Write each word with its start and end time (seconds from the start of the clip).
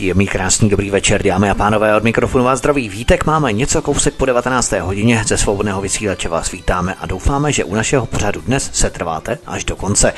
Příjemný, 0.00 0.26
krásný, 0.26 0.68
dobrý 0.68 0.90
večer, 0.90 1.22
dámy 1.22 1.50
a 1.50 1.54
pánové, 1.54 1.96
od 1.96 2.04
mikrofonu 2.04 2.44
vás 2.44 2.58
zdraví 2.58 2.88
Vítek. 2.88 3.26
Máme 3.26 3.52
něco 3.52 3.82
kousek 3.82 4.14
po 4.14 4.26
19. 4.26 4.72
hodině 4.72 5.24
ze 5.26 5.38
svobodného 5.38 5.80
vysílače 5.80 6.28
vás 6.28 6.50
vítáme 6.50 6.94
a 7.00 7.06
doufáme, 7.06 7.52
že 7.52 7.64
u 7.64 7.74
našeho 7.74 8.06
pořadu 8.06 8.40
dnes 8.40 8.70
se 8.72 8.90
trváte 8.90 9.38
až 9.46 9.64
do 9.64 9.76
konce. 9.76 10.12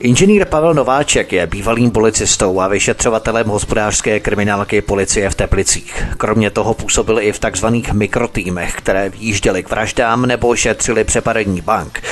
Inženýr 0.00 0.44
Pavel 0.44 0.74
Nováček 0.74 1.32
je 1.32 1.46
bývalým 1.46 1.90
policistou 1.90 2.60
a 2.60 2.68
vyšetřovatelem 2.68 3.48
hospodářské 3.48 4.20
kriminálky 4.20 4.82
policie 4.82 5.30
v 5.30 5.34
Teplicích. 5.34 6.04
Kromě 6.16 6.50
toho 6.50 6.74
působil 6.74 7.20
i 7.20 7.32
v 7.32 7.38
takzvaných 7.38 7.92
mikrotýmech, 7.92 8.74
které 8.74 9.08
výjížděly 9.08 9.62
k 9.62 9.70
vraždám 9.70 10.26
nebo 10.26 10.56
šetřili 10.56 11.04
přepadení 11.04 11.60
bank. 11.60 12.02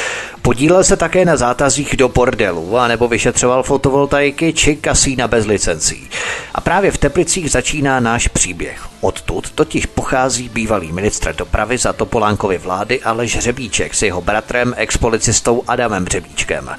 Podílel 0.43 0.85
se 0.85 0.97
také 0.97 1.25
na 1.25 1.37
zátazích 1.37 1.97
do 1.97 2.09
bordelu 2.09 2.79
a 2.79 2.89
nebo 2.89 3.09
vyšetřoval 3.09 3.63
fotovoltaiky 3.63 4.53
či 4.53 4.77
kasína 4.77 5.29
bez 5.29 5.47
licencí. 5.47 6.09
A 6.55 6.61
právě 6.61 6.91
v 6.91 6.99
Teplicích 6.99 7.51
začíná 7.51 8.01
náš 8.01 8.29
příběh. 8.29 8.83
Odtud 9.01 9.51
totiž 9.51 9.87
pochází 9.87 10.49
bývalý 10.49 10.93
ministr 10.93 11.35
dopravy 11.35 11.79
za 11.79 11.93
Topolánkovy 11.93 12.59
vlády 12.59 13.03
Aleš 13.03 13.39
Řebíček 13.39 13.95
s 13.95 14.03
jeho 14.03 14.21
bratrem, 14.23 14.75
expolicistou 14.77 15.63
Adamem 15.69 16.07
Řebíčkem. 16.07 16.71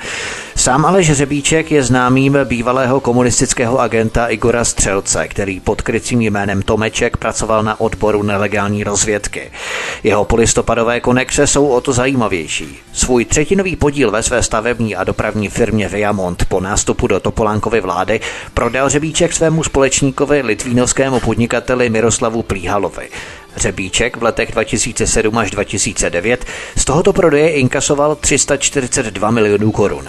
Sám 0.55 0.85
Aleš 0.97 1.11
Řebíček 1.11 1.71
je 1.71 1.83
známým 1.83 2.37
bývalého 2.43 2.99
komunistického 2.99 3.79
agenta 3.79 4.27
Igora 4.27 4.65
Střelce, 4.65 5.27
který 5.27 5.59
pod 5.59 5.81
krycím 5.81 6.21
jménem 6.21 6.61
Tomeček 6.61 7.17
pracoval 7.17 7.63
na 7.63 7.79
odboru 7.81 8.23
nelegální 8.23 8.83
rozvědky. 8.83 9.51
Jeho 10.03 10.25
polistopadové 10.25 10.99
konexe 10.99 11.47
jsou 11.47 11.67
o 11.67 11.81
to 11.81 11.93
zajímavější. 11.93 12.79
Svůj 12.93 13.25
třetinový 13.25 13.75
podíl 13.75 14.11
ve 14.11 14.23
své 14.23 14.43
stavební 14.43 14.95
a 14.95 15.03
dopravní 15.03 15.49
firmě 15.49 15.87
Viamont 15.87 16.45
po 16.45 16.59
nástupu 16.59 17.07
do 17.07 17.19
Topolánkovy 17.19 17.81
vlády 17.81 18.19
prodal 18.53 18.89
Řebíček 18.89 19.33
svému 19.33 19.63
společníkovi 19.63 20.41
litvínovskému 20.41 21.19
podnikateli 21.19 21.89
Miroslavu 21.89 22.43
Plíhalovi. 22.43 23.09
Řebíček 23.55 24.17
v 24.17 24.23
letech 24.23 24.51
2007 24.51 25.37
až 25.37 25.51
2009 25.51 26.45
z 26.77 26.85
tohoto 26.85 27.13
prodeje 27.13 27.49
inkasoval 27.49 28.15
342 28.15 29.31
milionů 29.31 29.71
korun. 29.71 30.07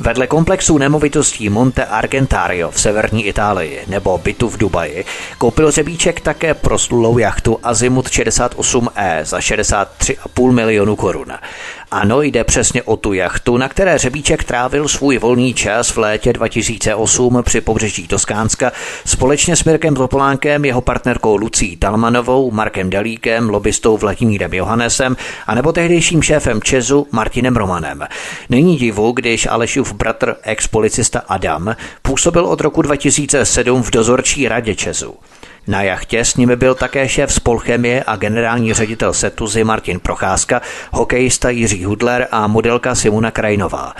Vedle 0.00 0.26
komplexu 0.26 0.78
nemovitostí 0.78 1.48
Monte 1.48 1.84
Argentario 1.84 2.70
v 2.70 2.80
severní 2.80 3.26
Itálii 3.26 3.80
nebo 3.86 4.18
bytu 4.18 4.48
v 4.48 4.58
Dubaji 4.58 5.04
koupil 5.38 5.70
Řebíček 5.70 6.20
také 6.20 6.54
proslulou 6.54 7.18
jachtu 7.18 7.58
Azimut 7.62 8.06
68E 8.06 9.24
za 9.24 9.38
63,5 9.38 10.52
milionu 10.52 10.96
korun. 10.96 11.32
Ano, 11.90 12.22
jde 12.22 12.44
přesně 12.44 12.82
o 12.82 12.96
tu 12.96 13.12
jachtu, 13.12 13.56
na 13.56 13.68
které 13.68 13.98
Řebíček 13.98 14.44
trávil 14.44 14.88
svůj 14.88 15.18
volný 15.18 15.54
čas 15.54 15.88
v 15.88 15.98
létě 15.98 16.32
2008 16.32 17.42
při 17.42 17.60
pobřeží 17.60 18.08
Toskánska 18.08 18.72
společně 19.04 19.56
s 19.56 19.64
Mirkem 19.64 19.94
Topolánkem, 19.94 20.64
jeho 20.64 20.80
partnerkou 20.80 21.36
Lucí 21.36 21.76
Talmanovou, 21.76 22.50
Markem 22.50 22.90
Delíkem, 22.90 23.50
lobbystou 23.50 23.96
Vladimírem 23.96 24.54
Johannesem 24.54 25.16
a 25.46 25.54
nebo 25.54 25.72
tehdejším 25.72 26.22
šéfem 26.22 26.62
Česu 26.62 27.06
Martinem 27.12 27.56
Romanem. 27.56 28.06
Není 28.48 28.76
divu, 28.76 29.12
když 29.12 29.46
Alešův 29.46 29.92
bratr, 29.92 30.36
ex-policista 30.42 31.22
Adam, 31.28 31.76
působil 32.02 32.46
od 32.46 32.60
roku 32.60 32.82
2007 32.82 33.82
v 33.82 33.90
dozorčí 33.90 34.48
radě 34.48 34.74
Česu. 34.74 35.14
Na 35.68 35.82
jachtě 35.82 36.24
s 36.24 36.36
nimi 36.36 36.56
byl 36.56 36.74
také 36.74 37.08
šéf 37.08 37.32
Spolchemie 37.32 38.04
a 38.06 38.16
generální 38.16 38.74
ředitel 38.74 39.12
Setuzy 39.12 39.64
Martin 39.64 40.00
Procházka, 40.00 40.62
hokejista 40.92 41.50
Jiří 41.50 41.84
Hudler 41.84 42.28
a 42.30 42.46
modelka 42.46 42.94
Simona 42.94 43.30
Krajinová. 43.30 43.92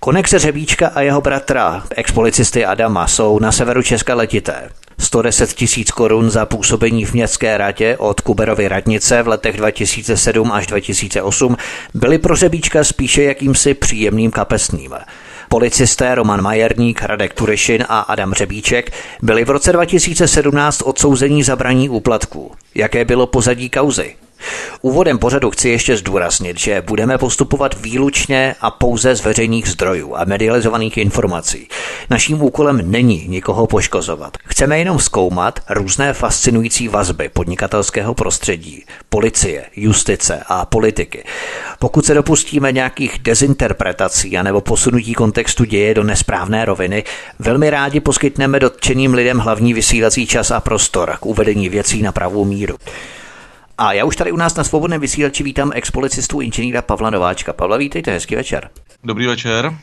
Konexe 0.00 0.38
Řebíčka 0.38 0.88
a 0.94 1.00
jeho 1.00 1.20
bratra, 1.20 1.82
expolicisty 1.96 2.64
Adama, 2.64 3.06
jsou 3.06 3.38
na 3.38 3.52
severu 3.52 3.82
Česka 3.82 4.14
letité. 4.14 4.70
110 4.98 5.52
tisíc 5.52 5.90
korun 5.90 6.30
za 6.30 6.46
působení 6.46 7.04
v 7.04 7.12
městské 7.12 7.58
radě 7.58 7.96
od 7.96 8.20
Kuberovy 8.20 8.68
radnice 8.68 9.22
v 9.22 9.28
letech 9.28 9.56
2007 9.56 10.52
až 10.52 10.66
2008 10.66 11.56
byly 11.94 12.18
pro 12.18 12.36
Řebíčka 12.36 12.84
spíše 12.84 13.22
jakýmsi 13.22 13.74
příjemným 13.74 14.30
kapesným. 14.30 14.94
Policisté 15.52 16.14
Roman 16.14 16.42
Majerník, 16.42 17.02
Radek 17.02 17.34
Turešin 17.34 17.84
a 17.88 18.00
Adam 18.00 18.34
Řebíček 18.34 18.92
byli 19.22 19.44
v 19.44 19.50
roce 19.50 19.72
2017 19.72 20.82
odsouzení 20.82 21.42
za 21.42 21.56
braní 21.56 21.88
úplatků. 21.88 22.52
Jaké 22.74 23.04
bylo 23.04 23.26
pozadí 23.26 23.70
kauzy? 23.70 24.16
Úvodem 24.82 25.18
pořadu 25.18 25.50
chci 25.50 25.68
ještě 25.68 25.96
zdůraznit, 25.96 26.58
že 26.58 26.82
budeme 26.86 27.18
postupovat 27.18 27.74
výlučně 27.80 28.54
a 28.60 28.70
pouze 28.70 29.14
z 29.14 29.24
veřejných 29.24 29.68
zdrojů 29.68 30.16
a 30.16 30.24
medializovaných 30.24 30.96
informací. 30.96 31.68
Naším 32.10 32.42
úkolem 32.42 32.90
není 32.90 33.28
nikoho 33.28 33.66
poškozovat. 33.66 34.36
Chceme 34.44 34.78
jenom 34.78 34.98
zkoumat 34.98 35.60
různé 35.70 36.12
fascinující 36.12 36.88
vazby 36.88 37.28
podnikatelského 37.28 38.14
prostředí, 38.14 38.84
policie, 39.08 39.64
justice 39.76 40.42
a 40.46 40.66
politiky. 40.66 41.24
Pokud 41.78 42.06
se 42.06 42.14
dopustíme 42.14 42.72
nějakých 42.72 43.18
dezinterpretací 43.18 44.38
anebo 44.38 44.60
posunutí 44.60 45.14
kontextu 45.14 45.64
děje 45.64 45.94
do 45.94 46.04
nesprávné 46.04 46.64
roviny, 46.64 47.04
velmi 47.38 47.70
rádi 47.70 48.00
poskytneme 48.00 48.60
dotčeným 48.60 49.14
lidem 49.14 49.38
hlavní 49.38 49.74
vysílací 49.74 50.26
čas 50.26 50.50
a 50.50 50.60
prostor 50.60 51.16
k 51.20 51.26
uvedení 51.26 51.68
věcí 51.68 52.02
na 52.02 52.12
pravou 52.12 52.44
míru. 52.44 52.76
A 53.80 53.92
já 53.92 54.04
už 54.04 54.16
tady 54.16 54.32
u 54.32 54.36
nás 54.36 54.54
na 54.54 54.64
svobodném 54.64 55.00
vysílači 55.00 55.42
vítám 55.42 55.72
expolicistu 55.74 56.40
inženýra 56.40 56.82
Pavla 56.82 57.10
Nováčka. 57.10 57.52
Pavla, 57.52 57.76
vítejte, 57.76 58.10
hezký 58.10 58.36
večer. 58.36 58.70
Dobrý 59.04 59.26
večer. 59.26 59.74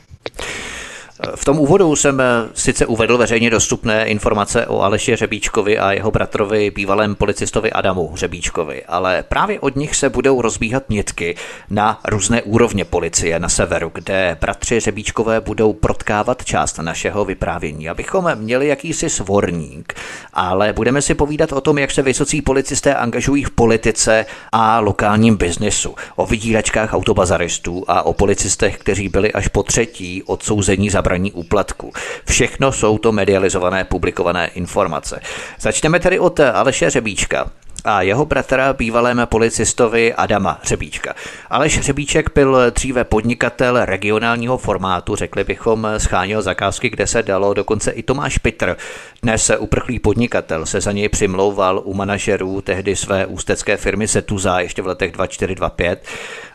V 1.34 1.44
tom 1.44 1.58
úvodu 1.58 1.96
jsem 1.96 2.20
eh, 2.20 2.24
sice 2.54 2.86
uvedl 2.86 3.18
veřejně 3.18 3.50
dostupné 3.50 4.06
informace 4.06 4.66
o 4.66 4.80
Aleši 4.80 5.16
Řebíčkovi 5.16 5.78
a 5.78 5.92
jeho 5.92 6.10
bratrovi, 6.10 6.70
bývalém 6.70 7.14
policistovi 7.14 7.72
Adamu 7.72 8.12
Řebíčkovi, 8.14 8.84
ale 8.84 9.24
právě 9.28 9.60
od 9.60 9.76
nich 9.76 9.96
se 9.96 10.08
budou 10.08 10.42
rozbíhat 10.42 10.90
nitky 10.90 11.36
na 11.70 12.00
různé 12.04 12.42
úrovně 12.42 12.84
policie 12.84 13.40
na 13.40 13.48
severu, 13.48 13.90
kde 13.94 14.36
bratři 14.40 14.80
Řebíčkové 14.80 15.40
budou 15.40 15.72
protkávat 15.72 16.44
část 16.44 16.78
našeho 16.78 17.24
vyprávění, 17.24 17.88
abychom 17.88 18.30
měli 18.34 18.68
jakýsi 18.68 19.10
svorník, 19.10 19.94
ale 20.34 20.72
budeme 20.72 21.02
si 21.02 21.14
povídat 21.14 21.52
o 21.52 21.60
tom, 21.60 21.78
jak 21.78 21.90
se 21.90 22.02
vysocí 22.02 22.42
policisté 22.42 22.94
angažují 22.94 23.44
v 23.44 23.50
politice 23.50 24.26
a 24.52 24.80
lokálním 24.80 25.36
biznesu, 25.36 25.94
o 26.16 26.26
vydíračkách 26.26 26.94
autobazaristů 26.94 27.84
a 27.88 28.02
o 28.02 28.12
policistech, 28.12 28.78
kteří 28.78 29.08
byli 29.08 29.32
až 29.32 29.48
po 29.48 29.62
třetí 29.62 30.22
odsouzení 30.22 30.90
za 30.90 31.02
braní 31.08 31.32
úplatku. 31.32 31.92
Všechno 32.28 32.72
jsou 32.72 32.98
to 32.98 33.12
medializované, 33.12 33.84
publikované 33.84 34.46
informace. 34.46 35.20
Začneme 35.60 36.00
tedy 36.00 36.18
od 36.18 36.40
Aleše 36.40 36.90
Řebíčka 36.90 37.50
a 37.84 38.02
jeho 38.02 38.24
bratra 38.24 38.72
bývalému 38.72 39.26
policistovi 39.26 40.14
Adama 40.14 40.60
Řebíčka. 40.62 41.14
Aleš 41.50 41.80
Řebíček 41.80 42.30
byl 42.34 42.70
dříve 42.70 43.04
podnikatel 43.04 43.84
regionálního 43.84 44.58
formátu, 44.58 45.16
řekli 45.16 45.44
bychom, 45.44 45.88
scháněl 45.98 46.42
zakázky, 46.42 46.90
kde 46.90 47.06
se 47.06 47.22
dalo, 47.22 47.54
dokonce 47.54 47.90
i 47.90 48.02
Tomáš 48.02 48.38
Pitr, 48.38 48.76
dnes 49.22 49.50
uprchlý 49.58 49.98
podnikatel, 49.98 50.66
se 50.66 50.80
za 50.80 50.92
něj 50.92 51.08
přimlouval 51.08 51.82
u 51.84 51.94
manažerů 51.94 52.60
tehdy 52.60 52.96
své 52.96 53.26
ústecké 53.26 53.76
firmy 53.76 54.08
Setuza 54.08 54.60
ještě 54.60 54.82
v 54.82 54.86
letech 54.86 55.12
2425 55.12 56.06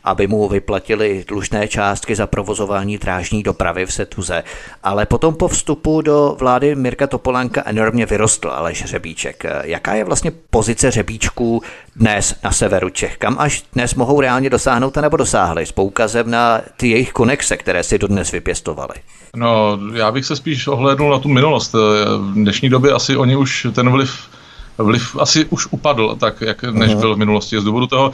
aby 0.04 0.28
mu 0.28 0.48
vyplatili 0.48 1.26
dlužné 1.28 1.68
částky 1.68 2.16
za 2.16 2.28
provozování 2.28 2.98
drážní 2.98 3.44
dopravy 3.44 3.86
v 3.86 3.94
Setuze. 3.94 4.44
Ale 4.84 5.06
potom 5.06 5.36
po 5.36 5.48
vstupu 5.48 6.02
do 6.02 6.36
vlády 6.40 6.76
Mirka 6.76 7.08
Topolánka 7.08 7.64
enormně 7.66 8.06
vyrostl 8.06 8.50
Aleš 8.50 8.86
Řebíček. 8.86 9.44
Jaká 9.64 9.94
je 9.94 10.04
vlastně 10.04 10.32
pozice 10.50 10.92
Řebíčků 10.92 11.62
dnes 11.96 12.36
na 12.44 12.52
severu 12.52 12.90
Čech? 12.90 13.18
Kam 13.18 13.36
až 13.40 13.64
dnes 13.74 13.96
mohou 13.96 14.22
reálně 14.22 14.50
dosáhnout 14.50 14.98
a 14.98 15.02
nebo 15.02 15.18
dosáhli 15.18 15.66
s 15.66 15.72
poukazem 15.72 16.32
na 16.32 16.62
ty 16.78 16.88
jejich 16.88 17.12
konexe, 17.12 17.58
které 17.58 17.84
si 17.84 17.98
dodnes 17.98 18.32
vypěstovali? 18.32 18.94
No, 19.36 19.80
já 19.94 20.12
bych 20.12 20.26
se 20.26 20.36
spíš 20.36 20.68
ohlédnul 20.68 21.12
na 21.12 21.20
tu 21.20 21.30
minulost. 21.30 21.74
V 22.18 22.34
dnešní 22.34 22.70
době 22.70 22.92
asi 22.92 23.18
oni 23.18 23.36
už 23.36 23.68
ten 23.74 23.90
vliv 23.90 24.30
vliv 24.78 25.16
asi 25.20 25.46
už 25.46 25.68
upadl, 25.72 26.16
tak 26.20 26.42
jak 26.42 26.64
než 26.64 26.92
uh-huh. 26.92 27.00
byl 27.00 27.16
v 27.16 27.18
minulosti. 27.18 27.60
Z 27.60 27.64
důvodu 27.64 27.88
toho 27.88 28.12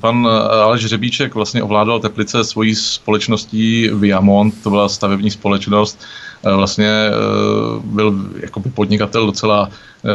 pan 0.00 0.28
Aleš 0.62 0.86
Řebíček 0.86 1.34
vlastně 1.34 1.62
ovládal 1.62 2.00
Teplice 2.00 2.44
svojí 2.44 2.74
společností 2.74 3.90
Viamont, 3.94 4.62
to 4.62 4.70
byla 4.70 4.88
stavební 4.88 5.30
společnost, 5.30 6.04
vlastně 6.42 6.90
byl 7.84 8.14
jako 8.36 8.60
podnikatel 8.60 9.26
docela 9.26 9.68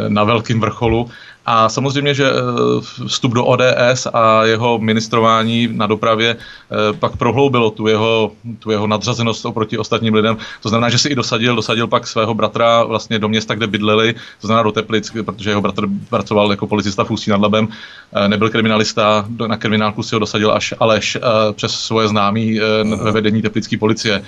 na 0.07 0.23
velkým 0.23 0.59
vrcholu 0.59 1.09
a 1.45 1.69
samozřejmě, 1.69 2.13
že 2.13 2.29
eh, 2.29 3.07
vstup 3.07 3.33
do 3.33 3.45
ODS 3.45 4.07
a 4.13 4.43
jeho 4.43 4.79
ministrování 4.79 5.69
na 5.71 5.87
dopravě 5.87 6.35
eh, 6.35 6.93
pak 6.93 7.17
prohloubilo 7.17 7.69
tu 7.71 7.87
jeho, 7.87 8.31
tu 8.59 8.71
jeho 8.71 8.87
nadřazenost 8.87 9.45
oproti 9.45 9.77
ostatním 9.77 10.13
lidem. 10.13 10.37
To 10.61 10.69
znamená, 10.69 10.89
že 10.89 10.97
si 10.97 11.09
i 11.09 11.15
dosadil, 11.15 11.55
dosadil 11.55 11.87
pak 11.87 12.07
svého 12.07 12.33
bratra 12.33 12.83
vlastně 12.83 13.19
do 13.19 13.29
města, 13.29 13.55
kde 13.55 13.67
bydleli, 13.67 14.13
to 14.41 14.47
znamená 14.47 14.63
do 14.63 14.71
Teplic, 14.71 15.11
protože 15.25 15.49
jeho 15.49 15.61
bratr 15.61 15.87
pracoval 16.09 16.51
jako 16.51 16.67
policista 16.67 17.03
v 17.03 17.11
Ústí 17.11 17.31
nad 17.31 17.41
Labem, 17.41 17.67
eh, 18.13 18.27
nebyl 18.27 18.49
kriminalista, 18.49 19.25
na 19.47 19.57
kriminálku 19.57 20.03
si 20.03 20.15
ho 20.15 20.19
dosadil 20.19 20.51
až 20.51 20.73
Aleš 20.79 21.17
přes 21.53 21.71
svoje 21.71 22.07
známí 22.07 22.59
ve 23.03 23.11
vedení 23.11 23.41
teplické 23.41 23.77
policie. 23.77 24.23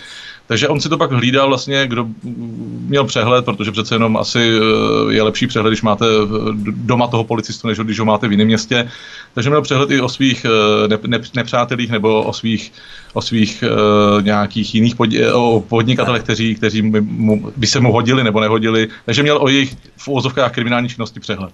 Takže 0.47 0.67
on 0.67 0.81
si 0.81 0.89
to 0.89 0.97
pak 0.97 1.11
hlídal 1.11 1.47
vlastně, 1.47 1.87
kdo 1.87 2.07
měl 2.87 3.03
přehled, 3.03 3.45
protože 3.45 3.71
přece 3.71 3.95
jenom 3.95 4.17
asi 4.17 4.39
eh, 4.39 5.13
je 5.13 5.23
lepší 5.23 5.47
přehled, 5.47 5.69
když 5.69 5.81
máte 5.81 6.05
doma 6.63 7.07
toho 7.07 7.23
policistu, 7.23 7.67
než 7.67 7.77
když 7.77 7.99
ho 7.99 8.05
máte 8.05 8.27
v 8.27 8.31
jiném 8.31 8.47
městě. 8.47 8.89
Takže 9.33 9.49
měl 9.49 9.61
přehled 9.61 9.91
i 9.91 10.01
o 10.01 10.09
svých 10.09 10.45
eh, 10.45 10.87
ne, 10.87 10.97
ne, 11.07 11.19
nepřátelích 11.35 11.91
nebo 11.91 12.23
o 12.23 12.33
svých, 12.33 12.73
o 13.13 13.21
svých 13.21 13.63
nějakých 14.21 14.75
jiných 14.75 14.95
o 15.33 15.63
podnikatelech, 15.69 16.23
kteří, 16.23 16.55
kteří 16.55 16.81
mu, 16.81 17.51
by 17.55 17.67
se 17.67 17.79
mu 17.79 17.91
hodili 17.91 18.23
nebo 18.23 18.39
nehodili. 18.39 18.87
Takže 19.05 19.23
měl 19.23 19.37
o 19.41 19.47
jejich 19.47 19.75
v 19.97 20.07
úvozovkách 20.07 20.51
kriminální 20.51 20.89
činnosti 20.89 21.19
přehled. 21.19 21.53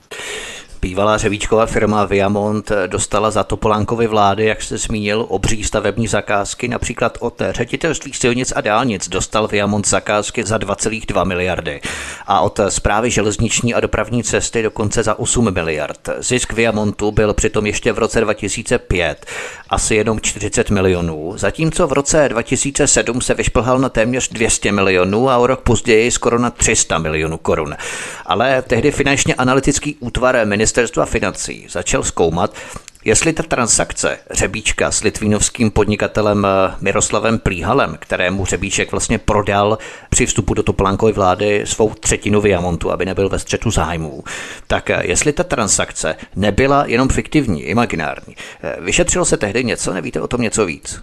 Bývalá 0.81 1.17
řevíčková 1.17 1.65
firma 1.65 2.05
Viamont 2.05 2.71
dostala 2.87 3.31
za 3.31 3.43
Topolánkovy 3.43 4.07
vlády, 4.07 4.45
jak 4.45 4.61
se 4.61 4.77
zmínil, 4.77 5.25
obří 5.29 5.63
stavební 5.63 6.07
zakázky, 6.07 6.67
například 6.67 7.17
od 7.19 7.41
ředitelství 7.51 8.13
silnic 8.13 8.53
a 8.55 8.61
dálnic 8.61 9.09
dostal 9.09 9.47
Viamont 9.47 9.87
zakázky 9.87 10.43
za 10.43 10.57
2,2 10.57 11.25
miliardy 11.25 11.81
a 12.27 12.41
od 12.41 12.59
zprávy 12.69 13.11
železniční 13.11 13.73
a 13.73 13.79
dopravní 13.79 14.23
cesty 14.23 14.63
dokonce 14.63 15.03
za 15.03 15.19
8 15.19 15.53
miliard. 15.53 16.09
Zisk 16.19 16.53
Viamontu 16.53 17.11
byl 17.11 17.33
přitom 17.33 17.65
ještě 17.65 17.91
v 17.91 17.99
roce 17.99 18.21
2005 18.21 19.25
asi 19.69 19.95
jenom 19.95 20.19
40 20.19 20.69
milionů, 20.69 21.33
zatímco 21.35 21.87
v 21.87 21.93
roce 21.93 22.29
2007 22.29 23.21
se 23.21 23.33
vyšplhal 23.33 23.79
na 23.79 23.89
téměř 23.89 24.29
200 24.29 24.71
milionů 24.71 25.29
a 25.29 25.37
o 25.37 25.47
rok 25.47 25.61
později 25.61 26.11
skoro 26.11 26.39
na 26.39 26.49
300 26.49 26.97
milionů 26.97 27.37
korun. 27.37 27.75
Ale 28.25 28.61
tehdy 28.61 28.91
finančně 28.91 29.35
analytický 29.35 29.95
útvar 29.99 30.45
ministerstva 30.69 31.05
financí 31.05 31.65
začal 31.69 32.03
zkoumat, 32.03 32.55
Jestli 33.05 33.33
ta 33.33 33.43
transakce 33.43 34.17
Řebíčka 34.31 34.91
s 34.91 35.03
litvínovským 35.03 35.71
podnikatelem 35.71 36.45
eh, 36.45 36.75
Miroslavem 36.81 37.39
Plíhalem, 37.39 37.97
kterému 37.99 38.45
Řebíček 38.45 38.91
vlastně 38.91 39.17
prodal 39.17 39.77
při 40.09 40.25
vstupu 40.25 40.53
do 40.53 40.63
Topolánkovy 40.63 41.11
vlády 41.11 41.61
svou 41.65 41.93
třetinu 41.93 42.41
Viamontu, 42.41 42.91
aby 42.91 43.05
nebyl 43.05 43.29
ve 43.29 43.39
střetu 43.39 43.71
zájmů, 43.71 44.23
tak 44.67 44.89
eh, 44.89 45.01
jestli 45.05 45.33
ta 45.33 45.43
transakce 45.43 46.15
nebyla 46.35 46.85
jenom 46.85 47.09
fiktivní, 47.09 47.61
imaginární, 47.63 48.35
eh, 48.63 48.75
vyšetřilo 48.79 49.25
se 49.25 49.37
tehdy 49.37 49.63
něco, 49.63 49.93
nevíte 49.93 50.21
o 50.21 50.27
tom 50.27 50.41
něco 50.41 50.65
víc? 50.65 51.01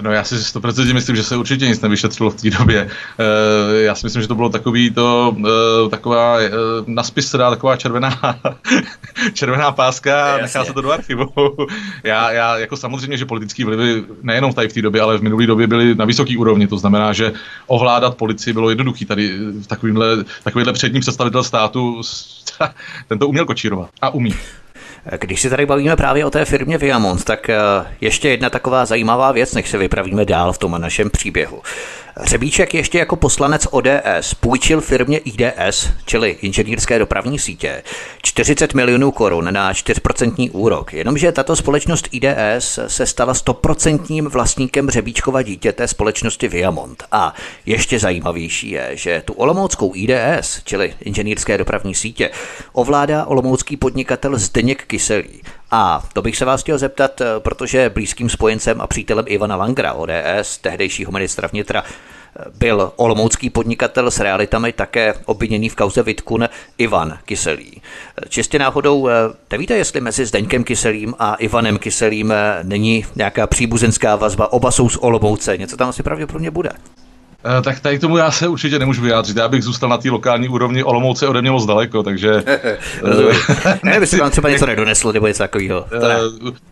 No 0.00 0.12
já 0.12 0.24
si 0.24 0.34
100% 0.34 0.94
myslím, 0.94 1.16
že 1.16 1.22
se 1.22 1.36
určitě 1.36 1.68
nic 1.68 1.80
nevyšetřilo 1.80 2.30
v 2.30 2.34
té 2.34 2.50
době. 2.50 2.90
E, 3.18 3.82
já 3.82 3.94
si 3.94 4.06
myslím, 4.06 4.22
že 4.22 4.28
to 4.28 4.34
bylo 4.34 4.48
takový 4.48 4.90
to, 4.90 5.36
e, 5.86 5.88
taková, 5.88 6.40
e, 6.40 6.50
na 6.86 7.02
taková 7.50 7.76
červená, 7.76 8.40
červená 9.32 9.72
páska 9.72 10.34
a 10.34 10.38
nechá 10.38 10.64
se 10.64 10.72
to 10.72 10.80
do 10.80 10.92
archivu. 10.92 11.26
já, 12.04 12.30
já, 12.30 12.58
jako 12.58 12.76
samozřejmě, 12.76 13.16
že 13.16 13.26
politické 13.26 13.64
vlivy 13.64 14.04
nejenom 14.22 14.52
tady 14.52 14.68
v 14.68 14.72
té 14.72 14.82
době, 14.82 15.00
ale 15.00 15.18
v 15.18 15.22
minulé 15.22 15.46
době 15.46 15.66
byly 15.66 15.94
na 15.94 16.04
vysoké 16.04 16.38
úrovni. 16.38 16.66
To 16.66 16.78
znamená, 16.78 17.12
že 17.12 17.32
ovládat 17.66 18.16
policii 18.16 18.52
bylo 18.52 18.68
jednoduché. 18.68 19.06
Tady 19.06 19.38
v 19.38 19.66
takovýmhle, 19.66 20.24
takovýhle 20.44 20.72
přední 20.72 21.00
představitel 21.00 21.44
státu 21.44 22.02
ten 23.08 23.18
to 23.18 23.28
uměl 23.28 23.44
kočírovat 23.46 23.90
a 24.02 24.10
umí. 24.10 24.34
Když 25.20 25.40
si 25.40 25.50
tady 25.50 25.66
bavíme 25.66 25.96
právě 25.96 26.24
o 26.24 26.30
té 26.30 26.44
firmě 26.44 26.78
Viamont, 26.78 27.24
tak 27.24 27.48
eh, 27.48 27.56
ještě 28.00 28.28
jedna 28.28 28.50
taková 28.50 28.86
zajímavá 28.86 29.32
věc, 29.32 29.54
než 29.54 29.70
se 29.70 29.78
vypravíme 29.78 30.24
dál 30.24 30.52
v 30.52 30.58
tom 30.58 30.80
našem 30.80 31.10
příběhu. 31.10 31.62
Řebíček 32.22 32.74
ještě 32.74 32.98
jako 32.98 33.16
poslanec 33.16 33.66
ODS 33.70 34.34
půjčil 34.40 34.80
firmě 34.80 35.18
IDS, 35.18 35.88
čili 36.06 36.30
inženýrské 36.30 36.98
dopravní 36.98 37.38
sítě, 37.38 37.82
40 38.22 38.74
milionů 38.74 39.10
korun 39.10 39.54
na 39.54 39.72
4% 39.72 40.50
úrok. 40.52 40.92
Jenomže 40.92 41.32
tato 41.32 41.56
společnost 41.56 42.08
IDS 42.12 42.78
se 42.86 43.06
stala 43.06 43.32
100% 43.32 44.28
vlastníkem 44.28 44.90
Řebíčkova 44.90 45.42
dítěte 45.42 45.88
společnosti 45.88 46.48
Viamont. 46.48 47.04
A 47.12 47.34
ještě 47.66 47.98
zajímavější 47.98 48.70
je, 48.70 48.90
že 48.92 49.22
tu 49.24 49.32
olomouckou 49.32 49.92
IDS, 49.94 50.60
čili 50.64 50.94
inženýrské 51.00 51.58
dopravní 51.58 51.94
sítě, 51.94 52.30
ovládá 52.72 53.24
olomoucký 53.24 53.76
podnikatel 53.76 54.38
Zdeněk 54.38 54.84
Kyselý. 54.94 55.42
A 55.70 56.02
to 56.12 56.22
bych 56.22 56.36
se 56.36 56.44
vás 56.44 56.60
chtěl 56.60 56.78
zeptat, 56.78 57.20
eh, 57.20 57.24
protože 57.38 57.90
blízkým 57.90 58.28
spojencem 58.30 58.80
a 58.80 58.86
přítelem 58.86 59.24
Ivana 59.28 59.56
Langra, 59.56 59.92
ODS, 59.92 60.58
tehdejšího 60.60 61.12
ministra 61.12 61.48
vnitra, 61.52 61.82
eh, 61.84 62.44
byl 62.58 62.92
olomoucký 62.96 63.50
podnikatel 63.50 64.10
s 64.10 64.20
realitami 64.20 64.72
také 64.72 65.14
obviněný 65.24 65.68
v 65.68 65.74
kauze 65.74 66.02
Vitkun 66.02 66.48
Ivan 66.78 67.18
Kyselý. 67.24 67.82
Eh, 67.82 68.28
čistě 68.28 68.58
náhodou, 68.58 69.08
nevíte, 69.50 69.74
jestli 69.74 70.00
mezi 70.00 70.26
Zdeňkem 70.26 70.64
Kyselým 70.64 71.14
a 71.18 71.34
Ivanem 71.34 71.78
Kyselým 71.78 72.32
není 72.62 73.06
nějaká 73.16 73.46
příbuzenská 73.46 74.16
vazba, 74.16 74.52
oba 74.52 74.70
jsou 74.70 74.88
z 74.88 74.96
Olomouce, 74.96 75.56
něco 75.56 75.76
tam 75.76 75.88
asi 75.88 76.02
pravděpodobně 76.02 76.50
bude. 76.50 76.70
Eh, 77.46 77.62
tak 77.62 77.80
tady 77.80 77.98
k 77.98 78.00
tomu 78.00 78.16
já 78.16 78.30
se 78.30 78.48
určitě 78.48 78.78
nemůžu 78.78 79.02
vyjádřit. 79.02 79.36
Já 79.36 79.48
bych 79.48 79.62
zůstal 79.62 79.88
na 79.88 79.98
té 79.98 80.10
lokální 80.10 80.48
úrovni. 80.48 80.84
Olomouce 80.84 81.28
ode 81.28 81.42
mě 81.42 81.50
moc 81.50 81.66
daleko, 81.66 82.02
takže... 82.02 82.42
ne, 83.82 84.00
by 84.00 84.06
si 84.06 84.20
vám 84.20 84.30
třeba 84.30 84.50
něco 84.50 84.66
nedoneslo 84.74 85.12
nebo 85.12 85.26
něco 85.26 85.38
takového. 85.38 85.86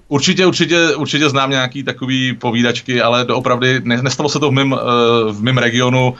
Určitě, 0.09 0.47
určitě, 0.47 0.95
určitě 0.97 1.29
znám 1.29 1.51
nějaký 1.51 1.83
takový 1.83 2.33
povídačky, 2.33 3.03
ale 3.03 3.25
doopravdy 3.25 3.81
ne, 3.85 4.03
nestalo 4.03 4.29
se 4.29 4.41
to 4.41 4.49
v 4.49 4.53
mém, 4.53 4.77
v 5.31 5.43
mém 5.43 5.59
regionu. 5.59 6.15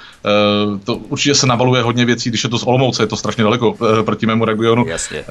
To 0.85 0.97
určitě 0.97 1.35
se 1.35 1.47
nabaluje 1.47 1.83
hodně 1.83 2.05
věcí, 2.05 2.31
když 2.31 2.45
je 2.45 2.51
to 2.51 2.59
z 2.59 2.63
Olomouce, 2.63 3.03
je 3.03 3.07
to 3.07 3.17
strašně 3.17 3.45
daleko 3.45 3.77
proti 4.05 4.27
mému 4.27 4.45
regionu. 4.45 4.87
Jasně. 4.87 5.25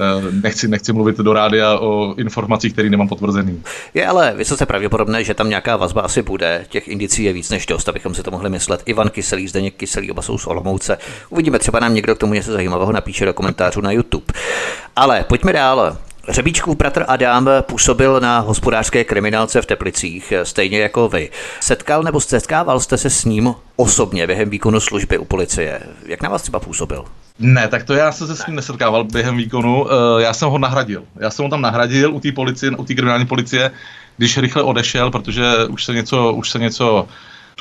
Nechci, 0.43 0.67
nechci 0.67 0.93
mluvit 0.93 1.17
do 1.17 1.33
rádia 1.33 1.79
o 1.79 2.15
informacích, 2.17 2.73
které 2.73 2.89
nemám 2.89 3.07
potvrzený. 3.07 3.63
Je 3.93 4.07
ale 4.07 4.33
vysoce 4.37 4.65
pravděpodobné, 4.65 5.23
že 5.23 5.33
tam 5.33 5.49
nějaká 5.49 5.77
vazba 5.77 6.01
asi 6.01 6.21
bude. 6.21 6.65
Těch 6.69 6.87
indicí 6.87 7.23
je 7.23 7.33
víc 7.33 7.49
než 7.49 7.65
dost, 7.65 7.89
abychom 7.89 8.15
si 8.15 8.23
to 8.23 8.31
mohli 8.31 8.49
myslet. 8.49 8.83
Ivan 8.85 9.10
Kyselý, 9.11 9.47
Zdeněk 9.47 9.75
Kyselý, 9.75 10.11
oba 10.11 10.21
jsou 10.21 10.37
z 10.37 10.47
Olomouce. 10.47 10.97
Uvidíme, 11.29 11.59
třeba 11.59 11.79
nám 11.79 11.93
někdo 11.93 12.15
k 12.15 12.19
tomu 12.19 12.33
něco 12.33 12.51
zajímavého 12.51 12.91
napíše 12.91 13.25
do 13.25 13.33
komentářů 13.33 13.81
na 13.81 13.91
YouTube. 13.91 14.33
Ale 14.95 15.23
pojďme 15.23 15.53
dál. 15.53 15.97
Řebíčkův 16.29 16.77
bratr 16.77 17.05
Adam 17.07 17.49
působil 17.61 18.19
na 18.19 18.39
hospodářské 18.39 19.03
kriminálce 19.03 19.61
v 19.61 19.65
Teplicích, 19.65 20.33
stejně 20.43 20.79
jako 20.79 21.09
vy. 21.09 21.29
Setkal 21.59 22.03
nebo 22.03 22.19
setkával 22.19 22.79
jste 22.79 22.97
se 22.97 23.09
s 23.09 23.25
ním 23.25 23.55
osobně 23.75 24.27
během 24.27 24.49
výkonu 24.49 24.79
služby 24.79 25.17
u 25.17 25.25
policie? 25.25 25.79
Jak 26.05 26.21
na 26.21 26.29
vás 26.29 26.41
třeba 26.41 26.59
působil? 26.59 27.05
Ne, 27.39 27.67
tak 27.67 27.83
to 27.83 27.93
já 27.93 28.11
jsem 28.11 28.27
se 28.27 28.35
s 28.35 28.47
ním 28.47 28.55
nesetkával 28.55 29.03
během 29.03 29.37
výkonu. 29.37 29.87
Eh, 29.91 30.23
já 30.23 30.33
jsem 30.33 30.49
ho 30.49 30.57
nahradil. 30.57 31.03
Já 31.19 31.29
jsem 31.29 31.45
ho 31.45 31.49
tam 31.49 31.61
nahradil 31.61 32.15
u 32.15 32.19
té 32.19 32.31
policie, 32.31 32.71
u 32.71 32.85
té 32.85 32.93
kriminální 32.93 33.25
policie, 33.25 33.71
když 34.17 34.37
rychle 34.37 34.63
odešel, 34.63 35.11
protože 35.11 35.43
už 35.69 35.85
se 35.85 35.93
něco, 35.93 36.33
už 36.33 36.49
se 36.49 36.59
něco 36.59 37.07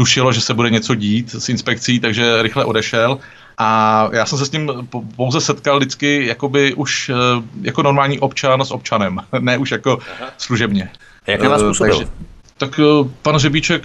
tušilo, 0.01 0.33
že 0.33 0.41
se 0.41 0.55
bude 0.55 0.71
něco 0.71 0.95
dít 0.95 1.35
s 1.35 1.49
inspekcí, 1.49 2.01
takže 2.01 2.43
rychle 2.43 2.65
odešel. 2.65 3.19
A 3.59 4.09
já 4.13 4.27
jsem 4.27 4.39
se 4.39 4.47
s 4.47 4.53
ním 4.53 4.89
pouze 5.17 5.41
setkal 5.41 5.77
vždycky 5.77 6.27
jakoby 6.27 6.75
už 6.75 7.09
eh, 7.09 7.15
jako 7.63 7.83
normální 7.83 8.19
občan 8.19 8.65
s 8.65 8.71
občanem, 8.71 9.21
ne 9.41 9.59
už 9.59 9.71
jako 9.71 9.99
služebně. 10.39 10.91
A 11.27 11.31
jak 11.31 11.43
na 11.43 11.49
vás 11.49 11.63
eh, 11.63 11.65
působil? 11.65 11.97
Takže, 11.97 12.13
tak 12.59 12.81
eh, 12.81 13.09
pan 13.23 13.39
Řebíček 13.39 13.83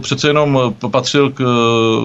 přece 0.00 0.28
jenom 0.28 0.74
patřil 0.90 1.30
k, 1.30 1.44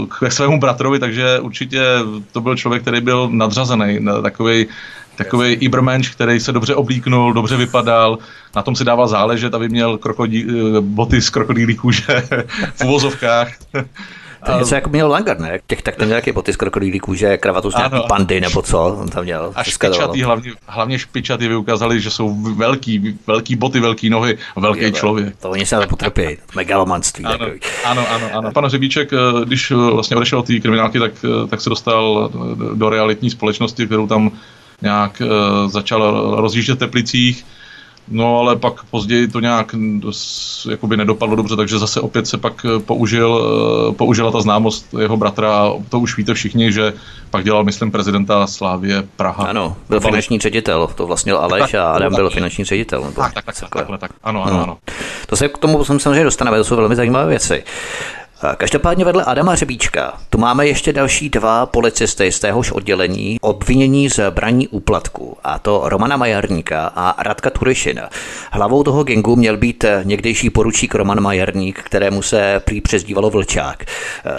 k 0.09 0.31
svému 0.31 0.59
bratrovi, 0.59 0.99
takže 0.99 1.39
určitě 1.39 1.83
to 2.31 2.41
byl 2.41 2.55
člověk, 2.55 2.81
který 2.81 3.01
byl 3.01 3.29
nadřazený, 3.31 4.05
takový 4.21 4.67
Takový 5.15 5.53
Ibermensch, 5.53 6.11
který 6.11 6.39
se 6.39 6.51
dobře 6.51 6.75
oblíknul, 6.75 7.33
dobře 7.33 7.57
vypadal, 7.57 8.17
na 8.55 8.61
tom 8.61 8.75
si 8.75 8.83
dával 8.83 9.07
záležet, 9.07 9.53
aby 9.53 9.69
měl 9.69 9.97
krokodí, 9.97 10.47
boty 10.79 11.21
z 11.21 11.29
krokodýlí 11.29 11.75
kůže 11.75 12.23
v 12.75 12.83
uvozovkách. 12.83 13.51
To 14.45 14.51
je 14.51 14.57
něco 14.57 14.75
jako 14.75 14.89
měl 14.89 15.09
Langer, 15.09 15.39
ne? 15.39 15.59
Těch 15.67 15.81
tak 15.81 15.95
ten 15.95 16.07
nějaký 16.07 16.31
boty 16.31 16.53
z 16.53 16.55
krokodýlí 16.55 16.99
kůže, 16.99 17.37
kravatu 17.37 17.71
z 17.71 17.75
nějaký 17.75 17.97
pandy 18.07 18.41
nebo 18.41 18.61
co 18.61 18.79
on 18.79 19.09
tam 19.09 19.23
měl. 19.23 19.51
A 19.55 19.63
špičatý, 19.63 20.23
hlavně, 20.23 20.51
hlavně 20.67 20.99
špičatý 20.99 21.47
vyukázali, 21.47 22.01
že 22.01 22.11
jsou 22.11 22.35
velký, 22.55 23.17
velký 23.27 23.55
boty, 23.55 23.79
velký 23.79 24.09
nohy, 24.09 24.37
velký 24.55 24.81
je, 24.81 24.91
člověk. 24.91 25.35
To 25.41 25.49
oni 25.49 25.65
se 25.65 25.75
na 25.75 25.87
potrpí, 25.87 26.37
megalomanství. 26.55 27.25
Ano, 27.25 27.47
ano, 27.85 28.05
ano, 28.09 28.29
ano. 28.33 28.51
Pan 28.51 28.69
Řebíček, 28.69 29.13
eh, 29.13 29.45
když 29.45 29.71
eh, 29.71 29.75
vlastně 29.75 30.17
odešel 30.17 30.39
od 30.39 30.47
té 30.47 30.59
kriminálky, 30.59 30.99
tak, 30.99 31.11
eh, 31.23 31.47
tak 31.47 31.61
se 31.61 31.69
dostal 31.69 32.31
do 32.73 32.89
realitní 32.89 33.29
společnosti, 33.29 33.85
kterou 33.85 34.07
tam 34.07 34.31
nějak 34.83 35.21
uh, 35.21 35.71
začal 35.71 36.35
rozjíždět 36.35 36.75
v 36.75 36.79
Teplicích, 36.79 37.45
No 38.07 38.39
ale 38.39 38.55
pak 38.55 38.83
později 38.83 39.27
to 39.27 39.39
nějak 39.39 39.75
jakoby 40.69 40.97
nedopadlo 40.97 41.35
dobře, 41.35 41.55
takže 41.55 41.79
zase 41.79 42.01
opět 42.01 42.27
se 42.27 42.37
pak 42.37 42.65
použil, 42.85 43.45
použila 43.97 44.31
ta 44.31 44.41
známost 44.41 44.93
jeho 44.99 45.17
bratra 45.17 45.57
a 45.57 45.71
to 45.89 45.99
už 45.99 46.17
víte 46.17 46.33
všichni, 46.33 46.71
že 46.71 46.93
pak 47.29 47.43
dělal, 47.43 47.63
myslím, 47.63 47.91
prezidenta 47.91 48.47
Slávě 48.47 49.03
Praha. 49.15 49.45
Ano, 49.45 49.75
byl 49.89 49.99
finanční 49.99 50.39
ředitel, 50.39 50.89
to 50.95 51.07
vlastnil 51.07 51.37
Aleš 51.37 51.73
a 51.73 51.91
Adam 51.91 52.15
byl 52.15 52.29
finanční 52.29 52.63
ředitel. 52.63 53.01
Nebo 53.01 53.21
tak, 53.21 53.33
tak, 53.33 53.45
tak, 53.45 53.69
takhle, 53.69 53.97
tak, 53.97 54.11
ano, 54.23 54.45
ano, 54.45 54.63
ano. 54.63 54.77
To 55.27 55.35
se 55.35 55.49
k 55.49 55.57
tomu 55.57 55.83
samozřejmě 55.83 56.23
dostaneme, 56.23 56.57
to 56.57 56.63
jsou 56.63 56.75
velmi 56.75 56.95
zajímavé 56.95 57.29
věci. 57.29 57.63
Každopádně 58.57 59.05
vedle 59.05 59.23
Adama 59.23 59.55
Řebíčka 59.55 60.13
tu 60.29 60.37
máme 60.37 60.67
ještě 60.67 60.93
další 60.93 61.29
dva 61.29 61.65
policisty 61.65 62.31
z 62.31 62.39
téhož 62.39 62.71
oddělení 62.71 63.37
obvinění 63.41 64.09
z 64.09 64.31
braní 64.31 64.67
úplatku, 64.67 65.37
a 65.43 65.59
to 65.59 65.81
Romana 65.85 66.17
Majarníka 66.17 66.91
a 66.95 67.23
Radka 67.23 67.49
Turišina. 67.49 68.09
Hlavou 68.51 68.83
toho 68.83 69.03
gengu 69.03 69.35
měl 69.35 69.57
být 69.57 69.85
někdejší 70.03 70.49
poručík 70.49 70.95
Roman 70.95 71.21
Majarník, 71.21 71.79
kterému 71.83 72.21
se 72.21 72.61
prý 72.65 72.81
přezdívalo 72.81 73.29
Vlčák. 73.29 73.85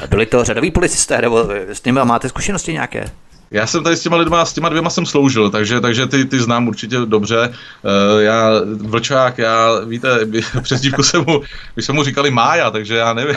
Byli 0.09 0.27
to 0.27 0.45
řadoví 0.45 0.71
policisté, 0.71 1.19
nebo 1.23 1.45
s 1.69 1.85
nimi 1.85 2.01
máte 2.05 2.29
zkušenosti 2.29 2.73
nějaké? 2.73 3.11
Já 3.55 3.67
jsem 3.67 3.85
tady 3.85 3.97
s 3.97 4.01
těma 4.01 4.17
lidma, 4.17 4.45
s 4.45 4.53
těma 4.53 4.69
dvěma 4.69 4.91
jsem 4.91 5.07
sloužil, 5.07 5.51
takže, 5.51 5.81
takže 5.81 6.07
ty, 6.07 6.25
ty 6.25 6.41
znám 6.41 6.69
určitě 6.69 6.99
dobře. 6.99 7.49
Uh, 7.49 8.21
já, 8.23 8.51
Vlčák, 8.81 9.39
já, 9.39 9.81
víte, 9.87 10.19
přezdívku 10.63 11.03
jsem 11.03 11.25
mu, 11.27 11.43
my 11.77 11.83
jsme 11.83 11.95
mu 11.95 12.05
říkali 12.05 12.31
Mája, 12.31 12.71
takže 12.71 12.97
já 12.97 13.15
nevím. 13.15 13.37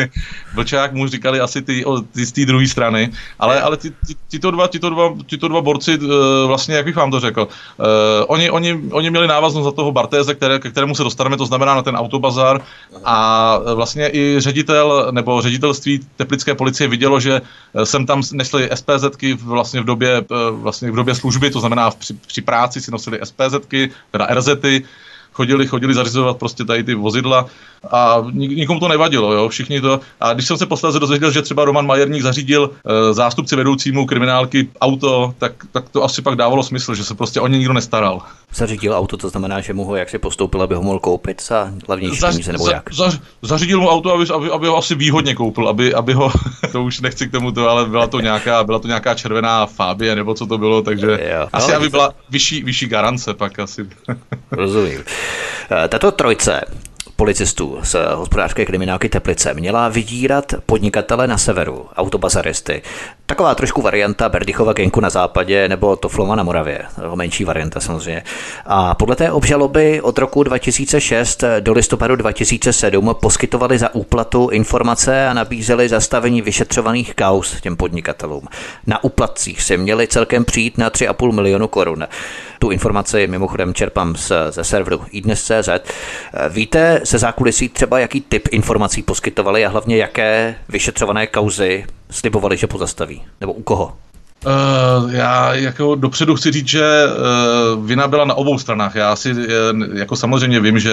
Vlčák 0.54 0.92
mu 0.92 1.06
říkali 1.06 1.40
asi 1.40 1.62
ty, 1.62 1.84
ty 2.12 2.26
z 2.26 2.32
té 2.32 2.46
druhé 2.46 2.68
strany, 2.68 3.12
ale, 3.38 3.60
ale 3.60 3.76
ty, 3.76 3.90
ty, 3.90 4.14
tyto, 4.30 4.50
dva, 4.50 4.68
tyto, 4.68 4.90
dva, 4.90 5.14
tyto 5.26 5.48
dva 5.48 5.60
borci, 5.60 5.98
uh, 5.98 6.08
vlastně, 6.46 6.74
jak 6.74 6.84
bych 6.84 6.96
vám 6.96 7.10
to 7.10 7.20
řekl, 7.20 7.48
uh, 7.78 7.86
oni, 8.26 8.50
oni, 8.50 8.80
oni 8.92 9.10
měli 9.10 9.26
návaznost 9.28 9.64
za 9.64 9.72
toho 9.72 9.92
Bartéze, 9.92 10.34
které, 10.34 10.58
ke 10.58 10.70
kterému 10.70 10.94
se 10.94 11.02
dostaneme, 11.02 11.36
to 11.36 11.46
znamená 11.46 11.74
na 11.74 11.82
ten 11.82 11.96
autobazar 11.96 12.60
a 13.04 13.58
vlastně 13.74 14.10
i 14.12 14.36
ředitel 14.38 15.08
nebo 15.10 15.42
ředitelství 15.42 16.00
teplické 16.16 16.54
policie 16.54 16.88
vidělo, 16.88 17.20
že 17.20 17.40
jsem 17.84 18.06
tam 18.06 18.22
nesli 18.32 18.70
SPZky 18.74 19.36
vlastně 19.50 19.80
v 19.80 19.84
době, 19.84 20.16
eh, 20.16 20.50
vlastně 20.50 20.90
v 20.90 20.94
době 20.94 21.14
služby, 21.14 21.50
to 21.50 21.60
znamená 21.60 21.90
při, 21.90 22.14
při 22.26 22.40
práci 22.40 22.80
si 22.80 22.90
nosili 22.90 23.20
SPZky, 23.22 23.90
teda 24.10 24.26
RZty, 24.26 24.84
chodili, 25.32 25.66
chodili 25.66 25.94
zařizovat 25.94 26.36
prostě 26.36 26.64
tady 26.64 26.84
ty 26.84 26.94
vozidla 26.94 27.46
a 27.90 28.16
nikomu 28.32 28.80
to 28.80 28.88
nevadilo, 28.88 29.32
jo, 29.32 29.48
všichni 29.48 29.80
to. 29.80 30.00
A 30.20 30.32
když 30.32 30.46
jsem 30.46 30.58
se 30.58 30.66
posledně 30.66 31.00
dozvěděl, 31.00 31.30
že 31.30 31.42
třeba 31.42 31.64
Roman 31.64 31.86
Majerník 31.86 32.22
zařídil 32.22 32.70
e, 32.70 33.14
zástupci 33.14 33.56
vedoucímu 33.56 34.06
kriminálky 34.06 34.68
auto, 34.80 35.34
tak, 35.38 35.52
tak 35.72 35.88
to 35.88 36.04
asi 36.04 36.22
pak 36.22 36.36
dávalo 36.36 36.62
smysl, 36.62 36.94
že 36.94 37.04
se 37.04 37.14
prostě 37.14 37.40
o 37.40 37.46
ně 37.46 37.58
nikdo 37.58 37.72
nestaral. 37.72 38.22
Zařídil 38.54 38.94
auto, 38.94 39.16
to 39.16 39.28
znamená, 39.28 39.60
že 39.60 39.72
mu 39.72 39.84
ho 39.84 39.96
jak 39.96 40.10
si 40.10 40.18
postoupil, 40.18 40.62
aby 40.62 40.74
ho 40.74 40.82
mohl 40.82 40.98
koupit 40.98 41.42
za 41.42 41.72
hlavnější 41.86 42.20
peníze, 42.20 42.52
nebo 42.52 42.70
jak? 42.70 42.94
Za, 42.94 43.12
zařídil 43.42 43.80
mu 43.80 43.88
auto, 43.88 44.14
aby, 44.14 44.24
aby, 44.34 44.50
aby, 44.50 44.66
ho 44.66 44.76
asi 44.76 44.94
výhodně 44.94 45.34
koupil, 45.34 45.68
aby, 45.68 45.94
aby 45.94 46.12
ho, 46.12 46.32
to 46.72 46.84
už 46.84 47.00
nechci 47.00 47.28
k 47.28 47.32
tomu, 47.32 47.52
to, 47.52 47.68
ale 47.68 47.86
byla 47.86 48.06
to 48.06 48.20
nějaká, 48.20 48.64
byla 48.64 48.78
to 48.78 48.86
nějaká 48.86 49.14
červená 49.14 49.66
Fabie, 49.66 50.16
nebo 50.16 50.34
co 50.34 50.46
to 50.46 50.58
bylo, 50.58 50.82
takže 50.82 51.06
jo, 51.06 51.48
asi, 51.52 51.70
no, 51.70 51.76
aby 51.76 51.88
byla 51.88 52.14
vyšší, 52.30 52.62
vyšší 52.62 52.86
garance 52.86 53.34
pak 53.34 53.58
asi. 53.58 53.86
Rozumím. 54.50 55.04
Eh, 55.70 55.88
tato 55.88 56.12
trojce 56.12 56.60
policistů 57.20 57.78
z 57.82 57.96
hospodářské 58.14 58.66
kriminálky 58.66 59.08
Teplice 59.08 59.54
měla 59.54 59.88
vydírat 59.88 60.54
podnikatele 60.66 61.26
na 61.26 61.38
severu, 61.38 61.86
autobazaristy. 61.96 62.82
Taková 63.30 63.54
trošku 63.54 63.82
varianta 63.82 64.28
Berdychova 64.28 64.72
genku 64.72 65.00
na 65.00 65.10
západě 65.10 65.68
nebo 65.68 65.96
Tofloma 65.96 66.36
na 66.36 66.42
Moravě. 66.42 66.82
Menší 67.14 67.44
varianta 67.44 67.80
samozřejmě. 67.80 68.22
A 68.66 68.94
podle 68.94 69.16
té 69.16 69.32
obžaloby 69.32 70.00
od 70.00 70.18
roku 70.18 70.42
2006 70.42 71.44
do 71.60 71.72
listopadu 71.72 72.16
2007 72.16 73.14
poskytovali 73.20 73.78
za 73.78 73.94
úplatu 73.94 74.48
informace 74.48 75.28
a 75.28 75.32
nabízeli 75.32 75.88
zastavení 75.88 76.42
vyšetřovaných 76.42 77.14
kaus 77.14 77.60
těm 77.60 77.76
podnikatelům. 77.76 78.48
Na 78.86 79.04
úplatcích 79.04 79.62
si 79.62 79.76
měli 79.76 80.06
celkem 80.06 80.44
přijít 80.44 80.78
na 80.78 80.90
3,5 80.90 81.32
milionu 81.32 81.68
korun. 81.68 82.06
Tu 82.58 82.70
informaci 82.70 83.26
mimochodem 83.26 83.74
čerpám 83.74 84.16
z, 84.16 84.32
ze 84.50 84.64
serveru 84.64 85.04
iDnes.cz. 85.10 85.68
Víte 86.48 87.00
se 87.04 87.18
zákulisí 87.18 87.68
třeba, 87.68 87.98
jaký 87.98 88.20
typ 88.20 88.48
informací 88.50 89.02
poskytovali 89.02 89.66
a 89.66 89.68
hlavně 89.68 89.96
jaké 89.96 90.54
vyšetřované 90.68 91.26
kauzy 91.26 91.84
slibovali, 92.10 92.56
že 92.56 92.66
pozastaví? 92.66 93.22
Nebo 93.40 93.52
u 93.52 93.62
koho? 93.62 93.92
Uh, 94.46 95.14
já 95.14 95.54
jako 95.54 95.94
dopředu 95.94 96.36
chci 96.36 96.50
říct, 96.50 96.68
že 96.68 97.04
uh, 97.06 97.86
vina 97.86 98.08
byla 98.08 98.24
na 98.24 98.34
obou 98.34 98.58
stranách. 98.58 98.94
Já 98.94 99.16
si 99.16 99.32
uh, 99.32 99.38
jako 99.94 100.16
samozřejmě 100.16 100.60
vím, 100.60 100.78
že 100.78 100.92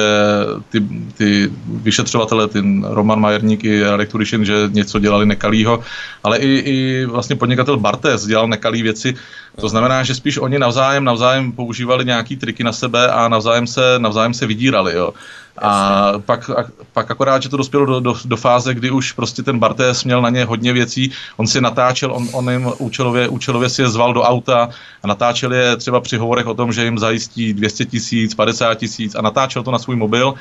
ty, 0.69 0.83
ty 1.17 1.51
vyšetřovatele, 1.67 2.47
ten 2.47 2.83
Roman 2.83 3.19
Majerník 3.19 3.63
i 3.63 3.83
Radek 3.83 4.09
Turišin, 4.09 4.45
že 4.45 4.53
něco 4.71 4.99
dělali 4.99 5.25
nekalýho, 5.25 5.79
ale 6.23 6.37
i, 6.37 6.47
i 6.47 7.05
vlastně 7.05 7.35
podnikatel 7.35 7.77
Bartes 7.77 8.25
dělal 8.25 8.47
nekalý 8.47 8.83
věci. 8.83 9.15
To 9.61 9.69
znamená, 9.69 10.03
že 10.03 10.15
spíš 10.15 10.37
oni 10.37 10.59
navzájem 10.59 11.03
navzájem 11.03 11.51
používali 11.51 12.05
nějaký 12.05 12.35
triky 12.35 12.63
na 12.63 12.71
sebe 12.71 13.07
a 13.07 13.27
navzájem 13.27 13.67
se, 13.67 13.81
navzájem 13.97 14.33
se 14.33 14.45
vydírali. 14.45 14.93
Jo. 14.93 15.13
A 15.61 16.13
pak, 16.25 16.49
a, 16.49 16.65
pak 16.93 17.11
akorát, 17.11 17.43
že 17.43 17.49
to 17.49 17.57
dospělo 17.57 17.85
do, 17.85 17.99
do, 17.99 18.15
do 18.25 18.37
fáze, 18.37 18.73
kdy 18.73 18.91
už 18.91 19.11
prostě 19.11 19.43
ten 19.43 19.59
Bartés 19.59 20.03
měl 20.03 20.21
na 20.21 20.29
ně 20.29 20.45
hodně 20.45 20.73
věcí, 20.73 21.11
on 21.37 21.47
si 21.47 21.61
natáčel, 21.61 22.13
on, 22.13 22.27
on 22.33 22.49
jim 22.49 22.71
účelově, 22.77 23.27
účelově 23.27 23.69
si 23.69 23.81
je 23.81 23.89
zval 23.89 24.13
do 24.13 24.21
auta 24.21 24.69
a 25.03 25.07
natáčel 25.07 25.53
je 25.53 25.77
třeba 25.77 26.01
při 26.01 26.17
hovorech 26.17 26.47
o 26.47 26.53
tom, 26.53 26.73
že 26.73 26.83
jim 26.83 26.97
zajistí 26.97 27.53
200 27.53 27.85
tisíc, 27.85 28.35
50 28.35 28.75
tisíc 28.75 29.15
a 29.15 29.21
natáčel 29.21 29.63
to 29.63 29.71
na 29.71 29.79
svůj 29.79 29.95
mobil 29.95 30.33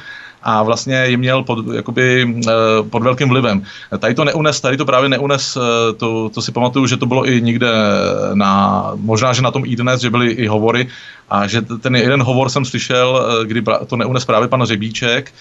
a 0.47 0.63
vlastně 0.63 1.07
ji 1.07 1.17
měl 1.17 1.43
pod, 1.43 1.59
jakoby, 1.75 2.35
eh, 2.47 2.53
pod 2.91 3.03
velkým 3.03 3.29
vlivem. 3.29 3.63
Tady 3.99 4.15
to 4.15 4.25
neunes, 4.25 4.61
tady 4.61 4.77
to 4.77 4.85
právě 4.85 5.09
neunes, 5.09 5.57
eh, 5.57 5.93
to, 5.93 6.29
to 6.29 6.43
si 6.43 6.53
pamatuju, 6.53 6.87
že 6.87 6.97
to 6.97 7.07
bylo 7.07 7.29
i 7.29 7.43
někde 7.43 7.71
na, 8.35 8.93
možná, 8.95 9.33
že 9.33 9.43
na 9.43 9.51
tom 9.51 9.63
i 9.67 9.77
dnes, 9.77 10.01
že 10.01 10.11
byly 10.11 10.31
i 10.31 10.47
hovory 10.47 10.89
a 11.31 11.47
že 11.47 11.63
ten 11.63 11.97
jeden 11.97 12.23
hovor 12.23 12.49
jsem 12.49 12.65
slyšel, 12.65 13.27
eh, 13.43 13.47
kdy 13.47 13.63
to 13.87 13.97
neunes 13.97 14.25
právě 14.25 14.49
pan 14.49 14.63
Řebíček, 14.63 15.33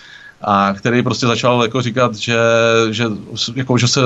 a 0.47 0.73
který 0.73 1.03
prostě 1.03 1.27
začal 1.27 1.63
jako 1.63 1.81
říkat, 1.81 2.15
že, 2.15 2.37
že, 2.91 3.05
jako, 3.55 3.77
že 3.77 3.87
se, 3.87 4.01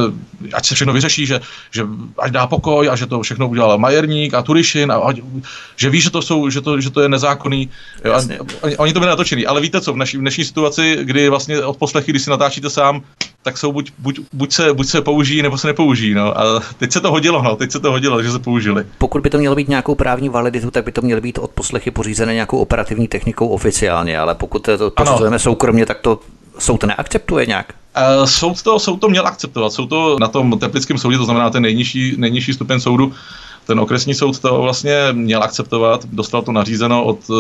ať 0.54 0.66
se 0.66 0.76
všechno 0.76 0.94
vyřeší, 0.94 1.26
že, 1.26 1.42
že 1.72 1.84
ať 2.20 2.32
dá 2.32 2.48
pokoj 2.48 2.90
a 2.90 2.96
že 2.96 3.06
to 3.06 3.22
všechno 3.22 3.48
udělal 3.48 3.78
Majerník 3.78 4.34
a 4.34 4.42
Turišin 4.42 4.92
a 4.92 4.96
ať, 4.96 5.20
že 5.76 5.90
ví, 5.90 6.02
že 6.02 6.10
to, 6.10 6.22
jsou, 6.22 6.50
že 6.50 6.62
to, 6.62 6.82
že 6.82 6.90
to 6.90 7.02
je 7.02 7.10
nezákonný. 7.10 7.70
Jo, 8.06 8.14
a, 8.14 8.22
oni, 8.62 8.78
oni 8.78 8.94
to 8.94 9.00
byli 9.00 9.10
natočený, 9.10 9.46
ale 9.46 9.62
víte 9.62 9.82
co, 9.82 9.94
v 9.94 9.98
naší, 9.98 10.18
v 10.18 10.20
dnešní 10.20 10.46
situaci, 10.46 10.98
kdy 11.02 11.30
vlastně 11.30 11.60
od 11.66 11.78
poslechy, 11.78 12.12
když 12.12 12.24
si 12.24 12.30
natáčíte 12.30 12.70
sám, 12.70 13.02
tak 13.44 13.58
jsou 13.58 13.72
buď, 13.72 13.92
buď, 13.98 14.20
buď, 14.34 14.52
se, 14.54 14.74
buď 14.74 14.88
se 14.88 15.02
použijí, 15.02 15.42
nebo 15.42 15.58
se 15.58 15.68
nepoužijí. 15.68 16.14
No. 16.14 16.40
A 16.40 16.60
teď 16.78 16.92
se 16.92 17.02
to 17.02 17.12
hodilo, 17.12 17.42
no. 17.42 17.56
teď 17.56 17.72
se 17.72 17.80
to 17.80 17.92
hodilo, 17.92 18.24
že 18.24 18.32
se 18.32 18.40
použili. 18.40 18.86
Pokud 18.98 19.22
by 19.22 19.30
to 19.30 19.38
mělo 19.38 19.56
být 19.56 19.70
nějakou 19.70 19.96
právní 19.96 20.30
validitu, 20.30 20.72
tak 20.72 20.86
by 20.86 20.92
to 20.92 21.02
mělo 21.02 21.22
být 21.22 21.38
od 21.38 21.52
poslechy 21.52 21.92
pořízené 21.92 22.34
nějakou 22.34 22.58
operativní 22.58 23.08
technikou 23.08 23.48
oficiálně, 23.48 24.20
ale 24.20 24.36
pokud 24.36 24.64
to 24.78 24.92
pořizujeme 24.92 25.40
soukromně, 25.40 25.86
tak 25.86 26.00
to 26.00 26.20
soud 26.60 26.84
neakceptuje 26.84 27.46
nějak? 27.46 27.74
Uh, 28.20 28.26
soud, 28.26 28.62
to, 28.62 28.80
soud 28.80 28.98
to 28.98 29.10
měl 29.10 29.28
akceptovat. 29.28 29.74
Jsou 29.74 29.88
to 29.88 30.18
na 30.20 30.28
tom 30.28 30.60
teplickém 30.60 30.98
soudě, 30.98 31.18
to 31.18 31.26
znamená 31.26 31.50
ten 31.50 31.64
nejnižší, 31.64 32.16
nejnižší 32.18 32.54
stupeň 32.54 32.80
soudu, 32.80 33.14
ten 33.70 33.80
okresní 33.80 34.14
soud 34.14 34.40
to 34.40 34.62
vlastně 34.62 35.08
měl 35.12 35.44
akceptovat, 35.44 36.06
dostal 36.06 36.42
to 36.42 36.52
nařízeno 36.52 37.04
od 37.04 37.30
uh, 37.30 37.38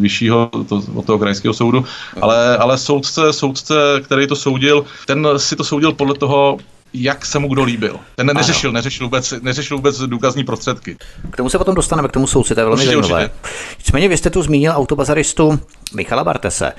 vyššího, 0.00 0.50
to, 0.68 0.82
od 0.94 1.06
toho 1.06 1.18
krajského 1.18 1.54
soudu, 1.54 1.84
ale, 2.20 2.56
ale 2.56 2.78
soudce, 2.78 3.32
soudce, 3.32 3.74
který 4.04 4.26
to 4.26 4.36
soudil, 4.36 4.84
ten 5.06 5.28
si 5.36 5.56
to 5.56 5.64
soudil 5.64 5.92
podle 5.92 6.14
toho, 6.14 6.58
jak 6.94 7.26
se 7.26 7.38
mu 7.38 7.48
kdo 7.48 7.64
líbil. 7.64 7.96
Ten 8.16 8.26
neřešil, 8.26 8.72
neřešil 8.72 9.06
vůbec, 9.06 9.34
neřešil 9.42 9.76
vůbec 9.76 9.98
důkazní 9.98 10.44
prostředky. 10.44 10.96
K 11.30 11.36
tomu 11.36 11.48
se 11.48 11.58
potom 11.58 11.74
dostaneme, 11.74 12.08
k 12.08 12.12
tomu 12.12 12.26
soudci, 12.26 12.54
to 12.54 12.60
je 12.60 12.64
velmi 12.64 12.86
zajímavé. 12.86 13.30
Nicméně 13.78 14.08
vy 14.08 14.16
jste 14.16 14.30
tu 14.30 14.42
zmínil 14.42 14.72
autobazaristu 14.76 15.60
Michala 15.94 16.24
Bartese. 16.24 16.72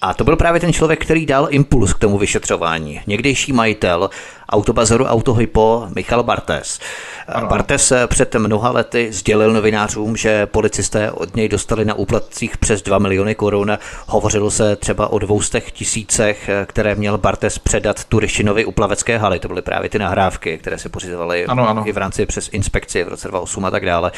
A 0.00 0.14
to 0.14 0.24
byl 0.24 0.36
právě 0.36 0.60
ten 0.60 0.72
člověk, 0.72 1.04
který 1.04 1.26
dal 1.26 1.48
impuls 1.50 1.92
k 1.92 1.98
tomu 1.98 2.18
vyšetřování. 2.18 3.00
Někdejší 3.06 3.52
majitel 3.52 4.10
autobazaru 4.48 5.04
Autohypo 5.04 5.88
Michal 5.94 6.22
Bartes. 6.22 6.80
Ano. 7.28 7.46
Bartes 7.48 7.92
před 8.06 8.34
mnoha 8.34 8.70
lety 8.70 9.12
sdělil 9.12 9.52
novinářům, 9.52 10.16
že 10.16 10.46
policisté 10.46 11.10
od 11.10 11.36
něj 11.36 11.48
dostali 11.48 11.84
na 11.84 11.94
úplatcích 11.94 12.58
přes 12.58 12.82
2 12.82 12.98
miliony 12.98 13.34
korun. 13.34 13.78
Hovořilo 14.06 14.50
se 14.50 14.76
třeba 14.76 15.12
o 15.12 15.18
dvoustech 15.18 15.72
tisícech, 15.72 16.50
které 16.66 16.94
měl 16.94 17.18
Bartes 17.18 17.58
předat 17.58 18.04
Turišinovi 18.04 18.64
u 18.64 18.72
plavecké 18.72 19.18
haly. 19.18 19.38
To 19.38 19.48
byly 19.48 19.62
právě 19.62 19.90
ty 19.90 19.98
nahrávky, 19.98 20.58
které 20.58 20.78
se 20.78 20.88
pořizovaly 20.88 21.46
ano, 21.46 21.68
ano. 21.68 21.88
i 21.88 21.92
v 21.92 21.96
rámci 21.96 22.26
přes 22.26 22.48
inspekci 22.52 23.04
v 23.04 23.08
roce 23.08 23.28
2008 23.28 23.64
a 23.64 23.70
tak 23.70 23.86
dále. 23.86 24.12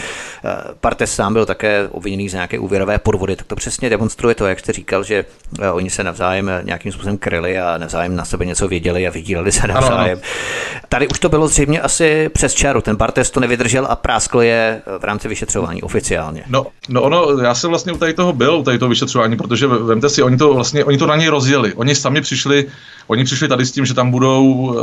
Bartes 0.83 1.15
sám 1.15 1.33
byl 1.33 1.47
také 1.47 1.89
obviněný 1.89 2.29
z 2.29 2.35
nějaké 2.35 2.59
úvěrové 2.59 2.99
podvody, 2.99 3.37
tak 3.37 3.47
to 3.47 3.57
přesně 3.57 3.91
demonstruje 3.91 4.35
to, 4.35 4.47
jak 4.47 4.61
jste 4.61 4.73
říkal, 4.73 5.05
že 5.05 5.25
oni 5.73 5.91
se 5.91 6.05
navzájem 6.05 6.51
nějakým 6.63 6.93
způsobem 6.93 7.19
kryli 7.19 7.59
a 7.59 7.79
navzájem 7.79 8.17
na 8.17 8.25
sebe 8.25 8.47
něco 8.47 8.69
věděli 8.69 9.09
a 9.09 9.11
vydíleli 9.11 9.53
se 9.53 9.67
navzájem. 9.67 10.19
Ano, 10.19 10.29
ano. 10.75 10.83
Tady 10.89 11.09
už 11.09 11.19
to 11.19 11.29
bylo 11.29 11.49
zřejmě 11.49 11.81
asi 11.81 12.29
přes 12.29 12.55
čaru. 12.55 12.81
Ten 12.81 12.97
Bartes 12.97 13.31
to 13.31 13.41
nevydržel 13.41 13.87
a 13.91 13.97
práskl 13.97 14.43
je 14.43 14.83
v 14.99 15.05
rámci 15.05 15.29
vyšetřování 15.29 15.83
oficiálně. 15.83 16.45
No, 16.49 16.67
no 16.89 17.03
ono, 17.03 17.39
já 17.43 17.55
jsem 17.55 17.71
vlastně 17.71 17.93
u 17.93 17.97
tady 17.97 18.15
toho 18.15 18.33
byl, 18.33 18.57
u 18.57 18.63
tady 18.63 18.79
toho 18.79 18.89
vyšetřování, 18.89 19.37
protože 19.37 19.67
vemte 19.67 20.09
si, 20.09 20.23
oni 20.23 20.37
to 20.37 20.55
vlastně, 20.55 20.85
oni 20.85 20.99
to 20.99 21.07
na 21.07 21.17
něj 21.17 21.29
rozjeli. 21.29 21.75
Oni 21.75 21.95
sami 21.95 22.21
přišli, 22.21 22.67
oni 23.07 23.25
přišli 23.25 23.49
tady 23.49 23.67
s 23.67 23.73
tím, 23.73 23.87
že 23.87 23.95
tam 23.95 24.11
budou, 24.11 24.45
uh, 24.45 24.77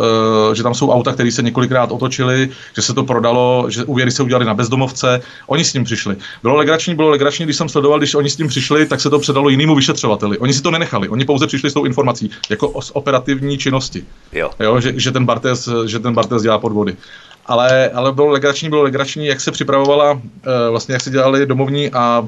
že 0.54 0.64
tam 0.64 0.74
jsou 0.74 0.92
auta, 0.92 1.14
které 1.14 1.32
se 1.32 1.42
několikrát 1.42 1.92
otočily, 1.92 2.50
že 2.76 2.82
se 2.82 2.94
to 2.94 3.04
prodalo, 3.04 3.66
že 3.70 3.84
úvěry 3.84 4.12
se 4.12 4.24
udělali 4.24 4.46
na 4.46 4.54
bezdomovce. 4.54 5.22
Oni 5.48 5.64
s 5.64 5.72
tím 5.72 5.84
přišli. 5.84 6.16
Bylo 6.44 6.56
legrační, 6.56 6.96
bylo 6.96 7.10
legrační, 7.10 7.46
když 7.46 7.58
jsem 7.58 7.70
sledoval, 7.70 8.00
když 8.00 8.16
oni 8.16 8.30
s 8.30 8.36
tím 8.36 8.48
přišli, 8.48 8.86
tak 8.86 9.02
se 9.02 9.10
to 9.10 9.20
předalo 9.20 9.50
jinému 9.50 9.76
vyšetřovateli. 9.76 10.38
Oni 10.38 10.54
si 10.54 10.62
to 10.62 10.72
nenechali, 10.80 11.10
oni 11.10 11.26
pouze 11.26 11.48
přišli 11.48 11.70
s 11.70 11.74
tou 11.74 11.86
informací, 11.86 12.32
jako 12.50 12.82
z 12.82 12.92
operativní 12.94 13.58
činnosti. 13.58 14.06
Jo. 14.34 14.52
Jo, 14.60 14.82
že, 14.82 14.94
že, 15.00 15.12
ten 15.12 15.26
Bartes, 15.26 15.70
že 15.86 16.00
ten 16.00 16.14
Bartes 16.14 16.42
dělá 16.42 16.60
podvody 16.60 16.98
ale, 17.48 17.90
ale 17.90 18.14
bylo 18.14 18.28
legrační, 18.28 18.70
bylo 18.70 18.84
legrační, 18.84 19.26
jak 19.26 19.42
se 19.42 19.52
připravovala, 19.52 20.22
eh, 20.22 20.70
vlastně 20.70 20.94
jak 20.94 21.02
se 21.02 21.10
dělali 21.10 21.46
domovní 21.46 21.92
a 21.92 22.28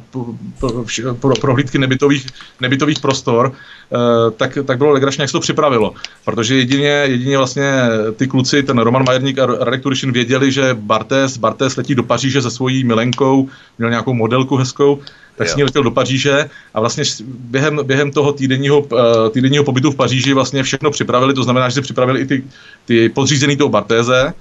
pro, 1.19 1.33
prohlídky 1.41 1.77
nebytových, 1.77 2.27
nebytových 2.61 2.99
prostor, 2.99 3.51
eh, 3.51 3.97
tak, 4.37 4.57
tak 4.65 4.77
bylo 4.77 4.91
legrační, 4.91 5.21
jak 5.21 5.29
se 5.29 5.33
to 5.33 5.39
připravilo. 5.39 5.93
Protože 6.25 6.55
jedině, 6.55 6.89
jedině 6.89 7.37
vlastně 7.37 7.71
ty 8.15 8.27
kluci, 8.27 8.63
ten 8.63 8.77
Roman 8.77 9.03
Majerník 9.05 9.39
a 9.39 9.45
Radek 9.45 9.81
Turišin 9.81 10.11
věděli, 10.11 10.51
že 10.51 10.73
Bartes, 10.73 11.37
Bartes 11.37 11.75
letí 11.75 11.95
do 11.95 12.03
Paříže 12.03 12.41
se 12.41 12.51
svojí 12.51 12.83
milenkou, 12.83 13.49
měl 13.77 13.89
nějakou 13.89 14.13
modelku 14.13 14.55
hezkou, 14.55 14.99
tak 15.39 15.49
s 15.49 15.55
ní 15.55 15.63
letěl 15.63 15.83
do 15.83 15.91
Paříže 15.91 16.49
a 16.73 16.79
vlastně 16.79 17.03
během, 17.27 17.79
během 17.83 18.11
toho 18.11 18.33
týdenního, 18.33 18.87
eh, 18.91 19.29
týdenního 19.29 19.63
pobytu 19.63 19.91
v 19.91 19.95
Paříži 19.95 20.33
vlastně 20.33 20.63
všechno 20.63 20.91
připravili, 20.91 21.33
to 21.33 21.43
znamená, 21.43 21.69
že 21.69 21.73
si 21.75 21.81
připravili 21.81 22.21
i 22.21 22.25
ty, 22.25 22.43
ty 22.85 23.09
podřízený 23.09 23.57
toho 23.57 23.69
Bartéze, 23.69 24.33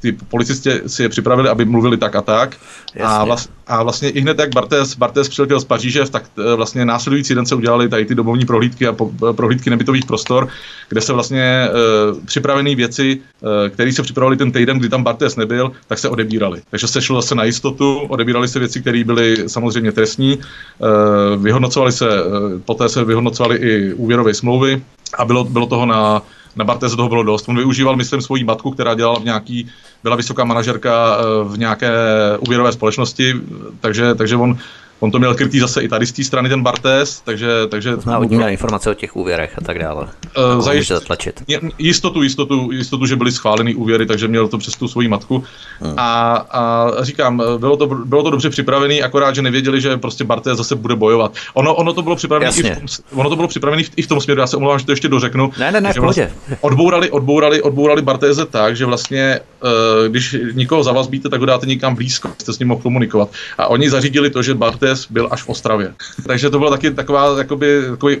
ty 0.00 0.12
policisti 0.12 0.70
si 0.86 1.02
je 1.02 1.08
připravili, 1.08 1.48
aby 1.48 1.64
mluvili 1.64 1.96
tak 1.96 2.16
a 2.16 2.22
tak. 2.22 2.56
A, 3.04 3.24
vlast, 3.24 3.50
a 3.66 3.82
vlastně 3.82 4.10
i 4.10 4.20
hned, 4.20 4.38
jak 4.38 4.54
Bartes, 4.54 4.96
Bartes 4.96 5.28
přiletěl 5.28 5.60
z 5.60 5.64
Paříže, 5.64 6.10
tak 6.10 6.24
eh, 6.38 6.54
vlastně 6.54 6.84
následující 6.84 7.34
den 7.34 7.46
se 7.46 7.54
udělali 7.54 7.88
tady 7.88 8.04
ty 8.04 8.14
domovní 8.14 8.46
prohlídky 8.46 8.86
a 8.86 8.92
po, 8.92 9.10
eh, 9.30 9.32
prohlídky 9.32 9.70
nebytových 9.70 10.04
prostor, 10.04 10.48
kde 10.88 11.00
se 11.00 11.12
vlastně 11.12 11.68
uh, 11.70 12.24
připravené 12.24 12.74
věci, 12.74 13.20
uh, 13.40 13.48
které 13.68 13.92
se 13.92 14.02
připravili 14.02 14.36
ten 14.36 14.52
týden, 14.52 14.78
kdy 14.78 14.88
tam 14.88 15.04
Bartes 15.04 15.36
nebyl, 15.36 15.72
tak 15.88 15.98
se 15.98 16.08
odebírali. 16.08 16.62
Takže 16.70 16.86
se 16.86 17.02
šlo 17.02 17.22
zase 17.22 17.34
na 17.34 17.44
jistotu, 17.44 17.98
odebírali 17.98 18.48
se 18.48 18.58
věci, 18.58 18.80
které 18.80 19.04
byly 19.04 19.36
samozřejmě 19.46 19.92
trestní, 19.92 20.38
uh, 20.38 21.42
vyhodnocovali 21.42 21.92
se, 21.92 22.24
uh, 22.24 22.60
poté 22.64 22.88
se 22.88 23.04
vyhodnocovali 23.04 23.56
i 23.56 23.92
úvěrové 23.94 24.34
smlouvy 24.34 24.82
a 25.18 25.24
bylo, 25.24 25.44
bylo 25.44 25.66
toho 25.66 25.86
na 25.86 26.22
na 26.56 26.64
Barteze 26.64 26.96
toho 26.96 27.08
bylo 27.08 27.22
dost. 27.22 27.48
On 27.48 27.56
využíval, 27.56 27.96
myslím, 27.96 28.20
svoji 28.20 28.44
matku, 28.44 28.70
která 28.70 28.94
dělala 28.94 29.18
v 29.18 29.24
nějaký, 29.24 29.68
byla 30.02 30.16
vysoká 30.16 30.44
manažerka 30.44 31.18
eh, 31.18 31.24
v 31.44 31.58
nějaké 31.58 31.92
úvěrové 32.38 32.72
společnosti, 32.72 33.34
takže, 33.80 34.14
takže 34.14 34.36
on 34.36 34.58
On 35.00 35.10
to 35.10 35.18
měl 35.18 35.34
krytý 35.34 35.58
zase 35.58 35.82
i 35.82 35.88
tady 35.88 36.06
z 36.06 36.12
té 36.12 36.24
strany 36.24 36.48
ten 36.48 36.62
Bartes, 36.62 37.20
takže... 37.24 37.48
takže 37.68 37.94
to 37.94 38.00
znamená, 38.00 38.36
měl 38.36 38.48
informace 38.48 38.90
o 38.90 38.94
těch 38.94 39.16
úvěrech 39.16 39.58
a 39.58 39.60
tak 39.60 39.78
dále. 39.78 40.08
Uh, 40.54 40.62
Zajišť, 40.62 40.88
zatlačit. 40.88 41.42
Jistotu, 41.78 42.22
jistotu, 42.22 42.72
jistotu, 42.72 43.06
že 43.06 43.16
byly 43.16 43.32
schváleny 43.32 43.74
úvěry, 43.74 44.06
takže 44.06 44.28
měl 44.28 44.48
to 44.48 44.58
přes 44.58 44.76
tu 44.76 44.88
svoji 44.88 45.08
matku. 45.08 45.44
Hmm. 45.80 45.94
A, 45.96 46.32
a, 46.34 46.90
říkám, 47.00 47.42
bylo 47.58 47.76
to, 47.76 47.86
bylo 47.86 48.22
to 48.22 48.30
dobře 48.30 48.50
připravené, 48.50 48.94
akorát, 48.94 49.34
že 49.34 49.42
nevěděli, 49.42 49.80
že 49.80 49.96
prostě 49.96 50.24
Bartes 50.24 50.56
zase 50.56 50.74
bude 50.76 50.96
bojovat. 50.96 51.34
Ono, 51.54 51.74
ono 51.74 51.92
to 51.92 52.02
bylo 52.02 52.16
připravené 52.16 52.50
i 52.50 52.62
v 52.62 52.78
tom, 52.78 52.86
ono 53.12 53.30
to 53.30 53.36
bylo 53.36 53.48
připravené 53.48 53.82
i 53.96 54.02
v 54.02 54.06
tom 54.06 54.20
směru, 54.20 54.40
já 54.40 54.46
se 54.46 54.56
omlouvám, 54.56 54.78
že 54.78 54.86
to 54.86 54.92
ještě 54.92 55.08
dořeknu. 55.08 55.52
Ne, 55.58 55.72
ne, 55.72 55.80
ne, 55.80 55.92
že 55.94 56.00
vlastně 56.00 56.32
odbourali, 56.60 57.10
odbourali, 57.10 57.62
odbourali 57.62 58.02
Bartéze 58.02 58.46
tak, 58.46 58.76
že 58.76 58.86
vlastně, 58.86 59.40
uh, 59.62 60.08
když 60.08 60.36
nikoho 60.52 60.82
zavazbíte, 60.82 61.28
tak 61.28 61.40
ho 61.40 61.46
dáte 61.46 61.66
někam 61.66 61.94
blízko, 61.94 62.30
jste 62.38 62.52
s 62.52 62.58
ním 62.58 62.68
mohl 62.68 62.82
komunikovat. 62.82 63.28
A 63.58 63.66
oni 63.66 63.90
zařídili 63.90 64.30
to, 64.30 64.42
že 64.42 64.54
Bartés 64.54 64.89
Mercedes 64.90 65.10
byl 65.10 65.28
až 65.30 65.42
v 65.42 65.48
Ostravě. 65.48 65.94
Takže 66.26 66.50
to 66.50 66.58
byla 66.58 66.70
taky 66.70 66.90
taková, 66.90 67.38
jakoby, 67.38 67.82
takový, 67.90 68.16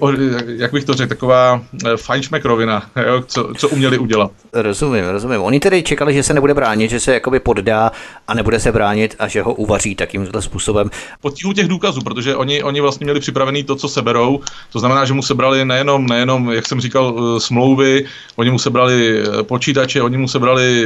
jak 0.46 0.72
bych 0.72 0.84
to 0.84 0.94
řekl, 0.94 1.08
taková 1.08 1.62
eh, 1.86 1.96
fajnšmekrovina, 1.96 2.90
jo, 3.06 3.22
co, 3.26 3.52
co 3.56 3.68
uměli 3.68 3.98
udělat. 3.98 4.30
Rozumím, 4.52 5.04
rozumím. 5.04 5.42
Oni 5.42 5.60
tedy 5.60 5.82
čekali, 5.82 6.14
že 6.14 6.22
se 6.22 6.34
nebude 6.34 6.54
bránit, 6.54 6.90
že 6.90 7.00
se 7.00 7.14
jakoby 7.14 7.40
poddá 7.40 7.92
a 8.28 8.34
nebude 8.34 8.60
se 8.60 8.72
bránit 8.72 9.16
a 9.18 9.28
že 9.28 9.42
ho 9.42 9.54
uvaří 9.54 9.94
takýmhle 9.94 10.42
způsobem. 10.42 10.90
Potíhu 11.20 11.52
těch 11.52 11.68
důkazů, 11.68 12.00
protože 12.00 12.36
oni, 12.36 12.62
oni 12.62 12.80
vlastně 12.80 13.04
měli 13.04 13.20
připravený 13.20 13.64
to, 13.64 13.76
co 13.76 13.88
seberou. 13.88 14.40
To 14.72 14.78
znamená, 14.78 15.04
že 15.04 15.14
mu 15.14 15.22
sebrali 15.22 15.64
nejenom, 15.64 16.06
nejenom, 16.06 16.50
jak 16.50 16.66
jsem 16.66 16.80
říkal, 16.80 17.14
eh, 17.18 17.40
smlouvy, 17.40 18.04
oni 18.36 18.50
mu 18.50 18.58
sebrali 18.58 19.22
eh, 19.22 19.42
počítače, 19.42 20.02
oni 20.02 20.16
mu 20.16 20.28
sebrali 20.28 20.84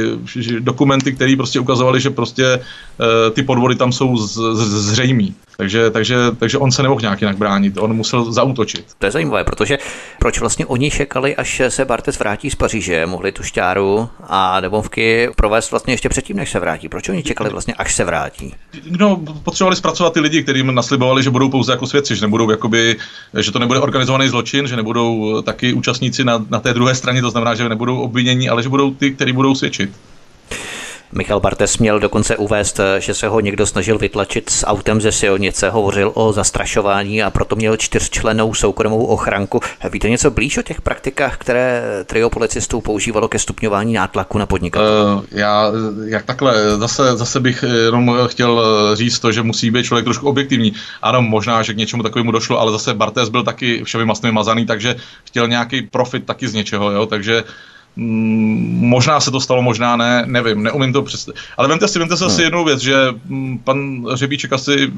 dokumenty, 0.59 1.13
které 1.13 1.35
prostě 1.37 1.59
ukazovali, 1.59 2.01
že 2.01 2.09
prostě 2.09 2.59
ty 3.33 3.43
podvody 3.43 3.75
tam 3.75 3.91
jsou 3.91 4.17
z, 4.17 4.33
z, 4.33 4.91
zřejmý. 4.91 5.35
Takže, 5.57 5.91
takže, 5.91 6.15
takže 6.39 6.57
on 6.57 6.71
se 6.71 6.83
nemohl 6.83 7.01
nějak 7.01 7.21
jinak 7.21 7.37
bránit, 7.37 7.77
on 7.77 7.93
musel 7.93 8.31
zautočit. 8.31 8.85
To 8.99 9.05
je 9.05 9.11
zajímavé, 9.11 9.43
protože 9.43 9.77
proč 10.19 10.39
vlastně 10.39 10.65
oni 10.65 10.91
čekali, 10.91 11.35
až 11.35 11.61
se 11.69 11.85
Bartes 11.85 12.19
vrátí 12.19 12.49
z 12.49 12.55
Paříže, 12.55 13.05
mohli 13.05 13.31
tu 13.31 13.43
šťáru 13.43 14.09
a 14.27 14.61
nebovky 14.61 15.29
provést 15.35 15.71
vlastně 15.71 15.93
ještě 15.93 16.09
předtím, 16.09 16.37
než 16.37 16.51
se 16.51 16.59
vrátí. 16.59 16.89
Proč 16.89 17.09
oni 17.09 17.23
čekali 17.23 17.49
vlastně, 17.49 17.73
až 17.73 17.95
se 17.95 18.03
vrátí? 18.03 18.53
No, 18.89 19.21
potřebovali 19.43 19.75
zpracovat 19.75 20.13
ty 20.13 20.19
lidi, 20.19 20.43
kterým 20.43 20.75
naslibovali, 20.75 21.23
že 21.23 21.29
budou 21.29 21.49
pouze 21.49 21.71
jako 21.71 21.87
svědci, 21.87 22.15
že 22.15 22.21
nebudou 22.21 22.51
jakoby, 22.51 22.95
že 23.39 23.51
to 23.51 23.59
nebude 23.59 23.79
organizovaný 23.79 24.27
zločin, 24.29 24.67
že 24.67 24.75
nebudou 24.75 25.41
taky 25.41 25.73
účastníci 25.73 26.23
na, 26.23 26.45
na 26.49 26.59
té 26.59 26.73
druhé 26.73 26.95
straně, 26.95 27.21
to 27.21 27.29
znamená, 27.29 27.55
že 27.55 27.69
nebudou 27.69 27.99
obvinění, 27.99 28.49
ale 28.49 28.63
že 28.63 28.69
budou 28.69 28.91
ty, 28.91 29.11
kteří 29.11 29.31
budou 29.31 29.55
svědčit. 29.55 29.89
Michal 31.11 31.39
Bartes 31.39 31.77
měl 31.77 31.99
dokonce 31.99 32.37
uvést, 32.37 32.79
že 32.99 33.13
se 33.13 33.27
ho 33.27 33.39
někdo 33.39 33.65
snažil 33.65 33.97
vytlačit 33.97 34.49
s 34.49 34.65
autem 34.65 35.01
ze 35.01 35.11
silnice, 35.11 35.69
hovořil 35.69 36.11
o 36.13 36.33
zastrašování 36.33 37.23
a 37.23 37.29
proto 37.29 37.55
měl 37.55 37.77
čtyřčlenou 37.77 38.53
soukromou 38.53 39.05
ochranku. 39.05 39.59
Víte 39.89 40.09
něco 40.09 40.31
blíž 40.31 40.57
o 40.57 40.61
těch 40.61 40.81
praktikách, 40.81 41.37
které 41.37 41.83
trio 42.05 42.29
policistů 42.29 42.81
používalo 42.81 43.27
ke 43.27 43.39
stupňování 43.39 43.93
nátlaku 43.93 44.37
na 44.37 44.45
podnikatele? 44.45 45.15
Uh, 45.15 45.23
já 45.31 45.71
jak 46.05 46.25
takhle, 46.25 46.77
zase, 46.77 47.17
zase 47.17 47.39
bych 47.39 47.63
jenom 47.85 48.17
chtěl 48.27 48.61
říct 48.93 49.19
to, 49.19 49.31
že 49.31 49.41
musí 49.41 49.71
být 49.71 49.85
člověk 49.85 50.05
trošku 50.05 50.27
objektivní. 50.27 50.73
Ano, 51.01 51.21
možná, 51.21 51.63
že 51.63 51.73
k 51.73 51.77
něčemu 51.77 52.03
takovému 52.03 52.31
došlo, 52.31 52.59
ale 52.59 52.71
zase 52.71 52.93
Bartes 52.93 53.29
byl 53.29 53.43
taky 53.43 53.83
všemi 53.83 54.05
masnými 54.05 54.33
mazaný, 54.33 54.65
takže 54.65 54.95
chtěl 55.23 55.47
nějaký 55.47 55.81
profit 55.81 56.25
taky 56.25 56.47
z 56.47 56.53
něčeho, 56.53 56.91
jo? 56.91 57.05
takže 57.05 57.43
možná 57.95 59.19
se 59.19 59.31
to 59.31 59.39
stalo, 59.39 59.61
možná 59.61 59.95
ne, 59.95 60.23
nevím, 60.25 60.63
neumím 60.63 60.93
to 60.93 61.01
představit. 61.01 61.39
Ale 61.57 61.67
vemte 61.67 61.87
si, 61.87 61.99
vemte 61.99 62.17
si 62.17 62.23
hmm. 62.23 62.33
asi 62.33 62.41
jednu 62.41 62.65
věc, 62.65 62.79
že 62.79 62.95
mm, 63.25 63.57
pan 63.57 64.05
Řebíček 64.13 64.53
asi 64.53 64.91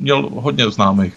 měl 0.00 0.28
hodně 0.34 0.70
známých 0.70 1.14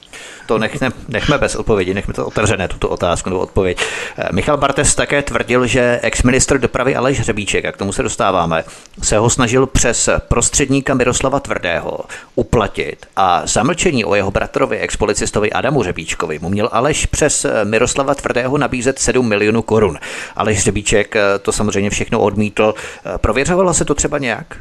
to 0.48 0.58
nechme, 0.58 0.90
nechme 1.08 1.38
bez 1.38 1.56
odpovědi, 1.56 1.94
nechme 1.94 2.14
to 2.14 2.26
otevřené, 2.26 2.68
tuto 2.68 2.90
otázku 2.90 3.30
nebo 3.30 3.42
odpověď. 3.42 3.78
Eh, 4.18 4.28
Michal 4.32 4.58
Bartes 4.58 4.96
také 4.96 5.22
tvrdil, 5.22 5.68
že 5.68 6.00
ex-ministr 6.04 6.58
dopravy 6.58 6.96
Aleš 6.96 7.20
Hřebíček, 7.20 7.66
a 7.66 7.72
k 7.72 7.78
tomu 7.78 7.92
se 7.92 8.04
dostáváme, 8.04 8.64
se 9.02 9.18
ho 9.18 9.30
snažil 9.30 9.66
přes 9.66 10.10
prostředníka 10.28 10.94
Miroslava 10.94 11.40
Tvrdého 11.40 12.00
uplatit 12.36 13.06
a 13.16 13.42
zamlčení 13.46 14.06
o 14.06 14.16
jeho 14.16 14.32
bratrovi 14.32 14.80
ex-policistovi 14.80 15.52
Adamu 15.52 15.80
Hřebíčkovi 15.80 16.40
mu 16.40 16.50
měl 16.50 16.70
Aleš 16.72 17.06
přes 17.06 17.46
Miroslava 17.64 18.16
Tvrdého 18.16 18.58
nabízet 18.58 19.00
7 19.00 19.28
milionů 19.28 19.62
korun. 19.62 19.98
Aleš 20.36 20.58
Hřebíček 20.58 21.16
eh, 21.16 21.40
to 21.42 21.52
samozřejmě 21.52 21.90
všechno 21.90 22.20
odmítl. 22.20 22.74
Eh, 23.06 23.18
prověřovala 23.18 23.74
se 23.74 23.86
to 23.86 23.96
třeba 23.96 24.18
nějak? 24.18 24.58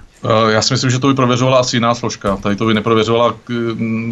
Já 0.49 0.63
si 0.63 0.75
myslím, 0.75 0.91
že 0.91 0.99
to 0.99 1.09
by 1.09 1.15
prověřovala 1.15 1.59
asi 1.59 1.77
jiná 1.77 1.95
složka. 1.95 2.37
Tady 2.37 2.57
to 2.57 2.67
by 2.67 2.75
neprověřovala 2.75 3.37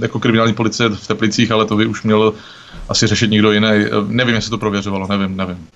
jako 0.03 0.21
kriminální 0.21 0.55
policie 0.55 0.89
v 0.89 1.07
Teplicích, 1.07 1.51
ale 1.51 1.63
ale 1.64 1.68
to 1.68 1.77
by 1.77 1.87
už 1.87 2.03
měl 2.03 2.35
asi 2.88 3.07
řešit 3.07 3.31
někdo 3.31 3.53
jiný. 3.53 3.68
Nevím, 4.09 4.35
jestli 4.35 4.50
to 4.50 4.59
prověřovalo, 4.59 5.07
nevím, 5.07 5.37
nevím. 5.37 5.68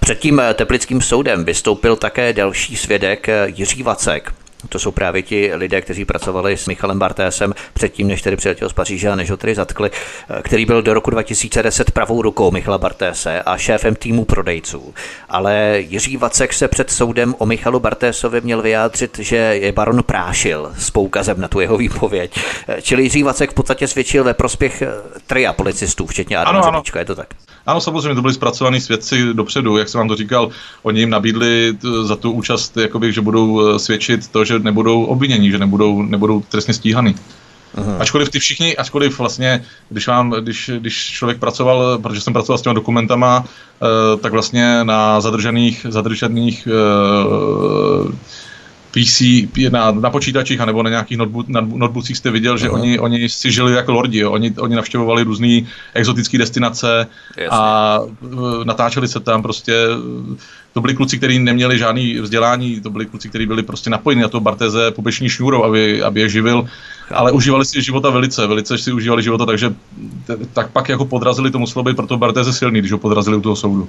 Před 0.00 0.18
tím 0.18 0.42
teplickým 0.54 1.00
soudem 1.00 1.44
vystoupil 1.44 1.96
také 1.96 2.32
další 2.32 2.76
svědek 2.76 3.26
Jiří 3.46 3.82
Vacek. 3.82 4.32
To 4.68 4.78
jsou 4.78 4.90
právě 4.90 5.22
ti 5.22 5.50
lidé, 5.54 5.80
kteří 5.80 6.04
pracovali 6.04 6.56
s 6.56 6.66
Michalem 6.66 6.98
Bartésem 6.98 7.54
předtím, 7.74 8.08
než 8.08 8.22
tedy 8.22 8.36
přiletěl 8.36 8.68
z 8.68 8.72
Paříže 8.72 9.08
a 9.08 9.14
než 9.14 9.30
ho 9.30 9.36
tedy 9.36 9.54
zatkli, 9.54 9.90
který 10.42 10.66
byl 10.66 10.82
do 10.82 10.94
roku 10.94 11.10
2010 11.10 11.90
pravou 11.90 12.22
rukou 12.22 12.50
Michala 12.50 12.78
Bartése 12.78 13.42
a 13.42 13.56
šéfem 13.56 13.94
týmu 13.94 14.24
prodejců. 14.24 14.94
Ale 15.28 15.74
Jiří 15.78 16.16
Vacek 16.16 16.52
se 16.52 16.68
před 16.68 16.90
soudem 16.90 17.34
o 17.38 17.46
Michalu 17.46 17.80
Bartésovi 17.80 18.40
měl 18.40 18.62
vyjádřit, 18.62 19.18
že 19.18 19.36
je 19.36 19.72
baron 19.72 20.02
prášil 20.02 20.72
s 20.78 20.90
poukazem 20.90 21.40
na 21.40 21.48
tu 21.48 21.60
jeho 21.60 21.76
výpověď. 21.76 22.40
Čili 22.82 23.02
Jiří 23.02 23.22
Vacek 23.22 23.50
v 23.50 23.54
podstatě 23.54 23.88
svědčil 23.88 24.24
ve 24.24 24.34
prospěch 24.34 24.82
tria 25.26 25.52
policistů, 25.52 26.06
včetně 26.06 26.36
Adama 26.36 26.58
ano, 26.58 26.68
ano. 26.68 26.82
je 26.98 27.04
to 27.04 27.14
tak? 27.14 27.28
Ano, 27.66 27.80
samozřejmě 27.80 28.14
to 28.14 28.22
byli 28.22 28.34
zpracovaní 28.34 28.80
svědci 28.80 29.34
dopředu, 29.34 29.76
jak 29.76 29.88
jsem 29.88 29.98
vám 29.98 30.08
to 30.08 30.16
říkal, 30.16 30.50
oni 30.82 31.00
jim 31.00 31.10
nabídli 31.10 31.78
za 32.02 32.16
tu 32.16 32.32
účast, 32.32 32.76
jakoby, 32.76 33.12
že 33.12 33.20
budou 33.20 33.78
svědčit 33.78 34.28
to, 34.28 34.44
že 34.48 34.58
nebudou 34.58 35.04
obvinění, 35.04 35.50
že 35.50 35.58
nebudou, 35.58 36.02
nebudou 36.02 36.40
trestně 36.40 36.74
stíhaný. 36.74 37.14
Aha. 37.74 37.96
Ačkoliv 38.00 38.28
ty 38.28 38.38
všichni, 38.38 38.76
ačkoliv 38.76 39.18
vlastně, 39.18 39.64
když 39.88 40.06
vám, 40.06 40.30
když, 40.30 40.70
když 40.78 41.10
člověk 41.10 41.38
pracoval, 41.38 41.98
protože 41.98 42.20
jsem 42.20 42.32
pracoval 42.32 42.58
s 42.58 42.62
těmi 42.62 42.74
dokumentama, 42.74 43.44
uh, 43.44 44.20
tak 44.20 44.32
vlastně 44.32 44.84
na 44.84 45.20
zadržených, 45.20 45.86
zadržených 45.88 46.68
uh, 46.68 48.12
PC 48.90 49.22
na, 49.70 49.90
na 49.90 50.10
počítačích 50.10 50.60
anebo 50.60 50.82
na 50.82 50.90
nějakých 50.90 51.18
notebook, 51.18 51.48
na 51.48 51.60
notebookích 51.60 52.16
jste 52.16 52.30
viděl, 52.30 52.56
že 52.56 52.70
oni, 52.70 52.98
oni 52.98 53.28
si 53.28 53.52
žili 53.52 53.72
jako 53.72 53.92
lordi, 53.92 54.18
jo. 54.18 54.32
Oni, 54.32 54.54
oni 54.58 54.76
navštěvovali 54.76 55.22
různé 55.22 55.60
exotické 55.94 56.38
destinace 56.38 57.06
Jasně. 57.36 57.48
a 57.50 58.00
uh, 58.20 58.64
natáčeli 58.64 59.08
se 59.08 59.20
tam 59.20 59.42
prostě 59.42 59.86
to 60.72 60.80
byli 60.80 60.94
kluci, 60.94 61.18
kteří 61.18 61.38
neměli 61.38 61.78
žádný 61.78 62.20
vzdělání, 62.20 62.80
to 62.80 62.90
byli 62.90 63.06
kluci, 63.06 63.28
kteří 63.28 63.46
byli 63.46 63.62
prostě 63.62 63.90
napojeni 63.90 64.22
na 64.22 64.28
to 64.28 64.40
Barteze 64.40 64.90
pubeční 64.90 65.28
šňůrou, 65.28 65.64
aby, 65.64 66.02
aby 66.02 66.20
je 66.20 66.28
živil, 66.28 66.68
ale 67.10 67.32
užívali 67.32 67.64
si 67.64 67.82
života 67.82 68.10
velice, 68.10 68.46
velice 68.46 68.78
si 68.78 68.92
užívali 68.92 69.22
života, 69.22 69.46
takže 69.46 69.74
tak 70.52 70.70
pak 70.70 70.88
jako 70.88 71.04
podrazili, 71.04 71.50
to 71.50 71.58
muselo 71.58 71.82
být 71.82 71.96
proto 71.96 72.16
Barteze 72.16 72.52
silný, 72.52 72.80
když 72.80 72.92
ho 72.92 72.98
podrazili 72.98 73.36
u 73.36 73.40
toho 73.40 73.56
soudu. 73.56 73.88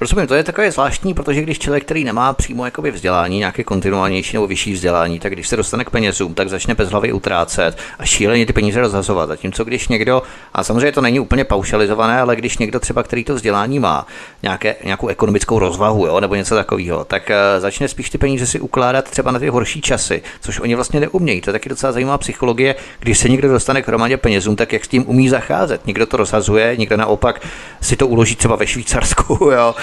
Rozumím, 0.00 0.26
to 0.26 0.34
je 0.34 0.44
takové 0.44 0.70
zvláštní, 0.70 1.14
protože 1.14 1.42
když 1.42 1.58
člověk, 1.58 1.84
který 1.84 2.04
nemá 2.04 2.32
přímo 2.32 2.64
jakoby 2.64 2.90
vzdělání, 2.90 3.38
nějaké 3.38 3.64
kontinuálnější 3.64 4.36
nebo 4.36 4.46
vyšší 4.46 4.72
vzdělání, 4.72 5.18
tak 5.18 5.32
když 5.32 5.48
se 5.48 5.56
dostane 5.56 5.84
k 5.84 5.90
penězům, 5.90 6.34
tak 6.34 6.48
začne 6.48 6.74
bez 6.74 6.90
hlavy 6.90 7.12
utrácet 7.12 7.78
a 7.98 8.04
šíleně 8.04 8.46
ty 8.46 8.52
peníze 8.52 8.80
rozhazovat. 8.80 9.28
Zatímco 9.28 9.64
když 9.64 9.88
někdo, 9.88 10.22
a 10.54 10.64
samozřejmě 10.64 10.92
to 10.92 11.00
není 11.00 11.20
úplně 11.20 11.44
paušalizované, 11.44 12.20
ale 12.20 12.36
když 12.36 12.58
někdo 12.58 12.80
třeba, 12.80 13.02
který 13.02 13.24
to 13.24 13.34
vzdělání 13.34 13.78
má, 13.78 14.06
nějaké, 14.42 14.76
nějakou 14.84 15.08
ekonomickou 15.08 15.58
rozvahu, 15.58 16.07
jo, 16.08 16.20
nebo 16.20 16.34
něco 16.34 16.54
takového, 16.54 17.04
tak 17.04 17.30
uh, 17.30 17.60
začne 17.60 17.88
spíš 17.88 18.10
ty 18.10 18.18
peníze 18.18 18.46
si 18.46 18.60
ukládat 18.60 19.10
třeba 19.10 19.30
na 19.30 19.38
ty 19.38 19.48
horší 19.48 19.80
časy, 19.80 20.22
což 20.40 20.60
oni 20.60 20.74
vlastně 20.74 21.00
neumějí. 21.00 21.40
To 21.40 21.50
je 21.50 21.52
taky 21.52 21.68
docela 21.68 21.92
zajímavá 21.92 22.18
psychologie. 22.18 22.74
Když 22.98 23.18
se 23.18 23.28
někdo 23.28 23.48
dostane 23.48 23.82
k 23.82 23.88
hromadě 23.88 24.16
penězům, 24.16 24.56
tak 24.56 24.72
jak 24.72 24.84
s 24.84 24.88
tím 24.88 25.04
umí 25.06 25.28
zacházet? 25.28 25.86
Někdo 25.86 26.06
to 26.06 26.16
rozhazuje, 26.16 26.76
někdo 26.76 26.96
naopak 26.96 27.46
si 27.80 27.96
to 27.96 28.06
uloží 28.06 28.36
třeba 28.36 28.56
ve 28.56 28.66
Švýcarsku, 28.66 29.50
jo, 29.52 29.74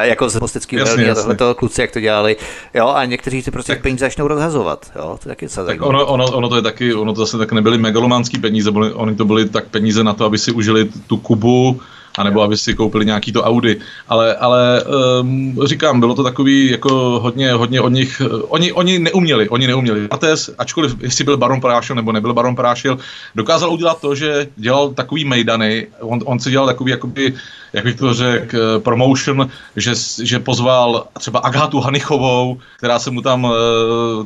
jako 0.00 0.28
z 0.28 0.40
Mostecký 0.40 0.76
velmi 0.76 1.10
a 1.10 1.14
tohle 1.14 1.54
kluci, 1.54 1.80
jak 1.80 1.90
to 1.90 2.00
dělali. 2.00 2.36
Jo, 2.74 2.88
a 2.88 3.04
někteří 3.04 3.42
si 3.42 3.50
prostě 3.50 3.72
tak, 3.72 3.82
peníze 3.82 4.04
začnou 4.04 4.28
rozhazovat. 4.28 4.92
Jo, 4.96 5.18
to 5.22 5.28
je 5.28 5.36
taky 5.36 5.48
tak 5.48 5.82
ono, 5.82 6.06
ono, 6.06 6.24
ono, 6.24 6.48
to 6.48 6.56
je 6.56 6.62
taky, 6.62 6.94
ono 6.94 7.12
to 7.12 7.20
zase 7.20 7.38
tak 7.38 7.52
nebyly 7.52 7.78
megalomanský 7.78 8.38
peníze, 8.38 8.70
byly, 8.70 8.92
oni 8.92 9.16
to 9.16 9.24
byly 9.24 9.48
tak 9.48 9.64
peníze 9.68 10.04
na 10.04 10.12
to, 10.12 10.24
aby 10.24 10.38
si 10.38 10.52
užili 10.52 10.88
tu 11.06 11.16
Kubu, 11.16 11.80
anebo 12.18 12.42
aby 12.42 12.56
si 12.56 12.74
koupili 12.74 13.06
nějaký 13.06 13.32
to 13.32 13.42
Audi. 13.42 13.76
Ale, 14.08 14.36
ale 14.36 14.84
um, 15.20 15.58
říkám, 15.64 16.00
bylo 16.00 16.14
to 16.14 16.22
takový 16.22 16.70
jako 16.70 17.20
hodně, 17.22 17.52
hodně 17.52 17.80
od 17.80 17.88
nich, 17.88 18.22
oni, 18.48 18.72
oni 18.72 18.98
neuměli, 18.98 19.48
oni 19.48 19.66
neuměli. 19.66 20.08
Mates, 20.10 20.50
ačkoliv 20.58 20.96
jestli 21.00 21.24
byl 21.24 21.36
Baron 21.36 21.60
Prášil 21.60 21.96
nebo 21.96 22.12
nebyl 22.12 22.34
Baron 22.34 22.56
Prášil, 22.56 22.98
dokázal 23.34 23.72
udělat 23.72 24.00
to, 24.00 24.14
že 24.14 24.46
dělal 24.56 24.90
takový 24.90 25.24
mejdany, 25.24 25.86
on, 26.00 26.20
on 26.24 26.38
si 26.38 26.50
dělal 26.50 26.66
takový 26.66 26.90
jakoby 26.90 27.34
jak 27.72 27.84
bych 27.84 27.96
to 27.96 28.14
řekl, 28.14 28.56
eh, 28.56 28.80
promotion, 28.80 29.48
že, 29.76 29.92
že 30.22 30.38
pozval 30.38 31.06
třeba 31.18 31.38
Agátu 31.38 31.80
Hanichovou, 31.80 32.58
která 32.76 32.98
se 32.98 33.10
mu 33.10 33.22
tam 33.22 33.44
uh, 33.44 33.50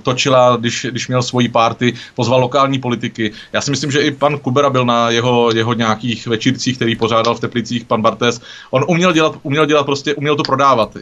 točila, 0.02 0.56
když, 0.56 0.86
když 0.90 1.08
měl 1.08 1.22
svoji 1.22 1.48
party, 1.48 1.94
pozval 2.14 2.40
lokální 2.40 2.78
politiky. 2.78 3.32
Já 3.52 3.60
si 3.60 3.70
myslím, 3.70 3.90
že 3.90 4.00
i 4.00 4.10
pan 4.10 4.38
Kubera 4.38 4.70
byl 4.70 4.84
na 4.84 5.10
jeho, 5.10 5.50
jeho 5.54 5.72
nějakých 5.72 6.26
večírcích, 6.26 6.76
který 6.76 6.96
pořádal 6.96 7.34
v 7.34 7.40
Teplicích, 7.40 7.84
pan 7.84 8.02
Bartes. 8.02 8.40
On 8.70 8.84
uměl 8.88 9.12
dělat, 9.12 9.38
uměl 9.42 9.66
dělat 9.66 9.86
prostě, 9.86 10.14
uměl 10.14 10.36
to 10.36 10.42
prodávat, 10.42 10.96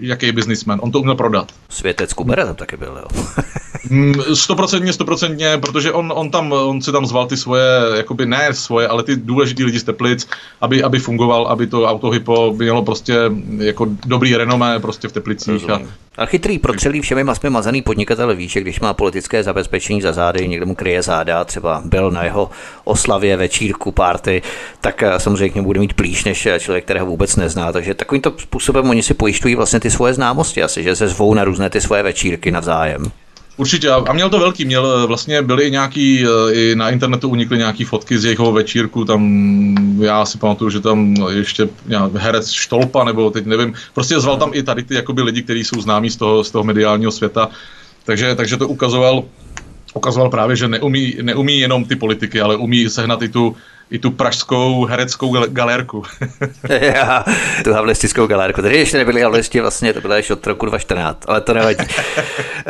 jaký 0.00 0.26
je 0.26 0.32
biznismen. 0.32 0.78
On 0.82 0.92
to 0.92 1.00
uměl 1.00 1.14
prodat. 1.14 1.52
Světec 1.68 2.12
Kubera 2.12 2.46
tam 2.46 2.54
taky 2.54 2.76
byl, 2.76 2.98
jo. 3.02 3.22
Mm, 3.90 4.14
stoprocentně, 4.34 4.92
stoprocentně, 4.92 5.58
protože 5.58 5.92
on, 5.92 6.12
on, 6.16 6.30
tam, 6.30 6.52
on 6.52 6.82
si 6.82 6.92
tam 6.92 7.06
zval 7.06 7.26
ty 7.26 7.36
svoje, 7.36 7.64
jakoby 7.96 8.26
ne 8.26 8.54
svoje, 8.54 8.88
ale 8.88 9.02
ty 9.02 9.16
důležitý 9.16 9.64
lidi 9.64 9.78
z 9.78 9.84
Teplic, 9.84 10.28
aby, 10.60 10.82
aby 10.82 10.98
fungoval, 10.98 11.46
aby 11.46 11.66
to 11.66 11.87
autohypo 11.90 12.52
mělo 12.56 12.82
prostě 12.82 13.14
jako 13.58 13.86
dobrý 14.06 14.36
renomé 14.36 14.80
prostě 14.80 15.08
v 15.08 15.12
Teplicích. 15.12 15.70
A, 15.70 15.80
a 16.18 16.26
chytrý, 16.26 16.58
protřelý 16.58 17.00
všemi 17.00 17.24
masmi 17.24 17.50
mazaný 17.50 17.82
podnikatel 17.82 18.36
ví, 18.36 18.48
že 18.48 18.60
když 18.60 18.80
má 18.80 18.94
politické 18.94 19.42
zabezpečení 19.42 20.02
za 20.02 20.12
zády, 20.12 20.48
někdo 20.48 20.66
mu 20.66 20.74
kryje 20.74 21.02
záda, 21.02 21.44
třeba 21.44 21.82
byl 21.84 22.10
na 22.10 22.24
jeho 22.24 22.50
oslavě, 22.84 23.36
večírku, 23.36 23.92
párty, 23.92 24.42
tak 24.80 25.02
eh, 25.02 25.20
samozřejmě 25.20 25.48
k 25.48 25.54
němu 25.54 25.66
bude 25.66 25.80
mít 25.80 25.92
plíš 25.92 26.24
než 26.24 26.46
eh, 26.46 26.60
člověk, 26.60 26.84
kterého 26.84 27.06
vůbec 27.06 27.36
nezná. 27.36 27.72
Takže 27.72 27.94
takovýmto 27.94 28.32
způsobem 28.38 28.90
oni 28.90 29.02
si 29.02 29.14
pojišťují 29.14 29.54
vlastně 29.54 29.80
ty 29.80 29.90
svoje 29.90 30.14
známosti, 30.14 30.62
asi, 30.62 30.82
že 30.82 30.96
se 30.96 31.08
zvou 31.08 31.34
na 31.34 31.44
různé 31.44 31.70
ty 31.70 31.80
svoje 31.80 32.02
večírky 32.02 32.50
navzájem. 32.50 33.10
Určitě 33.58 33.90
a 33.90 34.12
měl 34.12 34.30
to 34.30 34.38
velký, 34.38 34.64
měl 34.64 35.06
vlastně 35.06 35.42
byly 35.42 35.64
i 35.64 35.70
nějaký, 35.70 36.24
eh, 36.24 36.54
i 36.54 36.74
na 36.74 36.90
internetu 36.90 37.28
unikly 37.28 37.58
nějaký 37.58 37.84
fotky 37.84 38.18
z 38.18 38.24
jeho 38.24 38.52
večírku, 38.52 39.04
tam 39.04 39.22
já 40.00 40.24
si 40.24 40.38
pamatuju, 40.38 40.70
že 40.70 40.80
tam 40.80 41.14
ještě 41.30 41.68
herec 42.14 42.50
Štolpa, 42.50 43.04
nebo 43.04 43.30
teď 43.30 43.46
nevím, 43.46 43.74
prostě 43.94 44.20
zval 44.20 44.36
tam 44.36 44.50
i 44.54 44.62
tady 44.62 44.82
ty 44.82 44.94
jakoby 44.94 45.22
lidi, 45.22 45.42
kteří 45.42 45.64
jsou 45.64 45.80
známí 45.80 46.10
z 46.10 46.16
toho, 46.16 46.44
z 46.44 46.50
toho 46.50 46.64
mediálního 46.64 47.12
světa, 47.12 47.50
takže, 48.04 48.34
takže 48.34 48.56
to 48.56 48.68
ukazoval, 48.68 49.24
ukazoval 49.94 50.30
právě, 50.30 50.56
že 50.56 50.68
neumí, 50.68 51.18
neumí 51.22 51.58
jenom 51.60 51.84
ty 51.84 51.96
politiky, 51.96 52.40
ale 52.40 52.56
umí 52.56 52.88
sehnat 52.88 53.22
i 53.22 53.28
tu, 53.28 53.56
i 53.90 53.98
tu 53.98 54.10
pražskou 54.10 54.84
hereckou 54.84 55.46
galérku. 55.46 56.02
Já, 56.68 57.24
tu 57.64 57.72
havlistickou 57.72 58.26
galérku. 58.26 58.62
Tady 58.62 58.76
ještě 58.76 58.98
nebyly 58.98 59.22
havlisti, 59.22 59.60
vlastně 59.60 59.92
to 59.92 60.00
bylo 60.00 60.14
ještě 60.14 60.32
od 60.32 60.46
roku 60.46 60.66
2014, 60.66 61.24
ale 61.26 61.40
to 61.40 61.54
nevadí. 61.54 61.84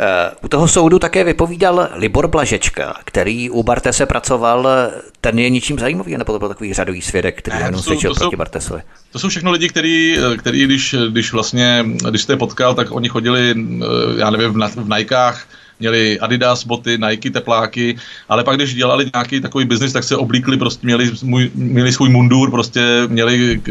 Eh, 0.01 0.31
u 0.41 0.47
toho 0.47 0.67
soudu 0.67 0.99
také 0.99 1.23
vypovídal 1.23 1.89
Libor 1.95 2.27
Blažečka, 2.27 2.95
který 3.05 3.49
u 3.49 3.63
Bartese 3.63 4.05
pracoval, 4.05 4.67
ten 5.21 5.39
je 5.39 5.49
ničím 5.49 5.79
zajímavý, 5.79 6.17
nebo 6.17 6.33
to 6.33 6.39
byl 6.39 6.47
takový 6.47 6.73
řadový 6.73 7.01
svědek, 7.01 7.37
který 7.37 7.57
ne, 7.57 7.65
jenom 7.65 7.81
svědčil 7.81 8.13
proti 8.15 8.35
Bartesovi. 8.35 8.81
To 9.11 9.19
jsou 9.19 9.29
všechno 9.29 9.51
lidi, 9.51 9.69
který, 9.69 10.17
který 10.37 10.65
když, 10.65 10.95
když 11.09 11.33
vlastně, 11.33 11.85
když 12.09 12.21
jste 12.21 12.33
je 12.33 12.37
potkal, 12.37 12.75
tak 12.75 12.91
oni 12.91 13.09
chodili, 13.09 13.55
eh, 13.57 13.85
já 14.17 14.29
nevím, 14.29 14.53
v, 14.53 14.75
v 14.75 14.97
Nikách, 14.97 15.45
měli 15.79 16.19
Adidas 16.19 16.65
boty, 16.65 16.97
Nike 16.97 17.29
tepláky, 17.29 17.95
ale 18.29 18.43
pak 18.43 18.55
když 18.55 18.75
dělali 18.75 19.11
nějaký 19.13 19.41
takový 19.41 19.65
biznis, 19.65 19.93
tak 19.93 20.03
se 20.03 20.17
oblíkli, 20.17 20.57
prostě 20.57 20.87
měli, 20.87 21.11
můj, 21.23 21.51
měli 21.55 21.93
svůj 21.93 22.09
mundur, 22.09 22.51
prostě 22.51 23.03
měli 23.07 23.61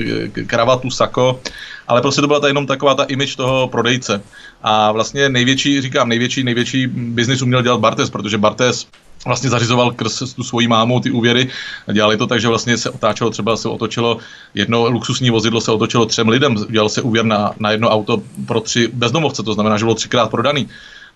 kravatu, 0.47 0.91
sako, 0.91 1.41
ale 1.89 2.01
prostě 2.01 2.21
to 2.21 2.27
byla 2.27 2.41
ta 2.41 2.49
jenom 2.49 2.67
taková 2.67 2.95
ta 2.95 3.05
image 3.05 3.37
toho 3.37 3.69
prodejce. 3.69 4.23
A 4.63 4.93
vlastně 4.93 5.29
největší, 5.29 5.81
říkám, 5.81 6.09
největší, 6.09 6.45
největší 6.45 6.87
biznis 6.87 7.43
uměl 7.43 7.63
dělat 7.63 7.81
Bartes, 7.81 8.11
protože 8.11 8.39
Bartes 8.39 8.87
vlastně 9.27 9.51
zařizoval 9.51 9.91
krz 9.93 10.35
tu 10.35 10.43
svoji 10.43 10.69
mámu 10.69 11.01
ty 11.01 11.11
úvěry. 11.11 11.49
Dělali 11.93 12.17
to 12.17 12.27
tak, 12.27 12.41
že 12.41 12.49
vlastně 12.49 12.77
se 12.77 12.91
otáčelo, 12.91 13.31
třeba 13.31 13.57
se 13.57 13.69
otočilo 13.69 14.19
jedno 14.55 14.91
luxusní 14.91 15.31
vozidlo 15.31 15.61
se 15.61 15.73
otočilo 15.73 16.07
třem 16.07 16.29
lidem, 16.29 16.57
dělal 16.71 16.89
se 16.89 17.03
úvěr 17.03 17.25
na, 17.25 17.53
na 17.59 17.71
jedno 17.71 17.91
auto 17.91 18.23
pro 18.47 18.61
tři 18.61 18.89
bezdomovce, 18.93 19.43
to 19.43 19.55
znamená, 19.55 19.79
že 19.79 19.85
bylo 19.85 19.95
třikrát 19.95 20.31
prodaný. 20.31 20.69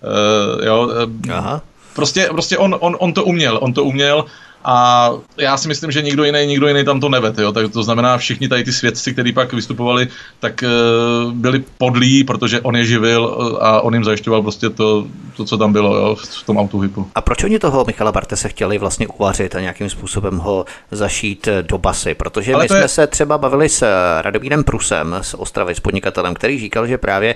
Uh, 0.02 0.64
jo, 0.64 0.86
uh, 0.86 1.34
Aha. 1.34 1.62
Prostě, 1.94 2.28
prostě 2.30 2.58
on, 2.58 2.76
on, 2.80 2.96
on 2.98 3.12
to 3.12 3.24
uměl, 3.24 3.58
on 3.62 3.72
to 3.72 3.84
uměl 3.84 4.24
a 4.64 5.10
já 5.36 5.56
si 5.56 5.68
myslím, 5.68 5.90
že 5.90 6.02
nikdo 6.02 6.24
jiný, 6.24 6.46
nikdo 6.46 6.68
jiný 6.68 6.84
tam 6.84 7.00
to 7.00 7.08
nevet, 7.08 7.38
jo? 7.38 7.52
Tak 7.52 7.72
to 7.72 7.82
znamená, 7.82 8.18
všichni 8.18 8.48
tady 8.48 8.64
ty 8.64 8.72
svědci, 8.72 9.12
kteří 9.12 9.32
pak 9.32 9.52
vystupovali, 9.52 10.08
tak 10.40 10.64
uh, 10.64 11.32
byli 11.32 11.64
podlí, 11.78 12.24
protože 12.24 12.60
on 12.60 12.76
je 12.76 12.84
živil 12.84 13.58
a 13.60 13.80
on 13.80 13.94
jim 13.94 14.04
zajišťoval 14.04 14.42
prostě 14.42 14.70
to, 14.70 15.06
to 15.36 15.44
co 15.44 15.58
tam 15.58 15.72
bylo 15.72 15.96
jo? 15.96 16.14
v 16.14 16.46
tom 16.46 16.56
autohypu. 16.56 17.10
A 17.14 17.20
proč 17.20 17.44
oni 17.44 17.58
toho 17.58 17.84
Michala 17.84 18.12
Barte 18.12 18.36
se 18.36 18.48
chtěli 18.48 18.78
vlastně 18.78 19.08
uvařit 19.08 19.54
a 19.54 19.60
nějakým 19.60 19.90
způsobem 19.90 20.38
ho 20.38 20.64
zašít 20.90 21.48
do 21.62 21.78
basy? 21.78 22.14
Protože 22.14 22.54
Ale 22.54 22.64
my 22.64 22.68
jsme 22.68 22.78
je... 22.78 22.88
se 22.88 23.06
třeba 23.06 23.38
bavili 23.38 23.68
s 23.68 23.86
Radomírem 24.22 24.64
Prusem 24.64 25.16
z 25.22 25.34
Ostravy, 25.34 25.74
s 25.74 25.80
podnikatelem, 25.80 26.34
který 26.34 26.58
říkal, 26.58 26.86
že 26.86 26.98
právě 26.98 27.34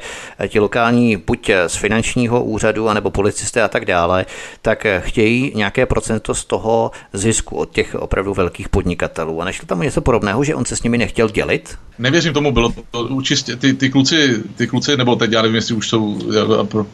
ti 0.48 0.60
lokální, 0.60 1.16
buď 1.16 1.50
z 1.66 1.76
finančního 1.76 2.44
úřadu, 2.44 2.88
anebo 2.88 3.10
policisté 3.10 3.62
a 3.62 3.68
tak 3.68 3.84
dále, 3.84 4.26
tak 4.62 4.86
chtějí 4.98 5.52
nějaké 5.54 5.86
procento 5.86 6.34
z 6.34 6.44
toho 6.44 6.90
zisku 7.16 7.56
od 7.56 7.70
těch 7.70 7.94
opravdu 7.94 8.34
velkých 8.34 8.68
podnikatelů. 8.68 9.42
A 9.42 9.44
nešlo 9.44 9.66
tam 9.66 9.80
něco 9.80 10.00
podobného, 10.00 10.44
že 10.44 10.54
on 10.54 10.64
se 10.64 10.76
s 10.76 10.82
nimi 10.82 10.98
nechtěl 10.98 11.28
dělit? 11.28 11.78
Nevěřím 11.98 12.32
tomu, 12.32 12.52
bylo 12.52 12.72
to 12.90 13.22
čistě, 13.22 13.56
ty, 13.56 13.74
ty, 13.74 13.90
kluci, 13.90 14.42
ty 14.56 14.66
kluci, 14.66 14.96
nebo 14.96 15.16
teď 15.16 15.32
já 15.32 15.42
nevím, 15.42 15.54
jestli 15.54 15.74
už 15.74 15.88
jsou, 15.88 16.18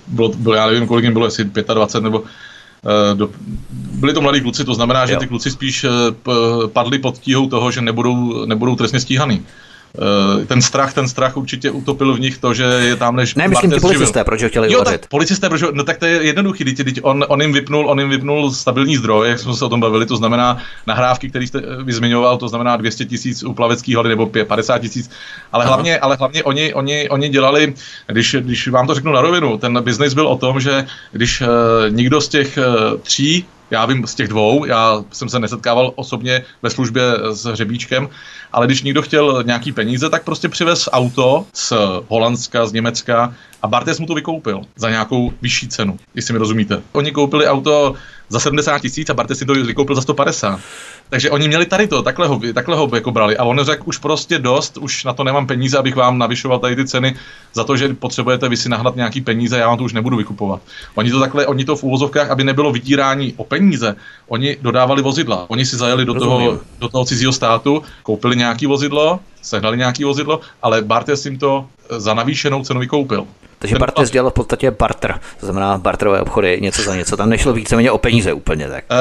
bylo, 0.06 0.28
bylo, 0.28 0.54
já 0.54 0.66
nevím, 0.66 0.86
kolik 0.86 1.04
jim 1.04 1.12
bylo, 1.12 1.26
jestli 1.26 1.44
25 1.44 2.04
nebo 2.04 2.22
eh, 2.22 3.14
do, 3.14 3.30
byli 3.70 4.14
to 4.14 4.20
mladí 4.20 4.40
kluci, 4.40 4.64
to 4.64 4.74
znamená, 4.74 5.06
že 5.06 5.12
jo. 5.12 5.20
ty 5.20 5.26
kluci 5.26 5.50
spíš 5.50 5.84
eh, 5.84 5.88
padli 6.66 6.98
pod 6.98 7.18
tíhou 7.18 7.48
toho, 7.48 7.70
že 7.70 7.80
nebudou, 7.80 8.46
nebudou 8.46 8.76
trestně 8.76 9.00
stíhaný. 9.00 9.42
Eh, 9.98 10.46
ten 10.46 10.62
strach, 10.62 10.94
ten 10.94 11.08
strach 11.08 11.36
určitě 11.36 11.70
utopil 11.70 12.14
v 12.14 12.20
nich 12.20 12.38
to, 12.38 12.54
že 12.54 12.64
je 12.64 12.96
tam 12.96 13.16
než 13.16 13.34
Ne, 13.34 13.48
myslím 13.48 13.70
ty 13.70 13.80
policisté, 13.80 14.24
proč 14.24 14.42
ho 14.42 14.48
chtěli 14.48 14.72
jo, 14.72 14.84
tak 14.84 15.06
policisté, 15.08 15.48
proč, 15.48 15.62
no 15.72 15.84
tak 15.84 15.98
to 15.98 16.06
je 16.06 16.22
jednoduchý, 16.22 16.64
teď, 16.64 16.76
teď 16.76 17.00
on, 17.02 17.24
on, 17.28 17.42
jim 17.42 17.52
vypnul, 17.52 17.90
on 17.90 18.00
jim 18.00 18.08
vypnul 18.08 18.50
stabilní 18.50 18.96
zdroj, 18.96 19.28
jak 19.28 19.38
jsme 19.38 19.54
se 19.54 19.64
o 19.64 19.68
tom 19.68 19.80
bavili, 19.80 20.06
to 20.06 20.16
znamená 20.16 20.58
nahrávky, 20.86 21.28
které 21.28 21.46
jste 21.46 21.58
eh, 21.58 21.82
vyzmiňoval, 21.82 22.38
to 22.38 22.48
znamená 22.48 22.76
200 22.76 23.04
tisíc 23.04 23.42
u 23.42 23.52
plavecký 23.52 23.94
hody 23.94 24.08
nebo 24.08 24.26
50 24.26 24.78
tisíc, 24.78 25.10
ale 25.52 25.66
hlavně, 25.66 25.98
ale 25.98 26.16
hlavně 26.16 26.44
oni, 26.44 26.74
oni, 26.74 27.08
oni 27.08 27.28
dělali, 27.28 27.74
když, 28.06 28.36
když 28.40 28.68
vám 28.68 28.86
to 28.86 28.94
řeknu 28.94 29.12
na 29.12 29.20
rovinu, 29.20 29.58
ten 29.58 29.82
biznis 29.82 30.14
byl 30.14 30.26
o 30.26 30.36
tom, 30.36 30.60
že 30.60 30.86
když 31.12 31.40
uh, 31.40 31.46
nikdo 31.88 32.20
z 32.20 32.28
těch 32.28 32.58
uh, 32.58 33.00
tří 33.00 33.46
Já 33.72 33.86
vím 33.86 34.06
z 34.06 34.14
těch 34.14 34.28
dvou, 34.28 34.64
já 34.64 35.04
jsem 35.12 35.28
se 35.28 35.38
nesetkával 35.38 35.92
osobně 35.96 36.44
ve 36.62 36.70
službě 36.70 37.02
s 37.30 37.44
hřebíčkem, 37.44 38.08
ale 38.52 38.66
když 38.66 38.82
někdo 38.82 39.02
chtěl 39.02 39.42
nějaký 39.46 39.72
peníze, 39.72 40.10
tak 40.10 40.24
prostě 40.24 40.48
přivez 40.48 40.88
auto 40.92 41.46
z 41.52 41.72
Holandska, 42.08 42.66
z 42.66 42.72
Německa 42.72 43.34
a 43.62 43.68
Bartes 43.68 44.00
mu 44.00 44.06
to 44.06 44.14
vykoupil 44.14 44.60
za 44.76 44.90
nějakou 44.90 45.32
vyšší 45.42 45.68
cenu, 45.68 45.96
jestli 46.14 46.32
mi 46.32 46.38
rozumíte. 46.38 46.82
Oni 46.92 47.12
koupili 47.12 47.46
auto 47.46 47.94
za 48.32 48.40
70 48.40 48.78
tisíc 48.78 49.10
a 49.10 49.14
Bartes 49.14 49.38
si 49.38 49.44
to 49.44 49.52
vykoupil 49.52 49.96
za 49.96 50.02
150. 50.02 50.60
Takže 51.10 51.30
oni 51.30 51.48
měli 51.48 51.66
tady 51.66 51.86
to, 51.88 52.02
takhle 52.02 52.26
ho, 52.26 52.40
takhle 52.54 52.76
ho 52.76 52.90
jako 52.94 53.10
brali. 53.10 53.36
A 53.36 53.44
on 53.44 53.60
řekl 53.62 53.82
už 53.86 53.98
prostě 53.98 54.38
dost, 54.38 54.76
už 54.76 55.04
na 55.04 55.12
to 55.12 55.24
nemám 55.24 55.46
peníze, 55.46 55.78
abych 55.78 55.96
vám 55.96 56.18
navyšoval 56.18 56.58
tady 56.58 56.76
ty 56.76 56.86
ceny 56.86 57.16
za 57.54 57.64
to, 57.64 57.76
že 57.76 57.88
potřebujete 57.88 58.48
vy 58.48 58.56
si 58.56 58.68
nahnat 58.68 58.96
nějaký 58.96 59.20
peníze, 59.20 59.58
já 59.58 59.68
vám 59.68 59.78
to 59.78 59.84
už 59.84 59.92
nebudu 59.92 60.16
vykupovat. 60.16 60.60
Oni 60.94 61.10
to 61.10 61.20
takhle, 61.20 61.46
oni 61.46 61.64
to 61.64 61.76
v 61.76 61.82
úvozovkách, 61.82 62.30
aby 62.30 62.44
nebylo 62.44 62.72
vydírání 62.72 63.34
o 63.36 63.44
peníze, 63.44 63.96
oni 64.28 64.56
dodávali 64.60 65.02
vozidla. 65.02 65.44
Oni 65.48 65.66
si 65.66 65.76
zajeli 65.76 66.04
do 66.04 66.14
toho, 66.14 66.60
do 66.78 66.88
toho 66.88 67.04
cizího 67.04 67.32
státu, 67.32 67.82
koupili 68.02 68.36
nějaký 68.36 68.66
vozidlo, 68.66 69.20
sehnali 69.42 69.76
nějaký 69.76 70.04
vozidlo, 70.04 70.40
ale 70.62 70.82
Bartes 70.82 71.26
jim 71.26 71.38
to 71.38 71.66
za 71.90 72.14
navýšenou 72.14 72.62
cenu 72.62 72.80
vykoupil. 72.80 73.26
Takže 73.62 73.78
Bartes 73.78 74.10
dělal 74.10 74.30
v 74.30 74.34
podstatě 74.34 74.70
barter, 74.70 75.20
to 75.40 75.46
znamená 75.46 75.78
barterové 75.78 76.20
obchody, 76.20 76.58
něco 76.60 76.82
za 76.82 76.96
něco. 76.96 77.16
Tam 77.16 77.28
nešlo 77.28 77.52
víceméně 77.52 77.90
o 77.90 77.98
peníze 77.98 78.32
úplně 78.32 78.68
tak. 78.68 78.84
E, 78.90 78.96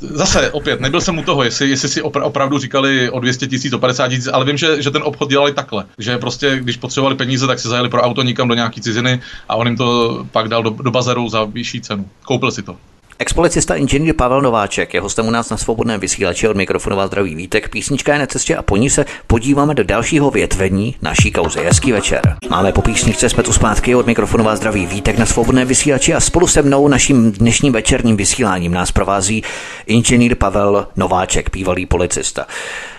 zase, 0.00 0.50
opět, 0.50 0.80
nebyl 0.80 1.00
jsem 1.00 1.18
u 1.18 1.22
toho, 1.22 1.42
jestli, 1.42 1.70
jestli 1.70 1.88
si 1.88 2.02
opra- 2.02 2.24
opravdu 2.24 2.58
říkali 2.58 3.10
o 3.10 3.20
200 3.20 3.46
tisíc, 3.46 3.72
o 3.72 3.78
50 3.78 4.08
tisíc, 4.08 4.28
ale 4.32 4.44
vím, 4.44 4.56
že, 4.56 4.82
že 4.82 4.90
ten 4.90 5.02
obchod 5.04 5.30
dělali 5.30 5.52
takhle. 5.52 5.84
Že 5.98 6.18
prostě, 6.18 6.58
když 6.58 6.76
potřebovali 6.76 7.16
peníze, 7.16 7.46
tak 7.46 7.58
si 7.58 7.68
zajeli 7.68 7.88
pro 7.88 8.02
auto 8.02 8.22
nikam 8.22 8.48
do 8.48 8.54
nějaký 8.54 8.80
ciziny 8.80 9.20
a 9.48 9.56
on 9.56 9.66
jim 9.66 9.76
to 9.76 10.26
pak 10.32 10.48
dal 10.48 10.62
do, 10.62 10.70
do 10.70 10.90
bazaru 10.90 11.28
za 11.28 11.44
vyšší 11.44 11.80
cenu. 11.80 12.08
Koupil 12.24 12.50
si 12.50 12.62
to. 12.62 12.76
Expolicista 13.18 13.74
inženýr 13.74 14.14
Pavel 14.14 14.40
Nováček 14.40 14.94
je 14.94 15.00
hostem 15.00 15.26
u 15.26 15.30
nás 15.30 15.50
na 15.50 15.56
svobodném 15.56 16.00
vysílači 16.00 16.48
od 16.48 16.56
mikrofonová 16.56 17.06
zdraví 17.06 17.34
Vítek. 17.34 17.68
Písnička 17.68 18.12
je 18.12 18.18
na 18.18 18.26
cestě 18.26 18.56
a 18.56 18.62
po 18.62 18.76
ní 18.76 18.90
se 18.90 19.04
podíváme 19.26 19.74
do 19.74 19.84
dalšího 19.84 20.30
větvení 20.30 20.94
naší 21.02 21.30
kauzy. 21.30 21.60
Hezký 21.64 21.92
večer. 21.92 22.36
Máme 22.48 22.72
po 22.72 22.82
písničce, 22.82 23.28
jsme 23.28 23.42
tu 23.42 23.52
zpátky 23.52 23.94
od 23.94 24.06
mikrofonová 24.06 24.56
zdraví 24.56 24.86
Vítek 24.86 25.18
na 25.18 25.26
svobodném 25.26 25.68
vysílači 25.68 26.14
a 26.14 26.20
spolu 26.20 26.46
se 26.46 26.62
mnou 26.62 26.88
naším 26.88 27.32
dnešním 27.32 27.72
večerním 27.72 28.16
vysíláním 28.16 28.72
nás 28.72 28.92
provází 28.92 29.42
inženýr 29.86 30.34
Pavel 30.34 30.86
Nováček, 30.96 31.50
bývalý 31.52 31.86
policista. 31.86 32.46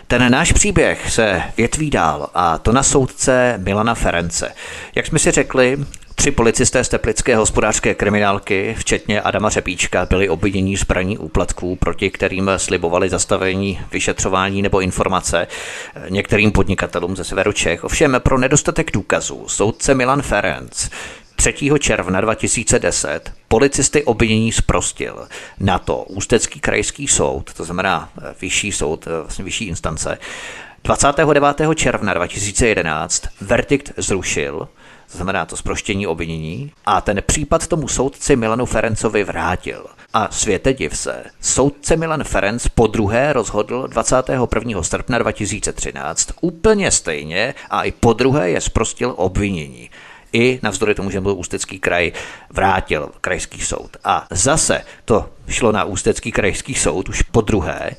Ten 0.08 0.32
náš 0.32 0.52
příběh 0.52 1.12
se 1.12 1.42
větví 1.58 1.90
dál 1.90 2.30
a 2.34 2.58
to 2.58 2.72
na 2.72 2.84
soudce 2.84 3.60
Milana 3.64 3.96
Ference. 3.96 4.52
Jak 4.96 5.08
jsme 5.08 5.20
si 5.20 5.32
řekli, 5.32 5.78
Tři 6.20 6.32
policisté 6.32 6.84
z 6.84 6.90
Teplické 6.90 7.36
hospodářské 7.36 7.96
kriminálky, 7.96 8.76
včetně 8.80 9.22
Adama 9.22 9.50
Řepíčka, 9.50 10.06
byli 10.06 10.30
obviněni 10.30 10.78
z 10.78 10.84
praní 10.84 11.18
úplatků, 11.18 11.76
proti 11.76 12.10
kterým 12.10 12.52
slibovali 12.58 13.10
zastavení 13.10 13.82
vyšetřování 13.92 14.62
nebo 14.62 14.80
informace 14.80 15.48
některým 16.10 16.52
podnikatelům 16.52 17.16
ze 17.16 17.24
severu 17.24 17.52
Čech. 17.52 17.84
Ovšem 17.84 18.16
pro 18.20 18.38
nedostatek 18.38 18.92
důkazů 18.92 19.48
soudce 19.48 19.96
Milan 19.96 20.22
Ferenc 20.22 20.90
3. 21.36 21.54
června 21.80 22.22
2010 22.22 23.34
policisty 23.48 24.04
obvinění 24.04 24.52
zprostil. 24.52 25.28
Na 25.60 25.80
to 25.80 25.98
Ústecký 25.98 26.60
krajský 26.60 27.08
soud, 27.08 27.54
to 27.54 27.64
znamená 27.64 28.10
vyšší 28.42 28.72
soud, 28.72 29.06
vlastně 29.06 29.46
vyšší 29.46 29.66
instance, 29.66 30.18
29. 30.84 31.62
června 31.76 32.14
2011 32.14 33.24
verdikt 33.42 33.92
zrušil 33.98 34.68
to 35.12 35.18
znamená 35.18 35.46
to 35.46 35.58
zproštění 35.58 36.08
obvinění, 36.08 36.72
a 36.86 37.02
ten 37.02 37.22
případ 37.26 37.68
tomu 37.68 37.88
soudci 37.88 38.36
Milanu 38.36 38.66
Ferencovi 38.66 39.24
vrátil. 39.24 39.86
A 40.14 40.28
světe 40.32 40.74
div 40.74 40.98
se, 40.98 41.24
soudce 41.42 41.96
Milan 41.96 42.24
Ferenc 42.24 42.68
po 42.68 42.88
druhé 42.88 43.34
rozhodl 43.34 43.88
21. 43.88 44.84
srpna 44.84 45.18
2013 45.18 46.30
úplně 46.42 46.92
stejně 46.92 47.56
a 47.70 47.84
i 47.84 47.92
po 47.92 48.14
druhé 48.14 48.50
je 48.50 48.62
zprostil 48.62 49.14
obvinění 49.18 49.90
i 50.34 50.60
navzdory 50.64 50.96
tomu, 50.96 51.10
že 51.10 51.22
byl 51.22 51.34
Ústecký 51.38 51.80
kraj, 51.80 52.12
vrátil 52.50 53.10
krajský 53.22 53.62
soud. 53.62 53.98
A 54.04 54.28
zase 54.32 54.82
to 55.06 55.30
šlo 55.48 55.72
na 55.72 55.84
Ústecký 55.84 56.32
krajský 56.32 56.76
soud 56.76 57.10
už 57.10 57.22
po 57.22 57.42
druhé. 57.42 57.92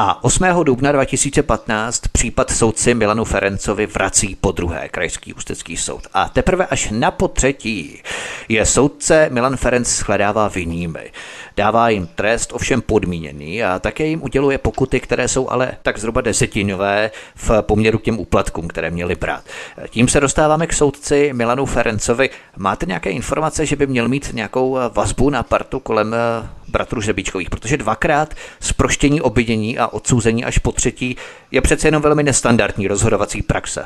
A 0.00 0.24
8. 0.24 0.44
dubna 0.64 0.92
2015 0.92 2.02
případ 2.12 2.50
soudci 2.50 2.94
Milanu 2.94 3.24
Ferencovi 3.24 3.86
vrací 3.86 4.36
po 4.40 4.52
druhé 4.52 4.88
krajský 4.88 5.34
ústecký 5.34 5.76
soud. 5.76 6.06
A 6.14 6.28
teprve 6.28 6.66
až 6.66 6.88
na 6.90 7.10
potřetí 7.10 8.02
je 8.48 8.66
soudce 8.66 9.28
Milan 9.32 9.56
Ferenc 9.56 9.88
shledává 9.88 10.48
vinnými. 10.48 11.12
Dává 11.56 11.88
jim 11.88 12.08
trest, 12.14 12.52
ovšem 12.52 12.82
podmíněný 12.82 13.64
a 13.64 13.78
také 13.78 14.06
jim 14.06 14.22
uděluje 14.22 14.58
pokuty, 14.58 15.00
které 15.00 15.28
jsou 15.28 15.48
ale 15.48 15.72
tak 15.82 15.98
zhruba 15.98 16.20
desetinové 16.20 17.10
v 17.34 17.50
poměru 17.60 17.98
k 17.98 18.02
těm 18.02 18.18
úplatkům, 18.18 18.68
které 18.68 18.90
měli 18.90 19.14
brát. 19.14 19.44
Tím 19.90 20.08
se 20.08 20.20
dostáváme 20.20 20.66
k 20.66 20.72
soudci 20.72 21.30
Milanu 21.32 21.66
Ferencovi. 21.66 22.30
Máte 22.56 22.86
nějaké 22.86 23.10
informace, 23.10 23.66
že 23.66 23.76
by 23.76 23.86
měl 23.86 24.08
mít 24.08 24.30
nějakou 24.32 24.78
vazbu 24.92 25.30
na 25.30 25.42
partu 25.42 25.80
kolem 25.80 26.14
eh, 26.14 26.57
bratrů 26.68 27.00
Řebíčkových, 27.00 27.50
protože 27.50 27.76
dvakrát 27.76 28.34
zproštění 28.60 29.20
obvinění 29.20 29.78
a 29.78 29.86
odsouzení 29.86 30.44
až 30.44 30.58
po 30.58 30.72
třetí 30.72 31.16
je 31.50 31.60
přece 31.60 31.88
jenom 31.88 32.02
velmi 32.02 32.22
nestandardní 32.22 32.88
rozhodovací 32.88 33.42
praxe. 33.42 33.84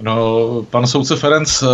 No, 0.00 0.66
pan 0.70 0.86
soudce 0.86 1.16
Ferenc, 1.16 1.62
eh, 1.62 1.66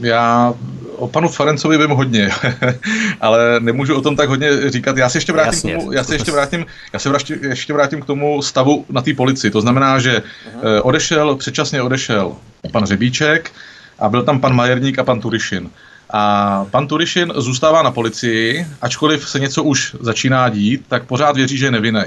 já 0.00 0.54
o 0.96 1.08
panu 1.08 1.28
Ferencovi 1.28 1.78
vím 1.78 1.90
hodně, 1.90 2.30
ale 3.20 3.60
nemůžu 3.60 3.96
o 3.96 4.00
tom 4.00 4.16
tak 4.16 4.28
hodně 4.28 4.70
říkat. 4.70 4.96
Já 4.96 5.08
se 5.08 5.18
ještě 5.18 5.32
vrátím, 5.32 5.52
Jasně, 5.52 5.74
k 5.74 5.78
tomu, 5.78 5.92
já 5.92 6.04
se 6.04 6.14
ještě 6.14 6.32
vrátím, 6.32 6.66
já 6.92 6.98
se 6.98 7.08
vrátím, 7.08 7.36
ještě 7.42 7.72
vrátím 7.72 8.00
k 8.00 8.04
tomu 8.04 8.42
stavu 8.42 8.84
na 8.88 9.02
té 9.02 9.14
policii. 9.14 9.50
To 9.50 9.60
znamená, 9.60 9.98
že 9.98 10.18
uh-huh. 10.18 10.80
odešel, 10.82 11.36
předčasně 11.36 11.82
odešel 11.82 12.36
pan 12.72 12.86
Řebíček 12.86 13.50
a 13.98 14.08
byl 14.08 14.22
tam 14.22 14.40
pan 14.40 14.54
Majerník 14.54 14.98
a 14.98 15.04
pan 15.04 15.20
Turišin. 15.20 15.70
A 16.12 16.64
pan 16.70 16.86
Turišin 16.86 17.32
zůstává 17.36 17.82
na 17.82 17.90
policii, 17.90 18.66
ačkoliv 18.82 19.28
se 19.28 19.40
něco 19.40 19.62
už 19.62 19.96
začíná 20.00 20.48
dít, 20.48 20.84
tak 20.88 21.04
pořád 21.04 21.36
věří, 21.36 21.58
že 21.58 21.66
je 21.66 21.70
nevinný. 21.70 22.04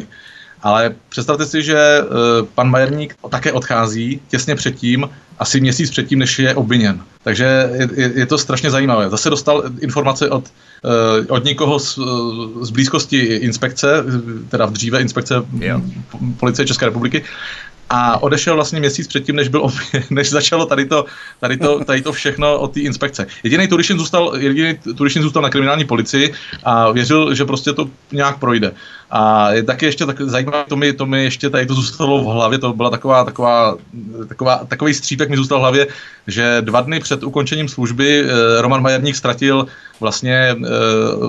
Ale 0.64 0.96
představte 1.10 1.46
si, 1.46 1.64
že 1.64 2.02
uh, 2.02 2.48
pan 2.56 2.70
Majerník 2.70 3.16
také 3.30 3.52
odchází 3.52 4.22
těsně 4.28 4.56
předtím, 4.56 5.10
asi 5.40 5.62
měsíc 5.62 5.92
předtím, 5.92 6.20
než 6.20 6.40
je 6.40 6.56
obviněn. 6.56 7.02
Takže 7.24 7.70
je, 7.96 8.12
je, 8.16 8.26
to 8.26 8.38
strašně 8.38 8.72
zajímavé. 8.72 9.10
Zase 9.10 9.30
dostal 9.30 9.64
informace 9.82 10.30
od, 10.30 10.44
uh, 10.84 11.26
od 11.30 11.44
někoho 11.44 11.80
z, 11.80 12.00
z 12.62 12.70
blízkosti 12.70 13.18
inspekce, 13.18 14.04
teda 14.50 14.66
v 14.66 14.72
dříve 14.72 15.02
inspekce 15.02 15.36
yeah. 15.60 15.82
policie 16.40 16.66
České 16.66 16.86
republiky, 16.86 17.24
a 17.96 18.24
odešel 18.24 18.56
vlastně 18.56 18.80
měsíc 18.80 19.08
předtím, 19.08 19.36
než, 19.36 19.48
byl, 19.48 19.68
než 20.10 20.30
začalo 20.30 20.66
tady 20.66 20.86
to, 20.86 21.06
tady 21.40 21.58
to, 21.58 21.86
tady 21.86 22.02
to 22.02 22.12
všechno 22.12 22.60
od 22.60 22.74
té 22.74 22.80
inspekce. 22.80 23.28
Jediný 23.44 23.68
Turišin 23.68 24.00
zůstal, 24.00 24.34
jediný 24.38 24.80
Turišin 24.98 25.22
zůstal 25.22 25.44
na 25.44 25.50
kriminální 25.50 25.86
policii 25.86 26.34
a 26.64 26.92
věřil, 26.92 27.36
že 27.36 27.46
prostě 27.46 27.74
to 27.74 27.90
nějak 28.12 28.40
projde. 28.40 28.72
A 29.12 29.52
je 29.52 29.64
taky 29.64 29.86
ještě 29.86 30.06
tak 30.06 30.22
zajímavé, 30.22 30.66
to 30.68 30.76
mi, 30.76 30.94
to 30.94 31.06
mi 31.06 31.24
ještě 31.24 31.50
tady 31.50 31.66
to 31.66 31.74
zůstalo 31.74 32.24
v 32.24 32.26
hlavě, 32.26 32.58
to 32.58 32.74
byla 32.74 32.90
taková, 32.90 33.24
taková, 33.24 33.78
taková, 34.28 34.66
takový 34.68 34.94
střípek 34.94 35.30
mi 35.30 35.38
zůstal 35.38 35.58
v 35.58 35.62
hlavě, 35.62 35.88
že 36.28 36.58
dva 36.62 36.82
dny 36.82 37.00
před 37.00 37.24
ukončením 37.24 37.70
služby 37.70 38.26
eh, 38.26 38.62
Roman 38.62 38.82
Majerník 38.82 39.16
ztratil 39.16 39.68
vlastně 40.00 40.34
eh, 40.34 40.58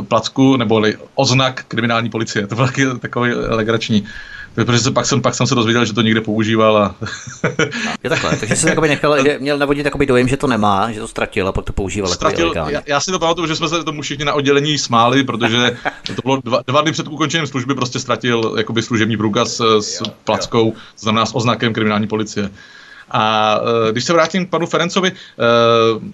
placku 0.09 0.57
nebo 0.57 0.83
oznak 1.15 1.65
kriminální 1.69 2.11
policie. 2.11 2.47
To 2.47 2.55
byl 2.55 2.67
taky 2.67 2.87
takový 3.01 3.31
legrační. 3.35 4.07
Protože 4.55 4.79
se, 4.79 4.91
pak, 4.91 5.07
jsem, 5.07 5.23
pak 5.23 5.35
jsem 5.35 5.47
se 5.47 5.55
dozvěděl, 5.55 5.85
že 5.85 5.93
to 5.93 6.03
někde 6.03 6.21
používal. 6.21 6.77
A... 6.77 6.95
je 8.05 8.11
takhle, 8.11 8.37
takže 8.37 8.57
jsem 8.57 8.81
nechal, 8.81 9.25
že 9.25 9.39
měl 9.41 9.59
navodit 9.59 9.85
takový 9.85 10.07
dojem, 10.07 10.29
že 10.29 10.37
to 10.37 10.47
nemá, 10.47 10.93
že 10.93 11.01
to 11.01 11.09
ztratil 11.09 11.49
a 11.49 11.53
pak 11.53 11.65
to 11.65 11.73
používal. 11.73 12.11
Ztratil, 12.11 12.53
já, 12.57 12.83
já, 12.87 13.01
si 13.01 13.11
to 13.11 13.19
pamatuju, 13.19 13.47
že 13.47 13.57
jsme 13.57 13.69
se 13.69 13.85
tomu 13.85 14.03
všichni 14.03 14.25
na 14.25 14.33
oddělení 14.33 14.79
smáli, 14.79 15.25
protože 15.25 15.77
to 16.07 16.23
bylo 16.23 16.37
dva, 16.45 16.61
dva 16.67 16.81
dny 16.81 16.93
před 16.93 17.09
ukončením 17.09 17.47
služby, 17.47 17.75
prostě 17.75 17.99
ztratil 17.99 18.55
jakoby 18.57 18.83
služební 18.83 19.17
průkaz 19.17 19.55
s, 19.55 19.61
s 19.81 20.03
plackou, 20.25 20.71
to 20.71 20.79
znamená 20.97 21.27
s 21.27 21.37
oznakem 21.37 21.73
kriminální 21.73 22.07
policie. 22.07 22.51
A 23.11 23.55
e, 23.89 23.93
když 23.93 24.05
se 24.05 24.13
vrátím 24.13 24.47
k 24.47 24.51
panu 24.51 24.67
Ferencovi, 24.67 25.09
e, 25.09 25.15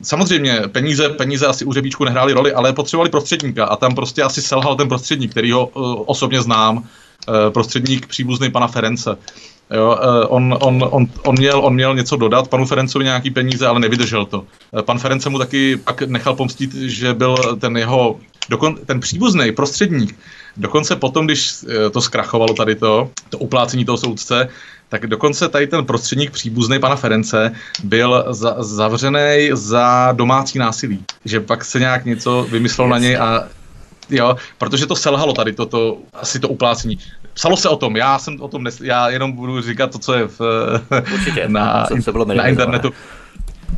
samozřejmě 0.03 0.63
peníze, 0.73 1.09
peníze 1.09 1.47
asi 1.47 1.65
u 1.65 1.73
Řebíčku 1.73 2.05
nehrály 2.05 2.33
roli, 2.33 2.53
ale 2.53 2.73
potřebovali 2.73 3.11
prostředníka 3.11 3.65
a 3.65 3.77
tam 3.77 3.95
prostě 3.95 4.23
asi 4.23 4.43
selhal 4.43 4.77
ten 4.77 4.89
prostředník, 4.89 5.31
který 5.31 5.53
ho 5.53 5.69
e, 5.69 5.71
osobně 6.07 6.43
znám 6.43 6.85
Eh, 6.85 7.10
prostředník 7.53 8.07
příbuzný 8.07 8.51
pana 8.51 8.67
Ference. 8.67 9.17
Jo, 9.75 9.99
eh, 10.03 10.27
on, 10.27 10.59
on, 10.61 10.89
on, 10.91 11.07
on, 11.23 11.35
měl, 11.39 11.65
on 11.65 11.75
měl 11.75 11.95
něco 11.95 12.17
dodat 12.17 12.49
panu 12.49 12.67
Ferencovi 12.67 13.05
nějaký 13.05 13.31
peníze, 13.31 13.67
ale 13.67 13.81
nevydržel 13.81 14.27
to. 14.27 14.45
Eh, 14.79 14.83
pan 14.83 14.99
Ference 14.99 15.31
mu 15.31 15.39
taky 15.39 15.77
pak 15.77 16.03
nechal 16.03 16.35
pomstit, 16.35 16.75
že 16.75 17.15
byl 17.15 17.37
ten 17.61 17.77
jeho, 17.77 18.21
dokon, 18.49 18.79
ten 18.87 19.01
příbuzný 19.01 19.53
prostředník, 19.53 20.19
dokonce 20.57 20.97
potom, 20.97 21.25
když 21.27 21.55
to 21.93 22.01
zkrachovalo 22.01 22.55
tady 22.55 22.75
to, 22.75 23.11
to 23.29 23.39
uplácení 23.39 23.85
toho 23.85 23.99
soudce, 23.99 24.49
tak 24.89 25.07
dokonce 25.07 25.49
tady 25.49 25.67
ten 25.67 25.85
prostředník 25.85 26.31
příbuzný 26.31 26.79
pana 26.79 26.97
Ference 26.97 27.53
byl 27.85 28.25
za, 28.31 28.57
zavřený 28.59 29.51
za 29.53 30.13
domácí 30.13 30.59
násilí. 30.59 31.05
Že 31.25 31.41
pak 31.41 31.65
se 31.65 31.79
nějak 31.79 32.05
něco 32.05 32.47
vymyslel 32.51 32.89
na 32.89 32.99
něj 32.99 33.17
a 33.17 33.45
jo, 34.11 34.37
protože 34.59 34.87
to 34.87 34.97
selhalo 34.97 35.33
tady, 35.33 35.53
toto, 35.53 35.99
asi 36.15 36.41
to 36.41 36.49
uplácení. 36.49 36.99
Psalo 37.35 37.57
se 37.57 37.69
o 37.69 37.77
tom, 37.77 37.97
já 37.97 38.19
jsem 38.19 38.41
o 38.41 38.49
tom, 38.49 38.65
nes, 38.65 38.81
já 38.81 39.09
jenom 39.09 39.33
budu 39.33 39.63
říkat 39.63 39.91
to, 39.91 39.99
co 39.99 40.15
je 40.15 40.29
v, 40.29 40.41
Určitě, 41.15 41.45
na, 41.49 41.87
co, 41.87 42.03
co 42.03 42.13
bylo 42.13 42.25
na 42.25 42.47
internetu 42.47 42.93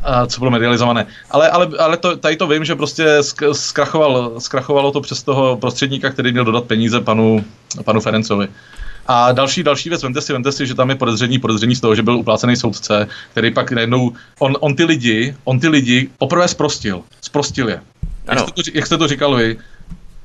a 0.03 0.27
co 0.27 0.39
bylo 0.39 0.51
medializované. 0.51 1.07
Ale, 1.31 1.51
ale, 1.51 1.69
ale 1.79 1.97
to, 1.97 2.17
tady 2.17 2.37
to 2.37 2.47
vím, 2.47 2.65
že 2.65 2.75
prostě 2.75 3.19
zkrachoval, 3.53 4.33
zkrachovalo 4.39 4.91
to 4.91 5.01
přes 5.01 5.23
toho 5.23 5.57
prostředníka, 5.57 6.11
který 6.11 6.33
měl 6.33 6.45
dodat 6.45 6.65
peníze 6.65 7.01
panu, 7.01 7.45
panu 7.85 8.01
Ferencovi. 8.01 8.49
A 9.07 9.33
další, 9.33 9.63
další 9.63 9.89
věc, 9.89 10.03
vemte 10.03 10.21
si, 10.21 10.33
vemte 10.33 10.53
si, 10.53 10.67
že 10.67 10.75
tam 10.75 10.91
je 10.91 10.97
podezření, 10.97 11.39
podezření 11.39 11.77
z 11.77 11.81
toho, 11.81 11.95
že 11.95 12.03
byl 12.03 12.17
uplácený 12.17 12.57
soudce, 12.57 13.09
který 13.31 13.51
pak 13.51 13.73
najednou, 13.73 14.13
on, 14.39 14.57
on 14.61 14.77
ty 14.77 14.85
lidi, 14.85 15.37
on 15.45 15.61
ty 15.61 15.69
lidi 15.69 16.09
poprvé 16.19 16.49
zprostil, 16.49 17.03
zprostil 17.21 17.69
je. 17.69 17.81
Jak 18.29 18.39
jste, 18.39 18.51
to, 18.53 18.63
jak 18.75 18.87
jste 18.87 18.99
to 18.99 19.09
říkal 19.09 19.35
vy, 19.35 19.59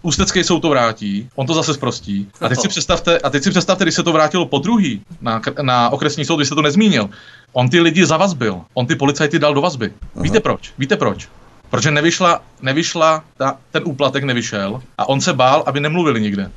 Ústecký 0.01 0.43
soud 0.43 0.59
to 0.59 0.69
vrátí, 0.69 1.29
on 1.35 1.47
to 1.47 1.53
zase 1.53 1.73
zprostí. 1.73 2.27
A 2.41 2.49
teď 2.49 2.59
si 2.59 2.67
představte, 2.67 3.19
a 3.19 3.29
teď 3.29 3.43
si 3.43 3.49
představte, 3.49 3.83
když 3.85 3.95
se 3.95 4.03
to 4.03 4.13
vrátilo 4.13 4.45
po 4.45 4.59
druhý 4.59 5.01
na, 5.21 5.41
na 5.61 5.89
okresní 5.89 6.25
soud, 6.25 6.35
když 6.37 6.47
se 6.47 6.55
to 6.55 6.61
nezmínil. 6.61 7.09
On 7.53 7.69
ty 7.69 7.79
lidi 7.79 8.05
zavazbil, 8.05 8.61
on 8.73 8.87
ty 8.87 8.95
policajty 8.95 9.39
dal 9.39 9.53
do 9.53 9.61
vazby. 9.61 9.93
Aha. 10.15 10.23
Víte 10.23 10.39
proč? 10.39 10.73
Víte 10.77 10.97
proč? 10.97 11.27
Protože 11.69 11.91
nevyšla, 11.91 12.41
nevyšla 12.61 13.23
ta, 13.37 13.57
ten 13.71 13.83
úplatek 13.85 14.23
nevyšel 14.23 14.81
a 14.97 15.09
on 15.09 15.21
se 15.21 15.33
bál, 15.33 15.63
aby 15.65 15.79
nemluvili 15.79 16.21
nikde. 16.21 16.51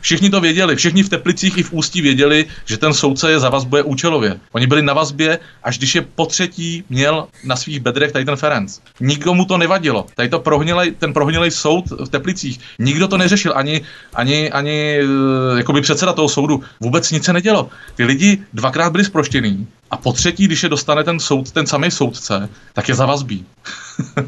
Všichni 0.00 0.30
to 0.30 0.40
věděli, 0.40 0.76
všichni 0.76 1.02
v 1.02 1.08
Teplicích 1.08 1.58
i 1.58 1.62
v 1.62 1.72
Ústí 1.72 2.00
věděli, 2.00 2.46
že 2.64 2.76
ten 2.76 2.94
soudce 2.94 3.30
je 3.30 3.40
zavazbuje 3.40 3.82
účelově. 3.82 4.40
Oni 4.52 4.66
byli 4.66 4.82
na 4.82 4.92
vazbě, 4.94 5.38
až 5.62 5.78
když 5.78 5.94
je 5.94 6.02
po 6.02 6.26
třetí 6.26 6.84
měl 6.88 7.28
na 7.44 7.56
svých 7.56 7.80
bedrech 7.80 8.12
tady 8.12 8.24
ten 8.24 8.36
Ferenc. 8.36 8.78
Nikomu 9.00 9.44
to 9.44 9.58
nevadilo. 9.58 10.06
Tady 10.14 10.28
to 10.28 10.38
prohnilej, 10.38 10.90
ten 10.90 11.12
prohnilý 11.12 11.50
soud 11.50 11.84
v 11.90 12.08
Teplicích. 12.08 12.60
Nikdo 12.78 13.08
to 13.08 13.18
neřešil, 13.18 13.52
ani, 13.56 13.80
ani, 14.14 14.50
ani 14.50 14.98
eh, 15.00 15.58
jakoby 15.58 15.80
předseda 15.80 16.12
toho 16.12 16.28
soudu. 16.28 16.62
Vůbec 16.80 17.10
nic 17.10 17.24
se 17.24 17.32
nedělo. 17.32 17.70
Ty 17.94 18.04
lidi 18.04 18.38
dvakrát 18.52 18.92
byli 18.92 19.04
zproštěný 19.04 19.66
a 19.90 19.96
po 19.96 20.12
třetí, 20.12 20.44
když 20.44 20.62
je 20.62 20.68
dostane 20.68 21.04
ten 21.04 21.20
soud, 21.20 21.50
ten 21.50 21.66
samý 21.66 21.90
soudce, 21.90 22.48
tak 22.72 22.88
je 22.88 22.94
za 22.94 23.06
vazbí. 23.06 23.46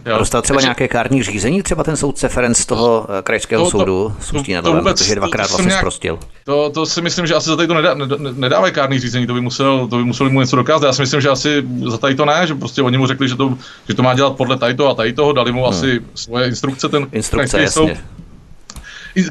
Dostal 0.19 0.43
třeba 0.43 0.57
Takže... 0.57 0.67
nějaké 0.67 0.89
kární 0.89 1.23
řízení, 1.23 1.63
třeba 1.63 1.85
ten 1.85 1.97
soudce 1.97 2.29
Ferenc 2.29 2.59
z 2.59 2.67
toho 2.67 3.07
eh, 3.19 3.23
krajského 3.23 3.65
to, 3.65 3.71
soudu 3.71 4.15
s 4.21 4.31
to, 4.31 4.63
to 4.63 4.73
vůbec, 4.73 4.99
protože 5.03 5.15
dvakrát 5.15 5.43
to, 5.43 5.49
vlastně 5.49 5.67
nějak, 5.67 5.81
zprostil. 5.81 6.19
To, 6.45 6.71
to 6.71 6.87
si 6.87 7.03
myslím, 7.03 7.27
že 7.27 7.35
asi 7.35 7.49
za 7.49 7.57
tady 7.57 7.69
to 7.69 7.75
nedá, 7.75 7.95
nedávají 8.33 8.73
kární 8.73 8.99
řízení, 8.99 9.27
to 9.27 9.35
by 9.35 9.41
musel, 9.41 9.89
to 9.89 9.97
by 9.97 10.05
museli 10.05 10.31
mu 10.31 10.41
něco 10.41 10.57
dokázat. 10.57 10.87
Já 10.87 10.93
si 10.93 11.03
myslím, 11.03 11.21
že 11.21 11.29
asi 11.29 11.65
za 11.91 11.99
tady 11.99 12.15
to 12.15 12.25
ne, 12.25 12.47
že 12.47 12.55
prostě 12.55 12.83
oni 12.83 12.99
mu 12.99 13.07
řekli, 13.07 13.29
že 13.29 13.37
to, 13.37 13.59
že 13.89 13.95
to 13.95 14.03
má 14.03 14.15
dělat 14.15 14.37
podle 14.37 14.59
tady 14.59 14.75
toho 14.75 14.91
a 14.91 14.95
tady 14.95 15.13
toho, 15.13 15.33
dali 15.33 15.53
mu 15.53 15.61
hmm. 15.61 15.71
asi 15.71 16.01
svoje 16.15 16.49
instrukce, 16.49 16.89
ten 16.89 17.07
instrukce, 17.13 17.61
jasně. 17.63 17.73
soud. 17.73 17.91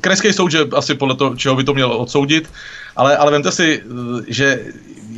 Krajský 0.02 0.34
soud, 0.34 0.52
že 0.52 0.60
asi 0.76 0.96
podle 0.96 1.16
toho, 1.16 1.36
čeho 1.36 1.56
by 1.56 1.64
to 1.64 1.74
měl 1.74 1.92
odsoudit, 1.92 2.50
ale, 2.96 3.18
ale 3.18 3.32
vemte 3.32 3.52
si, 3.52 3.84
že 4.28 4.60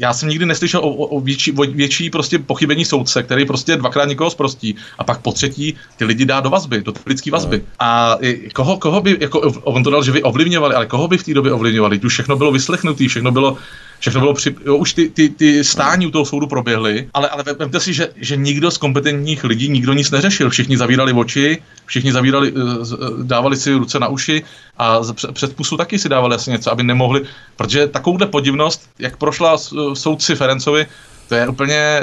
já 0.02 0.14
jsem 0.14 0.30
nikdy 0.30 0.46
neslyšel 0.46 0.80
o, 0.80 0.90
o, 0.90 1.20
větší, 1.20 1.52
o 1.52 1.62
větší 1.62 2.10
prostě 2.10 2.40
pochybení 2.40 2.86
soudce, 2.86 3.24
který 3.24 3.46
prostě 3.46 3.78
dvakrát 3.78 4.06
někoho 4.06 4.30
zprostí 4.30 4.76
a 4.98 5.04
pak 5.04 5.22
po 5.22 5.32
třetí 5.32 5.76
ty 5.98 6.06
lidi 6.06 6.26
dá 6.26 6.40
do 6.40 6.50
vazby, 6.50 6.82
do 6.82 6.94
lidské 7.06 7.32
vazby. 7.32 7.58
No. 7.58 7.64
A 7.80 8.18
koho, 8.54 8.78
koho 8.78 9.02
by, 9.02 9.18
jako 9.20 9.40
on 9.64 9.84
to 9.84 9.90
dal, 9.90 10.04
že 10.04 10.12
vy 10.12 10.24
ovlivňovali, 10.24 10.76
ale 10.76 10.86
koho 10.86 11.08
by 11.08 11.18
v 11.18 11.24
té 11.24 11.34
době 11.34 11.52
ovlivňovali? 11.52 12.00
Tu 12.00 12.10
všechno 12.10 12.36
bylo 12.36 12.52
vyslechnutý, 12.52 13.08
všechno 13.08 13.32
bylo, 13.32 13.58
všechno 14.02 14.20
bylo 14.20 14.34
při, 14.34 14.56
jo, 14.66 14.76
už 14.76 14.94
ty, 14.94 15.10
ty, 15.10 15.30
ty 15.30 15.64
stání 15.64 16.08
u 16.08 16.12
toho 16.12 16.26
soudu 16.26 16.48
proběhly, 16.48 17.10
ale, 17.14 17.30
ale 17.30 17.44
vemte 17.60 17.80
si, 17.80 17.94
že, 17.94 18.10
že 18.16 18.36
nikdo 18.36 18.72
z 18.72 18.78
kompetentních 18.78 19.44
lidí, 19.44 19.70
nikdo 19.70 19.94
nic 19.94 20.12
neřešil, 20.12 20.50
všichni 20.50 20.78
zavírali 20.78 21.14
oči, 21.14 21.62
všichni 21.86 22.12
zavírali, 22.12 22.54
eh, 22.56 22.62
eh, 22.94 22.98
dávali 23.24 23.58
si 23.58 23.74
ruce 23.74 24.00
na 24.00 24.08
uši 24.08 24.44
a 24.78 25.00
před 25.34 25.56
pusu 25.56 25.78
taky 25.78 26.00
si 26.00 26.10
dávali 26.10 26.36
asi 26.36 26.52
něco, 26.52 26.72
aby 26.72 26.84
nemohli, 26.84 27.22
protože 27.56 27.88
takovouhle 27.88 28.28
podivnost, 28.28 28.90
jak 29.00 29.18
prošla 29.18 29.58
soudci 29.94 30.36
Ferencovi, 30.36 30.86
to 31.30 31.36
je 31.36 31.48
úplně 31.48 31.76
eh, 31.76 32.02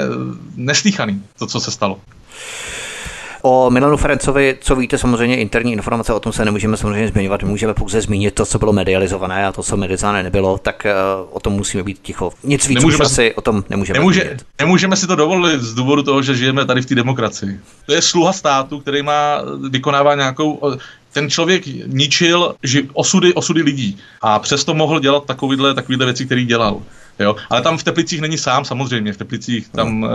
neslíchaný, 0.55 1.23
to, 1.39 1.47
co 1.47 1.59
se 1.59 1.71
stalo. 1.71 1.99
O 3.41 3.69
Milanu 3.69 3.97
Ferencovi, 3.97 4.57
co 4.61 4.75
víte, 4.75 4.97
samozřejmě 4.97 5.37
interní 5.37 5.73
informace, 5.73 6.13
o 6.13 6.19
tom 6.19 6.33
se 6.33 6.45
nemůžeme 6.45 6.77
samozřejmě 6.77 7.07
zmiňovat, 7.07 7.43
můžeme 7.43 7.73
pouze 7.73 8.01
zmínit 8.01 8.33
to, 8.33 8.45
co 8.45 8.59
bylo 8.59 8.73
medializované 8.73 9.47
a 9.47 9.51
to, 9.51 9.63
co 9.63 9.77
medializované 9.77 10.23
nebylo, 10.23 10.57
tak 10.57 10.87
uh, 11.21 11.27
o 11.35 11.39
tom 11.39 11.53
musíme 11.53 11.83
být 11.83 11.99
ticho. 12.01 12.31
Nic 12.43 12.67
víc 12.67 12.75
nemůžeme, 12.75 13.05
už 13.05 13.11
asi 13.11 13.33
o 13.33 13.41
tom 13.41 13.63
nemůžeme 13.69 13.99
nemůže, 13.99 14.37
Nemůžeme 14.59 14.95
si 14.95 15.07
to 15.07 15.15
dovolit 15.15 15.61
z 15.61 15.73
důvodu 15.73 16.03
toho, 16.03 16.21
že 16.21 16.35
žijeme 16.35 16.65
tady 16.65 16.81
v 16.81 16.85
té 16.85 16.95
demokracii. 16.95 17.59
To 17.85 17.93
je 17.93 18.01
sluha 18.01 18.33
státu, 18.33 18.79
který 18.79 19.01
má, 19.01 19.41
vykonává 19.69 20.15
nějakou, 20.15 20.59
ten 21.13 21.29
člověk 21.29 21.63
ničil 21.85 22.55
ži, 22.63 22.89
osudy, 22.93 23.33
osudy 23.33 23.61
lidí 23.61 23.97
a 24.21 24.39
přesto 24.39 24.73
mohl 24.73 24.99
dělat 24.99 25.25
takovýhle, 25.25 25.73
takovýhle 25.73 26.05
věci, 26.05 26.25
které 26.25 26.43
dělal. 26.43 26.81
Jo? 27.19 27.35
Ale 27.49 27.61
tam 27.61 27.77
v 27.77 27.83
Teplicích 27.83 28.21
není 28.21 28.37
sám, 28.37 28.65
samozřejmě. 28.65 29.13
V 29.13 29.17
Teplicích 29.17 29.69
tam 29.69 30.03
uh, 30.03 30.09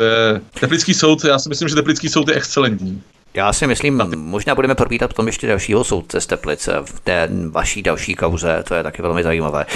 je, 0.00 0.40
Teplický 0.60 0.94
soud, 0.94 1.24
já 1.24 1.38
si 1.38 1.48
myslím, 1.48 1.68
že 1.68 1.74
Teplický 1.74 2.08
soud 2.08 2.28
je 2.28 2.34
excelentní. 2.34 3.02
Já 3.34 3.52
si 3.52 3.66
myslím, 3.66 4.02
možná 4.16 4.54
budeme 4.54 4.74
probítat 4.74 5.08
potom 5.08 5.26
ještě 5.26 5.46
dalšího 5.46 5.84
soudce 5.84 6.20
z 6.20 6.26
Teplice 6.26 6.76
v 6.84 7.00
té 7.00 7.28
vaší 7.50 7.82
další 7.82 8.14
kauze, 8.14 8.64
to 8.68 8.74
je 8.74 8.82
taky 8.82 9.02
velmi 9.02 9.22
zajímavé. 9.22 9.66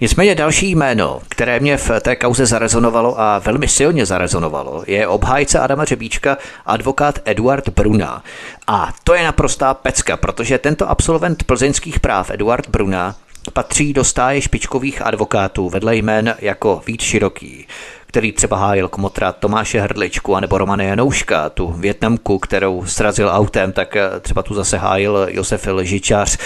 Nicméně 0.00 0.34
další 0.34 0.70
jméno, 0.70 1.20
které 1.28 1.60
mě 1.60 1.76
v 1.76 1.90
té 2.00 2.16
kauze 2.16 2.46
zarezonovalo 2.46 3.20
a 3.20 3.38
velmi 3.38 3.68
silně 3.68 4.06
zarezonovalo, 4.06 4.84
je 4.86 5.06
obhájce 5.06 5.58
Adama 5.58 5.84
Řebíčka, 5.84 6.38
advokát 6.66 7.18
Eduard 7.24 7.68
Bruna. 7.68 8.22
A 8.66 8.92
to 9.04 9.14
je 9.14 9.24
naprostá 9.24 9.74
pecka, 9.74 10.16
protože 10.16 10.58
tento 10.58 10.90
absolvent 10.90 11.44
plzeňských 11.44 12.00
práv 12.00 12.30
Eduard 12.30 12.68
Bruna 12.68 13.14
patří 13.52 13.92
do 13.92 14.04
stáje 14.04 14.40
špičkových 14.40 15.02
advokátů 15.02 15.68
vedle 15.68 15.96
jmén 15.96 16.34
jako 16.38 16.82
Vít 16.86 17.02
Široký, 17.02 17.66
který 18.06 18.32
třeba 18.32 18.56
hájil 18.56 18.88
kmotra 18.88 19.32
Tomáše 19.32 19.80
Hrdličku 19.80 20.36
anebo 20.36 20.58
Romane 20.58 20.84
Janouška, 20.84 21.50
tu 21.50 21.66
Větnamku, 21.66 22.38
kterou 22.38 22.86
srazil 22.86 23.28
autem, 23.32 23.72
tak 23.72 23.96
eh, 23.96 24.20
třeba 24.20 24.42
tu 24.42 24.54
zase 24.54 24.78
hájil 24.78 25.26
Josef 25.30 25.66
Lžičář, 25.66 26.38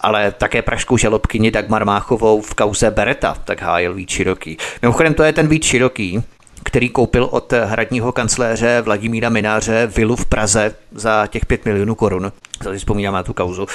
ale 0.00 0.32
také 0.32 0.62
pražskou 0.62 0.96
žalobkyni 0.96 1.50
Dagmar 1.50 1.84
Máchovou 1.84 2.40
v 2.40 2.54
kauze 2.54 2.90
Bereta, 2.90 3.36
tak 3.44 3.62
hájil 3.62 3.94
Vít 3.94 4.10
Široký. 4.10 4.56
Mimochodem 4.82 5.14
to 5.14 5.22
je 5.22 5.32
ten 5.32 5.48
Vít 5.48 5.64
Široký, 5.64 6.22
který 6.64 6.88
koupil 6.88 7.28
od 7.30 7.52
hradního 7.52 8.12
kancléře 8.12 8.80
Vladimíra 8.80 9.28
Mináře 9.28 9.86
vilu 9.86 10.16
v 10.16 10.26
Praze 10.26 10.74
za 10.92 11.26
těch 11.26 11.46
5 11.46 11.64
milionů 11.64 11.94
korun. 11.94 12.32
Si 12.62 12.78
vzpomínám 12.78 13.14
na 13.14 13.22
tu 13.22 13.32
kauzu. 13.32 13.66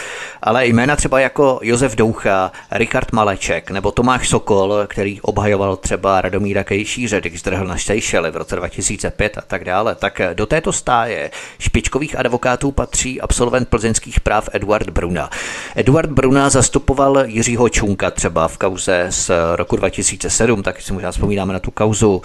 Ale 0.41 0.67
jména 0.67 0.95
třeba 0.95 1.19
jako 1.19 1.59
Josef 1.61 1.95
Doucha, 1.95 2.51
Richard 2.71 3.11
Maleček 3.11 3.71
nebo 3.71 3.91
Tomáš 3.91 4.29
Sokol, 4.29 4.75
který 4.87 5.21
obhajoval 5.21 5.75
třeba 5.75 6.21
Radomíra 6.21 6.63
Kejšíře, 6.63 7.21
když 7.21 7.39
zdrhl 7.39 7.65
na 7.65 7.77
Štejšely 7.77 8.31
v 8.31 8.37
roce 8.37 8.55
2005 8.55 9.37
a 9.37 9.41
tak 9.41 9.63
dále, 9.63 9.95
tak 9.95 10.21
do 10.33 10.45
této 10.45 10.73
stáje 10.73 11.31
špičkových 11.59 12.19
advokátů 12.19 12.71
patří 12.71 13.21
absolvent 13.21 13.69
plzeňských 13.69 14.19
práv 14.19 14.49
Eduard 14.53 14.89
Bruna. 14.89 15.29
Eduard 15.75 16.09
Bruna 16.09 16.49
zastupoval 16.49 17.23
Jiřího 17.25 17.69
Čunka 17.69 18.11
třeba 18.11 18.47
v 18.47 18.57
kauze 18.57 19.07
z 19.09 19.31
roku 19.55 19.75
2007, 19.75 20.63
tak 20.63 20.81
si 20.81 20.93
možná 20.93 21.11
vzpomínáme 21.11 21.53
na 21.53 21.59
tu 21.59 21.71
kauzu 21.71 22.21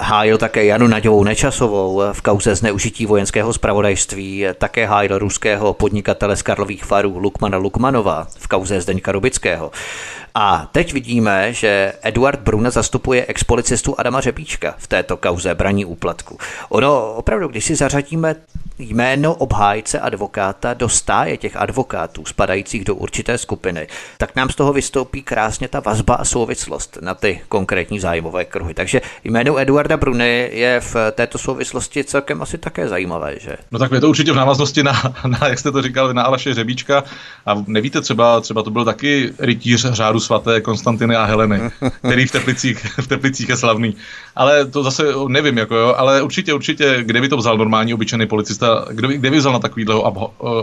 Hájil 0.00 0.38
také 0.38 0.64
Janu 0.64 0.86
Naďovou 0.86 1.24
Nečasovou 1.24 2.02
v 2.12 2.22
kauze 2.22 2.54
zneužití 2.54 3.06
vojenského 3.06 3.52
spravodajství, 3.52 4.46
také 4.58 4.86
hájil 4.86 5.18
ruského 5.18 5.74
podnikatele 5.84 6.36
z 6.36 6.42
Karlových 6.42 6.84
farů 6.84 7.18
Lukmana 7.18 7.58
Lukmanova 7.58 8.26
v 8.38 8.48
kauze 8.48 8.80
Zdeňka 8.80 9.12
Rubického. 9.12 9.70
A 10.34 10.68
teď 10.72 10.92
vidíme, 10.92 11.52
že 11.52 11.92
Eduard 12.02 12.40
Bruna 12.40 12.70
zastupuje 12.70 13.26
expolicistu 13.26 13.94
Adama 13.98 14.20
Řepíčka 14.20 14.74
v 14.78 14.86
této 14.86 15.16
kauze 15.16 15.54
braní 15.54 15.84
úplatku. 15.84 16.38
Ono 16.68 17.14
opravdu, 17.14 17.48
když 17.48 17.64
si 17.64 17.74
zařadíme 17.74 18.34
jméno 18.78 19.34
obhájce 19.34 20.00
advokáta 20.00 20.74
do 20.74 20.88
stáje 20.88 21.36
těch 21.36 21.56
advokátů 21.56 22.24
spadajících 22.24 22.84
do 22.84 22.94
určité 22.94 23.38
skupiny, 23.38 23.86
tak 24.18 24.36
nám 24.36 24.48
z 24.48 24.54
toho 24.54 24.72
vystoupí 24.72 25.22
krásně 25.22 25.68
ta 25.68 25.80
vazba 25.80 26.14
a 26.14 26.24
souvislost 26.24 26.98
na 27.00 27.14
ty 27.14 27.40
konkrétní 27.48 28.00
zájmové 28.00 28.44
kruhy. 28.44 28.74
Takže 28.74 29.00
jméno 29.24 29.58
Eduarda 29.58 29.96
Bruny 29.96 30.50
je 30.52 30.80
v 30.80 30.96
této 31.12 31.38
souvislosti 31.38 32.04
celkem 32.04 32.42
asi 32.42 32.58
také 32.58 32.88
zajímavé, 32.88 33.34
že? 33.40 33.56
No 33.70 33.78
tak 33.78 33.92
je 33.92 34.00
to 34.00 34.08
určitě 34.08 34.32
v 34.32 34.36
návaznosti 34.36 34.82
na, 34.82 35.02
na 35.26 35.48
jak 35.48 35.58
jste 35.58 35.72
to 35.72 35.82
říkal, 35.82 36.14
na 36.14 36.22
Aleše 36.22 36.54
Řebíčka. 36.54 37.04
A 37.46 37.64
nevíte, 37.66 38.00
třeba, 38.00 38.40
třeba 38.40 38.62
to 38.62 38.70
byl 38.70 38.84
taky 38.84 39.32
rytíř 39.38 39.86
řádu 39.90 40.20
svaté 40.20 40.60
Konstantiny 40.60 41.16
a 41.16 41.24
Heleny, 41.24 41.60
který 41.98 42.26
v 42.26 42.32
Teplicích, 42.32 42.98
v 43.00 43.06
Teplicích 43.06 43.48
je 43.48 43.56
slavný. 43.56 43.96
Ale 44.36 44.66
to 44.66 44.82
zase 44.82 45.04
nevím, 45.28 45.58
jako 45.58 45.76
jo, 45.76 45.94
ale 45.96 46.22
určitě, 46.22 46.54
určitě, 46.54 46.96
kde 47.02 47.20
by 47.20 47.28
to 47.28 47.36
vzal 47.36 47.58
normální 47.58 47.94
obyčejný 47.94 48.26
policista, 48.26 48.63
kde 48.90 49.08
by, 49.08 49.18
kde 49.18 49.30
by 49.30 49.38
vzal 49.38 49.52
na 49.52 49.58
takovýhleho 49.58 50.06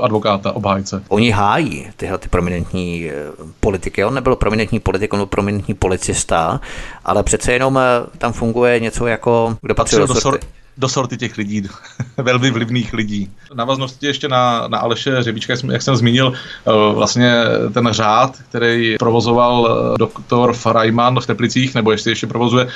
advokáta, 0.03 0.51
obhájce? 0.51 1.03
Oni 1.09 1.31
hájí 1.31 1.87
tyhle 1.97 2.17
ty 2.17 2.29
prominentní 2.29 3.09
eh, 3.09 3.13
politiky. 3.59 4.05
On 4.05 4.13
nebyl 4.13 4.35
prominentní 4.35 4.79
politik, 4.79 5.13
on 5.13 5.19
byl 5.19 5.25
prominentní 5.25 5.73
policista, 5.73 6.61
ale 7.05 7.23
přece 7.23 7.53
jenom 7.53 7.77
eh, 7.77 7.81
tam 8.17 8.33
funguje 8.33 8.79
něco 8.79 9.07
jako, 9.07 9.57
kdo 9.61 9.75
patřil 9.75 10.07
do, 10.07 10.13
do, 10.13 10.19
sor- 10.21 10.39
do 10.81 10.89
sorty 10.89 11.17
těch 11.17 11.37
lidí, 11.37 11.63
velmi 12.17 12.51
vlivných 12.51 12.93
lidí. 12.93 13.29
Navaznosti 13.53 14.05
ještě 14.05 14.27
na, 14.27 14.67
na 14.67 14.77
Aleše 14.77 15.23
Řebíčka, 15.23 15.53
jak 15.71 15.81
jsem 15.81 15.95
zmínil, 15.95 16.33
eh, 16.33 16.71
vlastně 16.93 17.33
ten 17.73 17.89
řád, 17.91 18.37
který 18.49 18.95
provozoval 18.99 19.69
eh, 19.69 19.97
doktor 19.97 20.53
Frajman 20.53 21.19
v 21.19 21.27
Teplicích, 21.27 21.75
nebo 21.75 21.91
ještě 21.91 22.09
ještě 22.09 22.27
provozuje, 22.27 22.67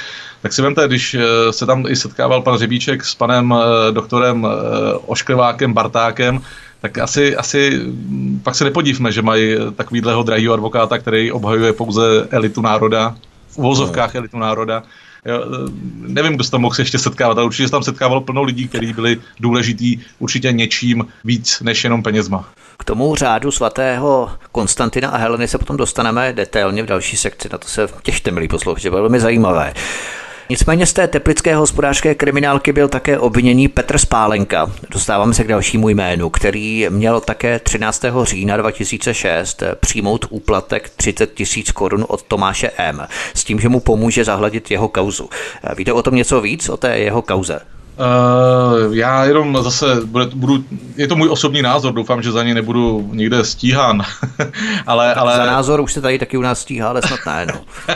tak 0.41 0.53
si 0.53 0.61
vemte, 0.61 0.87
když 0.87 1.13
eh, 1.13 1.53
se 1.53 1.65
tam 1.65 1.85
i 1.87 1.95
setkával 1.95 2.41
pan 2.41 2.57
Řebíček 2.57 3.05
s 3.05 3.15
panem 3.15 3.53
doktorem 3.91 4.47
Ošklivákem 5.05 5.73
Bartákem, 5.73 6.41
tak 6.81 6.97
asi, 6.97 7.35
asi 7.35 7.81
pak 8.43 8.55
se 8.55 8.63
nepodívme, 8.63 9.11
že 9.11 9.21
mají 9.21 9.55
takovýhleho 9.75 10.23
drahého 10.23 10.53
advokáta, 10.53 10.97
který 10.97 11.31
obhajuje 11.31 11.73
pouze 11.73 12.27
elitu 12.31 12.61
národa, 12.61 13.15
v 13.49 13.57
uvozovkách 13.57 14.13
no. 14.13 14.17
elitu 14.19 14.37
národa. 14.37 14.83
Nevím, 15.97 16.33
kdo 16.35 16.43
se 16.43 16.51
tam 16.51 16.61
mohl 16.61 16.75
ještě 16.79 16.99
setkávat, 16.99 17.37
ale 17.37 17.45
určitě 17.45 17.67
se 17.67 17.71
tam 17.71 17.83
setkávalo 17.83 18.21
plno 18.21 18.43
lidí, 18.43 18.67
kteří 18.67 18.93
byli 18.93 19.17
důležitý 19.39 19.99
určitě 20.19 20.51
něčím 20.51 21.07
víc 21.23 21.59
než 21.61 21.83
jenom 21.83 22.03
penězma. 22.03 22.49
K 22.79 22.83
tomu 22.83 23.15
řádu 23.15 23.51
svatého 23.51 24.31
Konstantina 24.51 25.09
a 25.09 25.17
Heleny 25.17 25.47
se 25.47 25.57
potom 25.57 25.77
dostaneme 25.77 26.33
detailně 26.33 26.83
v 26.83 26.85
další 26.85 27.17
sekci. 27.17 27.49
Na 27.51 27.57
to 27.57 27.67
se 27.67 27.87
těšte, 28.03 28.31
milí 28.31 28.47
posluchači, 28.47 28.89
velmi 28.89 29.19
zajímavé. 29.19 29.73
Nicméně 30.49 30.85
z 30.85 30.93
té 30.93 31.07
teplické 31.07 31.55
hospodářské 31.55 32.15
kriminálky 32.15 32.73
byl 32.73 32.87
také 32.87 33.19
obviněný 33.19 33.67
Petr 33.67 33.97
Spálenka. 33.97 34.71
Dostáváme 34.89 35.33
se 35.33 35.43
k 35.43 35.47
dalšímu 35.47 35.89
jménu, 35.89 36.29
který 36.29 36.87
měl 36.89 37.21
také 37.21 37.59
13. 37.59 38.05
října 38.23 38.57
2006 38.57 39.63
přijmout 39.79 40.25
úplatek 40.29 40.89
30 40.89 41.33
tisíc 41.33 41.71
korun 41.71 42.05
od 42.07 42.23
Tomáše 42.23 42.71
M. 42.77 43.07
s 43.33 43.43
tím, 43.43 43.59
že 43.59 43.69
mu 43.69 43.79
pomůže 43.79 44.23
zahladit 44.23 44.71
jeho 44.71 44.87
kauzu. 44.87 45.29
Víte 45.77 45.93
o 45.93 46.03
tom 46.03 46.15
něco 46.15 46.41
víc, 46.41 46.69
o 46.69 46.77
té 46.77 46.97
jeho 46.99 47.21
kauze? 47.21 47.61
Uh, 47.97 48.95
já 48.95 49.25
jenom 49.25 49.63
zase 49.63 49.85
bude, 50.05 50.25
budu, 50.25 50.63
je 50.95 51.07
to 51.07 51.15
můj 51.15 51.29
osobní 51.29 51.61
názor, 51.61 51.93
doufám, 51.93 52.21
že 52.21 52.31
za 52.31 52.43
ně 52.43 52.53
nebudu 52.53 53.09
nikde 53.13 53.43
stíhán. 53.43 54.01
ale, 54.87 55.13
ale... 55.13 55.35
Za 55.35 55.45
názor 55.45 55.81
už 55.81 55.93
se 55.93 56.01
tady 56.01 56.19
taky 56.19 56.37
u 56.37 56.41
nás 56.41 56.61
stíhá, 56.61 56.89
ale 56.89 57.01
snad 57.01 57.19
ne, 57.25 57.45
no. 57.45 57.61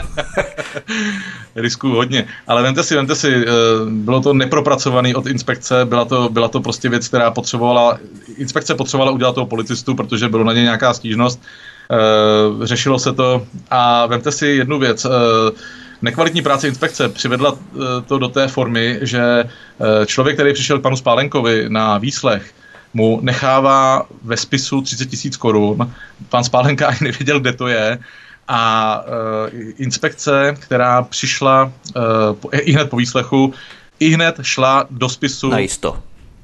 Riskuju 1.56 1.94
hodně. 1.94 2.26
Ale 2.46 2.62
vemte 2.62 2.82
si, 2.82 2.96
vemte 2.96 3.14
si, 3.14 3.36
uh, 3.36 3.42
bylo 3.90 4.20
to 4.20 4.32
nepropracovaný 4.32 5.14
od 5.14 5.26
inspekce, 5.26 5.84
byla 5.84 6.04
to, 6.04 6.28
byla 6.28 6.48
to 6.48 6.60
prostě 6.60 6.88
věc, 6.88 7.08
která 7.08 7.30
potřebovala, 7.30 7.98
inspekce 8.36 8.74
potřebovala 8.74 9.12
udělat 9.12 9.34
toho 9.34 9.46
policistu, 9.46 9.94
protože 9.94 10.28
bylo 10.28 10.44
na 10.44 10.52
ně 10.52 10.62
nějaká 10.62 10.94
stížnost, 10.94 11.40
uh, 11.90 12.64
řešilo 12.64 12.98
se 12.98 13.12
to 13.12 13.46
a 13.70 14.06
vemte 14.06 14.32
si 14.32 14.46
jednu 14.46 14.78
věc, 14.78 15.04
uh, 15.04 15.12
nekvalitní 16.02 16.42
práce 16.42 16.68
inspekce 16.68 17.08
přivedla 17.08 17.56
eh, 17.58 17.78
to 18.06 18.18
do 18.18 18.28
té 18.28 18.48
formy, 18.48 18.98
že 19.02 19.44
eh, 19.44 20.06
člověk, 20.06 20.36
který 20.36 20.52
přišel 20.52 20.78
panu 20.78 20.96
Spálenkovi 20.96 21.64
na 21.68 21.98
výslech, 21.98 22.52
mu 22.94 23.18
nechává 23.22 24.06
ve 24.22 24.36
spisu 24.36 24.82
30 24.82 25.06
tisíc 25.06 25.36
korun. 25.36 25.94
Pan 26.28 26.44
Spálenka 26.44 26.86
ani 26.88 26.98
nevěděl, 27.02 27.40
kde 27.40 27.52
to 27.52 27.68
je. 27.68 27.98
A 28.52 29.02
uh, 29.02 29.60
inspekce, 29.78 30.56
která 30.58 31.02
přišla 31.02 31.72
i 32.52 32.72
hned 32.72 32.90
po 32.90 32.96
výslechu, 32.96 33.54
i 34.00 34.08
hned 34.08 34.40
šla 34.42 34.86
do 34.90 35.08
spisu. 35.08 35.50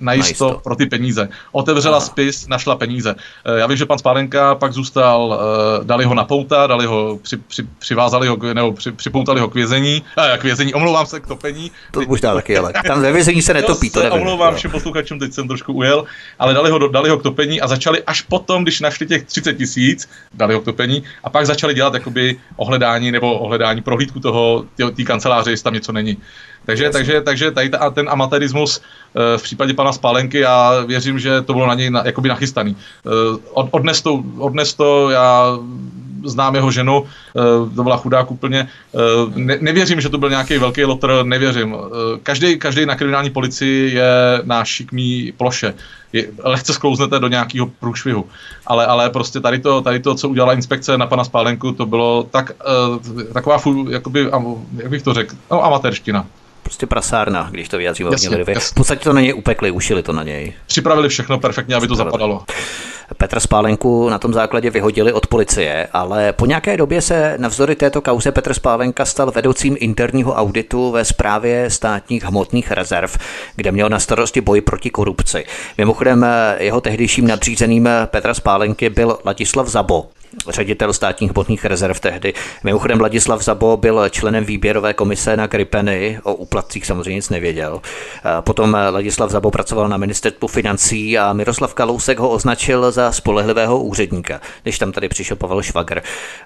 Najisto, 0.00 0.44
najisto 0.44 0.60
pro 0.64 0.76
ty 0.76 0.86
peníze. 0.86 1.28
Otevřela 1.52 1.96
Aha. 1.96 2.06
spis, 2.06 2.48
našla 2.48 2.76
peníze. 2.76 3.14
Eh, 3.44 3.58
já 3.58 3.66
vím, 3.66 3.76
že 3.76 3.86
pan 3.86 3.98
Spálenka 3.98 4.54
pak 4.54 4.72
zůstal, 4.72 5.40
eh, 5.40 5.84
dali 5.84 6.04
ho 6.04 6.14
na 6.14 6.24
pouta, 6.24 6.66
dali 6.66 6.86
ho, 6.86 7.18
při, 7.22 7.36
při, 7.36 7.62
přivázali 7.78 8.28
ho, 8.28 8.36
nebo 8.52 8.72
při, 8.72 8.92
připoutali 8.92 9.40
ho 9.40 9.48
k 9.48 9.54
vězení, 9.54 10.02
eh, 10.18 10.38
k 10.38 10.44
vězení, 10.44 10.74
omlouvám 10.74 11.06
se, 11.06 11.20
k 11.20 11.26
topení. 11.26 11.70
To 11.90 12.00
možná 12.08 12.34
taky, 12.34 12.58
ale 12.58 12.72
tam 12.86 13.02
ve 13.02 13.12
vězení 13.12 13.42
se 13.42 13.54
netopí, 13.54 13.90
to 13.90 14.02
nevím. 14.02 14.18
Omlouvám 14.18 14.54
všem 14.54 14.70
posluchačům, 14.70 15.18
teď 15.18 15.32
jsem 15.32 15.48
trošku 15.48 15.72
ujel, 15.72 16.04
ale 16.38 16.54
dali 16.54 16.70
ho, 16.70 16.88
dali 16.88 17.10
ho 17.10 17.18
k 17.18 17.22
topení 17.22 17.60
a 17.60 17.68
začali 17.68 18.02
až 18.02 18.22
potom, 18.22 18.62
když 18.62 18.80
našli 18.80 19.06
těch 19.06 19.24
30 19.24 19.54
tisíc, 19.54 20.08
dali 20.34 20.54
ho 20.54 20.60
k 20.60 20.64
topení 20.64 21.02
a 21.24 21.30
pak 21.30 21.46
začali 21.46 21.74
dělat 21.74 21.94
jakoby 21.94 22.36
ohledání 22.56 23.12
nebo 23.12 23.38
ohledání 23.38 23.82
prohlídku 23.82 24.20
toho, 24.20 24.64
té 24.96 25.04
kanceláře, 25.04 25.50
jestli 25.50 25.64
tam 25.64 25.74
něco 25.74 25.92
není. 25.92 26.16
Takže, 26.66 26.90
takže, 26.90 27.20
takže 27.20 27.50
tady 27.50 27.68
ta, 27.68 27.90
ten 27.90 28.08
amatérismus 28.10 28.80
eh, 28.80 29.38
v 29.38 29.42
případě 29.42 29.74
pana 29.74 29.92
Spálenky, 29.92 30.38
já 30.38 30.84
věřím, 30.84 31.18
že 31.18 31.42
to 31.42 31.52
bylo 31.52 31.66
na 31.66 31.74
něj 31.74 31.90
na, 31.90 32.02
jakoby 32.06 32.28
nachystaný. 32.28 32.76
Eh, 32.76 33.10
od, 33.52 33.68
odnes, 33.70 34.02
to, 34.02 34.22
odnes 34.38 34.74
to, 34.74 35.10
já 35.10 35.58
znám 36.24 36.54
jeho 36.54 36.70
ženu, 36.70 37.06
eh, 37.06 37.74
to 37.76 37.82
byla 37.82 37.96
chudák 37.96 38.30
úplně. 38.30 38.68
Ne, 39.34 39.58
nevěřím, 39.60 40.00
že 40.00 40.08
to 40.08 40.18
byl 40.18 40.30
nějaký 40.30 40.58
velký 40.58 40.84
lotr, 40.84 41.22
nevěřím. 41.22 41.76
Každý, 42.22 42.58
každý 42.58 42.86
na 42.86 42.96
kriminální 42.96 43.30
policii 43.30 43.94
je 43.94 44.42
na 44.44 44.64
šikmý 44.64 45.32
ploše. 45.36 45.74
Je, 46.12 46.26
lehce 46.42 46.72
sklouznete 46.72 47.18
do 47.18 47.28
nějakého 47.28 47.66
průšvihu. 47.66 48.26
Ale, 48.66 48.86
ale 48.86 49.10
prostě 49.10 49.40
tady 49.40 49.58
to, 49.58 49.80
tady 49.80 50.00
to, 50.00 50.14
co 50.14 50.28
udělala 50.28 50.52
inspekce 50.52 50.98
na 50.98 51.06
pana 51.06 51.24
Spálenku, 51.24 51.72
to 51.72 51.86
bylo 51.86 52.26
tak, 52.30 52.52
taková, 53.32 53.58
jakoby, 53.90 54.30
jak 54.76 54.90
bych 54.90 55.02
to 55.02 55.14
řekl, 55.14 55.36
no, 55.50 55.64
amatérština 55.64 56.26
prostě 56.66 56.86
prasárna, 56.86 57.48
když 57.50 57.68
to 57.68 57.78
vyjádří 57.78 58.02
hodně 58.02 58.28
lidově. 58.28 58.60
V 58.60 58.74
podstatě 58.74 59.04
to 59.04 59.12
na 59.12 59.20
něj 59.20 59.34
upekli, 59.34 59.70
ušili 59.70 60.02
to 60.02 60.12
na 60.12 60.22
něj. 60.22 60.52
Připravili 60.66 61.08
všechno 61.08 61.38
perfektně, 61.38 61.74
aby 61.74 61.88
to 61.88 61.94
zapadalo. 61.94 62.44
Petra 63.16 63.40
Spálenku 63.40 64.08
na 64.08 64.18
tom 64.18 64.32
základě 64.32 64.70
vyhodili 64.70 65.12
od 65.12 65.26
policie, 65.26 65.88
ale 65.92 66.32
po 66.32 66.46
nějaké 66.46 66.76
době 66.76 67.00
se 67.00 67.34
navzdory 67.38 67.74
této 67.74 68.02
kauze 68.02 68.32
Petr 68.32 68.54
Spálenka 68.54 69.04
stal 69.04 69.30
vedoucím 69.30 69.76
interního 69.80 70.34
auditu 70.34 70.90
ve 70.90 71.04
správě 71.04 71.70
státních 71.70 72.24
hmotných 72.24 72.70
rezerv, 72.70 73.16
kde 73.56 73.72
měl 73.72 73.88
na 73.88 73.98
starosti 73.98 74.40
boj 74.40 74.60
proti 74.60 74.90
korupci. 74.90 75.44
Mimochodem 75.78 76.26
jeho 76.58 76.80
tehdejším 76.80 77.26
nadřízeným 77.26 77.88
Petra 78.06 78.34
Spálenky 78.34 78.90
byl 78.90 79.18
Ladislav 79.24 79.68
Zabo, 79.68 80.06
ředitel 80.48 80.92
státních 80.92 81.30
hmotných 81.30 81.64
rezerv 81.64 82.00
tehdy. 82.00 82.34
Mimochodem 82.64 82.98
Vladislav 82.98 83.42
Zabo 83.42 83.76
byl 83.76 84.08
členem 84.08 84.44
výběrové 84.44 84.94
komise 84.94 85.36
na 85.36 85.46
Gripeny, 85.46 86.20
o 86.22 86.34
úplatcích 86.34 86.86
samozřejmě 86.86 87.14
nic 87.14 87.30
nevěděl. 87.30 87.80
Potom 88.40 88.76
Ladislav 88.90 89.30
Zabo 89.30 89.50
pracoval 89.50 89.88
na 89.88 89.96
ministerstvu 89.96 90.48
financí 90.48 91.18
a 91.18 91.32
Miroslav 91.32 91.74
Kalousek 91.74 92.18
ho 92.18 92.30
označil 92.30 92.92
za 92.92 93.12
spolehlivého 93.12 93.82
úředníka, 93.82 94.40
když 94.62 94.78
tam 94.78 94.92
tady 94.92 95.08
přišel 95.08 95.36
Pavel 95.36 95.62
Švagr. 95.62 96.00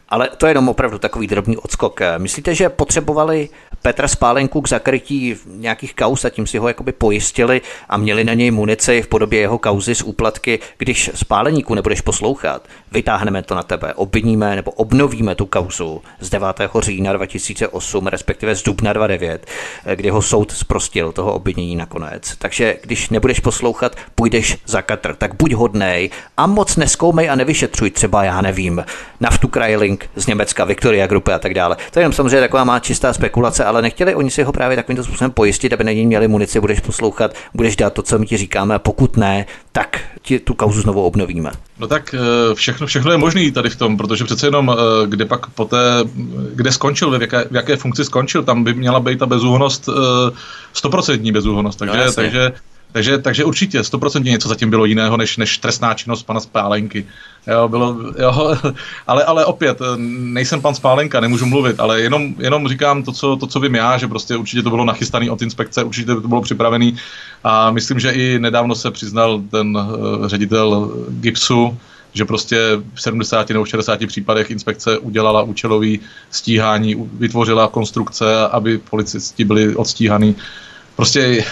Ale 0.09 0.29
to 0.37 0.47
je 0.47 0.51
jenom 0.51 0.69
opravdu 0.69 0.99
takový 0.99 1.27
drobný 1.27 1.57
odskok. 1.57 2.01
Myslíte, 2.19 2.55
že 2.55 2.69
potřebovali 2.69 3.49
Petra 3.83 4.09
Spálenku 4.09 4.61
k 4.61 4.69
zakrytí 4.69 5.37
nějakých 5.47 5.95
kaus 5.95 6.25
a 6.25 6.31
tím 6.31 6.47
si 6.47 6.59
ho 6.59 6.69
jakoby 6.69 6.93
pojistili 6.93 7.61
a 7.89 7.97
měli 7.97 8.25
na 8.25 8.35
něj 8.35 8.51
munici 8.51 9.03
v 9.03 9.07
podobě 9.07 9.41
jeho 9.41 9.59
kauzy 9.59 9.95
z 9.95 10.03
úplatky, 10.03 10.59
když 10.79 11.11
spáleníku 11.15 11.75
nebudeš 11.75 12.01
poslouchat, 12.01 12.69
vytáhneme 12.93 13.43
to 13.43 13.55
na 13.55 13.63
tebe, 13.63 13.95
obviníme 13.95 14.57
nebo 14.57 14.71
obnovíme 14.71 15.35
tu 15.35 15.47
kauzu 15.47 16.03
z 16.21 16.31
9. 16.31 16.47
října 16.81 17.13
2008, 17.13 18.07
respektive 18.07 18.55
z 18.55 18.63
dubna 18.63 18.93
29, 18.93 19.47
kdy 19.95 20.11
ho 20.11 20.23
soud 20.23 20.53
zprostil 20.53 21.13
toho 21.13 21.33
obvinění 21.33 21.77
nakonec. 21.77 22.37
Takže 22.37 22.77
když 22.83 23.11
nebudeš 23.11 23.41
poslouchat, 23.41 23.97
půjdeš 24.15 24.59
za 24.67 24.83
katr. 24.83 25.15
Tak 25.15 25.35
buď 25.35 25.53
hodnej 25.53 26.11
a 26.37 26.47
moc 26.47 26.77
neskoumej 26.77 27.31
a 27.31 27.35
nevyšetřuj 27.35 27.91
třeba, 27.91 28.25
já 28.25 28.41
nevím, 28.41 28.85
naftu 29.21 29.49
Krajlink 29.49 30.11
z 30.17 30.27
Německa, 30.27 30.65
Victoria 30.65 31.07
Grupy 31.07 31.33
a 31.33 31.39
tak 31.39 31.55
dále. 31.55 31.77
To 31.91 31.99
je 31.99 32.03
jenom 32.03 32.13
samozřejmě 32.13 32.41
taková 32.41 32.65
má 32.65 32.79
čistá 32.79 33.13
spekulace, 33.13 33.70
ale 33.71 33.83
nechtěli 33.83 34.15
oni 34.15 34.31
si 34.31 34.43
ho 34.43 34.53
právě 34.53 34.77
takovýmto 34.77 35.05
způsobem 35.05 35.31
pojistit, 35.31 35.73
aby 35.73 35.85
na 35.85 35.93
něj 35.93 36.07
měli 36.07 36.29
munici, 36.29 36.61
budeš 36.61 36.81
poslouchat, 36.81 37.35
budeš 37.55 37.77
dát 37.77 37.93
to, 37.93 38.03
co 38.03 38.19
my 38.19 38.27
ti 38.27 38.37
říkáme, 38.37 38.75
a 38.75 38.79
pokud 38.79 39.17
ne, 39.17 39.47
tak 39.73 40.01
ti 40.23 40.39
tu 40.39 40.55
kauzu 40.55 40.81
znovu 40.81 41.03
obnovíme. 41.03 41.51
No 41.79 41.87
tak 41.87 42.15
eh, 42.15 42.55
všechno, 42.55 42.87
všechno 42.87 43.13
je 43.13 43.19
možné 43.19 43.51
tady 43.53 43.71
v 43.71 43.77
tom, 43.77 43.97
protože 43.97 44.25
přece 44.25 44.47
jenom, 44.47 44.71
eh, 44.73 45.07
kde 45.07 45.25
pak 45.25 45.47
poté, 45.47 45.79
kde 46.55 46.73
skončil, 46.73 47.19
v 47.19 47.23
jaké, 47.23 47.45
v 47.51 47.55
jaké 47.55 47.77
funkci 47.77 48.05
skončil, 48.05 48.43
tam 48.43 48.65
by 48.65 48.75
měla 48.75 49.01
být 49.01 49.19
ta 49.19 49.27
bezúhonost, 49.27 49.89
eh, 49.89 50.37
stoprocentní 50.73 51.33
bezúhonost, 51.33 51.79
takže, 51.79 52.05
no, 52.07 52.13
takže 52.13 52.53
takže, 52.93 53.19
takže 53.19 53.45
určitě, 53.45 53.85
stoprocentně 53.85 54.31
něco 54.31 54.49
zatím 54.49 54.71
bylo 54.71 54.85
jiného, 54.85 55.17
než, 55.17 55.37
než 55.37 55.59
trestná 55.59 55.95
činnost 55.95 56.23
pana 56.23 56.41
Spálenky. 56.41 57.07
Jo, 57.47 57.69
bylo, 57.69 57.97
jo, 58.19 58.57
ale, 59.07 59.25
ale 59.25 59.45
opět, 59.45 59.79
nejsem 59.97 60.61
pan 60.61 60.75
Spálenka, 60.75 61.21
nemůžu 61.21 61.47
mluvit, 61.47 61.81
ale 61.81 62.01
jenom, 62.01 62.35
jenom 62.39 62.69
říkám 62.69 63.03
to 63.03 63.13
co, 63.13 63.37
to, 63.37 63.47
co 63.47 63.61
vím 63.61 63.75
já, 63.75 63.99
že 63.99 64.09
prostě 64.09 64.37
určitě 64.37 64.63
to 64.63 64.71
bylo 64.71 64.85
nachystané 64.85 65.31
od 65.31 65.43
inspekce, 65.43 65.85
určitě 65.85 66.15
to 66.15 66.29
bylo 66.29 66.43
připravené 66.43 66.93
a 67.45 67.71
myslím, 67.71 68.01
že 68.01 68.11
i 68.11 68.39
nedávno 68.39 68.75
se 68.75 68.91
přiznal 68.91 69.43
ten 69.51 69.77
uh, 69.77 70.27
ředitel 70.29 70.93
GIPSu, 71.09 71.79
že 72.13 72.25
prostě 72.25 72.59
v 72.95 73.03
70 73.03 73.51
nebo 73.51 73.65
60 73.65 74.07
případech 74.07 74.51
inspekce 74.51 74.99
udělala 74.99 75.43
účelový 75.43 76.01
stíhání, 76.31 77.09
vytvořila 77.13 77.69
konstrukce, 77.69 78.49
aby 78.49 78.79
policisti 78.79 79.45
byli 79.45 79.77
odstíhaní 79.77 80.37
prostě 81.01 81.45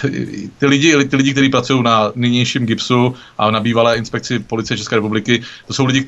ty 0.57 0.65
lidi, 0.65 1.05
ty 1.05 1.15
lidi, 1.15 1.31
kteří 1.31 1.49
pracují 1.49 1.83
na 1.83 2.11
nynějším 2.15 2.65
GIPSu 2.65 3.15
a 3.37 3.51
na 3.51 3.59
bývalé 3.59 3.97
inspekci 3.97 4.39
policie 4.39 4.77
České 4.77 4.95
republiky, 4.95 5.41
to 5.67 5.73
jsou 5.73 5.85
lidi, 5.85 6.01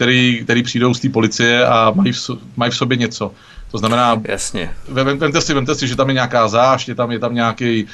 kteří 0.44 0.64
přijdou 0.64 0.94
z 0.94 1.00
té 1.00 1.10
policie 1.10 1.66
a 1.66 1.92
mají 1.96 2.14
v, 2.14 2.30
mají 2.58 2.72
v 2.72 2.76
sobě 2.76 2.98
něco. 2.98 3.32
To 3.72 3.78
znamená, 3.78 4.22
Jasně. 4.28 4.74
Vemte 4.90 5.42
si, 5.42 5.54
vemte 5.54 5.76
si, 5.76 5.88
že 5.88 5.96
tam 5.96 6.08
je 6.08 6.14
nějaká 6.14 6.48
zášť, 6.48 6.88
je 6.90 6.96
tam, 6.96 7.12
je 7.12 7.20
tam 7.20 7.36
nějaký 7.36 7.88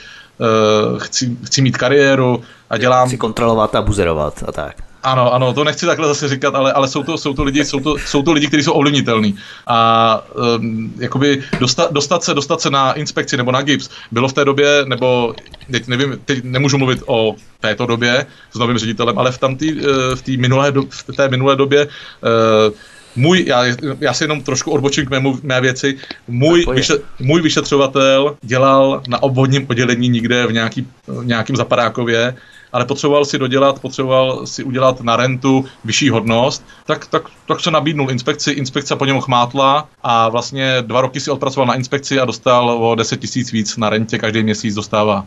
chci, 0.98 1.38
chci 1.44 1.62
mít 1.62 1.78
kariéru 1.78 2.44
a 2.70 2.78
dělám... 2.78 3.08
Chci 3.08 3.18
kontrolovat 3.18 3.76
a 3.76 3.82
buzerovat 3.82 4.44
a 4.48 4.52
tak. 4.52 4.87
Ano, 5.04 5.34
ano, 5.34 5.54
to 5.54 5.64
nechci 5.64 5.86
takhle 5.86 6.08
zase 6.08 6.28
říkat, 6.28 6.56
ale, 6.56 6.74
ale 6.74 6.88
jsou, 6.88 7.04
to, 7.04 7.18
jsou 7.18 7.34
to 7.34 7.44
lidi, 7.44 7.66
jsou 7.66 7.80
to, 7.80 7.98
jsou 7.98 8.22
to 8.22 8.32
lidi, 8.32 8.48
kteří 8.48 8.64
jsou 8.64 8.72
ovlivnitelní. 8.72 9.38
A 9.68 10.22
um, 10.58 10.94
jakoby 10.98 11.44
dostat, 11.60 11.94
dostat, 11.94 12.24
se, 12.24 12.34
dostat 12.34 12.62
se 12.62 12.70
na 12.70 12.94
inspekci 12.94 13.38
nebo 13.38 13.52
na 13.52 13.62
GIPS 13.62 13.90
bylo 14.12 14.28
v 14.28 14.34
té 14.34 14.46
době, 14.46 14.86
nebo 14.86 15.36
teď 15.72 15.88
nevím, 15.88 16.20
teď 16.26 16.44
nemůžu 16.44 16.78
mluvit 16.78 17.04
o 17.06 17.36
této 17.60 17.86
době 17.86 18.26
s 18.52 18.60
novým 18.60 18.78
ředitelem, 18.78 19.20
ale 19.20 19.32
v, 19.32 19.38
tamtý, 19.38 19.72
eh, 19.80 20.16
v, 20.16 20.22
tý 20.22 20.38
minulé, 20.38 20.72
do, 20.72 20.84
v 20.90 21.16
té 21.16 21.30
minulé 21.30 21.56
době 21.56 21.86
uh, 21.86 22.74
můj, 23.16 23.44
já, 23.48 23.64
já 24.00 24.14
si 24.14 24.24
jenom 24.24 24.44
trošku 24.44 24.72
odbočím 24.72 25.06
k 25.06 25.10
mému, 25.10 25.40
mé 25.44 25.62
věci, 25.62 25.98
můj, 26.28 26.66
vyše, 26.74 26.94
můj 27.20 27.42
vyšetřovatel 27.42 28.38
dělal 28.42 29.02
na 29.08 29.24
obvodním 29.24 29.66
oddělení 29.70 30.10
někde 30.10 30.48
v 30.48 30.52
nějaký, 30.52 30.88
nějakým 31.24 31.56
zapadákově 31.56 32.36
ale 32.74 32.86
potřeboval 32.86 33.26
si 33.26 33.38
dodělat, 33.38 33.80
potřeboval 33.80 34.48
si 34.48 34.64
udělat 34.64 35.02
na 35.02 35.16
rentu 35.16 35.66
vyšší 35.86 36.10
hodnost, 36.10 36.66
tak, 36.86 37.08
tak, 37.08 37.24
tak 37.48 37.60
se 37.60 37.72
nabídnul 37.72 38.12
inspekci, 38.12 38.52
inspekce 38.52 38.96
po 38.96 39.06
něm 39.06 39.22
chmátla 39.22 39.90
a 40.04 40.30
vlastně 40.30 40.78
dva 40.82 41.02
roky 41.02 41.20
si 41.20 41.32
odpracoval 41.32 41.68
na 41.68 41.76
inspekci 41.76 42.20
a 42.20 42.26
dostal 42.26 42.70
o 42.70 42.96
10 42.96 43.20
tisíc 43.20 43.52
víc 43.52 43.78
na 43.78 43.90
rentě, 43.90 44.18
každý 44.18 44.44
měsíc 44.44 44.76
dostává. 44.76 45.26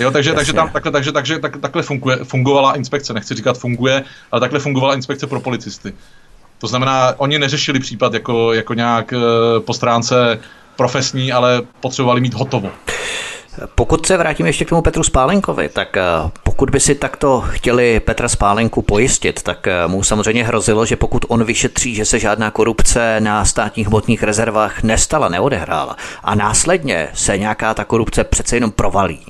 Jo, 0.00 0.10
takže, 0.10 0.32
takže, 0.32 0.52
tam, 0.52 0.70
takhle, 0.70 0.92
takže, 0.92 1.12
takže 1.12 1.38
tak, 1.38 1.56
takhle 1.56 1.82
funguje, 1.82 2.16
fungovala 2.24 2.76
inspekce, 2.76 3.12
nechci 3.12 3.34
říkat 3.34 3.58
funguje, 3.58 4.04
ale 4.32 4.40
takhle 4.40 4.60
fungovala 4.60 4.94
inspekce 4.94 5.26
pro 5.26 5.40
policisty. 5.40 5.92
To 6.58 6.66
znamená, 6.66 7.14
oni 7.16 7.38
neřešili 7.38 7.80
případ 7.80 8.14
jako, 8.14 8.52
jako 8.52 8.74
nějak 8.74 9.12
e, 9.12 9.16
po 9.60 9.74
stránce 9.74 10.38
profesní, 10.76 11.32
ale 11.32 11.62
potřebovali 11.80 12.20
mít 12.20 12.34
hotovo. 12.34 12.70
Pokud 13.74 14.06
se 14.06 14.16
vrátím 14.16 14.46
ještě 14.46 14.64
k 14.64 14.68
tomu 14.68 14.82
Petru 14.82 15.02
Spálenkovi, 15.02 15.68
tak 15.68 15.96
eh, 15.96 16.02
pokud 16.42 16.70
by 16.70 16.80
si 16.80 16.94
takto 16.94 17.40
chtěli 17.40 18.00
Petra 18.00 18.28
Spálenku 18.28 18.82
pojistit, 18.82 19.42
tak 19.42 19.66
eh, 19.66 19.86
mu 19.86 20.02
samozřejmě 20.02 20.44
hrozilo, 20.44 20.86
že 20.86 20.96
pokud 20.96 21.24
on 21.28 21.44
vyšetří, 21.44 21.94
že 21.94 22.04
se 22.04 22.18
žádná 22.18 22.50
korupce 22.50 23.20
na 23.20 23.44
státních 23.44 23.86
hmotných 23.86 24.22
rezervách 24.22 24.82
nestala, 24.82 25.28
neodehrála 25.28 25.96
a 26.24 26.34
následně 26.34 27.08
se 27.14 27.38
nějaká 27.38 27.74
ta 27.74 27.84
korupce 27.84 28.24
přece 28.24 28.56
jenom 28.56 28.70
provalí, 28.70 29.20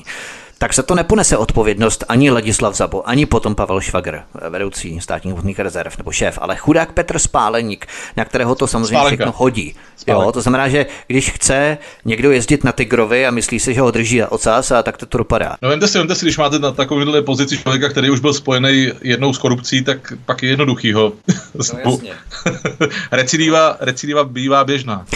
tak 0.63 0.75
se 0.75 0.83
to 0.83 0.95
neponese 0.95 1.37
odpovědnost 1.37 2.05
ani 2.09 2.31
Ladislav 2.31 2.75
Zabo, 2.75 3.09
ani 3.09 3.27
potom 3.27 3.55
Pavel 3.55 3.81
Švagr, 3.81 4.21
vedoucí 4.49 5.01
státních 5.01 5.35
hmotných 5.35 5.59
rezerv 5.59 5.93
nebo 5.99 6.13
šéf, 6.13 6.39
ale 6.43 6.57
chudák 6.57 6.93
Petr 6.93 7.19
Spáleník, 7.19 7.87
na 8.17 8.25
kterého 8.25 8.55
to 8.55 8.67
samozřejmě 8.67 8.95
Spálenka. 8.95 9.17
všechno 9.17 9.33
hodí. 9.37 9.75
Jo, 10.07 10.33
to 10.33 10.43
znamená, 10.43 10.69
že 10.69 10.87
když 11.07 11.31
chce 11.31 11.79
někdo 12.05 12.31
jezdit 12.31 12.65
na 12.65 12.73
Tigrovi 12.73 13.27
a 13.27 13.31
myslí 13.31 13.61
si, 13.61 13.75
že 13.75 13.81
ho 13.81 13.91
drží 13.91 14.23
ocas, 14.23 14.71
a 14.71 14.83
tak 14.83 14.97
to, 14.97 15.07
to 15.07 15.19
dopadá. 15.19 15.57
No 15.63 15.69
vemte 15.69 15.89
si, 15.89 15.99
vemte 15.99 16.15
si, 16.15 16.25
když 16.25 16.39
máte 16.39 16.59
na 16.59 16.71
takovéhle 16.71 17.23
pozici 17.23 17.59
člověka, 17.59 17.89
který 17.89 18.11
už 18.11 18.21
byl 18.21 18.35
spojený 18.35 18.93
jednou 19.03 19.33
s 19.33 19.39
korupcí, 19.39 19.85
tak 19.85 20.13
pak 20.27 20.43
je 20.43 20.49
jednoduchý 20.49 20.93
ho. 20.93 21.13
No, 21.85 21.99
recidiva, 23.13 23.77
recidiva 23.81 24.25
bývá 24.25 24.65
běžná. 24.65 25.07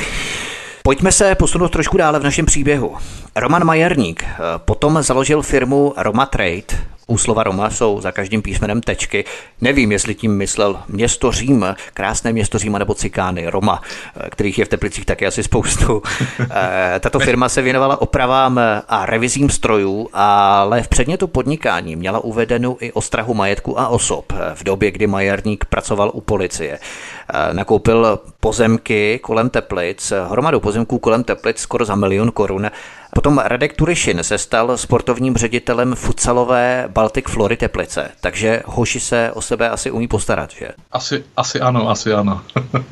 Pojďme 0.87 1.13
se 1.13 1.35
posunout 1.35 1.69
trošku 1.69 1.97
dále 1.97 2.21
v 2.21 2.25
našem 2.25 2.47
příběhu. 2.47 2.97
Roman 3.37 3.65
Majerník 3.65 4.25
eh, 4.25 4.39
potom 4.59 5.03
založil 5.03 5.43
firmu 5.43 5.95
Roma 5.97 6.27
Trade, 6.27 6.79
u 7.07 7.19
slova 7.19 7.43
Roma 7.43 7.71
jsou 7.71 8.01
za 8.01 8.13
každým 8.13 8.43
písmenem 8.43 8.81
tečky. 8.81 9.25
Nevím, 9.61 9.93
jestli 9.93 10.15
tím 10.15 10.37
myslel 10.37 10.81
město 10.89 11.33
Řím, 11.33 11.67
krásné 11.95 12.33
město 12.33 12.59
Říma 12.59 12.79
nebo 12.79 12.95
Cikány, 12.95 13.47
Roma, 13.47 13.83
kterých 14.31 14.59
je 14.59 14.65
v 14.65 14.69
Teplicích 14.69 15.05
taky 15.05 15.27
asi 15.27 15.43
spoustu. 15.43 16.03
Eh, 16.51 17.01
tato 17.01 17.19
firma 17.19 17.49
se 17.49 17.63
věnovala 17.63 18.01
opravám 18.01 18.61
a 18.89 19.07
revizím 19.07 19.51
strojů, 19.51 20.09
ale 20.13 20.83
v 20.83 20.89
předmětu 20.89 21.27
podnikání 21.27 21.97
měla 21.97 22.19
uvedenou 22.19 22.77
i 22.81 22.93
ostrahu 22.93 23.35
majetku 23.35 23.81
a 23.81 23.89
osob 23.89 24.33
v 24.55 24.65
době, 24.65 24.91
kdy 24.91 25.07
Majerník 25.07 25.65
pracoval 25.65 26.11
u 26.15 26.21
policie. 26.21 26.79
Eh, 26.79 27.55
nakoupil 27.55 28.21
pozemky 28.41 29.19
kolem 29.23 29.51
Teplic, 29.51 30.13
hromadu 30.31 30.61
pozemků 30.61 30.99
kolem 30.99 31.25
Teplic 31.25 31.59
skoro 31.59 31.85
za 31.85 31.95
milion 31.95 32.31
korun 32.31 32.71
Potom 33.15 33.39
Radek 33.39 33.77
Turišin 33.77 34.19
se 34.23 34.39
stal 34.39 34.77
sportovním 34.77 35.37
ředitelem 35.37 35.95
futsalové 35.95 36.89
Baltic 36.93 37.25
Flory 37.29 37.57
Teplice, 37.57 38.11
takže 38.21 38.63
hoši 38.67 39.01
se 39.01 39.31
o 39.35 39.43
sebe 39.43 39.71
asi 39.71 39.91
umí 39.91 40.09
postarat, 40.09 40.51
že? 40.59 40.69
Asi, 40.93 41.25
asi 41.37 41.61
ano, 41.61 41.91
asi 41.91 42.13
ano. 42.13 42.41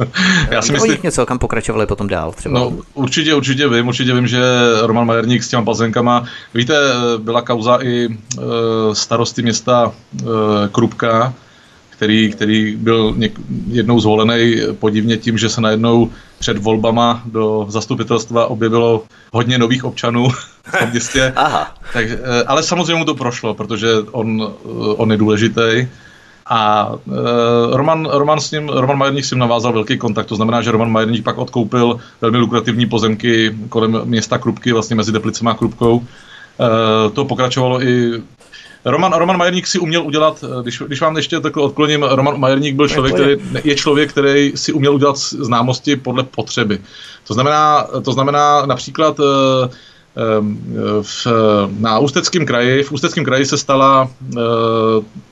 Já 0.51 0.63
si 0.63 0.73
myslím... 0.73 0.99
něco, 1.03 1.27
kam 1.27 1.39
pokračovali 1.39 1.87
potom 1.87 2.09
dál 2.09 2.33
třeba? 2.33 2.61
No, 2.61 2.73
určitě, 2.95 3.35
určitě 3.35 3.69
vím, 3.69 3.89
určitě 3.89 4.15
vím, 4.15 4.27
že 4.27 4.43
Roman 4.83 5.07
Majerník 5.07 5.43
s 5.43 5.49
těma 5.49 5.63
bazenkama, 5.63 6.25
víte, 6.55 6.75
byla 7.19 7.43
kauza 7.43 7.79
i 7.83 8.09
e, 8.09 8.09
starosty 8.93 9.43
města 9.43 9.93
e, 10.21 10.25
Krupka, 10.73 11.35
který, 12.03 12.33
který 12.33 12.77
byl 12.77 13.15
něk, 13.17 13.33
jednou 13.69 14.01
zvolený 14.01 14.57
podivně 14.79 15.17
tím, 15.17 15.39
že 15.39 15.49
se 15.49 15.61
najednou 15.61 16.11
před 16.39 16.59
volbama 16.59 17.23
do 17.25 17.67
zastupitelstva 17.69 18.47
objevilo 18.47 19.05
hodně 19.33 19.59
nových 19.59 19.85
občanů 19.85 20.29
v 20.65 20.79
tom 20.79 20.91
městě. 20.91 21.33
Aha. 21.37 21.75
Tak, 21.93 22.07
eh, 22.11 22.45
ale 22.47 22.63
samozřejmě 22.63 22.95
mu 22.95 23.05
to 23.05 23.15
prošlo, 23.15 23.55
protože 23.55 23.89
on, 24.11 24.43
eh, 24.43 24.69
on 24.97 25.11
je 25.11 25.17
důležitý. 25.17 25.87
A 26.47 26.93
uh, 26.93 27.15
Roman, 27.73 28.09
Roman, 28.11 28.41
s 28.41 28.51
ním, 28.51 28.69
Roman 28.69 28.99
Majerník 28.99 29.25
s 29.25 29.31
ním 29.31 29.41
navázal 29.41 29.73
velký 29.73 29.99
kontakt, 29.99 30.27
to 30.27 30.37
znamená, 30.37 30.63
že 30.63 30.71
Roman 30.71 30.91
Majerník 30.91 31.25
pak 31.25 31.39
odkoupil 31.39 31.97
velmi 32.21 32.39
lukrativní 32.39 32.87
pozemky 32.87 33.55
kolem 33.69 34.01
města 34.05 34.39
Krupky, 34.39 34.73
vlastně 34.73 34.97
mezi 34.97 35.13
Deplicem 35.13 35.49
a 35.49 35.55
Krupkou. 35.55 35.97
Uh, 35.97 36.05
to 37.13 37.25
pokračovalo 37.25 37.83
i 37.83 38.23
Roman, 38.85 39.13
Roman 39.13 39.37
Majerník 39.37 39.67
si 39.67 39.79
uměl 39.79 40.03
udělat, 40.03 40.45
eh, 40.45 40.63
když, 40.63 40.83
když 40.87 41.01
vám 41.01 41.17
ještě 41.17 41.41
takhle 41.41 41.63
odkloním, 41.63 42.03
Roman 42.03 42.41
Majerník 42.41 42.75
byl 42.75 42.89
člověk, 42.89 43.15
který 43.15 43.37
je 43.65 43.75
člověk, 43.75 44.11
který 44.11 44.53
si 44.55 44.73
uměl 44.73 44.95
udělat 44.95 45.19
známosti 45.19 45.97
podle 45.97 46.23
potřeby. 46.23 46.79
To 47.27 47.35
znamená, 47.35 47.87
to 48.05 48.13
znamená 48.13 48.67
například 48.67 49.21
eh, 49.21 49.69
v, 51.03 51.27
na 51.79 51.99
Ústeckém 51.99 52.47
kraji, 52.47 52.83
v 52.83 52.93
Ústeckém 52.93 53.25
kraji 53.25 53.47
se 53.47 53.59
stala 53.59 54.09
eh, 54.37 54.41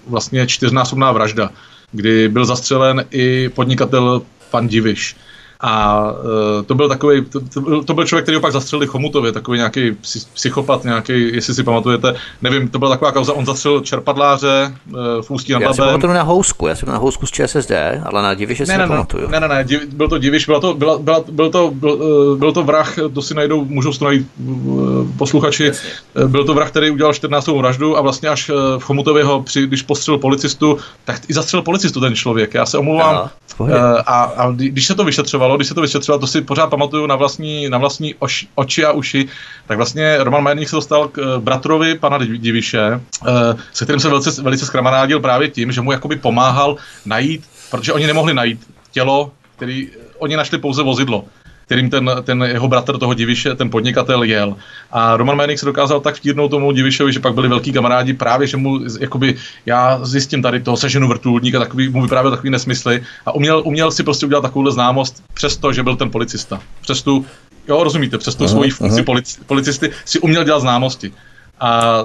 vlastně 0.06 0.46
čtyřnásobná 0.46 1.12
vražda, 1.12 1.50
kdy 1.92 2.28
byl 2.28 2.44
zastřelen 2.44 3.04
i 3.10 3.48
podnikatel 3.48 4.22
pan 4.50 4.68
Diviš. 4.68 5.16
A 5.62 6.04
uh, 6.12 6.62
to 6.66 6.74
byl 6.74 6.88
takový, 6.88 7.24
to, 7.24 7.40
to, 7.40 7.84
to 7.84 7.94
byl 7.94 8.04
člověk, 8.04 8.24
který 8.24 8.36
opak 8.36 8.52
zastřelili 8.52 8.86
Chomutově, 8.86 9.32
takový 9.32 9.58
nějaký 9.58 9.96
psychopat, 10.34 10.84
nějaký, 10.84 11.34
jestli 11.34 11.54
si 11.54 11.62
pamatujete, 11.62 12.14
nevím, 12.42 12.68
to 12.68 12.78
byla 12.78 12.90
taková 12.90 13.12
kauza, 13.12 13.32
on 13.32 13.46
zastřelil 13.46 13.80
čerpadláře 13.80 14.74
uh, 14.90 14.98
v 15.22 15.30
Ústí 15.30 15.52
nad 15.52 15.62
Já 15.62 15.72
si 15.72 15.80
pamatuju 15.80 16.12
na 16.12 16.22
Housku, 16.22 16.66
já 16.66 16.74
jsem 16.74 16.88
na 16.88 16.96
Housku 16.96 17.26
z 17.26 17.30
ČSSD, 17.30 17.72
ale 18.04 18.22
na 18.22 18.34
Diviše 18.34 18.66
si 18.66 18.72
ne, 18.72 18.78
ne, 18.78 18.84
nepamatuju. 18.84 19.28
Ne, 19.28 19.40
ne, 19.40 19.48
ne, 19.48 19.64
div, 19.64 19.84
byl 19.84 20.08
to 20.08 20.18
Diviš, 20.18 20.46
byla 20.46 20.60
to, 20.60 20.74
byla, 20.74 20.98
byla, 20.98 21.24
byl, 21.30 21.50
to, 21.50 21.70
byl, 21.74 21.92
uh, 21.92 22.38
byl 22.38 22.52
to 22.52 22.62
vrah, 22.62 22.94
to 23.14 23.22
si 23.22 23.34
najdou, 23.34 23.64
můžou 23.64 23.92
to 23.92 24.04
najít 24.04 24.28
uh, 24.46 25.06
posluchači, 25.18 25.64
Jasně. 25.64 25.90
byl 26.26 26.44
to 26.44 26.54
vrah, 26.54 26.68
který 26.68 26.90
udělal 26.90 27.14
14. 27.14 27.46
vraždu 27.46 27.98
a 27.98 28.00
vlastně 28.00 28.28
až 28.28 28.50
v 28.78 28.82
Chomutově 28.82 29.24
ho, 29.24 29.42
při, 29.42 29.66
když 29.66 29.82
postřelil 29.82 30.18
policistu, 30.18 30.78
tak 31.04 31.20
i 31.28 31.34
zastřelil 31.34 31.62
policistu 31.62 32.00
ten 32.00 32.14
člověk, 32.14 32.54
já 32.54 32.66
se 32.66 32.78
omlouvám. 32.78 33.14
Aha, 33.14 33.30
uh, 33.58 33.72
a, 34.06 34.22
a 34.22 34.50
když 34.50 34.86
se 34.86 34.94
to 34.94 35.04
vyšetřovalo, 35.04 35.49
vyšetřovalo, 35.50 35.58
když 35.58 35.68
se 35.68 35.74
to 35.74 35.80
vyšetřovalo, 35.80 36.20
to 36.20 36.26
si 36.26 36.40
pořád 36.40 36.66
pamatuju 36.66 37.06
na 37.06 37.16
vlastní, 37.16 37.68
na 37.68 37.78
vlastní 37.78 38.14
oš, 38.18 38.46
oči 38.54 38.84
a 38.84 38.92
uši, 38.92 39.28
tak 39.66 39.76
vlastně 39.76 40.16
Roman 40.18 40.42
Majerník 40.42 40.68
se 40.68 40.76
dostal 40.76 41.08
k 41.08 41.18
uh, 41.18 41.42
bratrovi 41.42 41.98
pana 41.98 42.18
Diviše, 42.18 43.00
uh, 43.22 43.28
se 43.72 43.84
kterým 43.84 44.00
se 44.00 44.08
velice, 44.08 44.42
velice 44.42 44.66
zkramarádil 44.66 45.20
právě 45.20 45.48
tím, 45.48 45.72
že 45.72 45.80
mu 45.80 45.92
jakoby 45.92 46.16
pomáhal 46.16 46.76
najít, 47.06 47.44
protože 47.70 47.92
oni 47.92 48.06
nemohli 48.06 48.34
najít 48.34 48.66
tělo, 48.92 49.32
který, 49.56 49.88
oni 50.18 50.36
našli 50.36 50.58
pouze 50.58 50.82
vozidlo 50.82 51.24
kterým 51.70 51.90
ten, 51.90 52.10
ten 52.22 52.42
jeho 52.42 52.68
bratr 52.68 52.98
toho 52.98 53.14
Diviše, 53.14 53.54
ten 53.54 53.70
podnikatel 53.70 54.22
jel. 54.22 54.56
A 54.90 55.16
Roman 55.16 55.36
Majerník 55.36 55.58
se 55.58 55.66
dokázal 55.66 56.00
tak 56.00 56.14
vtírnout 56.14 56.50
tomu 56.50 56.72
Divišovi, 56.72 57.12
že 57.12 57.20
pak 57.20 57.34
byli 57.34 57.48
velký 57.48 57.72
kamarádi 57.72 58.12
právě, 58.14 58.46
že 58.46 58.56
mu, 58.56 58.80
jakoby, 59.00 59.36
já 59.66 60.00
zjistím 60.02 60.42
tady 60.42 60.60
to, 60.60 60.76
seženu 60.76 61.08
vrtulník 61.08 61.54
a 61.54 61.58
takový, 61.58 61.88
mu 61.88 62.02
vyprávěl 62.02 62.30
takový 62.30 62.50
nesmysly 62.50 63.02
a 63.26 63.34
uměl, 63.34 63.62
uměl 63.64 63.90
si 63.90 64.02
prostě 64.02 64.26
udělat 64.26 64.40
takovouhle 64.40 64.72
známost 64.72 65.22
přesto, 65.34 65.72
že 65.72 65.82
byl 65.82 65.96
ten 65.96 66.10
policista. 66.10 66.60
Přes 66.80 67.02
tu, 67.02 67.26
jo, 67.68 67.84
rozumíte, 67.84 68.18
přes 68.18 68.34
tu 68.34 68.48
svoji 68.48 68.70
funkci 68.70 69.02
polici, 69.02 69.40
policisty 69.46 69.90
si 70.04 70.18
uměl 70.18 70.44
dělat 70.44 70.60
známosti. 70.60 71.12
A 71.60 71.98
e, 71.98 72.04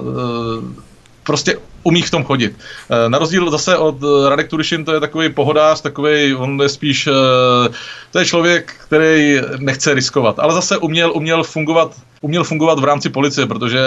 prostě 1.22 1.58
umí 1.86 2.02
v 2.02 2.10
tom 2.10 2.24
chodit. 2.24 2.58
Eh, 2.58 3.08
na 3.08 3.18
rozdíl 3.18 3.50
zase 3.50 3.76
od 3.78 3.96
eh, 4.02 4.28
Radek 4.28 4.48
Turišin, 4.48 4.84
to 4.84 4.92
je 4.94 5.00
takový 5.00 5.28
pohodář, 5.28 5.80
takový, 5.80 6.34
on 6.34 6.62
je 6.62 6.68
spíš, 6.68 7.06
eh, 7.06 7.12
to 8.10 8.18
je 8.18 8.24
člověk, 8.24 8.74
který 8.86 9.40
nechce 9.58 9.94
riskovat, 9.94 10.38
ale 10.38 10.54
zase 10.54 10.78
uměl, 10.78 11.12
uměl 11.14 11.44
fungovat, 11.44 11.94
uměl 12.20 12.44
fungovat 12.44 12.78
v 12.78 12.84
rámci 12.84 13.08
policie, 13.08 13.46
protože 13.46 13.78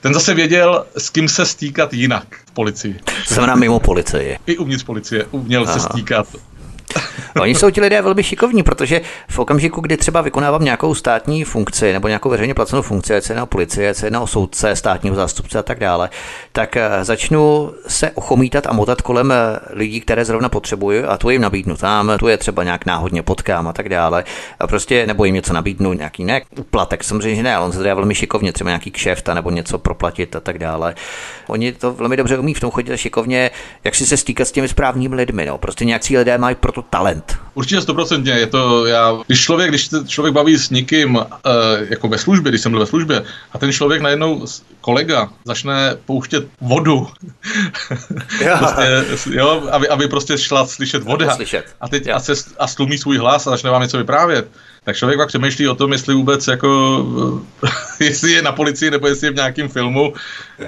ten 0.00 0.14
zase 0.14 0.34
věděl, 0.34 0.84
s 0.96 1.10
kým 1.10 1.28
se 1.28 1.46
stýkat 1.46 1.94
jinak 1.94 2.26
v 2.46 2.50
policii. 2.50 3.00
Znamená 3.28 3.54
mimo 3.54 3.80
policii. 3.80 4.38
I 4.46 4.58
uvnitř 4.58 4.84
policie 4.84 5.26
uměl 5.30 5.62
Aha. 5.62 5.72
se 5.72 5.80
stýkat 5.80 6.26
Oni 7.40 7.54
jsou 7.54 7.70
ti 7.70 7.80
lidé 7.80 8.02
velmi 8.02 8.22
šikovní, 8.22 8.62
protože 8.62 9.00
v 9.28 9.38
okamžiku, 9.38 9.80
kdy 9.80 9.96
třeba 9.96 10.20
vykonávám 10.20 10.64
nějakou 10.64 10.94
státní 10.94 11.44
funkci 11.44 11.92
nebo 11.92 12.08
nějakou 12.08 12.30
veřejně 12.30 12.54
placenou 12.54 12.82
funkci, 12.82 13.14
ať 13.14 13.24
se 13.24 13.32
jedná 13.32 13.42
o 13.42 13.46
policie, 13.46 13.90
ať 13.90 13.96
se 13.96 14.06
jedná 14.06 14.20
o 14.20 14.26
soudce, 14.26 14.76
státního 14.76 15.16
zástupce 15.16 15.58
a 15.58 15.62
tak 15.62 15.78
dále, 15.78 16.10
tak 16.52 16.76
eh, 16.76 17.04
začnu 17.04 17.72
se 17.86 18.10
ochomítat 18.10 18.66
a 18.66 18.72
motat 18.72 19.02
kolem 19.02 19.32
eh, 19.32 19.58
lidí, 19.70 20.00
které 20.00 20.24
zrovna 20.24 20.48
potřebuju 20.48 21.08
a 21.08 21.16
tu 21.16 21.30
jim 21.30 21.42
nabídnu 21.42 21.76
tam, 21.76 22.12
tu 22.18 22.28
je 22.28 22.36
třeba 22.36 22.64
nějak 22.64 22.86
náhodně 22.86 23.22
potkám 23.22 23.68
a 23.68 23.72
tak 23.72 23.88
dále. 23.88 24.24
A 24.60 24.66
prostě 24.66 25.06
nebo 25.06 25.24
jim 25.24 25.34
něco 25.34 25.52
nabídnu, 25.52 25.92
nějaký 25.92 26.24
ne, 26.24 26.40
uplatek, 26.58 27.04
samozřejmě 27.04 27.34
že 27.34 27.42
ne, 27.42 27.56
ale 27.56 27.66
on 27.66 27.72
se 27.72 27.94
velmi 27.94 28.14
šikovně, 28.14 28.52
třeba 28.52 28.70
nějaký 28.70 28.90
kšeft 28.90 29.28
nebo 29.28 29.50
něco 29.50 29.78
proplatit 29.78 30.36
a 30.36 30.40
tak 30.40 30.58
dále. 30.58 30.94
Oni 31.46 31.72
to 31.72 31.92
velmi 31.92 32.16
dobře 32.16 32.38
umí 32.38 32.54
v 32.54 32.60
tom 32.60 32.70
chodit 32.70 32.96
šikovně, 32.96 33.50
jak 33.84 33.94
si 33.94 34.06
se 34.06 34.16
stýkat 34.16 34.48
s 34.48 34.52
těmi 34.52 34.68
správnými 34.68 35.14
lidmi. 35.14 35.46
No. 35.46 35.58
Prostě 35.58 35.84
nějaký 35.84 36.18
lidé 36.18 36.38
mají 36.38 36.56
proto 36.78 36.88
talent. 36.90 37.38
Určitě 37.54 37.80
stoprocentně. 37.80 38.32
Je 38.32 38.46
to, 38.46 38.86
já, 38.86 39.18
když 39.26 39.40
člověk, 39.40 39.70
když 39.70 39.90
člověk 40.06 40.34
baví 40.34 40.58
s 40.58 40.70
někým 40.70 41.16
uh, 41.16 41.24
jako 41.90 42.08
ve 42.08 42.18
službě, 42.18 42.52
když 42.52 42.60
jsem 42.60 42.72
byl 42.72 42.80
ve 42.80 42.86
službě, 42.86 43.22
a 43.52 43.58
ten 43.58 43.72
člověk 43.72 44.02
najednou 44.02 44.46
kolega 44.80 45.28
začne 45.44 45.96
pouštět 46.06 46.48
vodu. 46.60 47.08
prostě, 48.58 49.30
jo, 49.30 49.68
aby, 49.70 49.88
aby 49.88 50.08
prostě 50.08 50.38
šla 50.38 50.66
slyšet 50.66 51.02
voda. 51.02 51.34
Slyšet. 51.34 51.64
A 51.80 51.88
teď 51.88 52.08
a, 52.08 52.20
se, 52.20 52.32
a 52.58 52.66
stlumí 52.66 52.98
svůj 52.98 53.18
hlas 53.18 53.46
a 53.46 53.50
začne 53.50 53.70
vám 53.70 53.82
něco 53.82 53.98
vyprávět 53.98 54.48
tak 54.88 54.96
člověk 54.96 55.18
pak 55.18 55.28
přemýšlí 55.28 55.68
o 55.68 55.74
tom, 55.74 55.92
jestli 55.92 56.14
vůbec 56.14 56.46
jako, 56.46 57.04
jestli 58.00 58.32
je 58.32 58.42
na 58.42 58.52
policii 58.52 58.90
nebo 58.90 59.06
jestli 59.06 59.26
je 59.26 59.30
v 59.30 59.34
nějakém 59.34 59.68
filmu. 59.68 60.12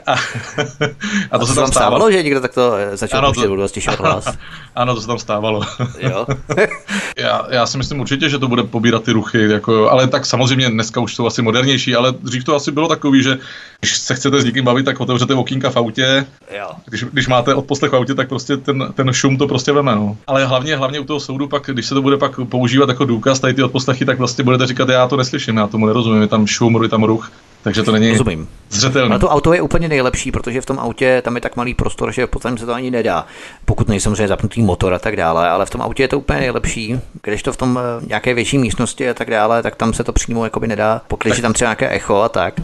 A, 0.06 0.12
a 1.30 1.38
to, 1.38 1.38
to 1.38 1.46
se 1.46 1.54
tam 1.54 1.66
stávalo. 1.66 1.70
stávalo, 1.70 2.10
že 2.10 2.22
někdo 2.22 2.40
takto 2.40 2.74
eh, 2.76 2.96
začal 2.96 3.18
ano, 3.18 3.32
to, 3.32 3.56
vlastně 3.56 3.82
hlas? 3.98 4.36
Ano, 4.74 4.94
to 4.94 5.00
se 5.00 5.06
tam 5.06 5.18
stávalo. 5.18 5.62
Jo. 5.98 6.26
já, 7.18 7.46
já 7.50 7.66
si 7.66 7.78
myslím 7.78 8.00
určitě, 8.00 8.28
že 8.28 8.38
to 8.38 8.48
bude 8.48 8.62
pobírat 8.62 9.04
ty 9.04 9.12
ruchy, 9.12 9.50
jako, 9.50 9.90
ale 9.90 10.08
tak 10.08 10.26
samozřejmě 10.26 10.70
dneska 10.70 11.00
už 11.00 11.14
jsou 11.14 11.26
asi 11.26 11.42
modernější, 11.42 11.94
ale 11.94 12.12
dřív 12.12 12.44
to 12.44 12.54
asi 12.54 12.72
bylo 12.72 12.88
takový, 12.88 13.22
že 13.22 13.38
když 13.80 13.96
se 13.96 14.14
chcete 14.14 14.40
s 14.40 14.44
někým 14.44 14.64
bavit, 14.64 14.84
tak 14.84 15.00
otevřete 15.00 15.34
okýnka 15.34 15.70
v 15.70 15.76
autě. 15.76 16.26
Jo. 16.58 16.70
Když, 16.86 17.04
když 17.04 17.28
máte 17.28 17.54
odposlech 17.54 17.92
v 17.92 17.96
autě, 17.96 18.14
tak 18.14 18.28
prostě 18.28 18.56
ten, 18.56 18.92
ten 18.94 19.12
šum 19.12 19.36
to 19.36 19.48
prostě 19.48 19.72
veme. 19.72 19.94
No. 19.94 20.16
Ale 20.26 20.44
hlavně, 20.44 20.76
hlavně 20.76 21.00
u 21.00 21.04
toho 21.04 21.20
soudu, 21.20 21.48
pak, 21.48 21.62
když 21.66 21.86
se 21.86 21.94
to 21.94 22.02
bude 22.02 22.16
pak 22.16 22.40
používat 22.48 22.88
jako 22.88 23.04
důkaz, 23.04 23.40
tady 23.40 23.54
ty 23.54 23.62
odposlechy, 23.62 24.04
tak 24.10 24.18
vlastně 24.18 24.44
budete 24.44 24.66
říkat, 24.66 24.88
já 24.88 25.08
to 25.08 25.16
neslyším, 25.16 25.56
já 25.56 25.66
tomu 25.66 25.86
nerozumím, 25.86 26.22
je 26.22 26.28
tam 26.28 26.46
šum, 26.46 26.82
je 26.82 26.88
tam 26.88 27.04
ruch. 27.04 27.32
Takže 27.62 27.82
to 27.82 27.92
není 27.92 28.10
Rozumím. 28.10 28.48
zřetelné. 28.70 29.16
A 29.16 29.18
to 29.18 29.28
auto 29.28 29.52
je 29.52 29.62
úplně 29.62 29.88
nejlepší, 29.88 30.32
protože 30.32 30.60
v 30.60 30.66
tom 30.66 30.78
autě 30.78 31.22
tam 31.24 31.34
je 31.34 31.40
tak 31.40 31.56
malý 31.56 31.74
prostor, 31.74 32.12
že 32.12 32.26
v 32.26 32.30
podstatě 32.30 32.58
se 32.58 32.66
to 32.66 32.74
ani 32.74 32.90
nedá, 32.90 33.26
pokud 33.64 33.88
nejsem 33.88 34.02
samozřejmě 34.02 34.28
zapnutý 34.28 34.62
motor 34.62 34.94
a 34.94 34.98
tak 34.98 35.16
dále, 35.16 35.48
ale 35.48 35.66
v 35.66 35.70
tom 35.70 35.82
autě 35.82 36.02
je 36.02 36.08
to 36.08 36.18
úplně 36.18 36.40
nejlepší. 36.40 37.00
Když 37.22 37.42
to 37.42 37.52
v 37.52 37.56
tom 37.56 37.78
eh, 37.78 38.06
nějaké 38.06 38.34
větší 38.34 38.58
místnosti 38.58 39.10
a 39.10 39.14
tak 39.14 39.30
dále, 39.30 39.62
tak 39.62 39.76
tam 39.76 39.92
se 39.92 40.04
to 40.04 40.12
přímo 40.12 40.44
jakoby 40.44 40.66
nedá, 40.66 41.02
pokud 41.08 41.28
je 41.28 41.42
tam 41.42 41.52
třeba 41.52 41.68
nějaké 41.68 41.90
echo 41.90 42.16
a 42.16 42.28
tak. 42.28 42.60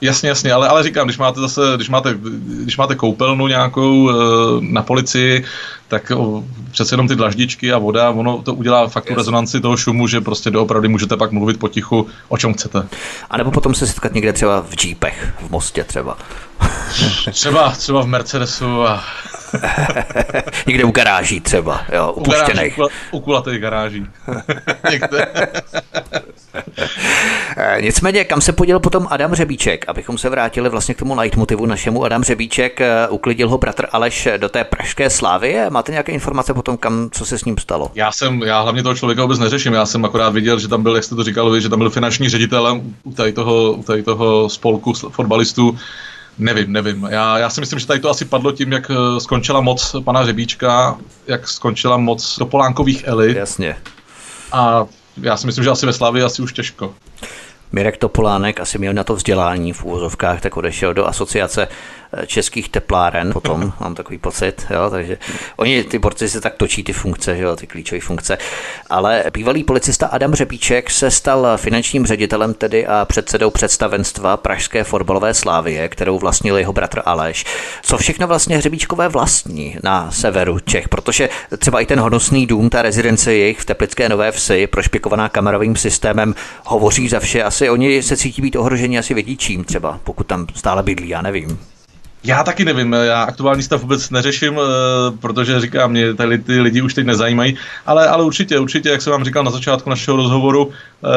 Jasně, 0.00 0.28
jasně, 0.28 0.52
ale, 0.52 0.68
ale 0.68 0.82
říkám, 0.82 1.06
když 1.06 1.18
máte 1.18 1.40
zase, 1.40 1.60
když 1.76 1.88
máte, 1.88 2.14
když 2.62 2.76
máte 2.76 2.94
koupelnu 2.94 3.48
nějakou 3.48 4.10
e, 4.10 4.14
na 4.60 4.82
policii, 4.82 5.44
tak 5.88 6.12
o, 6.16 6.44
přece 6.70 6.94
jenom 6.94 7.08
ty 7.08 7.16
dlaždičky 7.16 7.72
a 7.72 7.78
voda, 7.78 8.10
ono 8.10 8.42
to 8.42 8.54
udělá 8.54 8.88
fakt 8.88 9.04
tu 9.04 9.14
rezonanci 9.14 9.60
toho 9.60 9.76
šumu, 9.76 10.06
že 10.06 10.20
prostě 10.20 10.50
doopravdy 10.50 10.88
můžete 10.88 11.16
pak 11.16 11.32
mluvit 11.32 11.58
potichu, 11.58 12.06
o 12.28 12.38
čem 12.38 12.54
chcete. 12.54 12.88
A 13.30 13.36
nebo 13.36 13.50
potom 13.50 13.74
se 13.74 13.86
setkat 13.86 14.14
někde 14.14 14.32
třeba 14.32 14.60
v 14.60 14.74
džípech, 14.74 15.34
v 15.40 15.50
mostě 15.50 15.84
třeba. 15.84 16.18
třeba, 17.30 17.70
třeba 17.70 18.02
v 18.02 18.06
Mercedesu 18.06 18.82
a 18.82 19.04
Někde 20.66 20.84
u 20.84 20.90
garáží 20.90 21.40
třeba, 21.40 21.80
jo, 21.92 22.12
upuštěných. 22.12 22.78
U, 22.78 22.88
u 23.10 23.20
kulatých 23.20 23.58
garáží. 23.58 24.06
Eh, 27.56 27.82
nicméně, 27.82 28.24
kam 28.24 28.40
se 28.40 28.52
poděl 28.52 28.80
potom 28.80 29.06
Adam 29.10 29.34
Řebíček, 29.34 29.84
abychom 29.88 30.18
se 30.18 30.28
vrátili 30.28 30.68
vlastně 30.68 30.94
k 30.94 30.98
tomu 30.98 31.14
leitmotivu 31.14 31.66
našemu. 31.66 32.04
Adam 32.04 32.24
Řebíček 32.24 32.80
eh, 32.80 33.08
uklidil 33.08 33.48
ho 33.48 33.58
bratr 33.58 33.86
Aleš 33.92 34.28
do 34.36 34.48
té 34.48 34.64
pražské 34.64 35.10
slávy. 35.10 35.56
Máte 35.70 35.92
nějaké 35.92 36.12
informace 36.12 36.54
potom, 36.54 36.76
kam, 36.76 37.08
co 37.12 37.24
se 37.24 37.38
s 37.38 37.44
ním 37.44 37.58
stalo? 37.58 37.90
Já 37.94 38.12
jsem, 38.12 38.42
já 38.42 38.60
hlavně 38.60 38.82
toho 38.82 38.94
člověka 38.94 39.22
vůbec 39.22 39.38
neřeším. 39.38 39.72
Já 39.72 39.86
jsem 39.86 40.04
akorát 40.04 40.30
viděl, 40.30 40.58
že 40.58 40.68
tam 40.68 40.82
byl, 40.82 40.94
jak 40.94 41.04
jste 41.04 41.14
to 41.14 41.24
říkal, 41.24 41.60
že 41.60 41.68
tam 41.68 41.78
byl 41.78 41.90
finanční 41.90 42.28
ředitel 42.28 42.80
u 43.02 43.12
tady 43.12 43.32
toho, 43.32 43.72
u 43.72 43.82
tady 43.82 44.02
toho 44.02 44.48
spolku 44.48 44.92
fotbalistů 44.92 45.78
Nevím, 46.40 46.72
nevím. 46.72 47.08
Já, 47.10 47.38
já 47.38 47.50
si 47.50 47.60
myslím, 47.60 47.78
že 47.78 47.86
tady 47.86 48.00
to 48.00 48.10
asi 48.10 48.24
padlo 48.24 48.52
tím, 48.52 48.72
jak 48.72 48.90
eh, 48.90 49.20
skončila 49.20 49.60
moc 49.60 49.96
pana 50.04 50.26
Řebíčka, 50.26 50.98
jak 51.26 51.48
skončila 51.48 51.96
moc 51.96 52.36
Topolánkových 52.36 53.04
elit. 53.06 53.36
Jasně. 53.36 53.76
A 54.52 54.86
já 55.22 55.36
si 55.36 55.46
myslím, 55.46 55.64
že 55.64 55.70
asi 55.70 55.86
ve 55.86 55.92
Slavii 55.92 56.24
asi 56.24 56.42
už 56.42 56.52
těžko. 56.52 56.94
Mirek 57.72 57.96
Topolánek 57.96 58.60
asi 58.60 58.78
měl 58.78 58.92
na 58.92 59.04
to 59.04 59.14
vzdělání 59.14 59.72
v 59.72 59.84
úvozovkách, 59.84 60.40
tak 60.40 60.56
odešel 60.56 60.94
do 60.94 61.06
asociace 61.06 61.68
českých 62.26 62.68
tepláren 62.68 63.32
potom, 63.32 63.72
mám 63.80 63.94
takový 63.94 64.18
pocit, 64.18 64.66
jo, 64.70 64.90
takže 64.90 65.18
oni, 65.56 65.84
ty 65.84 65.98
borci 65.98 66.28
se 66.28 66.40
tak 66.40 66.54
točí 66.54 66.84
ty 66.84 66.92
funkce, 66.92 67.38
jo, 67.38 67.56
ty 67.56 67.66
klíčové 67.66 68.00
funkce, 68.00 68.38
ale 68.90 69.24
bývalý 69.32 69.64
policista 69.64 70.06
Adam 70.06 70.34
Řepíček 70.34 70.90
se 70.90 71.10
stal 71.10 71.56
finančním 71.56 72.06
ředitelem 72.06 72.54
tedy 72.54 72.86
a 72.86 73.04
předsedou 73.04 73.50
představenstva 73.50 74.36
Pražské 74.36 74.84
fotbalové 74.84 75.34
slávie, 75.34 75.88
kterou 75.88 76.18
vlastnil 76.18 76.56
jeho 76.56 76.72
bratr 76.72 77.02
Aleš. 77.06 77.44
Co 77.82 77.98
všechno 77.98 78.26
vlastně 78.26 78.56
Hřebíčkové 78.58 79.08
vlastní 79.08 79.76
na 79.82 80.10
severu 80.10 80.58
Čech, 80.58 80.88
protože 80.88 81.28
třeba 81.58 81.80
i 81.80 81.86
ten 81.86 82.00
honosný 82.00 82.46
dům, 82.46 82.70
ta 82.70 82.82
rezidence 82.82 83.34
jejich 83.34 83.60
v 83.60 83.64
Teplické 83.64 84.08
Nové 84.08 84.32
Vsi, 84.32 84.66
prošpikovaná 84.66 85.28
kamerovým 85.28 85.76
systémem, 85.76 86.34
hovoří 86.64 87.08
za 87.08 87.20
vše. 87.20 87.42
Asi 87.42 87.70
oni 87.70 88.02
se 88.02 88.16
cítí 88.16 88.42
být 88.42 88.56
ohroženi 88.56 88.98
asi 88.98 89.14
vědí 89.14 89.36
čím 89.36 89.64
třeba, 89.64 90.00
pokud 90.04 90.26
tam 90.26 90.46
stále 90.54 90.82
bydlí, 90.82 91.08
já 91.08 91.22
nevím. 91.22 91.69
Já 92.24 92.44
taky 92.44 92.64
nevím, 92.64 92.92
já 92.92 93.22
aktuální 93.22 93.62
stav 93.62 93.80
vůbec 93.80 94.10
neřeším, 94.10 94.54
eh, 94.58 95.16
protože 95.20 95.60
říkám, 95.60 95.90
mě 95.90 96.14
tady 96.14 96.38
ty 96.38 96.60
lidi 96.60 96.82
už 96.82 96.94
teď 96.94 97.06
nezajímají, 97.06 97.56
ale, 97.86 98.08
ale 98.08 98.24
určitě, 98.24 98.58
určitě, 98.58 98.88
jak 98.88 99.02
jsem 99.02 99.10
vám 99.10 99.24
říkal 99.24 99.44
na 99.44 99.50
začátku 99.50 99.90
našeho 99.90 100.16
rozhovoru, 100.16 100.70
eh, 100.70 101.08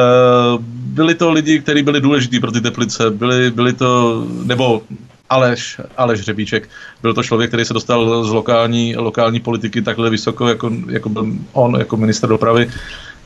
byli 0.68 1.14
to 1.14 1.30
lidi, 1.32 1.60
kteří 1.60 1.82
byli 1.82 2.00
důležití 2.00 2.40
pro 2.40 2.52
ty 2.52 2.60
teplice, 2.60 3.10
byli, 3.10 3.50
byli 3.50 3.72
to, 3.72 4.22
nebo 4.44 4.82
Aleš, 5.30 5.80
Aleš 5.96 6.20
Řebíček, 6.20 6.68
byl 7.02 7.14
to 7.14 7.22
člověk, 7.22 7.50
který 7.50 7.64
se 7.64 7.74
dostal 7.74 8.24
z 8.24 8.30
lokální, 8.30 8.96
lokální 8.96 9.40
politiky 9.40 9.82
takhle 9.82 10.10
vysoko, 10.10 10.48
jako, 10.48 10.70
jako 10.88 11.08
byl 11.08 11.26
on, 11.52 11.76
jako 11.78 11.96
minister 11.96 12.28
dopravy. 12.28 12.70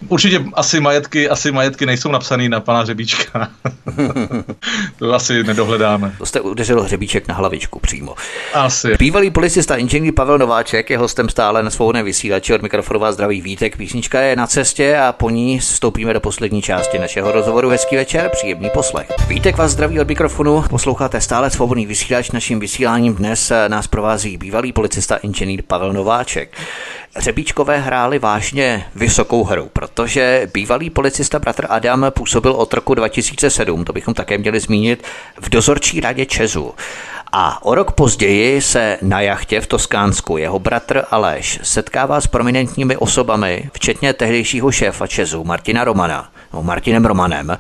Určitě 0.09 0.45
asi 0.55 0.81
majetky, 0.81 1.29
asi 1.29 1.53
majetky 1.53 1.87
nejsou 1.87 2.11
napsaný 2.11 2.49
na 2.49 2.61
pana 2.61 2.81
Hřebíčka. 2.81 3.49
to 4.99 5.15
asi 5.15 5.45
nedohledáme. 5.45 6.15
To 6.19 6.27
jste 6.27 6.41
udeřil 6.41 6.83
Hřebíček 6.83 7.29
na 7.29 7.35
hlavičku 7.35 7.79
přímo. 7.79 8.15
Asi. 8.55 8.97
Bývalý 8.99 9.31
policista 9.31 9.77
inženýr 9.77 10.15
Pavel 10.15 10.39
Nováček 10.39 10.91
je 10.91 10.99
hostem 10.99 11.29
stále 11.29 11.63
na 11.63 11.71
svobodném 11.71 12.05
vysílači 12.05 12.55
od 12.55 12.63
mikrofonu 12.63 13.01
vás 13.01 13.15
zdraví 13.15 13.41
Vítek. 13.41 13.77
Písnička 13.77 14.21
je 14.21 14.37
na 14.37 14.47
cestě 14.47 14.99
a 14.99 15.13
po 15.13 15.31
ní 15.31 15.59
vstoupíme 15.59 16.15
do 16.15 16.21
poslední 16.21 16.63
části 16.63 16.99
našeho 16.99 17.33
rozhovoru. 17.33 17.69
Hezký 17.69 17.97
večer, 17.97 18.31
příjemný 18.33 18.71
poslech. 18.71 19.09
Vítek 19.29 19.57
vás 19.57 19.73
zdraví 19.73 20.01
od 20.01 20.09
mikrofonu, 20.09 20.65
posloucháte 20.71 21.21
stále 21.21 21.51
svobodný 21.51 21.87
vysílač. 21.87 22.31
Naším 22.31 22.61
vysíláním 22.61 23.15
dnes 23.15 23.53
nás 23.69 23.87
provází 23.87 24.37
bývalý 24.37 24.73
policista 24.73 25.17
inženýr 25.17 25.63
Pavel 25.63 25.93
Nováček. 25.93 26.57
Řebíčkové 27.17 27.79
hráli 27.79 28.19
vážně 28.19 28.87
vysokou 28.95 29.45
hru, 29.45 29.71
protože 29.89 30.51
bývalý 30.55 30.91
policista 30.91 31.39
bratr 31.39 31.67
Adam 31.69 32.07
působil 32.11 32.53
od 32.53 32.75
roku 32.75 32.95
2007, 32.95 33.85
to 33.85 33.93
bychom 33.93 34.15
také 34.15 34.39
měli 34.39 34.61
zmínit, 34.61 35.05
v 35.41 35.49
dozorčí 35.49 36.01
radě 36.01 36.27
Čezu. 36.27 36.75
A 37.33 37.65
o 37.65 37.75
rok 37.75 37.93
později 37.93 38.63
se 38.63 38.99
na 39.03 39.21
jachtě 39.21 39.61
v 39.61 39.67
Toskánsku 39.67 40.37
jeho 40.37 40.59
bratr 40.59 41.03
Aleš 41.11 41.61
setkává 41.63 42.21
s 42.21 42.27
prominentními 42.27 42.97
osobami, 42.97 43.71
včetně 43.73 44.13
tehdejšího 44.13 44.71
šéfa 44.71 45.07
Čezu 45.07 45.45
Martina 45.45 45.85
Romana, 45.85 46.29
no 46.53 46.63
Martinem 46.63 47.05
Romanem, 47.05 47.59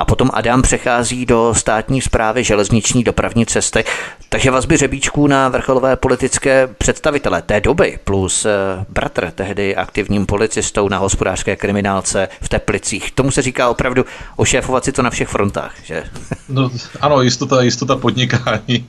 a 0.00 0.04
potom 0.04 0.30
Adam 0.32 0.62
přechází 0.62 1.26
do 1.26 1.54
státní 1.56 2.00
zprávy 2.00 2.44
železniční 2.44 3.04
dopravní 3.04 3.46
cesty. 3.46 3.84
Takže 4.28 4.50
vazby 4.50 4.76
řebíčků 4.76 5.26
na 5.26 5.48
vrcholové 5.48 5.96
politické 5.96 6.68
představitele 6.78 7.42
té 7.42 7.60
doby, 7.60 7.98
plus 8.04 8.44
eh, 8.44 8.50
bratr 8.88 9.30
tehdy 9.34 9.76
aktivním 9.76 10.26
policistou 10.26 10.88
na 10.88 10.98
hospodářské 10.98 11.56
kriminálce 11.56 12.28
v 12.40 12.48
Teplicích. 12.48 13.12
Tomu 13.12 13.30
se 13.30 13.42
říká 13.42 13.68
opravdu 13.68 14.04
ošéfovat 14.36 14.84
si 14.84 14.92
to 14.92 15.02
na 15.02 15.10
všech 15.10 15.28
frontách, 15.28 15.74
že? 15.84 16.04
No, 16.48 16.70
ano, 17.00 17.22
jistota, 17.22 17.62
jistota 17.62 17.96
podnikání, 17.96 18.84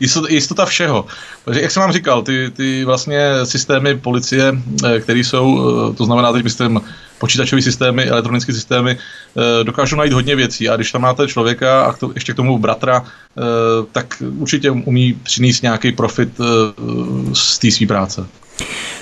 jistota, 0.00 0.28
jistota 0.28 0.66
všeho. 0.66 1.06
Takže 1.44 1.60
jak 1.60 1.70
jsem 1.70 1.80
vám 1.80 1.92
říkal, 1.92 2.22
ty, 2.22 2.50
ty 2.50 2.84
vlastně 2.84 3.20
systémy 3.44 3.98
policie, 3.98 4.52
eh, 4.84 5.00
které 5.00 5.18
jsou, 5.18 5.60
eh, 5.90 5.94
to 5.94 6.04
znamená 6.04 6.32
teď 6.32 6.44
myslím 6.44 6.80
počítačové 7.22 7.62
systémy, 7.62 8.10
elektronické 8.10 8.50
systémy 8.50 8.98
eh, 8.98 9.64
dokážou 9.64 9.96
najít 9.96 10.12
hodně 10.12 10.34
věcí 10.36 10.68
a 10.68 10.76
když 10.76 10.92
tam 10.92 11.02
máte 11.02 11.28
člověka 11.30 11.86
a 11.86 11.92
to, 11.92 12.10
ještě 12.14 12.32
k 12.32 12.36
tomu 12.36 12.58
bratra, 12.58 13.06
eh, 13.06 13.42
tak 13.92 14.18
určitě 14.18 14.70
umí 14.70 15.14
přinést 15.22 15.62
nějaký 15.62 15.92
profit 15.92 16.34
eh, 16.40 16.44
z 17.32 17.58
té 17.58 17.70
své 17.70 17.86
práce. 17.86 18.26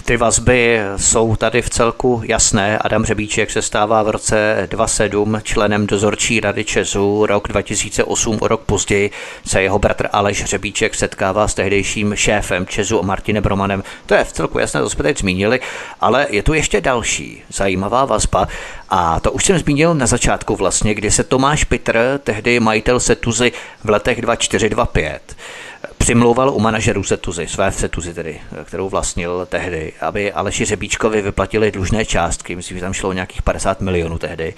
Ty 0.04 0.16
vazby 0.16 0.80
jsou 0.96 1.36
tady 1.36 1.62
v 1.62 1.70
celku 1.70 2.22
jasné. 2.24 2.78
Adam 2.78 3.04
Řebíček 3.04 3.50
se 3.50 3.62
stává 3.62 4.02
v 4.02 4.08
roce 4.08 4.68
27 4.70 5.40
členem 5.42 5.86
dozorčí 5.86 6.40
rady 6.40 6.64
Česu. 6.64 7.26
Rok 7.26 7.48
2008, 7.48 8.38
o 8.40 8.48
rok 8.48 8.60
později, 8.60 9.10
se 9.46 9.62
jeho 9.62 9.78
bratr 9.78 10.08
Aleš 10.12 10.44
Řebíček 10.44 10.94
setkává 10.94 11.48
s 11.48 11.54
tehdejším 11.54 12.16
šéfem 12.16 12.66
Česu 12.66 13.02
Martinem 13.02 13.42
Bromanem. 13.42 13.82
To 14.06 14.14
je 14.14 14.24
v 14.24 14.32
celku 14.32 14.58
jasné, 14.58 14.80
to 14.80 14.90
jsme 14.90 15.02
teď 15.02 15.18
zmínili, 15.18 15.60
ale 16.00 16.26
je 16.30 16.42
tu 16.42 16.54
ještě 16.54 16.80
další 16.80 17.42
zajímavá 17.48 18.04
vazba. 18.04 18.48
A 18.88 19.20
to 19.20 19.32
už 19.32 19.44
jsem 19.44 19.58
zmínil 19.58 19.94
na 19.94 20.06
začátku 20.06 20.56
vlastně, 20.56 20.94
kdy 20.94 21.10
se 21.10 21.24
Tomáš 21.24 21.64
Pitr, 21.64 22.20
tehdy 22.24 22.60
majitel 22.60 23.00
Setuzy 23.00 23.52
v 23.84 23.90
letech 23.90 24.20
2425, 24.20 25.36
přimlouval 26.00 26.50
u 26.50 26.60
manažerů 26.60 27.02
Setuzy, 27.02 27.46
své 27.46 27.72
Setuzy 27.72 28.14
tedy, 28.14 28.40
kterou 28.64 28.88
vlastnil 28.88 29.46
tehdy, 29.50 29.92
aby 30.00 30.32
Aleši 30.32 30.64
Řebíčkovi 30.64 31.22
vyplatili 31.22 31.70
dlužné 31.70 32.04
částky, 32.04 32.56
myslím, 32.56 32.78
že 32.78 32.84
tam 32.84 32.92
šlo 32.92 33.08
o 33.08 33.12
nějakých 33.12 33.42
50 33.42 33.80
milionů 33.80 34.18
tehdy. 34.18 34.54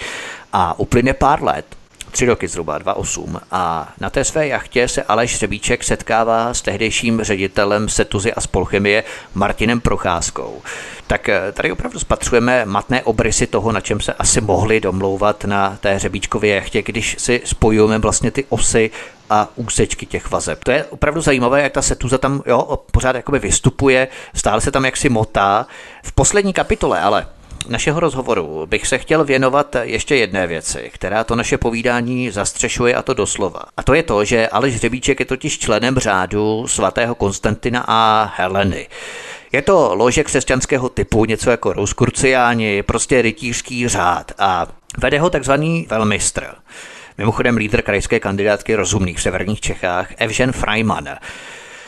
A 0.53 0.78
uplyne 0.78 1.12
pár 1.12 1.43
let, 1.43 1.66
tři 2.11 2.26
roky 2.26 2.49
zhruba, 2.49 2.78
2,8. 2.78 3.40
A 3.51 3.93
na 4.01 4.11
té 4.11 4.24
své 4.24 4.47
jachtě 4.47 4.88
se 4.88 5.03
Aleš 5.03 5.38
Řebíček 5.38 5.84
setkává 5.84 6.55
s 6.55 6.62
tehdejším 6.62 7.22
ředitelem 7.22 7.88
Setuzy 7.88 8.32
a 8.32 8.40
Spolchemie 8.40 9.05
Martinem 9.34 9.80
Procházkou. 9.80 10.62
Tak 11.07 11.28
eh, 11.28 11.53
tady 11.53 11.72
opravdu 11.72 11.99
spatřujeme 11.99 12.64
matné 12.64 13.03
obrysy 13.03 13.47
toho, 13.47 13.72
na 13.72 13.80
čem 13.80 14.01
se 14.01 14.12
asi 14.12 14.40
mohli 14.40 14.80
domlouvat 14.80 15.45
na 15.45 15.78
té 15.80 15.99
Řebíčkově 15.99 16.55
jachtě, 16.55 16.82
když 16.82 17.16
si 17.18 17.43
spojujeme 17.45 17.99
vlastně 17.99 18.30
ty 18.30 18.45
osy 18.49 18.90
a 19.33 19.49
úsečky 19.57 20.07
těch 20.07 20.30
vazeb. 20.30 20.64
To 20.64 20.70
je 20.70 20.85
opravdu 20.85 21.20
zajímavé, 21.20 21.62
jak 21.62 21.72
ta 21.72 21.83
setuza 21.83 22.18
tam 22.18 22.43
jo, 22.47 22.78
pořád 22.91 23.16
jakoby 23.16 23.39
vystupuje, 23.39 24.09
stále 24.35 24.61
se 24.61 24.70
tam 24.70 24.85
jaksi 24.85 25.09
motá. 25.09 25.66
V 26.05 26.12
poslední 26.12 26.53
kapitole 26.53 27.01
ale 27.01 27.26
našeho 27.68 28.01
rozhovoru 28.01 28.66
bych 28.66 28.87
se 28.87 28.99
chtěl 28.99 29.24
věnovat 29.24 29.76
ještě 29.83 30.16
jedné 30.16 30.47
věci, 30.47 30.91
která 30.95 31.24
to 31.24 31.37
naše 31.37 31.59
povídání 31.59 32.30
zastřešuje 32.30 32.95
a 32.95 33.03
to 33.03 33.14
doslova. 33.14 33.61
A 33.76 33.83
to 33.83 33.95
je 33.95 34.03
to, 34.03 34.24
že 34.24 34.49
Aleš 34.49 34.76
Řebíček 34.76 35.20
je 35.20 35.26
totiž 35.26 35.59
členem 35.59 35.99
řádu 35.99 36.66
svatého 36.68 37.14
Konstantina 37.14 37.85
a 37.89 38.33
Heleny. 38.37 38.89
Je 39.53 39.62
to 39.62 39.95
lože 39.95 40.24
křesťanského 40.24 40.89
typu, 40.89 41.24
něco 41.24 41.51
jako 41.51 41.72
Rouskurciáni, 41.72 42.83
prostě 42.83 43.22
rytířský 43.22 43.89
řád 43.89 44.33
a 44.39 44.66
vede 44.99 45.20
ho 45.20 45.30
takzvaný 45.30 45.87
velmistr. 45.91 46.47
Mimochodem 47.19 47.57
lídr 47.57 47.83
krajské 47.83 48.21
kandidátky 48.21 48.75
rozumných 48.75 49.19
v 49.19 49.23
severních 49.23 49.61
Čechách, 49.61 50.09
Evžen 50.17 50.53
Freiman. 50.53 51.09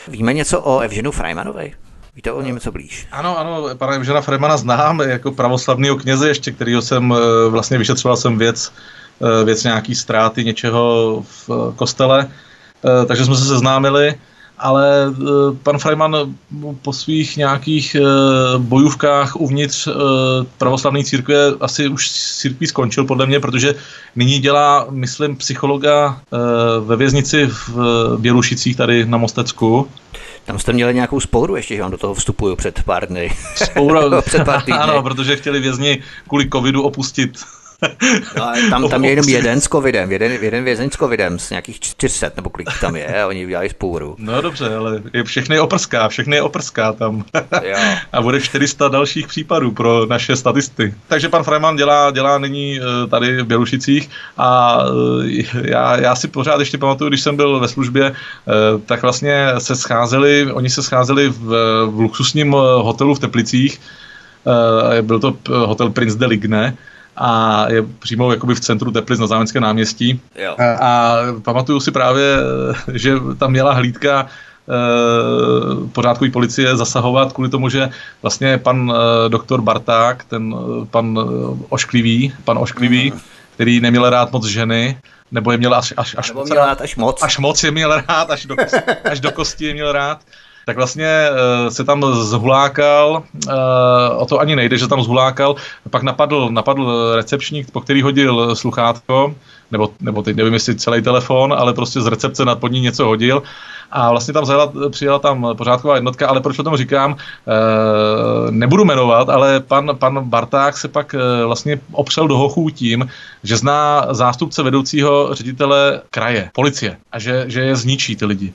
Víme 0.08 0.32
něco 0.34 0.60
o 0.60 0.80
Evženu 0.80 1.10
Freimanovi? 1.10 1.72
Víte 2.16 2.32
o 2.32 2.42
něm 2.42 2.60
co 2.60 2.72
blíž? 2.72 3.06
Ano, 3.12 3.38
ano, 3.38 3.68
pana 3.74 3.92
Evžena 3.92 4.20
Freimana 4.20 4.56
znám 4.56 5.00
jako 5.00 5.32
pravoslavného 5.32 5.96
kněze 5.96 6.28
ještě, 6.28 6.52
kterýho 6.52 6.82
jsem 6.82 7.12
eh, 7.12 7.48
vlastně 7.48 7.78
vyšetřoval 7.78 8.16
jsem 8.16 8.38
věc, 8.38 8.72
eh, 9.22 9.44
věc 9.44 9.64
nějaký 9.64 9.94
ztráty 9.94 10.44
něčeho 10.44 11.22
v 11.26 11.50
eh, 11.50 11.76
kostele, 11.76 12.28
takže 13.08 13.24
jsme 13.24 13.36
se 13.36 13.44
seznámili 13.44 14.14
ale 14.58 15.06
eh, 15.08 15.24
pan 15.62 15.78
Freiman 15.78 16.16
po 16.82 16.92
svých 16.92 17.36
nějakých 17.36 17.94
eh, 17.94 18.00
bojůvkách 18.58 19.36
uvnitř 19.36 19.86
eh, 19.86 19.92
pravoslavné 20.58 21.04
církve 21.04 21.36
asi 21.60 21.88
už 21.88 22.10
církví 22.10 22.66
skončil 22.66 23.04
podle 23.04 23.26
mě, 23.26 23.40
protože 23.40 23.74
nyní 24.16 24.38
dělá, 24.38 24.86
myslím, 24.90 25.36
psychologa 25.36 26.20
ve 26.80 26.96
věznici 26.96 27.46
v 27.46 28.16
Bělušicích 28.18 28.76
tady 28.76 29.06
na 29.06 29.18
Mostecku. 29.18 29.88
Tam 30.44 30.58
jste 30.58 30.72
měli 30.72 30.94
nějakou 30.94 31.20
spouru 31.20 31.56
ještě, 31.56 31.76
že 31.76 31.82
vám 31.82 31.90
do 31.90 31.98
toho 31.98 32.14
vstupuju 32.14 32.56
před 32.56 32.82
pár 32.82 33.08
dny. 33.08 33.30
Spoura, 33.54 34.20
před 34.22 34.44
pár 34.44 34.62
týdny. 34.64 34.80
Ano, 34.80 35.02
protože 35.02 35.36
chtěli 35.36 35.60
vězni 35.60 36.02
kvůli 36.28 36.48
covidu 36.50 36.82
opustit 36.82 37.38
No, 38.36 38.52
tam, 38.70 38.88
tam 38.88 39.04
je 39.04 39.10
jenom 39.10 39.28
jeden 39.28 39.60
s 39.60 39.64
covidem, 39.64 40.12
jeden, 40.12 40.32
jeden 40.32 40.64
vězeň 40.64 40.90
s 40.90 40.96
covidem, 40.96 41.38
z 41.38 41.50
nějakých 41.50 41.80
400 41.80 42.30
nebo 42.36 42.50
kolik 42.50 42.68
tam 42.80 42.96
je 42.96 43.22
a 43.22 43.26
oni 43.26 43.46
udělají 43.46 43.70
spůru. 43.70 44.16
No 44.18 44.42
dobře, 44.42 44.76
ale 44.76 45.02
je 45.12 45.24
všechny 45.24 45.60
oprská, 45.60 46.08
všechny 46.08 46.40
oprská 46.40 46.92
tam. 46.92 47.24
Jo. 47.62 47.76
a 48.12 48.22
bude 48.22 48.40
400 48.40 48.88
dalších 48.88 49.26
případů 49.26 49.70
pro 49.70 50.06
naše 50.06 50.36
statisty. 50.36 50.94
Takže 51.08 51.28
pan 51.28 51.44
Freiman 51.44 51.76
dělá, 51.76 52.10
dělá 52.10 52.38
nyní 52.38 52.80
eh, 52.80 53.06
tady 53.06 53.42
v 53.42 53.46
Bělušicích 53.46 54.10
a 54.36 54.78
eh, 55.28 55.70
já, 55.70 56.00
já 56.00 56.16
si 56.16 56.28
pořád 56.28 56.60
ještě 56.60 56.78
pamatuju, 56.78 57.08
když 57.08 57.20
jsem 57.20 57.36
byl 57.36 57.60
ve 57.60 57.68
službě, 57.68 58.04
eh, 58.06 58.12
tak 58.86 59.02
vlastně 59.02 59.46
se 59.58 59.76
scházeli, 59.76 60.52
oni 60.52 60.70
se 60.70 60.82
scházeli 60.82 61.28
v, 61.28 61.48
v 61.86 62.00
luxusním 62.00 62.52
hotelu 62.76 63.14
v 63.14 63.18
Teplicích, 63.18 63.80
byl 65.02 65.20
to 65.20 65.36
hotel 65.48 65.90
Prince 65.90 66.18
de 66.18 66.26
Ligne, 66.26 66.76
a 67.16 67.66
je 67.70 67.82
přímo 67.82 68.32
jakoby 68.32 68.54
v 68.54 68.60
centru 68.60 68.90
Teplic 68.90 69.20
na 69.20 69.26
Zámeckém 69.26 69.62
náměstí. 69.62 70.20
Jo. 70.36 70.56
A, 70.58 70.74
a 70.74 71.18
pamatuju 71.42 71.80
si 71.80 71.90
právě, 71.90 72.36
že 72.92 73.14
tam 73.38 73.50
měla 73.50 73.72
hlídka 73.72 74.26
e, 74.26 75.88
pořádkový 75.88 76.30
policie 76.30 76.76
zasahovat 76.76 77.32
kvůli 77.32 77.50
tomu, 77.50 77.68
že 77.68 77.90
vlastně 78.22 78.58
pan 78.58 78.92
e, 78.92 79.28
doktor 79.28 79.62
Barták, 79.62 80.24
ten 80.24 80.54
e, 80.54 80.86
pan 80.86 81.18
e, 81.18 81.22
Ošklivý, 81.68 82.34
pan 82.44 82.58
Ošklivý, 82.58 83.10
mm. 83.10 83.20
který 83.54 83.80
neměl 83.80 84.10
rád 84.10 84.32
moc 84.32 84.46
ženy, 84.46 84.98
nebo 85.30 85.52
je 85.52 85.58
měl 85.58 85.74
až, 85.74 85.94
až, 85.96 86.14
až, 86.18 86.28
nebo 86.28 86.44
měl 86.44 86.56
rád 86.56 86.80
až 86.80 86.96
moc. 86.96 87.22
Až 87.22 87.38
moc 87.38 87.64
je 87.64 87.70
měl 87.70 88.02
rád, 88.08 88.30
až 88.30 88.46
do, 88.46 88.56
až 89.04 89.20
do 89.20 89.30
kosti 89.32 89.64
je 89.64 89.74
měl 89.74 89.92
rád 89.92 90.20
tak 90.66 90.76
vlastně 90.76 91.28
uh, 91.30 91.68
se 91.68 91.84
tam 91.84 92.04
zhulákal, 92.14 93.22
o 94.16 94.26
to 94.26 94.40
ani 94.40 94.56
nejde, 94.56 94.78
že 94.78 94.88
tam 94.88 95.02
zhulákal, 95.02 95.56
pak 95.90 96.02
napadl, 96.02 96.48
napadl 96.50 97.12
recepčník, 97.16 97.70
po 97.70 97.80
který 97.80 98.02
hodil 98.02 98.56
sluchátko, 98.56 99.34
nebo, 99.70 99.90
nebo 100.00 100.22
teď 100.22 100.36
nevím, 100.36 100.54
jestli 100.54 100.74
celý 100.74 101.02
telefon, 101.02 101.52
ale 101.58 101.74
prostě 101.74 102.00
z 102.00 102.06
recepce 102.06 102.44
nad 102.44 102.58
pod 102.58 102.72
ní 102.72 102.80
něco 102.80 103.06
hodil 103.06 103.42
a 103.90 104.10
vlastně 104.10 104.34
tam 104.34 104.44
zajela, 104.44 104.72
přijela 104.90 105.18
tam 105.18 105.46
pořádková 105.56 105.94
jednotka, 105.94 106.28
ale 106.28 106.40
proč 106.40 106.58
o 106.58 106.62
tom 106.62 106.76
říkám, 106.76 107.16
e, 107.16 108.50
nebudu 108.50 108.84
jmenovat, 108.84 109.28
ale 109.28 109.60
pan, 109.60 109.90
pan 109.98 110.20
Barták 110.28 110.78
se 110.78 110.88
pak 110.88 111.14
e, 111.14 111.44
vlastně 111.44 111.80
opřel 111.92 112.28
do 112.28 112.36
hochů 112.36 112.70
tím, 112.70 113.08
že 113.42 113.56
zná 113.56 114.06
zástupce 114.10 114.62
vedoucího 114.62 115.34
ředitele 115.34 116.00
kraje, 116.10 116.50
policie 116.52 116.96
a 117.12 117.18
že, 117.18 117.44
že 117.46 117.60
je 117.60 117.76
zničí 117.76 118.16
ty 118.16 118.24
lidi. 118.24 118.52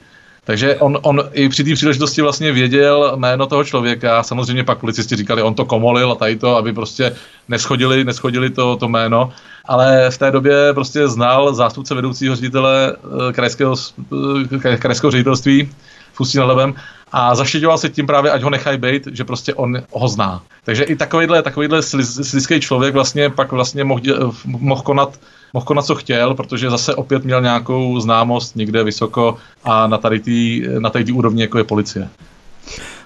Takže 0.49 0.75
on, 0.75 0.97
on 1.01 1.23
i 1.33 1.49
při 1.49 1.63
té 1.63 1.73
příležitosti 1.73 2.21
vlastně 2.21 2.51
věděl 2.51 3.13
jméno 3.15 3.47
toho 3.47 3.63
člověka. 3.63 4.23
Samozřejmě 4.23 4.63
pak 4.63 4.79
policisti 4.79 5.15
říkali, 5.15 5.41
on 5.43 5.53
to 5.53 5.65
komolil 5.65 6.11
a 6.11 6.15
tady 6.15 6.35
to, 6.35 6.55
aby 6.55 6.73
prostě 6.73 7.15
neschodili, 7.47 8.03
neschodili 8.03 8.49
to, 8.49 8.75
to 8.75 8.87
jméno. 8.87 9.31
Ale 9.65 10.09
v 10.09 10.17
té 10.17 10.31
době 10.31 10.73
prostě 10.73 11.07
znal 11.07 11.53
zástupce 11.53 11.95
vedoucího 11.95 12.35
ředitele 12.35 12.95
eh, 13.29 13.33
krajského, 13.33 13.75
eh, 14.73 14.77
krajského 14.77 15.11
ředitelství 15.11 15.69
v 16.19 16.35
nad 16.35 16.45
Labem 16.45 16.73
a 17.11 17.35
zaštěďoval 17.35 17.77
se 17.77 17.89
tím 17.89 18.07
právě, 18.07 18.31
ať 18.31 18.41
ho 18.41 18.49
nechají 18.49 18.77
být, 18.77 19.07
že 19.11 19.23
prostě 19.23 19.53
on 19.53 19.77
ho 19.91 20.07
zná. 20.07 20.41
Takže 20.63 20.83
i 20.83 20.95
takovýhle, 20.95 21.41
takovýhle 21.43 21.81
slizký 21.81 22.59
člověk 22.59 22.93
vlastně 22.93 23.29
pak 23.29 23.51
vlastně 23.51 23.83
mohl, 23.83 24.01
mohl 24.45 24.81
konat 24.81 25.19
mohl 25.53 25.65
konat, 25.65 25.85
co 25.85 25.95
chtěl, 25.95 26.35
protože 26.35 26.69
zase 26.69 26.95
opět 26.95 27.25
měl 27.25 27.41
nějakou 27.41 27.99
známost 27.99 28.55
někde 28.55 28.83
vysoko 28.83 29.37
a 29.63 29.87
na 29.87 29.97
tady 29.97 30.19
tý, 30.19 30.63
na 30.79 30.89
tady 30.89 31.05
tý 31.05 31.11
úrovni, 31.11 31.41
jako 31.41 31.57
je 31.57 31.63
policie. 31.63 32.09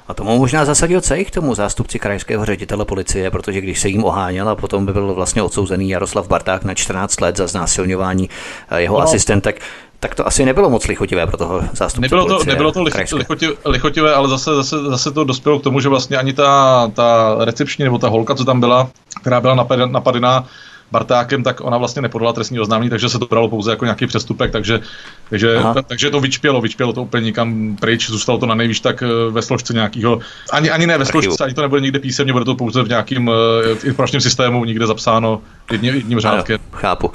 A 0.08 0.14
tomu 0.14 0.38
možná 0.38 0.66
zasadil 0.66 1.02
cejch 1.02 1.32
tomu 1.32 1.56
zástupci 1.56 2.00
krajského 2.00 2.46
ředitele 2.46 2.86
policie, 2.86 3.32
protože 3.32 3.62
když 3.62 3.80
se 3.80 3.90
jim 3.90 4.04
oháněl 4.04 4.50
a 4.50 4.56
potom 4.56 4.86
by 4.86 4.94
byl 4.94 5.14
vlastně 5.14 5.42
odsouzený 5.42 5.90
Jaroslav 5.90 6.28
Barták 6.28 6.64
na 6.64 6.74
14 6.74 7.22
let 7.22 7.38
za 7.38 7.48
znásilňování 7.48 8.30
eh, 8.70 8.82
jeho 8.82 8.98
no. 8.98 9.04
asistentek, 9.04 9.62
tak 10.04 10.16
to 10.16 10.28
asi 10.28 10.46
nebylo 10.46 10.70
moc 10.70 10.88
lichotivé 10.88 11.28
pro 11.28 11.38
toho 11.38 11.62
zástupce 11.74 12.02
Nebylo 12.02 12.26
to, 12.26 12.44
nebylo 12.46 12.72
to 12.72 12.84
lichotivé, 12.84 13.54
lichotivé, 13.66 14.14
ale 14.14 14.28
zase, 14.28 14.56
zase, 14.56 14.84
zase 14.84 15.12
to 15.12 15.24
dospělo 15.24 15.60
k 15.60 15.64
tomu, 15.64 15.80
že 15.80 15.90
vlastně 15.90 16.18
ani 16.18 16.34
ta, 16.34 16.92
ta 16.94 17.36
recepční 17.40 17.84
nebo 17.84 17.98
ta 17.98 18.10
holka, 18.10 18.36
co 18.36 18.46
tam 18.46 18.60
byla, 18.60 18.90
která 19.22 19.42
byla 19.42 19.56
napadená, 19.86 20.46
Bartákem, 20.92 21.44
tak 21.44 21.62
ona 21.62 21.78
vlastně 21.78 22.02
nepodala 22.02 22.34
trestní 22.34 22.60
oznámení, 22.60 22.90
takže 22.90 23.10
se 23.10 23.20
to 23.20 23.26
bralo 23.26 23.50
pouze 23.50 23.72
jako 23.72 23.86
nějaký 23.86 24.08
přestupek, 24.08 24.52
takže, 24.52 24.80
takže, 25.30 25.60
takže 25.88 26.10
to 26.10 26.20
vyčpělo, 26.20 26.62
vyčpělo 26.62 26.94
to 26.94 27.02
úplně 27.02 27.24
nikam 27.26 27.76
pryč, 27.76 28.10
zůstalo 28.10 28.38
to 28.38 28.46
na 28.46 28.56
nejvíc 28.56 28.80
tak 28.80 29.04
eh, 29.04 29.32
ve 29.32 29.42
složce 29.42 29.74
nějakého, 29.74 30.20
ani, 30.52 30.70
ani 30.70 30.88
ne 30.88 30.98
ve 30.98 31.06
složce, 31.06 31.44
ani 31.44 31.54
to 31.54 31.62
nebude 31.62 31.82
nikde 31.82 32.00
písemně, 32.00 32.34
bude 32.34 32.46
to 32.46 32.56
pouze 32.56 32.84
v 32.84 32.90
nějakém 32.90 33.28
uh, 33.28 33.34
informačním 33.84 34.22
systému 34.22 34.66
někde 34.66 34.88
zapsáno 34.88 35.42
jedním, 35.72 35.96
jedním 35.96 36.20
řádkem. 36.20 36.60
Ano, 36.72 36.82
chápu. 36.82 37.12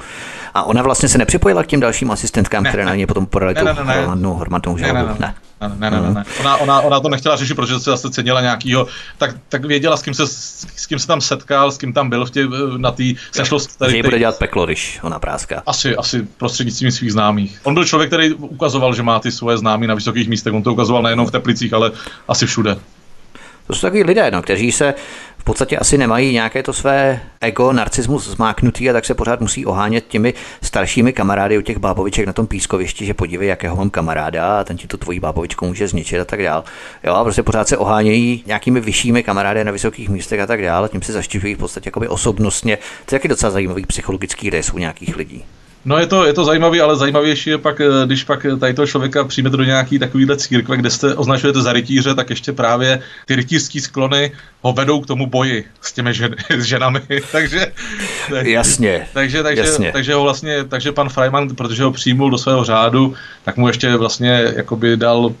A 0.53 0.63
ona 0.63 0.81
vlastně 0.81 1.09
se 1.09 1.17
nepřipojila 1.17 1.63
k 1.63 1.67
těm 1.67 1.79
dalším 1.79 2.11
asistentkám, 2.11 2.63
ne, 2.63 2.69
které 2.69 2.85
na 2.85 2.95
ně 2.95 3.07
potom 3.07 3.25
podali 3.25 3.53
ne, 3.53 3.59
tu 3.59 3.65
ne, 3.65 3.73
ne, 3.73 3.93
hromadnou, 3.93 4.33
hromadnou 4.33 4.77
žalobu? 4.77 4.97
Ne, 4.97 5.03
ne, 5.03 5.13
ne. 5.19 5.27
ne. 5.27 5.35
Ne, 5.77 5.91
ne, 5.91 6.01
ne, 6.01 6.13
ne. 6.13 6.23
Ona, 6.39 6.57
ona, 6.57 6.81
ona 6.81 6.99
to 6.99 7.09
nechtěla 7.09 7.35
řešit, 7.35 7.53
protože 7.53 7.79
se 7.79 7.89
zase 7.89 8.09
cenila 8.09 8.41
nějakýho, 8.41 8.87
tak, 9.17 9.35
tak 9.49 9.65
věděla, 9.65 9.97
s 9.97 10.01
kým, 10.01 10.13
se, 10.13 10.27
s 10.27 10.85
kým 10.87 10.99
se 10.99 11.07
tam 11.07 11.21
setkal, 11.21 11.71
s 11.71 11.77
kým 11.77 11.93
tam 11.93 12.09
byl 12.09 12.25
v 12.25 12.31
tě, 12.31 12.47
na 12.77 12.91
té 12.91 13.03
sešlosti. 13.31 13.73
Že 13.87 14.03
bude 14.03 14.19
dělat 14.19 14.37
peklo, 14.37 14.65
když 14.65 14.99
ona 15.03 15.19
práská. 15.19 15.63
Asi, 15.65 15.95
asi 15.95 16.27
prostřednictvím 16.37 16.91
svých 16.91 17.11
známých. 17.11 17.59
On 17.63 17.73
byl 17.73 17.85
člověk, 17.85 18.09
který 18.09 18.33
ukazoval, 18.33 18.93
že 18.93 19.03
má 19.03 19.19
ty 19.19 19.31
svoje 19.31 19.57
známí 19.57 19.87
na 19.87 19.95
vysokých 19.95 20.29
místech. 20.29 20.53
On 20.53 20.63
to 20.63 20.73
ukazoval 20.73 21.03
nejenom 21.03 21.27
v 21.27 21.31
Teplicích, 21.31 21.73
ale 21.73 21.91
asi 22.27 22.45
všude. 22.45 22.77
To 23.67 23.75
jsou 23.75 23.81
takový 23.81 24.03
lidé, 24.03 24.31
no, 24.31 24.41
kteří 24.41 24.71
se 24.71 24.93
podstatě 25.49 25.77
asi 25.77 25.97
nemají 25.97 26.33
nějaké 26.33 26.63
to 26.63 26.73
své 26.73 27.21
ego, 27.41 27.73
narcismus 27.73 28.29
zmáknutý 28.29 28.89
a 28.89 28.93
tak 28.93 29.05
se 29.05 29.13
pořád 29.13 29.41
musí 29.41 29.65
ohánět 29.65 30.07
těmi 30.07 30.33
staršími 30.61 31.13
kamarády 31.13 31.57
u 31.57 31.61
těch 31.61 31.77
báboviček 31.77 32.25
na 32.25 32.33
tom 32.33 32.47
pískovišti, 32.47 33.05
že 33.05 33.13
podívej, 33.13 33.47
jakého 33.47 33.75
mám 33.75 33.89
kamaráda 33.89 34.59
a 34.59 34.63
ten 34.63 34.77
ti 34.77 34.87
tu 34.87 34.97
tvoji 34.97 35.19
bábovičku 35.19 35.65
může 35.65 35.87
zničit 35.87 36.19
a 36.19 36.25
tak 36.25 36.43
dál. 36.43 36.63
Jo, 37.03 37.13
a 37.13 37.23
prostě 37.23 37.43
pořád 37.43 37.67
se 37.67 37.77
ohánějí 37.77 38.43
nějakými 38.45 38.79
vyššími 38.79 39.23
kamarády 39.23 39.63
na 39.63 39.71
vysokých 39.71 40.09
místech 40.09 40.39
a 40.39 40.45
tak 40.45 40.61
dále, 40.61 40.85
a 40.85 40.91
tím 40.91 41.01
se 41.01 41.13
zaštiťují 41.13 41.55
v 41.55 41.57
podstatě 41.57 41.87
jakoby 41.87 42.07
osobnostně. 42.07 42.77
To 43.05 43.15
je 43.15 43.19
taky 43.19 43.27
docela 43.27 43.51
zajímavý 43.51 43.85
psychologický 43.85 44.49
rys 44.49 44.73
u 44.73 44.77
nějakých 44.77 45.15
lidí. 45.15 45.45
No 45.85 45.97
je 45.97 46.07
to, 46.07 46.25
je 46.25 46.33
to 46.33 46.45
zajímavé, 46.45 46.81
ale 46.81 46.95
zajímavější 46.95 47.49
je 47.49 47.57
pak, 47.57 47.81
eh, 47.81 47.85
když 48.05 48.23
pak 48.23 48.45
tady 48.59 48.73
toho 48.73 48.87
člověka 48.87 49.23
přijmete 49.23 49.57
do 49.57 49.63
nějaký 49.63 49.99
takovýhle 49.99 50.37
církve, 50.37 50.77
kde 50.77 50.89
jste 50.89 51.15
označujete 51.15 51.61
za 51.61 51.73
rytíře, 51.73 52.15
tak 52.15 52.29
ještě 52.29 52.53
právě 52.53 53.01
ty 53.25 53.35
rytířské 53.35 53.81
sklony 53.81 54.31
ho 54.61 54.73
vedou 54.73 55.01
k 55.01 55.07
tomu 55.07 55.27
boji 55.27 55.65
s 55.81 55.93
těmi 55.93 56.13
žen, 56.13 56.35
s 56.57 56.63
ženami. 56.63 57.01
takže, 57.31 57.71
jasně, 58.41 59.07
takže, 59.13 59.43
takže, 59.43 59.61
jasně. 59.61 59.91
takže 59.91 60.13
ho 60.13 60.23
vlastně, 60.23 60.63
takže 60.63 60.91
pan 60.91 61.09
Freiman, 61.09 61.55
protože 61.55 61.83
ho 61.83 61.91
přijmul 61.91 62.31
do 62.31 62.37
svého 62.37 62.63
řádu, 62.63 63.13
tak 63.43 63.57
mu 63.57 63.67
ještě 63.67 63.95
vlastně 63.95 64.53
jakoby 64.55 64.97
dal 64.97 65.33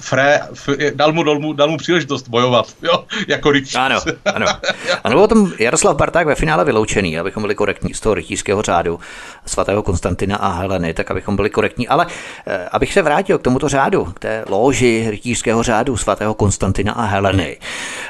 Fré, 0.00 0.40
f, 0.54 0.68
dal, 0.94 1.12
mu, 1.12 1.22
dal, 1.22 1.38
mu, 1.38 1.52
dal 1.52 1.68
mu 1.68 1.76
příležitost 1.76 2.28
bojovat, 2.28 2.66
jo, 2.82 3.04
jako 3.28 3.50
rytíř. 3.50 3.74
Ano, 3.74 4.00
ano. 4.34 4.46
Ano, 5.04 5.22
o 5.22 5.28
tom 5.28 5.52
Jaroslav 5.58 5.96
Barták 5.96 6.26
ve 6.26 6.34
finále 6.34 6.64
vyloučený, 6.64 7.18
abychom 7.18 7.42
byli 7.42 7.54
korektní 7.54 7.94
z 7.94 8.00
toho 8.00 8.14
rytířského 8.14 8.62
řádu 8.62 9.00
svatého 9.46 9.82
Konstantina 9.82 10.36
a 10.36 10.48
Heleny, 10.48 10.94
tak 10.94 11.10
abychom 11.10 11.36
byli 11.36 11.50
korektní. 11.50 11.88
Ale 11.88 12.06
eh, 12.46 12.68
abych 12.72 12.92
se 12.92 13.02
vrátil 13.02 13.38
k 13.38 13.42
tomuto 13.42 13.68
řádu, 13.68 14.04
k 14.04 14.18
té 14.18 14.44
loži 14.48 15.06
rytířského 15.10 15.62
řádu 15.62 15.96
svatého 15.96 16.34
Konstantina 16.34 16.92
a 16.92 17.02
Heleny. 17.02 17.56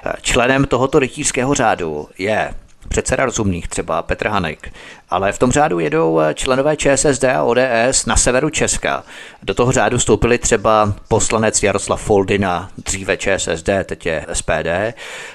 Eh, 0.07 0.12
členem 0.22 0.64
tohoto 0.64 0.99
rytířského 0.99 1.55
řádu 1.55 2.09
je 2.18 2.55
předseda 2.89 3.24
rozumných, 3.24 3.68
třeba 3.68 4.03
Petr 4.03 4.28
Hanek, 4.28 4.72
ale 5.11 5.32
v 5.32 5.38
tom 5.38 5.52
řádu 5.52 5.78
jedou 5.78 6.20
eh, 6.20 6.34
členové 6.34 6.76
ČSSD 6.76 7.24
a 7.24 7.42
ODS 7.42 8.07
na 8.07 8.16
severu 8.16 8.50
Česka. 8.50 9.04
Do 9.42 9.54
toho 9.54 9.72
řádu 9.72 9.98
stoupili 9.98 10.38
třeba 10.38 10.92
poslanec 11.09 11.62
Jaroslav 11.62 12.02
Foldina, 12.02 12.70
dříve 12.84 13.16
ČSSD, 13.16 13.68
teď 13.84 14.07
je 14.07 14.26
SPD, 14.32 14.94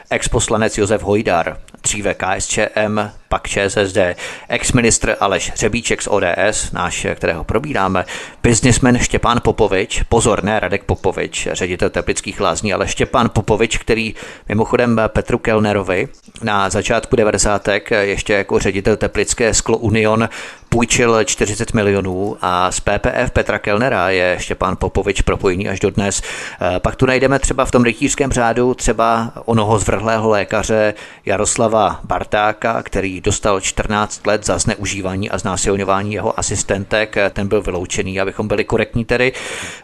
ex-poslanec 0.10 0.78
Josef 0.78 1.04
Hojdar, 1.04 1.58
dříve 1.84 2.14
KSČM, 2.14 3.00
pak 3.30 3.48
ČSSD, 3.48 3.98
ex-ministr 4.50 5.16
Aleš 5.20 5.52
Řebíček 5.56 6.02
z 6.02 6.08
ODS, 6.08 6.72
náš, 6.72 7.08
kterého 7.16 7.44
probíráme, 7.44 8.06
biznismen 8.44 9.00
Štěpán 9.00 9.40
Popovič, 9.44 10.04
pozor, 10.04 10.44
ne 10.44 10.60
Radek 10.60 10.84
Popovič, 10.84 11.48
ředitel 11.52 11.90
Teplických 11.90 12.42
lázní, 12.42 12.74
ale 12.74 12.88
Štěpán 12.88 13.30
Popovič, 13.30 13.78
který 13.78 14.16
mimochodem 14.50 15.02
Petru 15.08 15.38
Kellnerovi 15.38 16.08
na 16.44 16.70
začátku 16.70 17.16
90. 17.16 17.68
ještě 18.02 18.34
jako 18.34 18.60
ředitel 18.60 18.98
Teplické 18.98 19.54
Sklo 19.62 19.78
Union 19.78 20.30
půjčil 20.70 21.24
40 21.24 21.74
milionů 21.74 22.38
a 22.42 22.72
z 22.72 22.80
PPF 22.80 23.32
Petra 23.34 23.60
Kellnera 23.60 24.10
je 24.10 24.38
Štěpán 24.40 24.76
Popovič 24.76 25.22
propojený 25.22 25.70
až 25.70 25.80
do 25.80 25.92
dnes. 25.92 26.22
Eh, 26.22 26.80
pak 26.80 26.96
tu 26.96 27.06
najdeme 27.06 27.40
třeba 27.40 27.66
v 27.66 27.72
tom 27.72 27.84
rytířském 27.84 28.32
řádu 28.32 28.74
třeba 28.74 29.32
onoho 29.46 29.80
zvrhlého 29.80 30.30
lékaře 30.30 30.94
Jaroslava 31.26 32.00
Bartáka, 32.04 32.84
který 32.84 33.22
dostal 33.22 33.62
14 33.62 34.28
let 34.28 34.46
za 34.46 34.58
zneužívání 34.58 35.30
a 35.30 35.38
znásilňování 35.38 36.14
jeho 36.14 36.40
asistentek. 36.40 37.16
Ten 37.34 37.48
byl 37.48 37.62
vyloučený, 37.62 38.20
abychom 38.20 38.48
byli 38.48 38.64
korektní 38.64 39.06
tedy. 39.06 39.34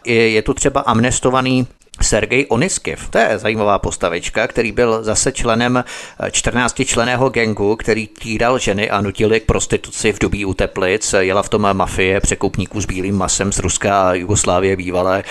Je 0.04 0.42
tu 0.42 0.54
třeba 0.54 0.80
amnestovaný 0.80 1.66
Sergej 2.00 2.46
Oniskiv, 2.48 3.08
to 3.10 3.18
je 3.18 3.38
zajímavá 3.38 3.78
postavička, 3.78 4.46
který 4.46 4.72
byl 4.72 5.04
zase 5.04 5.32
členem 5.32 5.84
14 6.30 6.84
členého 6.84 7.28
gengu, 7.28 7.76
který 7.76 8.06
týral 8.06 8.58
ženy 8.58 8.90
a 8.90 9.00
nutil 9.00 9.32
je 9.32 9.40
k 9.40 9.44
prostituci 9.44 10.12
v 10.12 10.18
dobí 10.18 10.44
u 10.44 10.54
Teplic. 10.54 11.14
Jela 11.18 11.42
v 11.42 11.48
tom 11.48 11.68
mafie 11.72 12.20
překupníků 12.20 12.80
s 12.80 12.86
bílým 12.86 13.16
masem 13.16 13.52
z 13.52 13.58
Ruska 13.58 14.08
a 14.08 14.14
Jugoslávie 14.14 14.76
bývalé 14.76 15.24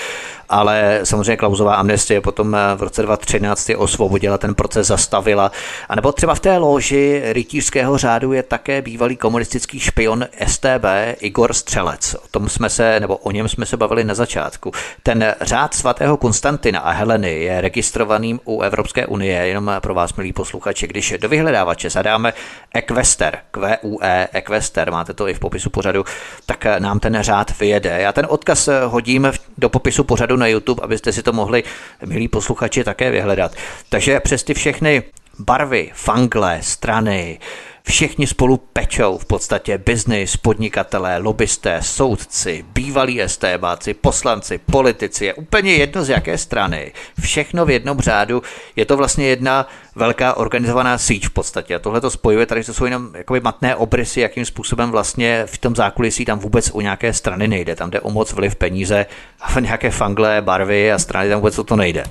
ale 0.49 0.99
samozřejmě 1.03 1.37
Klausová 1.37 1.75
amnestie 1.75 2.21
potom 2.21 2.55
eh, 2.55 2.59
v 2.75 2.83
roce 2.83 3.01
2013 3.01 3.69
je 3.69 3.77
osvobodila, 3.77 4.37
ten 4.37 4.55
proces 4.55 4.87
zastavila. 4.87 5.51
A 5.89 5.95
nebo 5.95 6.11
třeba 6.11 6.35
v 6.35 6.39
té 6.39 6.57
loži 6.57 7.21
rytířského 7.25 7.97
řádu 7.97 8.33
je 8.33 8.43
také 8.43 8.81
bývalý 8.81 9.17
komunistický 9.17 9.79
špion 9.79 10.25
STB 10.47 10.85
Igor 11.19 11.53
Střelec. 11.53 12.13
O 12.13 12.27
tom 12.31 12.49
jsme 12.49 12.69
se, 12.69 12.99
nebo 12.99 13.17
o 13.17 13.31
něm 13.31 13.47
jsme 13.47 13.65
se 13.65 13.77
bavili 13.77 14.03
na 14.03 14.13
začátku. 14.13 14.71
Ten 15.03 15.35
řád 15.41 15.73
svatého 15.73 16.17
Konstantina 16.17 16.79
a 16.79 16.91
Heleny 16.91 17.39
je 17.39 17.61
registrovaným 17.61 18.39
u 18.45 18.61
Evropské 18.61 19.05
unie, 19.05 19.47
jenom 19.47 19.71
pro 19.79 19.93
vás, 19.93 20.13
milí 20.13 20.33
posluchači, 20.33 20.87
když 20.87 21.13
do 21.21 21.29
vyhledávače 21.29 21.89
zadáme 21.89 22.33
Equester, 22.73 23.37
QUE, 23.51 24.27
Equester, 24.33 24.91
máte 24.91 25.13
to 25.13 25.27
i 25.27 25.33
v 25.33 25.39
popisu 25.39 25.69
pořadu, 25.69 26.05
tak 26.45 26.65
nám 26.79 26.99
ten 26.99 27.17
řád 27.21 27.59
vyjede. 27.59 28.01
Já 28.01 28.13
ten 28.13 28.25
odkaz 28.29 28.69
hodím 28.85 29.31
do 29.57 29.69
popisu 29.69 30.03
pořadu 30.03 30.36
na 30.37 30.47
YouTube, 30.47 30.83
abyste 30.83 31.13
si 31.13 31.23
to 31.23 31.33
mohli, 31.33 31.63
milí 32.05 32.27
posluchači, 32.27 32.83
také 32.83 33.11
vyhledat. 33.11 33.51
Takže 33.89 34.19
přes 34.19 34.43
ty 34.43 34.53
všechny 34.53 35.03
barvy, 35.39 35.91
fangle, 35.93 36.59
strany, 36.61 37.39
Všichni 37.87 38.27
spolu 38.27 38.57
pečou 38.57 39.17
v 39.17 39.25
podstatě 39.25 39.77
biznis, 39.77 40.37
podnikatelé, 40.37 41.17
lobbysté, 41.17 41.79
soudci, 41.81 42.65
bývalí 42.73 43.21
estébáci, 43.21 43.93
poslanci, 43.93 44.57
politici, 44.57 45.25
je 45.25 45.33
úplně 45.33 45.73
jedno 45.73 46.03
z 46.03 46.09
jaké 46.09 46.37
strany. 46.37 46.91
Všechno 47.19 47.65
v 47.65 47.69
jednom 47.69 47.99
řádu. 47.99 48.43
Je 48.75 48.85
to 48.85 48.97
vlastně 48.97 49.27
jedna 49.27 49.67
velká 49.95 50.33
organizovaná 50.33 50.97
síť 50.97 51.25
v 51.25 51.29
podstatě. 51.29 51.75
A 51.75 51.79
tohle 51.79 52.01
to 52.01 52.09
spojuje, 52.09 52.45
tady 52.45 52.63
to 52.63 52.73
jsou 52.73 52.85
jenom 52.85 53.09
jakoby 53.15 53.39
matné 53.39 53.75
obrysy, 53.75 54.21
jakým 54.21 54.45
způsobem 54.45 54.91
vlastně 54.91 55.43
v 55.45 55.57
tom 55.57 55.75
zákulisí 55.75 56.25
tam 56.25 56.39
vůbec 56.39 56.71
u 56.73 56.81
nějaké 56.81 57.13
strany 57.13 57.47
nejde. 57.47 57.75
Tam 57.75 57.89
jde 57.89 58.01
o 58.01 58.11
moc 58.11 58.33
vliv 58.33 58.55
peníze 58.55 59.05
a 59.41 59.59
nějaké 59.59 59.91
fangle, 59.91 60.41
barvy 60.41 60.91
a 60.91 60.99
strany 60.99 61.29
tam 61.29 61.39
vůbec 61.39 61.59
o 61.59 61.63
to 61.63 61.75
nejde. 61.75 62.03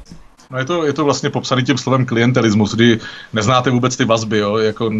No 0.50 0.58
je 0.58 0.64
to, 0.64 0.84
je 0.84 0.92
to 0.92 1.04
vlastně 1.04 1.30
popsaný 1.30 1.64
tím 1.64 1.78
slovem 1.78 2.06
klientelismus, 2.06 2.74
kdy 2.74 2.98
neznáte 3.32 3.70
vůbec 3.70 3.96
ty 3.96 4.04
vazby, 4.04 4.38
jo? 4.38 4.56
Jako 4.56 4.90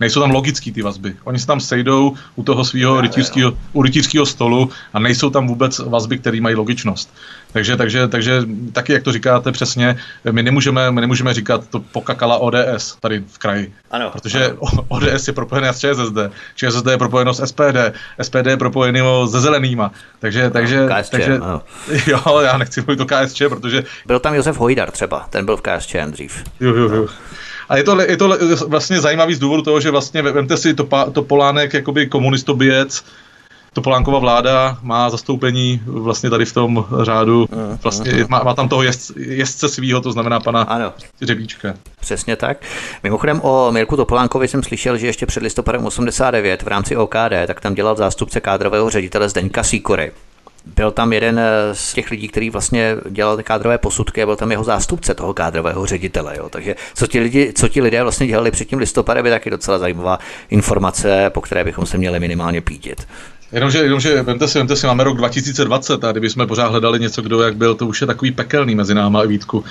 nejsou 0.00 0.20
tam 0.20 0.30
logický 0.30 0.72
ty 0.72 0.82
vazby. 0.82 1.16
Oni 1.24 1.38
se 1.38 1.46
tam 1.46 1.60
sejdou 1.60 2.14
u 2.36 2.42
toho 2.42 2.64
svého 2.64 3.00
rytířského, 3.00 3.52
u 3.72 3.82
rytířského 3.82 4.26
stolu 4.26 4.70
a 4.92 4.98
nejsou 4.98 5.30
tam 5.30 5.46
vůbec 5.46 5.78
vazby, 5.78 6.18
které 6.18 6.40
mají 6.40 6.54
logičnost. 6.54 7.14
Takže, 7.52 7.76
takže, 7.76 8.08
takže 8.08 8.42
taky, 8.72 8.92
jak 8.92 9.02
to 9.02 9.12
říkáte 9.12 9.52
přesně, 9.52 9.98
my 10.30 10.42
nemůžeme, 10.42 10.90
my 10.90 11.00
nemůžeme 11.00 11.34
říkat 11.34 11.68
to 11.70 11.80
pokakala 11.80 12.38
ODS 12.38 12.96
tady 13.00 13.24
v 13.28 13.38
kraji. 13.38 13.72
Ano. 13.90 14.10
Protože 14.10 14.44
ano. 14.46 14.84
ODS 14.88 15.28
je 15.28 15.32
propojená 15.32 15.72
s 15.72 15.78
ČSSD, 15.78 16.18
ČSSD 16.54 16.86
je 16.90 16.98
propojeno 16.98 17.34
s 17.34 17.46
SPD, 17.46 17.94
SPD 18.22 18.46
je 18.46 18.56
propojeno 18.56 19.28
se 19.28 19.40
zelenýma. 19.40 19.90
Takže, 20.18 20.50
takže, 20.50 20.86
KSČ, 21.00 21.10
takže 21.10 21.38
ano. 21.38 21.62
jo, 22.06 22.40
já 22.40 22.58
nechci 22.58 22.80
mluvit 22.80 23.00
o 23.00 23.06
KSČ, 23.06 23.42
protože... 23.48 23.84
Byl 24.06 24.18
tam 24.18 24.34
Josef 24.34 24.58
Hojdar 24.58 24.90
třeba, 24.90 25.26
ten 25.30 25.44
byl 25.44 25.56
v 25.56 25.62
KSČM 25.62 26.10
dřív. 26.10 26.44
Jo, 26.60 26.74
jo, 26.74 26.94
jo. 26.94 27.06
A 27.68 27.76
je 27.76 27.84
to, 27.84 28.00
je 28.00 28.16
to 28.16 28.36
vlastně 28.66 29.00
zajímavý 29.00 29.34
z 29.34 29.38
důvodu 29.38 29.62
toho, 29.62 29.80
že 29.80 29.90
vlastně, 29.90 30.22
vemte 30.22 30.56
si 30.56 30.74
to, 30.74 30.88
to 31.12 31.22
Polánek 31.22 31.74
jakoby 31.74 32.06
komunistoběc, 32.06 33.04
Topolánkova 33.76 34.18
vláda 34.18 34.78
má 34.82 35.10
zastoupení 35.10 35.80
vlastně 35.86 36.30
tady 36.30 36.44
v 36.44 36.52
tom 36.52 36.86
řádu, 37.02 37.48
vlastně 37.82 38.26
má, 38.28 38.42
má 38.42 38.54
tam 38.54 38.68
toho 38.68 38.82
jezdce, 38.82 39.14
jezdce 39.16 39.68
svýho, 39.68 40.00
to 40.00 40.12
znamená 40.12 40.40
pana 40.40 40.62
ano. 40.62 40.92
Řebíčka. 41.22 41.74
Přesně 42.00 42.36
tak. 42.36 42.58
Mimochodem 43.02 43.40
o 43.40 43.72
Mirku 43.72 43.96
Topolánkovi 43.96 44.48
jsem 44.48 44.62
slyšel, 44.62 44.96
že 44.96 45.06
ještě 45.06 45.26
před 45.26 45.42
listopadem 45.42 45.86
89 45.86 46.62
v 46.62 46.68
rámci 46.68 46.96
OKD, 46.96 47.32
tak 47.46 47.60
tam 47.60 47.74
dělal 47.74 47.96
zástupce 47.96 48.40
kádrového 48.40 48.90
ředitele 48.90 49.28
Zdeňka 49.28 49.62
Sýkory. 49.62 50.12
Byl 50.76 50.90
tam 50.90 51.12
jeden 51.12 51.40
z 51.72 51.94
těch 51.94 52.10
lidí, 52.10 52.28
který 52.28 52.50
vlastně 52.50 52.96
dělal 53.10 53.36
ty 53.36 53.42
kádrové 53.42 53.78
posudky 53.78 54.22
a 54.22 54.26
byl 54.26 54.36
tam 54.36 54.50
jeho 54.50 54.64
zástupce 54.64 55.14
toho 55.14 55.34
kádrového 55.34 55.86
ředitele. 55.86 56.36
Jo. 56.36 56.48
Takže 56.48 56.74
co 56.94 57.06
ti, 57.06 57.20
lidi, 57.20 57.52
co 57.52 57.68
ti 57.68 57.82
lidé 57.82 58.02
vlastně 58.02 58.26
dělali 58.26 58.50
před 58.50 58.64
tím 58.64 58.78
listopadem 58.78 59.26
je 59.26 59.32
taky 59.32 59.50
docela 59.50 59.78
zajímavá 59.78 60.18
informace, 60.50 61.30
po 61.30 61.40
které 61.40 61.64
bychom 61.64 61.86
se 61.86 61.98
měli 61.98 62.20
minimálně 62.20 62.60
pídit. 62.60 63.06
Jenomže, 63.52 63.78
jenomže 63.78 64.22
vemte 64.22 64.48
si, 64.48 64.58
vemte 64.58 64.76
si, 64.76 64.86
máme 64.86 65.04
rok 65.04 65.16
2020 65.16 66.04
a 66.04 66.12
kdybychom 66.12 66.46
pořád 66.46 66.68
hledali 66.68 67.00
něco, 67.00 67.22
kdo 67.22 67.42
jak 67.42 67.56
byl, 67.56 67.74
to 67.74 67.86
už 67.86 68.00
je 68.00 68.06
takový 68.06 68.30
pekelný 68.30 68.74
mezi 68.74 68.94
náma, 68.94 69.22
Vítku. 69.22 69.58
Uh... 69.58 69.64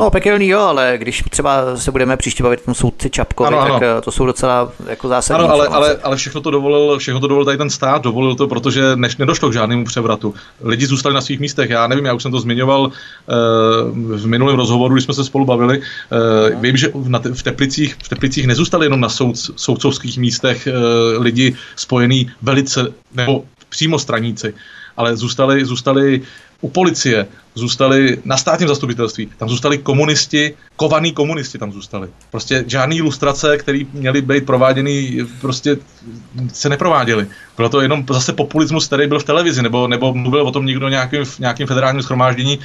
No, 0.00 0.10
pekelný 0.10 0.48
jo, 0.48 0.60
ale 0.60 0.94
když 0.98 1.22
třeba 1.30 1.76
se 1.76 1.90
budeme 1.90 2.16
příště 2.16 2.42
bavit 2.42 2.60
o 2.60 2.64
tom 2.64 2.74
soudci 2.74 3.10
Čapkovi, 3.10 3.48
ano, 3.48 3.58
tak 3.58 3.70
ano. 3.70 3.80
Eh, 3.98 4.00
to 4.00 4.12
jsou 4.12 4.26
docela 4.26 4.72
jako 4.86 5.08
zásadní 5.08 5.44
Ano, 5.44 5.54
ale, 5.54 5.68
ale, 5.68 5.96
ale 6.02 6.16
všechno 6.16 6.40
to 6.40 6.50
dovolil, 6.50 6.98
všechno 6.98 7.20
to 7.20 7.26
dovolil 7.26 7.44
tady 7.44 7.58
ten 7.58 7.70
stát, 7.70 8.02
dovolil 8.02 8.34
to, 8.34 8.48
protože 8.48 8.96
než 8.96 9.16
nedošlo 9.16 9.50
k 9.50 9.52
žádnému 9.52 9.84
převratu. 9.84 10.34
Lidi 10.64 10.86
zůstali 10.86 11.14
na 11.14 11.20
svých 11.20 11.40
místech, 11.40 11.70
já 11.70 11.86
nevím, 11.86 12.04
já 12.04 12.12
už 12.12 12.22
jsem 12.22 12.32
to 12.32 12.40
zmiňoval 12.40 12.80
uh, 12.80 12.90
v 14.18 14.26
minulém 14.26 14.56
rozhovoru, 14.56 14.94
když 14.94 15.04
jsme 15.04 15.14
se 15.14 15.24
spolu 15.24 15.44
bavili. 15.44 15.78
Uh, 15.78 16.60
vím, 16.60 16.76
že 16.76 16.88
v, 16.94 17.34
v, 17.34 17.42
Teplicích, 17.42 17.96
v 18.04 18.08
Teplicích 18.08 18.46
nezůstali 18.46 18.86
jenom 18.86 19.00
na 19.00 19.08
soud, 19.08 19.36
soudcovských 19.36 20.18
místech 20.18 20.68
uh, 20.68 21.22
lidi 21.22 21.54
spojení 21.76 22.30
velice 22.42 22.90
nebo 23.14 23.44
přímo 23.68 23.98
straníci, 23.98 24.54
ale 24.96 25.16
zůstali, 25.16 25.64
zůstali 25.64 26.22
u 26.60 26.68
policie, 26.68 27.26
zůstali 27.54 28.18
na 28.24 28.36
státním 28.36 28.68
zastupitelství, 28.68 29.28
tam 29.36 29.48
zůstali 29.48 29.78
komunisti, 29.78 30.54
kovaný 30.76 31.12
komunisti 31.12 31.58
tam 31.58 31.72
zůstali. 31.72 32.08
Prostě 32.30 32.64
žádný 32.66 32.96
ilustrace, 32.96 33.56
které 33.56 33.80
měly 33.92 34.22
být 34.22 34.46
prováděny, 34.46 35.26
prostě 35.40 35.76
se 36.52 36.68
neprováděly. 36.68 37.26
Bylo 37.56 37.68
to 37.68 37.80
jenom 37.80 38.04
zase 38.10 38.32
populismus, 38.32 38.86
který 38.86 39.06
byl 39.06 39.18
v 39.18 39.24
televizi, 39.24 39.62
nebo, 39.62 39.88
nebo 39.88 40.14
mluvil 40.14 40.46
o 40.46 40.52
tom 40.52 40.66
někdo 40.66 40.88
nějakým, 40.88 41.24
v 41.24 41.38
nějakým 41.38 41.66
federálním 41.66 42.02
schromáždění, 42.02 42.58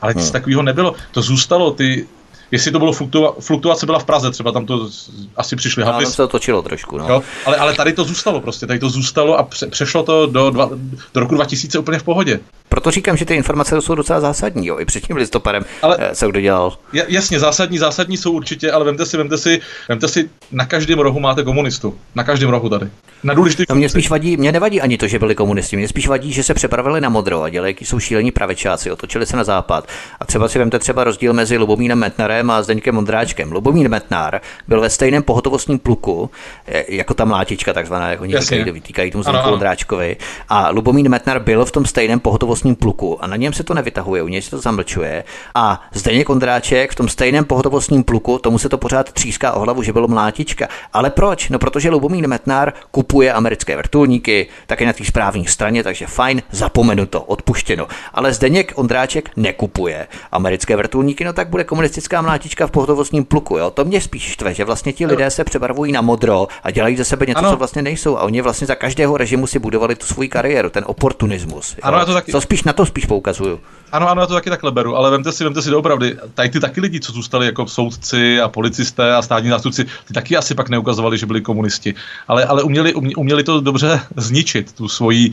ale 0.00 0.14
nic 0.14 0.24
hmm. 0.24 0.32
takového 0.32 0.62
nebylo. 0.62 0.94
To 1.10 1.22
zůstalo, 1.22 1.70
ty, 1.70 2.06
jestli 2.50 2.72
to 2.72 2.78
bylo 2.78 2.92
fluktua, 2.92 3.34
fluktuace 3.40 3.86
byla 3.86 3.98
v 3.98 4.04
Praze, 4.04 4.30
třeba 4.30 4.52
tam 4.52 4.66
to 4.66 4.88
asi 5.36 5.56
přišli. 5.56 5.84
Tam 5.84 6.06
se 6.06 6.16
to 6.16 6.28
točilo 6.28 6.62
trošku, 6.62 6.98
no. 6.98 7.08
Jo, 7.08 7.22
ale, 7.46 7.56
ale 7.56 7.74
tady 7.74 7.92
to 7.92 8.04
zůstalo 8.04 8.40
prostě, 8.40 8.66
tady 8.66 8.78
to 8.78 8.90
zůstalo 8.90 9.38
a 9.38 9.42
pře, 9.42 9.66
přešlo 9.66 10.02
to 10.02 10.26
do, 10.26 10.50
dva, 10.50 10.70
do 11.14 11.20
roku 11.20 11.34
2000 11.34 11.78
úplně 11.78 11.98
v 11.98 12.02
pohodě. 12.02 12.40
Proto 12.68 12.90
říkám, 12.90 13.16
že 13.16 13.24
ty 13.24 13.34
informace 13.34 13.80
jsou 13.80 13.94
docela 13.94 14.20
zásadní, 14.20 14.66
jo, 14.66 14.78
i 14.78 14.84
před 14.84 15.06
tím 15.06 15.16
listopadem 15.16 15.64
ale, 15.82 15.96
eh, 16.00 16.14
se 16.14 16.26
kdo 16.26 16.40
dělal. 16.40 16.78
Jasně, 16.92 17.38
zásadní, 17.38 17.78
zásadní 17.78 18.16
jsou 18.16 18.32
určitě, 18.32 18.72
ale 18.72 18.84
vemte 18.84 19.06
si, 19.06 19.16
vemte 19.16 19.38
si, 19.38 19.60
vemte 19.88 20.08
si, 20.08 20.30
na 20.52 20.66
každém 20.66 20.98
rohu 20.98 21.20
máte 21.20 21.42
komunistu. 21.42 21.98
Na 22.14 22.24
každém 22.24 22.50
rohu 22.50 22.68
tady. 22.68 22.90
Na 23.22 23.34
důležitý 23.34 23.64
no, 23.68 23.76
mě 23.76 23.88
spíš 23.88 24.10
vadí, 24.10 24.36
mě 24.36 24.52
nevadí 24.52 24.80
ani 24.80 24.98
to, 24.98 25.08
že 25.08 25.18
byli 25.18 25.34
komunisti, 25.34 25.76
mě 25.76 25.88
spíš 25.88 26.08
vadí, 26.08 26.32
že 26.32 26.42
se 26.42 26.54
přepravili 26.54 27.00
na 27.00 27.08
modro 27.08 27.42
a 27.42 27.48
dělají, 27.48 27.76
jsou 27.80 27.98
šílení 27.98 28.30
pravečáci, 28.30 28.90
otočili 28.90 29.26
se 29.26 29.36
na 29.36 29.44
západ. 29.44 29.88
A 30.20 30.24
třeba 30.24 30.48
si 30.48 30.58
vemte 30.58 30.78
třeba 30.78 31.04
rozdíl 31.04 31.32
mezi 31.32 31.58
Lubomínem 31.58 31.98
Metnarem 31.98 32.37
a 32.44 32.62
Zdeňkem 32.62 32.94
Mondráčkem. 32.94 33.52
Lubomír 33.52 33.90
Metnar 33.90 34.40
byl 34.68 34.80
ve 34.80 34.90
stejném 34.90 35.22
pohotovostním 35.22 35.78
pluku, 35.78 36.30
jako 36.88 37.14
ta 37.14 37.24
mlátička 37.24 37.72
takzvaná, 37.72 38.10
jako 38.10 38.24
někdo 38.24 38.72
vytýkají 38.72 39.10
tomu 39.10 39.22
Zdeňku 39.22 39.50
Mondráčkovi. 39.50 40.16
A 40.48 40.70
Lubomír 40.70 41.10
Metnar 41.10 41.42
byl 41.42 41.64
v 41.64 41.72
tom 41.72 41.86
stejném 41.86 42.20
pohotovostním 42.20 42.76
pluku 42.76 43.24
a 43.24 43.26
na 43.26 43.36
něm 43.36 43.52
se 43.52 43.64
to 43.64 43.74
nevytahuje, 43.74 44.22
u 44.22 44.28
něj 44.28 44.42
se 44.42 44.50
to 44.50 44.58
zamlčuje. 44.58 45.24
A 45.54 45.82
Zdeněk 45.92 46.26
Kondráček 46.26 46.92
v 46.92 46.94
tom 46.94 47.08
stejném 47.08 47.44
pohotovostním 47.44 48.04
pluku, 48.04 48.38
tomu 48.38 48.58
se 48.58 48.68
to 48.68 48.78
pořád 48.78 49.12
tříská 49.12 49.52
o 49.52 49.60
hlavu, 49.60 49.82
že 49.82 49.92
bylo 49.92 50.08
mlátička. 50.08 50.68
Ale 50.92 51.10
proč? 51.10 51.48
No 51.48 51.58
protože 51.58 51.90
Lubomír 51.90 52.28
Metnár 52.28 52.72
kupuje 52.90 53.32
americké 53.32 53.76
vrtulníky, 53.76 54.46
taky 54.66 54.86
na 54.86 54.92
té 54.92 55.04
správní 55.04 55.46
straně, 55.46 55.82
takže 55.84 56.06
fajn, 56.06 56.42
zapomenu 56.50 57.06
to, 57.06 57.22
odpuštěno. 57.22 57.86
Ale 58.14 58.32
Zdeněk 58.32 58.72
Ondráček 58.74 59.30
nekupuje 59.36 60.06
americké 60.32 60.76
vrtulníky, 60.76 61.24
no 61.24 61.32
tak 61.32 61.48
bude 61.48 61.64
komunistická 61.64 62.22
mlátička 62.28 62.66
v 62.66 62.70
pohotovostním 62.70 63.24
pluku. 63.24 63.56
Jo? 63.58 63.70
To 63.70 63.84
mě 63.84 64.00
spíš 64.00 64.22
štve, 64.22 64.54
že 64.54 64.64
vlastně 64.64 64.92
ti 64.92 65.06
lidé 65.06 65.30
se 65.30 65.44
přebarvují 65.44 65.92
na 65.92 66.00
modro 66.00 66.46
a 66.62 66.70
dělají 66.70 66.96
ze 66.96 67.04
sebe 67.04 67.26
něco, 67.26 67.38
ano. 67.38 67.50
co 67.50 67.56
vlastně 67.56 67.82
nejsou. 67.82 68.16
A 68.16 68.22
oni 68.22 68.40
vlastně 68.40 68.66
za 68.66 68.74
každého 68.74 69.16
režimu 69.16 69.46
si 69.46 69.58
budovali 69.58 69.96
tu 69.96 70.06
svoji 70.06 70.28
kariéru, 70.28 70.70
ten 70.70 70.84
oportunismus. 70.86 71.72
Jo? 71.72 71.80
Ano, 71.82 72.06
to, 72.06 72.12
taky... 72.12 72.32
to 72.32 72.40
spíš 72.40 72.64
na 72.64 72.72
to 72.72 72.86
spíš 72.86 73.06
poukazuju. 73.06 73.60
Ano, 73.92 74.10
ano, 74.10 74.20
já 74.20 74.26
to 74.26 74.34
taky 74.34 74.50
takhle 74.50 74.72
beru, 74.72 74.96
ale 74.96 75.10
vemte 75.10 75.32
si, 75.32 75.44
vemte 75.44 75.62
si 75.62 75.70
doopravdy, 75.70 76.16
tady 76.34 76.48
ty 76.48 76.60
taky 76.60 76.80
lidi, 76.80 77.00
co 77.00 77.12
zůstali 77.12 77.46
jako 77.46 77.66
soudci 77.66 78.40
a 78.40 78.48
policisté 78.48 79.14
a 79.14 79.22
státní 79.22 79.50
zástupci, 79.50 79.84
ty 79.84 80.14
taky 80.14 80.36
asi 80.36 80.54
pak 80.54 80.68
neukazovali, 80.68 81.18
že 81.18 81.26
byli 81.26 81.40
komunisti, 81.40 81.94
ale, 82.28 82.44
ale 82.44 82.62
uměli, 82.62 82.94
uměli 82.94 83.42
to 83.42 83.60
dobře 83.60 84.00
zničit, 84.16 84.72
tu 84.72 84.88
svoji, 84.88 85.32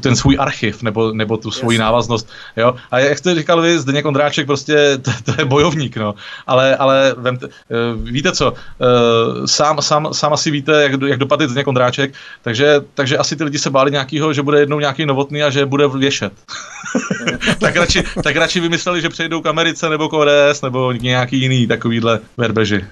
ten, 0.00 0.16
svůj 0.16 0.36
archiv 0.40 0.82
nebo, 0.82 1.12
nebo 1.12 1.36
tu 1.36 1.50
svoji 1.50 1.78
návaznost. 1.78 2.28
Jo? 2.56 2.74
A 2.90 2.98
jak 2.98 3.18
jste 3.18 3.34
říkal 3.34 3.60
vy, 3.60 3.78
Zdeněk 3.78 4.06
Ondráček 4.06 4.46
prostě 4.46 4.98
to, 4.98 5.10
to 5.24 5.34
je 5.38 5.44
bojovník, 5.44 5.96
no. 5.96 6.14
Ale, 6.46 6.76
ale 6.76 7.14
vemte, 7.18 7.46
uh, 7.46 7.52
víte 8.02 8.32
co, 8.32 8.52
uh, 8.52 9.46
sám, 9.46 9.82
sám, 9.82 10.08
sám 10.14 10.32
asi 10.32 10.50
víte, 10.50 10.82
jak, 10.82 10.92
jak 11.06 11.18
dopadl 11.18 11.48
Zdeněk 11.48 11.66
Ondráček, 11.66 12.14
takže, 12.42 12.80
takže 12.94 13.18
asi 13.18 13.36
ty 13.36 13.44
lidi 13.44 13.58
se 13.58 13.70
báli 13.70 13.90
nějakého, 13.90 14.32
že 14.32 14.42
bude 14.42 14.60
jednou 14.60 14.80
nějaký 14.80 15.06
novotný 15.06 15.42
a 15.42 15.50
že 15.50 15.66
bude 15.66 15.88
věšet. 15.88 16.32
tak, 17.60 17.76
radši, 17.76 18.02
tak 18.22 18.36
radši 18.36 18.60
vymysleli, 18.60 19.00
že 19.00 19.08
přejdou 19.08 19.40
k 19.40 19.46
Americe 19.46 19.88
nebo 19.88 20.08
k 20.08 20.12
ODS 20.12 20.62
nebo 20.62 20.92
nějaký 20.92 21.40
jiný 21.40 21.66
takovýhle 21.66 22.20
verbeži. 22.36 22.84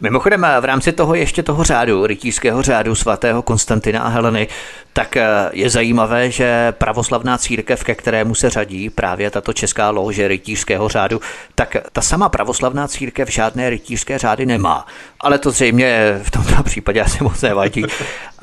Mimochodem, 0.00 0.46
v 0.60 0.64
rámci 0.64 0.92
toho 0.92 1.14
ještě 1.14 1.42
toho 1.42 1.64
řádu, 1.64 2.06
rytířského 2.06 2.62
řádu 2.62 2.94
svatého 2.94 3.42
Konstantina 3.42 4.00
a 4.00 4.08
Heleny, 4.08 4.48
tak 4.92 5.16
eh, 5.16 5.26
je 5.52 5.70
zajímavé, 5.70 6.30
že 6.30 6.72
pravoslavná 6.72 7.38
církev, 7.38 7.84
ke 7.84 7.94
kterému 7.94 8.34
se 8.34 8.50
řadí 8.50 8.90
právě 8.90 9.30
tato 9.30 9.52
česká 9.52 9.90
lože 9.90 10.28
rytířského 10.28 10.88
řádu, 10.88 11.20
tak 11.54 11.76
ta 11.92 12.00
sama 12.02 12.28
pravoslavná 12.28 12.88
církev 12.88 13.30
žádné 13.30 13.70
rytířské 13.70 14.18
řády 14.18 14.46
nemá. 14.46 14.86
Ale 15.20 15.38
to 15.38 15.50
zřejmě 15.50 16.20
v 16.22 16.30
tomto 16.30 16.62
případě 16.62 17.00
asi 17.00 17.24
moc 17.24 17.42
nevadí. 17.42 17.84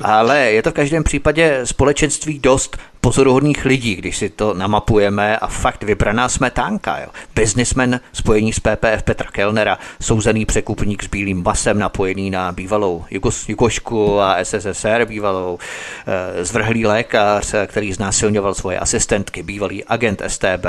Ale 0.00 0.38
je 0.38 0.62
to 0.62 0.70
v 0.70 0.74
každém 0.74 1.04
případě 1.04 1.60
společenství 1.64 2.38
dost 2.38 2.76
pozoruhodných 3.06 3.64
lidí, 3.64 3.94
když 3.94 4.16
si 4.16 4.28
to 4.30 4.54
namapujeme 4.54 5.38
a 5.38 5.46
fakt 5.46 5.82
vybraná 5.82 6.28
smetánka. 6.28 6.98
Jo. 6.98 7.06
Businessman 7.34 8.00
spojení 8.12 8.52
s 8.52 8.60
PPF 8.60 9.02
Petra 9.04 9.30
Kellnera, 9.30 9.78
souzený 10.00 10.46
překupník 10.46 11.04
s 11.04 11.06
bílým 11.06 11.42
basem 11.42 11.78
napojený 11.78 12.30
na 12.30 12.52
bývalou 12.52 13.04
Jugos, 13.10 13.48
Jugošku 13.48 14.20
a 14.20 14.36
SSSR 14.44 15.04
bývalou, 15.04 15.58
e, 16.06 16.44
zvrhlý 16.44 16.86
lékař, 16.86 17.54
který 17.66 17.92
znásilňoval 17.92 18.54
svoje 18.54 18.78
asistentky, 18.78 19.42
bývalý 19.42 19.84
agent 19.84 20.22
STB. 20.26 20.66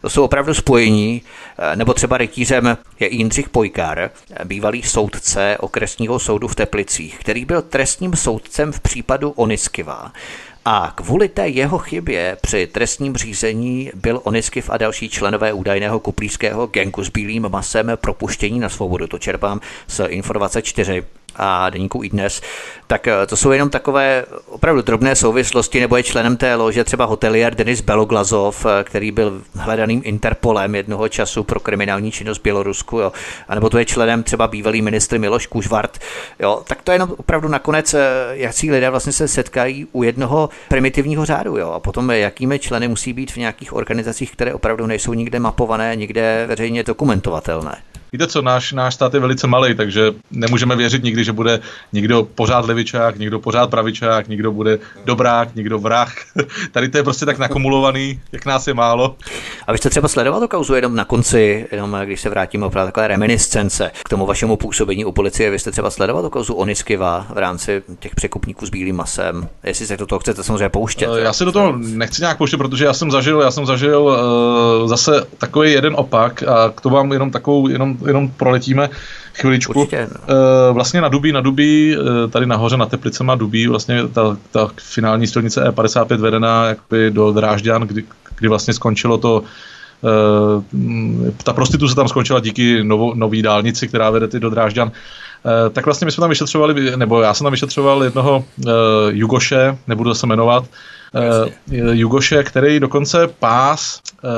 To 0.00 0.10
jsou 0.10 0.24
opravdu 0.24 0.54
spojení, 0.54 1.22
e, 1.58 1.76
nebo 1.76 1.94
třeba 1.94 2.18
rytířem 2.18 2.78
je 3.00 3.14
Jindřich 3.14 3.48
Pojkar, 3.48 4.10
bývalý 4.44 4.82
soudce 4.82 5.56
okresního 5.60 6.18
soudu 6.18 6.48
v 6.48 6.54
Teplicích, 6.54 7.18
který 7.18 7.44
byl 7.44 7.62
trestním 7.62 8.16
soudcem 8.16 8.72
v 8.72 8.80
případu 8.80 9.30
Oniskiva. 9.30 10.12
A 10.70 10.92
kvůli 10.94 11.28
té 11.28 11.48
jeho 11.48 11.78
chybě 11.78 12.36
při 12.40 12.66
trestním 12.66 13.16
řízení 13.16 13.90
byl 13.94 14.20
Oniskyv 14.24 14.70
a 14.70 14.76
další 14.76 15.08
členové 15.08 15.52
údajného 15.52 16.00
kuplíského 16.00 16.66
gengu 16.66 17.04
s 17.04 17.08
bílým 17.08 17.48
masem 17.48 17.92
propuštění 17.96 18.60
na 18.60 18.68
svobodu. 18.68 19.06
To 19.06 19.18
čerpám 19.18 19.60
z 19.86 20.00
informace 20.08 20.62
4 20.62 21.04
a 21.38 21.70
deníku 21.70 22.04
i 22.04 22.08
dnes, 22.08 22.42
tak 22.86 23.08
eh, 23.08 23.26
to 23.26 23.36
jsou 23.36 23.50
jenom 23.50 23.70
takové 23.70 24.24
opravdu 24.46 24.82
drobné 24.82 25.16
souvislosti, 25.16 25.80
nebo 25.80 25.96
je 25.96 26.02
členem 26.02 26.36
té 26.36 26.54
lože 26.54 26.84
třeba 26.84 27.04
hotelier 27.04 27.54
Denis 27.54 27.80
Beloglazov, 27.80 28.66
eh, 28.66 28.84
který 28.84 29.10
byl 29.10 29.42
hledaným 29.54 30.02
Interpolem 30.04 30.74
jednoho 30.74 31.08
času 31.08 31.44
pro 31.44 31.60
kriminální 31.60 32.12
činnost 32.12 32.38
v 32.38 32.42
Bělorusku, 32.42 32.98
jo. 32.98 33.12
a 33.48 33.54
nebo 33.54 33.70
to 33.70 33.78
je 33.78 33.84
členem 33.84 34.22
třeba 34.22 34.48
bývalý 34.48 34.82
ministr 34.82 35.18
Miloš 35.18 35.46
Kužvart, 35.46 35.98
jo. 36.40 36.62
tak 36.64 36.82
to 36.82 36.90
je 36.90 36.94
jenom 36.94 37.14
opravdu 37.16 37.48
nakonec, 37.48 37.94
eh, 37.94 38.00
jaký 38.30 38.70
lidé 38.70 38.90
vlastně 38.90 39.12
se 39.12 39.28
setkají 39.28 39.86
u 39.92 40.02
jednoho 40.02 40.48
primitivního 40.68 41.24
řádu, 41.24 41.56
jo. 41.56 41.70
a 41.70 41.80
potom 41.80 42.10
jakými 42.10 42.58
členy 42.58 42.88
musí 42.88 43.12
být 43.12 43.32
v 43.32 43.36
nějakých 43.36 43.72
organizacích, 43.72 44.32
které 44.32 44.54
opravdu 44.54 44.86
nejsou 44.86 45.12
nikde 45.12 45.38
mapované, 45.38 45.96
nikde 45.96 46.44
veřejně 46.48 46.82
dokumentovatelné. 46.82 47.76
Víte 48.12 48.26
co, 48.26 48.42
náš, 48.42 48.72
náš 48.72 48.94
stát 48.94 49.14
je 49.14 49.20
velice 49.20 49.46
malý, 49.46 49.74
takže 49.74 50.14
nemůžeme 50.30 50.76
věřit 50.76 51.04
nikdy, 51.04 51.24
že 51.24 51.32
bude 51.32 51.60
někdo 51.92 52.28
pořád 52.34 52.64
levičák, 52.64 53.18
někdo 53.18 53.40
pořád 53.40 53.70
pravičák, 53.70 54.28
někdo 54.28 54.52
bude 54.52 54.78
dobrák, 55.04 55.54
někdo 55.54 55.78
vrah. 55.78 56.14
Tady 56.72 56.88
to 56.88 56.98
je 56.98 57.02
prostě 57.02 57.26
tak 57.26 57.38
nakumulovaný, 57.38 58.20
jak 58.32 58.46
nás 58.46 58.66
je 58.66 58.74
málo. 58.74 59.16
A 59.66 59.72
vy 59.72 59.78
jste 59.78 59.90
třeba 59.90 60.08
sledoval 60.08 60.40
to 60.40 60.48
kauzu 60.48 60.74
jenom 60.74 60.96
na 60.96 61.04
konci, 61.04 61.66
jenom 61.72 61.96
když 62.04 62.20
se 62.20 62.30
vrátíme 62.30 62.66
opravdu 62.66 62.88
takové 62.88 63.08
reminiscence 63.08 63.90
k 64.04 64.08
tomu 64.08 64.26
vašemu 64.26 64.56
působení 64.56 65.04
u 65.04 65.12
policie, 65.12 65.50
vy 65.50 65.58
jste 65.58 65.70
třeba 65.70 65.90
sledoval 65.90 66.22
to 66.22 66.30
kauzu 66.30 66.54
Oniskiva 66.54 67.26
v 67.34 67.38
rámci 67.38 67.82
těch 67.98 68.14
překupníků 68.14 68.66
s 68.66 68.70
bílým 68.70 68.96
masem. 68.96 69.48
Jestli 69.64 69.86
se 69.86 69.96
do 69.96 70.06
toho 70.06 70.18
chcete 70.18 70.42
samozřejmě 70.42 70.68
pouštět. 70.68 71.10
Já 71.16 71.32
se 71.32 71.44
do 71.44 71.52
toho 71.52 71.74
nechci 71.76 72.22
nějak 72.22 72.38
pouštět, 72.38 72.56
protože 72.56 72.84
já 72.84 72.92
jsem 72.92 73.10
zažil, 73.10 73.40
já 73.40 73.50
jsem 73.50 73.66
zažil 73.66 74.02
uh, 74.02 74.88
zase 74.88 75.26
takový 75.38 75.72
jeden 75.72 75.94
opak 75.96 76.42
a 76.42 76.72
k 76.74 76.80
tomu 76.80 76.96
mám 76.96 77.12
jenom 77.12 77.30
takovou, 77.30 77.68
jenom 77.68 77.97
jenom 78.06 78.28
proletíme 78.28 78.90
chviličku. 79.34 79.72
Určitě. 79.80 79.96
E, 79.96 80.08
vlastně 80.72 81.00
na 81.00 81.08
Dubí, 81.08 81.32
na 81.32 81.40
Dubí, 81.40 81.96
e, 81.96 82.28
tady 82.28 82.46
nahoře 82.46 82.76
na 82.76 82.86
Teplicema 82.86 83.34
Dubí, 83.34 83.66
vlastně 83.66 84.08
ta, 84.08 84.36
ta 84.50 84.68
finální 84.76 85.26
silnice 85.26 85.70
E55 85.70 86.16
vedená 86.16 86.64
jakoby 86.64 87.10
do 87.10 87.32
Drážďan, 87.32 87.82
kdy, 87.82 88.04
kdy 88.38 88.48
vlastně 88.48 88.74
skončilo 88.74 89.18
to 89.18 89.42
e, 90.04 91.34
ta 91.44 91.52
prostituce 91.52 91.94
tam 91.94 92.08
skončila 92.08 92.40
díky 92.40 92.84
novo, 92.84 93.14
nový 93.14 93.42
dálnici, 93.42 93.88
která 93.88 94.10
vede 94.10 94.28
ty 94.28 94.40
do 94.40 94.50
Drážďan. 94.50 94.92
Tak 95.72 95.84
vlastně 95.84 96.04
my 96.04 96.12
jsme 96.12 96.20
tam 96.20 96.30
vyšetřovali, 96.30 96.96
nebo 96.96 97.20
já 97.20 97.34
jsem 97.34 97.44
tam 97.44 97.52
vyšetřoval 97.52 98.04
jednoho 98.04 98.44
Jugoše, 99.08 99.78
nebudu 99.86 100.14
se 100.14 100.26
jmenovat, 100.26 100.64
uh, 101.14 101.48
Jugoše, 101.92 102.42
který 102.44 102.80
dokonce 102.80 103.26
pás 103.26 104.00
uh, 104.22 104.30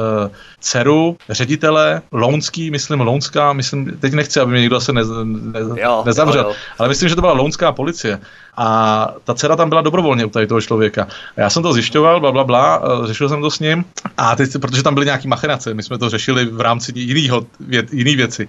dceru 0.60 1.16
ředitele 1.28 2.02
Lounský, 2.12 2.70
myslím 2.70 3.00
Lounská, 3.00 3.52
myslím, 3.52 3.98
teď 4.00 4.12
nechci, 4.12 4.40
aby 4.40 4.50
mě 4.50 4.60
někdo 4.60 4.80
se 4.80 4.92
ne, 4.92 5.02
ne, 5.24 5.60
jo, 5.80 6.02
nezavřel, 6.06 6.44
jo, 6.44 6.48
jo. 6.48 6.56
ale 6.78 6.88
myslím, 6.88 7.08
že 7.08 7.14
to 7.14 7.20
byla 7.20 7.32
Lounská 7.32 7.72
policie. 7.72 8.20
A 8.56 9.08
ta 9.24 9.34
dcera 9.34 9.56
tam 9.56 9.68
byla 9.68 9.80
dobrovolně 9.80 10.24
u 10.24 10.30
tady 10.30 10.46
toho 10.46 10.60
člověka. 10.60 11.06
A 11.36 11.40
já 11.40 11.50
jsem 11.50 11.62
to 11.62 11.72
zjišťoval, 11.72 12.20
bla, 12.20 12.32
bla, 12.32 12.44
bla, 12.44 12.82
řešil 13.06 13.28
jsem 13.28 13.40
to 13.40 13.50
s 13.50 13.60
ním. 13.60 13.84
A 14.16 14.36
teď, 14.36 14.50
protože 14.60 14.82
tam 14.82 14.94
byly 14.94 15.06
nějaký 15.06 15.28
machinace, 15.28 15.74
my 15.74 15.82
jsme 15.82 15.98
to 15.98 16.10
řešili 16.10 16.44
v 16.44 16.60
rámci 16.60 16.92
jinýho, 16.94 17.46
vě, 17.60 17.86
jiný 17.92 18.16
věci. 18.16 18.48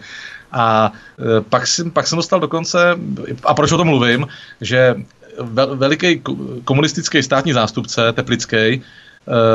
A 0.52 0.92
pak, 1.50 1.68
jsem, 1.68 1.92
pak 1.92 2.08
jsem 2.08 2.16
dostal 2.16 2.40
dokonce, 2.40 2.98
a 3.44 3.54
proč 3.54 3.72
o 3.72 3.78
tom 3.78 3.88
mluvím, 3.88 4.28
že 4.62 4.96
veliký 5.76 6.22
komunistický 6.64 7.24
státní 7.24 7.54
zástupce 7.54 8.14
teplický 8.14 8.84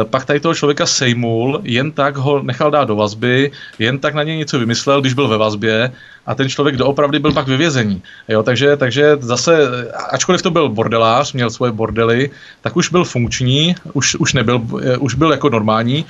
pak 0.05 0.25
tady 0.25 0.41
toho 0.41 0.55
člověka 0.55 0.87
sejmul, 0.87 1.61
jen 1.62 1.93
tak 1.93 2.17
ho 2.17 2.43
nechal 2.43 2.71
dát 2.71 2.85
do 2.85 2.97
vazby, 2.97 3.51
jen 3.79 3.99
tak 3.99 4.14
na 4.14 4.23
něj 4.23 4.37
něco 4.37 4.59
vymyslel, 4.59 5.01
když 5.01 5.14
byl 5.14 5.29
ve 5.29 5.39
vazbě 5.39 5.93
a 6.27 6.35
ten 6.35 6.49
člověk 6.49 6.77
doopravdy 6.77 7.19
byl 7.19 7.33
pak 7.33 7.49
ve 7.49 7.57
vězení. 7.57 8.03
Jo, 8.29 8.43
takže, 8.43 8.77
takže 8.77 9.17
zase, 9.21 9.69
ačkoliv 10.11 10.43
to 10.43 10.51
byl 10.51 10.69
bordelář, 10.69 11.33
měl 11.33 11.51
svoje 11.51 11.73
bordely, 11.73 12.31
tak 12.61 12.77
už 12.77 12.91
byl 12.91 13.05
funkční, 13.05 13.75
už, 13.93 14.14
už 14.14 14.33
nebyl, 14.33 14.61
eh, 14.83 14.97
už 14.97 15.14
byl 15.14 15.31
jako 15.31 15.51
normální, 15.51 16.05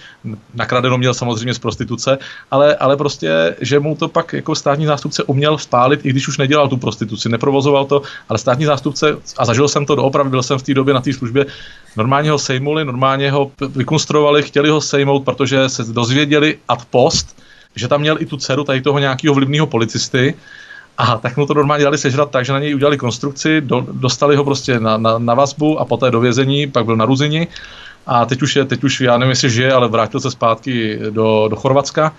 nakradeno 0.54 0.98
měl 0.98 1.14
samozřejmě 1.14 1.54
z 1.54 1.58
prostituce, 1.58 2.18
ale, 2.50 2.76
ale 2.76 2.96
prostě, 2.96 3.56
že 3.60 3.80
mu 3.80 3.96
to 3.96 4.08
pak 4.08 4.32
jako 4.32 4.54
státní 4.54 4.86
zástupce 4.86 5.22
uměl 5.22 5.56
vpálit, 5.56 6.06
i 6.06 6.10
když 6.10 6.28
už 6.28 6.38
nedělal 6.38 6.68
tu 6.68 6.76
prostituci, 6.76 7.28
neprovozoval 7.28 7.84
to, 7.84 8.02
ale 8.28 8.38
státní 8.38 8.64
zástupce, 8.64 9.16
a 9.36 9.44
zažil 9.44 9.68
jsem 9.68 9.86
to 9.86 9.94
doopravdy, 9.94 10.30
byl 10.30 10.42
jsem 10.42 10.58
v 10.58 10.62
té 10.62 10.74
době 10.74 10.94
na 10.94 11.00
té 11.00 11.12
službě, 11.12 11.46
normálně 11.96 12.30
ho 12.30 12.38
sejmuli, 12.38 12.84
normálně 12.84 13.30
ho 13.30 13.45
vykonstruovali, 13.60 14.42
chtěli 14.42 14.68
ho 14.68 14.80
sejmout, 14.80 15.24
protože 15.24 15.68
se 15.68 15.84
dozvěděli 15.84 16.58
ad 16.68 16.84
post, 16.84 17.42
že 17.76 17.88
tam 17.88 18.00
měl 18.00 18.16
i 18.20 18.26
tu 18.26 18.36
dceru 18.36 18.64
tady 18.64 18.80
toho 18.80 18.98
nějakého 18.98 19.34
vlivného 19.34 19.66
policisty, 19.66 20.34
a 20.98 21.18
tak 21.18 21.36
mu 21.36 21.46
to 21.46 21.54
normálně 21.54 21.84
dali 21.84 21.98
sežrat 21.98 22.30
tak, 22.30 22.44
že 22.44 22.52
na 22.52 22.58
něj 22.58 22.74
udělali 22.74 22.98
konstrukci, 22.98 23.60
do, 23.60 23.86
dostali 23.92 24.36
ho 24.36 24.44
prostě 24.44 24.80
na, 24.80 24.96
na, 24.96 25.18
na 25.18 25.34
vazbu 25.34 25.80
a 25.80 25.84
poté 25.84 26.10
do 26.10 26.20
vězení, 26.20 26.66
pak 26.66 26.84
byl 26.84 26.96
na 26.96 27.04
Ruzini 27.04 27.48
a 28.06 28.24
teď 28.24 28.42
už 28.42 28.56
je, 28.56 28.64
teď 28.64 28.84
už, 28.84 29.00
já 29.00 29.18
nevím, 29.18 29.30
jestli 29.30 29.50
žije, 29.50 29.72
ale 29.72 29.88
vrátil 29.88 30.20
se 30.20 30.30
zpátky 30.30 30.98
do, 31.10 31.48
do 31.48 31.56
Chorvatska. 31.56 32.12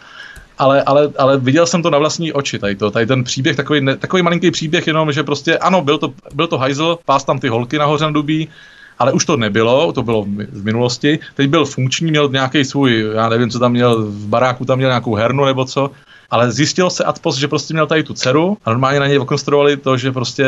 Ale, 0.57 0.83
ale, 0.83 1.09
ale 1.17 1.37
viděl 1.37 1.65
jsem 1.65 1.83
to 1.83 1.89
na 1.89 1.97
vlastní 1.97 2.33
oči, 2.33 2.59
tady, 2.59 2.75
to, 2.75 2.91
tady 2.91 3.05
ten 3.05 3.23
příběh, 3.23 3.55
takový, 3.55 3.81
ne, 3.81 3.97
takový 3.97 4.23
malinký 4.23 4.51
příběh, 4.51 4.87
jenom, 4.87 5.11
že 5.11 5.23
prostě, 5.23 5.57
ano, 5.57 5.81
byl 5.81 5.97
to, 5.97 6.13
byl 6.33 6.47
to 6.47 6.57
hajzl, 6.57 6.99
pás 7.05 7.23
tam 7.23 7.39
ty 7.39 7.47
holky 7.47 7.77
nahoře 7.77 8.05
na 8.05 8.11
dubí, 8.11 8.49
ale 8.99 9.11
už 9.11 9.25
to 9.25 9.37
nebylo, 9.37 9.93
to 9.93 10.03
bylo 10.03 10.23
v 10.51 10.63
minulosti. 10.63 11.19
Teď 11.35 11.49
byl 11.49 11.65
funkční, 11.65 12.11
měl 12.11 12.29
nějaký 12.29 12.65
svůj, 12.65 13.11
já 13.13 13.29
nevím, 13.29 13.49
co 13.49 13.59
tam 13.59 13.71
měl, 13.71 14.03
v 14.03 14.25
baráku 14.27 14.65
tam 14.65 14.77
měl 14.77 14.89
nějakou 14.89 15.15
hernu 15.15 15.45
nebo 15.45 15.65
co, 15.65 15.91
ale 16.29 16.51
zjistilo 16.51 16.89
se 16.89 17.03
ad 17.03 17.19
post, 17.19 17.37
že 17.37 17.47
prostě 17.47 17.73
měl 17.73 17.87
tady 17.87 18.03
tu 18.03 18.13
dceru 18.13 18.57
a 18.65 18.69
normálně 18.69 18.99
na 18.99 19.07
něj 19.07 19.19
okonstruovali 19.19 19.77
to, 19.77 19.97
že 19.97 20.11
prostě 20.11 20.45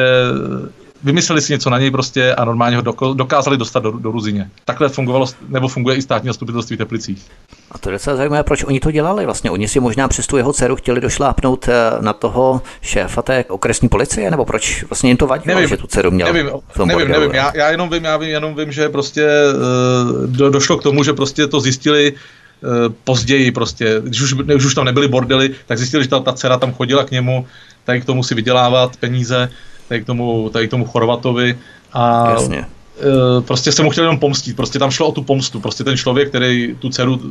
vymysleli 1.04 1.42
si 1.42 1.54
něco 1.54 1.70
na 1.70 1.80
něj 1.80 1.92
prostě 1.92 2.36
a 2.36 2.46
normálně 2.46 2.78
ho 2.78 3.14
dokázali 3.14 3.58
dostat 3.58 3.84
do, 3.84 3.92
do 3.92 4.12
Ruzině. 4.12 4.50
Takhle 4.66 4.90
fungovalo, 4.90 5.26
nebo 5.50 5.68
funguje 5.68 5.96
i 5.96 6.02
státní 6.02 6.28
zastupitelství 6.28 6.76
v 6.76 6.80
Teplicích. 6.80 7.26
A 7.72 7.78
to 7.78 7.90
je 7.90 7.94
docela 7.94 8.16
zajímavé, 8.16 8.44
proč 8.44 8.64
oni 8.64 8.80
to 8.80 8.92
dělali 8.92 9.26
vlastně. 9.26 9.52
Oni 9.52 9.68
si 9.68 9.80
možná 9.80 10.08
přes 10.08 10.28
tu 10.28 10.38
jeho 10.38 10.54
dceru 10.54 10.76
chtěli 10.76 11.02
došlápnout 11.02 11.68
eh, 11.68 11.74
na 12.02 12.14
toho 12.14 12.62
šéfa 12.82 13.22
té 13.22 13.44
okresní 13.44 13.90
policie, 13.90 14.32
nebo 14.32 14.46
proč 14.46 14.84
vlastně 14.84 15.10
jim 15.10 15.18
to 15.18 15.28
vadilo, 15.28 15.56
nevím, 15.56 15.70
že 15.70 15.78
tu 15.78 15.88
dceru 15.88 16.12
měl? 16.12 16.34
Nevím, 16.34 16.50
nevím, 16.86 17.08
nevím. 17.08 17.32
Já, 17.32 17.52
já, 17.56 17.70
jenom 17.70 17.90
vím, 17.90 18.04
já 18.04 18.18
vím, 18.18 18.30
jenom 18.30 18.56
vím, 18.56 18.72
že 18.72 18.90
prostě 18.90 19.28
uh, 19.28 20.28
do, 20.28 20.50
došlo 20.50 20.78
k 20.78 20.84
tomu, 20.84 21.04
že 21.04 21.14
prostě 21.14 21.48
to 21.48 21.60
zjistili 21.60 22.14
uh, 22.14 22.94
později 23.04 23.52
prostě, 23.52 24.02
když 24.04 24.22
už, 24.22 24.34
když 24.34 24.66
už 24.66 24.76
tam 24.76 24.86
nebyly 24.86 25.08
bordely, 25.08 25.50
tak 25.66 25.78
zjistili, 25.78 26.04
že 26.04 26.10
ta, 26.10 26.20
ta 26.20 26.34
dcera 26.34 26.58
tam 26.58 26.74
chodila 26.74 27.04
k 27.04 27.12
němu, 27.12 27.48
tady 27.84 28.02
k 28.02 28.06
tomu 28.06 28.24
si 28.24 28.36
vydělávat 28.36 28.98
peníze, 28.98 29.50
tady 29.90 30.02
k 30.02 30.06
tomu, 30.06 30.50
tady 30.50 30.68
k 30.68 30.72
tomu 30.72 30.86
Chorvatovi 30.86 31.60
a 31.94 32.30
Jasně. 32.32 32.66
Uh, 33.00 33.44
prostě 33.44 33.72
se 33.72 33.84
mu 33.84 33.90
chtěl 33.90 34.04
jenom 34.04 34.20
pomstit, 34.20 34.56
prostě 34.56 34.80
tam 34.80 34.92
šlo 34.92 35.08
o 35.08 35.12
tu 35.12 35.24
pomstu, 35.24 35.60
prostě 35.60 35.84
ten 35.84 35.98
člověk, 35.98 36.30
který 36.30 36.76
tu 36.80 36.90
dceru, 36.90 37.22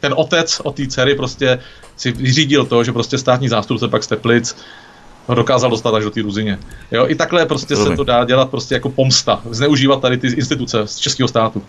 ten 0.00 0.14
otec 0.16 0.60
od 0.64 0.76
té 0.76 0.86
dcery 0.86 1.14
prostě 1.14 1.58
si 1.96 2.12
vyřídil 2.12 2.64
to, 2.64 2.84
že 2.84 2.92
prostě 2.92 3.18
státní 3.18 3.48
zástupce 3.48 3.88
pak 3.88 4.04
z 4.04 4.06
Teplic 4.06 4.56
ho 5.26 5.34
dokázal 5.34 5.70
dostat 5.70 5.94
až 5.94 6.04
do 6.04 6.10
té 6.10 6.22
ruzině. 6.22 6.58
Jo, 6.92 7.06
i 7.08 7.14
takhle 7.14 7.46
prostě 7.46 7.76
se 7.76 7.96
to 7.96 8.04
dá 8.04 8.24
dělat 8.24 8.50
prostě 8.50 8.74
jako 8.74 8.90
pomsta, 8.90 9.40
zneužívat 9.50 10.00
tady 10.00 10.16
ty 10.16 10.26
instituce 10.26 10.86
z 10.86 10.96
českého 10.96 11.28
státu. 11.28 11.62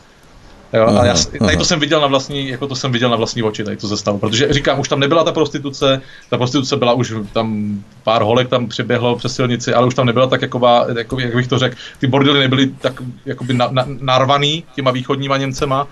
Jo, 0.74 0.88
a 0.88 1.05
já, 1.05 1.15
tady 1.39 1.57
to 1.57 1.65
jsem 1.65 1.80
viděl 1.80 2.01
na 2.01 2.07
vlastní, 2.07 2.47
jako 2.47 2.67
to 2.67 2.76
jsem 2.76 2.91
viděl 2.91 3.09
na 3.09 3.15
vlastní 3.15 3.43
oči, 3.43 3.63
tady 3.63 3.78
to 3.78 3.88
se 3.88 3.97
stalo, 3.97 4.17
protože 4.17 4.53
říkám, 4.53 4.80
už 4.80 4.89
tam 4.89 4.99
nebyla 4.99 5.24
ta 5.24 5.32
prostituce, 5.32 6.01
ta 6.30 6.38
prostituce 6.38 6.78
byla 6.78 6.93
už 6.93 7.13
tam 7.34 7.80
pár 8.03 8.22
holek 8.22 8.49
tam 8.49 8.67
přeběhlo 8.67 9.15
přes 9.15 9.36
silnici, 9.36 9.74
ale 9.74 9.88
už 9.88 9.95
tam 9.95 10.05
nebyla 10.05 10.28
tak 10.28 10.41
jaková, 10.41 10.86
jako, 10.97 11.20
jak 11.20 11.36
bych 11.36 11.47
to 11.47 11.59
řekl, 11.59 11.76
ty 11.99 12.07
bordely 12.07 12.39
nebyly 12.39 12.67
tak 12.67 13.01
jakoby 13.26 13.53
na, 13.53 13.67
na, 13.72 13.86
narvaný 13.88 14.63
těma 14.76 14.91
východníma 14.91 15.38
Němcema, 15.38 15.88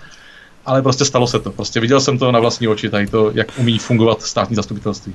ale 0.66 0.82
prostě 0.82 1.04
stalo 1.04 1.26
se 1.26 1.38
to. 1.38 1.50
Prostě 1.50 1.80
viděl 1.80 2.00
jsem 2.00 2.18
to 2.18 2.32
na 2.32 2.40
vlastní 2.40 2.68
oči, 2.68 2.90
tady 2.90 3.06
to, 3.06 3.30
jak 3.34 3.46
umí 3.56 3.78
fungovat 3.78 4.22
státní 4.22 4.56
zastupitelství. 4.56 5.14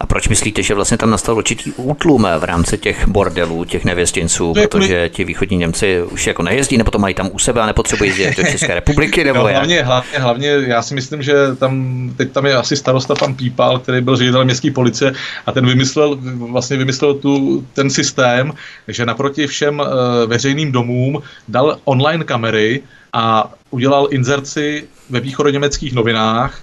A 0.00 0.06
proč 0.06 0.28
myslíte, 0.28 0.62
že 0.62 0.74
vlastně 0.74 0.96
tam 0.96 1.10
nastal 1.10 1.36
určitý 1.36 1.72
útlum 1.72 2.26
v 2.38 2.44
rámci 2.44 2.78
těch 2.78 3.08
bordelů, 3.08 3.64
těch 3.64 3.84
nevěstěnců, 3.84 4.54
protože 4.54 5.08
ti 5.08 5.24
východní 5.24 5.56
Němci 5.56 6.02
už 6.02 6.26
jako 6.26 6.42
nejezdí, 6.42 6.78
nebo 6.78 6.90
to 6.90 6.98
mají 6.98 7.14
tam 7.14 7.30
u 7.32 7.38
sebe 7.38 7.60
a 7.60 7.66
nepotřebují 7.66 8.10
jezdit 8.10 8.36
do 8.36 8.50
České 8.50 8.74
republiky, 8.74 9.24
nebo 9.24 9.38
no, 9.38 9.48
hlavně, 9.48 9.82
hlavně, 9.82 10.18
hlavně, 10.18 10.48
já 10.48 10.82
si 10.82 10.94
myslím, 10.94 11.22
že 11.22 11.34
tam, 11.58 12.10
teď 12.16 12.32
tam 12.32 12.46
je 12.46 12.56
asi 12.56 12.76
starosta 12.76 13.14
pan 13.14 13.34
Pípal, 13.34 13.78
který 13.78 14.00
byl 14.00 14.16
ředitel 14.16 14.44
městské 14.44 14.70
policie 14.70 15.12
a 15.46 15.52
ten 15.52 15.66
vymyslel, 15.66 16.18
vlastně 16.50 16.76
vymyslel 16.76 17.14
tu, 17.14 17.64
ten 17.72 17.90
systém, 17.90 18.52
že 18.88 19.06
naproti 19.06 19.46
všem 19.46 19.80
uh, 19.80 19.86
veřejným 20.26 20.72
domům 20.72 21.22
dal 21.48 21.78
online 21.84 22.24
kamery 22.24 22.82
a 23.12 23.52
udělal 23.70 24.08
inzerci 24.10 24.84
ve 25.10 25.20
východoněmeckých 25.20 25.94
novinách, 25.94 26.60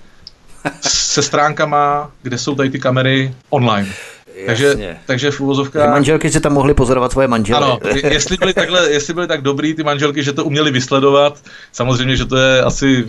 se 0.81 1.21
stránkama, 1.21 2.11
kde 2.21 2.37
jsou 2.37 2.55
tady 2.55 2.69
ty 2.69 2.79
kamery 2.79 3.33
online. 3.49 3.89
Takže, 4.45 4.97
takže 5.05 5.31
v 5.31 5.41
úvozovkách... 5.41 5.89
manželky 5.89 6.29
si 6.29 6.39
tam 6.39 6.53
mohly 6.53 6.73
pozorovat 6.73 7.11
svoje 7.11 7.27
manžely. 7.27 7.57
Ano, 7.57 7.79
jestli 8.03 8.37
byly, 8.37 8.53
takhle, 8.53 8.91
jestli 8.91 9.13
byly 9.13 9.27
tak 9.27 9.41
dobrý 9.41 9.73
ty 9.73 9.83
manželky, 9.83 10.23
že 10.23 10.33
to 10.33 10.45
uměli 10.45 10.71
vysledovat, 10.71 11.39
samozřejmě, 11.71 12.15
že 12.15 12.25
to 12.25 12.37
je 12.37 12.61
asi, 12.61 13.07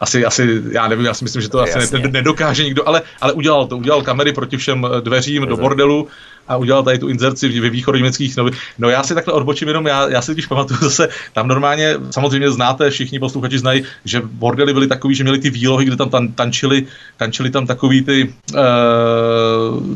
asi, 0.00 0.24
asi 0.24 0.62
já 0.70 0.88
nevím, 0.88 1.06
já 1.06 1.14
si 1.14 1.24
myslím, 1.24 1.42
že 1.42 1.48
to 1.48 1.60
asi 1.60 1.78
Jasně. 1.78 1.98
nedokáže 1.98 2.64
nikdo, 2.64 2.88
ale, 2.88 3.02
ale 3.20 3.32
udělal 3.32 3.66
to, 3.66 3.76
udělal 3.76 4.02
kamery 4.02 4.32
proti 4.32 4.56
všem 4.56 4.86
dveřím 5.00 5.46
do 5.46 5.56
bordelu, 5.56 6.08
a 6.50 6.56
udělal 6.56 6.82
tady 6.82 6.98
tu 6.98 7.08
inzerci 7.08 7.60
ve 7.60 7.70
východoněmeckých 7.70 8.36
novin. 8.36 8.54
No 8.78 8.90
já 8.90 9.02
si 9.02 9.14
takhle 9.14 9.34
odbočím 9.34 9.68
jenom, 9.68 9.86
já, 9.86 10.08
já 10.08 10.22
si 10.22 10.32
když 10.32 10.46
pamatuju 10.46 10.80
zase, 10.80 11.08
tam 11.32 11.48
normálně, 11.48 11.96
samozřejmě 12.10 12.50
znáte, 12.50 12.90
všichni 12.90 13.18
posluchači 13.18 13.58
znají, 13.58 13.84
že 14.04 14.22
bordely 14.24 14.72
byly 14.72 14.86
takový, 14.86 15.14
že 15.14 15.24
měli 15.24 15.38
ty 15.38 15.50
výlohy, 15.50 15.84
kde 15.84 15.96
tam 15.96 16.10
tan, 16.10 16.28
tančili, 16.32 16.86
tančili 17.16 17.50
tam 17.50 17.66
takový 17.66 18.02
ty, 18.02 18.34
uh, 18.52 18.58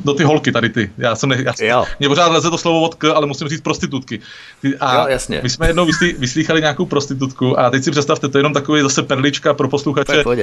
no 0.04 0.14
ty 0.14 0.24
holky 0.24 0.52
tady 0.52 0.68
ty. 0.68 0.90
Já 0.98 1.14
jsem, 1.14 1.28
ne, 1.28 1.42
já 1.44 1.52
jsem 1.52 1.66
mě 1.98 2.08
pořád 2.08 2.32
leze 2.32 2.50
to 2.50 2.58
slovo 2.58 2.80
od 2.80 2.94
k, 2.94 3.04
ale 3.04 3.26
musím 3.26 3.48
říct 3.48 3.60
prostitutky. 3.60 4.20
Ty, 4.62 4.76
a 4.80 4.94
jo, 4.94 5.06
jasně. 5.08 5.40
my 5.42 5.50
jsme 5.50 5.66
jednou 5.66 5.86
vyslí, 5.86 6.14
vyslýchali 6.18 6.60
nějakou 6.60 6.86
prostitutku 6.86 7.60
a 7.60 7.70
teď 7.70 7.84
si 7.84 7.90
představte, 7.90 8.28
to 8.28 8.38
je 8.38 8.40
jenom 8.40 8.52
takový 8.52 8.82
zase 8.82 9.02
perlička 9.02 9.54
pro 9.54 9.68
posluchače. 9.68 10.24
Uh, 10.24 10.34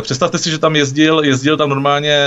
představte 0.00 0.38
si, 0.38 0.50
že 0.50 0.58
tam 0.58 0.76
jezdil, 0.76 1.20
jezdil 1.24 1.56
tam 1.56 1.68
normálně 1.68 2.18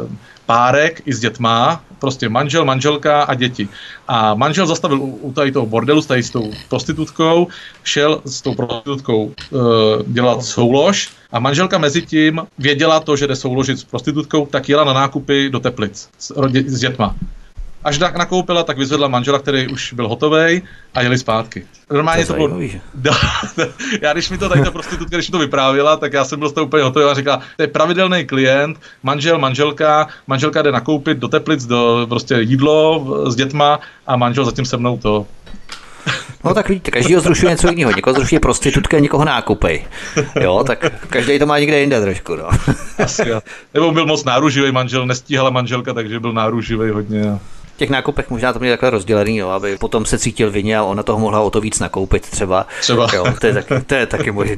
uh, 0.00 0.08
párek 0.46 1.02
i 1.06 1.12
s 1.12 1.20
dětma, 1.20 1.84
prostě 1.98 2.28
manžel, 2.28 2.64
manželka 2.64 3.22
a 3.22 3.34
děti. 3.34 3.68
A 4.08 4.34
manžel 4.34 4.66
zastavil 4.66 5.02
u, 5.02 5.06
u 5.06 5.32
tady 5.32 5.52
toho 5.52 5.66
bordelu 5.66 6.02
s 6.02 6.06
tady 6.06 6.22
s 6.22 6.30
tou 6.30 6.52
prostitutkou, 6.68 7.48
šel 7.84 8.20
s 8.26 8.42
tou 8.42 8.54
prostitutkou 8.54 9.30
e, 9.30 9.56
dělat 10.06 10.44
soulož 10.44 11.10
a 11.32 11.38
manželka 11.38 11.78
mezi 11.78 12.02
tím 12.02 12.42
věděla 12.58 13.00
to, 13.00 13.16
že 13.16 13.26
jde 13.26 13.36
souložit 13.36 13.78
s 13.78 13.84
prostitutkou, 13.84 14.46
tak 14.46 14.68
jela 14.68 14.84
na 14.84 14.92
nákupy 14.92 15.50
do 15.50 15.60
Teplic 15.60 16.08
s, 16.18 16.32
s 16.66 16.78
dětma. 16.80 17.14
Až 17.84 17.98
nakoupila, 17.98 18.62
tak 18.62 18.78
vyzvedla 18.78 19.08
manžela, 19.08 19.38
který 19.38 19.68
už 19.68 19.92
byl 19.92 20.08
hotový 20.08 20.62
a 20.94 21.02
jeli 21.02 21.18
zpátky. 21.18 21.66
Normálně 21.90 22.26
to, 22.26 22.34
to 22.34 22.48
bylo... 22.94 23.16
já 24.00 24.12
když 24.12 24.30
mi 24.30 24.38
to 24.38 24.48
tady 24.48 24.62
ta 24.62 24.70
prostitutka, 24.70 25.16
když 25.16 25.28
mi 25.28 25.32
to 25.32 25.38
vyprávěla, 25.38 25.96
tak 25.96 26.12
já 26.12 26.24
jsem 26.24 26.38
byl 26.38 26.48
z 26.48 26.52
toho 26.52 26.66
úplně 26.66 26.82
hotový 26.82 27.04
a 27.04 27.14
říkala, 27.14 27.40
to 27.56 27.62
je 27.62 27.66
pravidelný 27.66 28.26
klient, 28.26 28.80
manžel, 29.02 29.38
manželka, 29.38 30.08
manželka 30.26 30.62
jde 30.62 30.72
nakoupit 30.72 31.18
do 31.18 31.28
Teplic, 31.28 31.66
do 31.66 32.06
prostě 32.08 32.34
jídlo 32.40 33.06
s 33.30 33.36
dětma 33.36 33.80
a 34.06 34.16
manžel 34.16 34.44
zatím 34.44 34.64
se 34.64 34.76
mnou 34.76 34.98
to 34.98 35.26
No 36.44 36.54
tak 36.54 36.68
vidíte, 36.68 36.90
každý 36.90 37.14
zrušuje 37.14 37.50
něco 37.50 37.68
jiného. 37.68 37.92
Někoho 37.96 38.14
zrušuje 38.14 38.40
prostitutka, 38.40 38.98
někoho 38.98 39.24
nákupy. 39.24 39.84
Jo, 40.40 40.64
tak 40.66 41.06
každý 41.08 41.38
to 41.38 41.46
má 41.46 41.58
někde 41.58 41.80
jinde 41.80 42.00
trošku. 42.00 42.36
No. 42.36 42.48
Asi. 42.98 43.22
Nebo 43.74 43.92
byl 43.92 44.06
moc 44.06 44.24
náruživý 44.24 44.72
manžel, 44.72 45.06
nestíhala 45.06 45.50
manželka, 45.50 45.92
takže 45.92 46.20
byl 46.20 46.32
náruživý 46.32 46.90
hodně 46.90 47.38
těch 47.76 47.90
nákupech 47.90 48.30
možná 48.30 48.52
to 48.52 48.58
měli 48.58 48.72
takhle 48.72 48.90
rozdělený, 48.90 49.36
jo, 49.36 49.48
aby 49.48 49.78
potom 49.78 50.04
se 50.04 50.18
cítil 50.18 50.50
vině 50.50 50.78
a 50.78 50.82
ona 50.82 51.02
toho 51.02 51.18
mohla 51.18 51.40
o 51.40 51.50
to 51.50 51.60
víc 51.60 51.78
nakoupit 51.78 52.22
třeba. 52.22 52.66
Třeba. 52.80 53.08
Jo, 53.14 53.24
to, 53.40 53.46
je 53.46 53.52
taky, 53.52 53.80
to 53.86 53.94
je 53.94 54.06
taky 54.06 54.30
možné. 54.30 54.56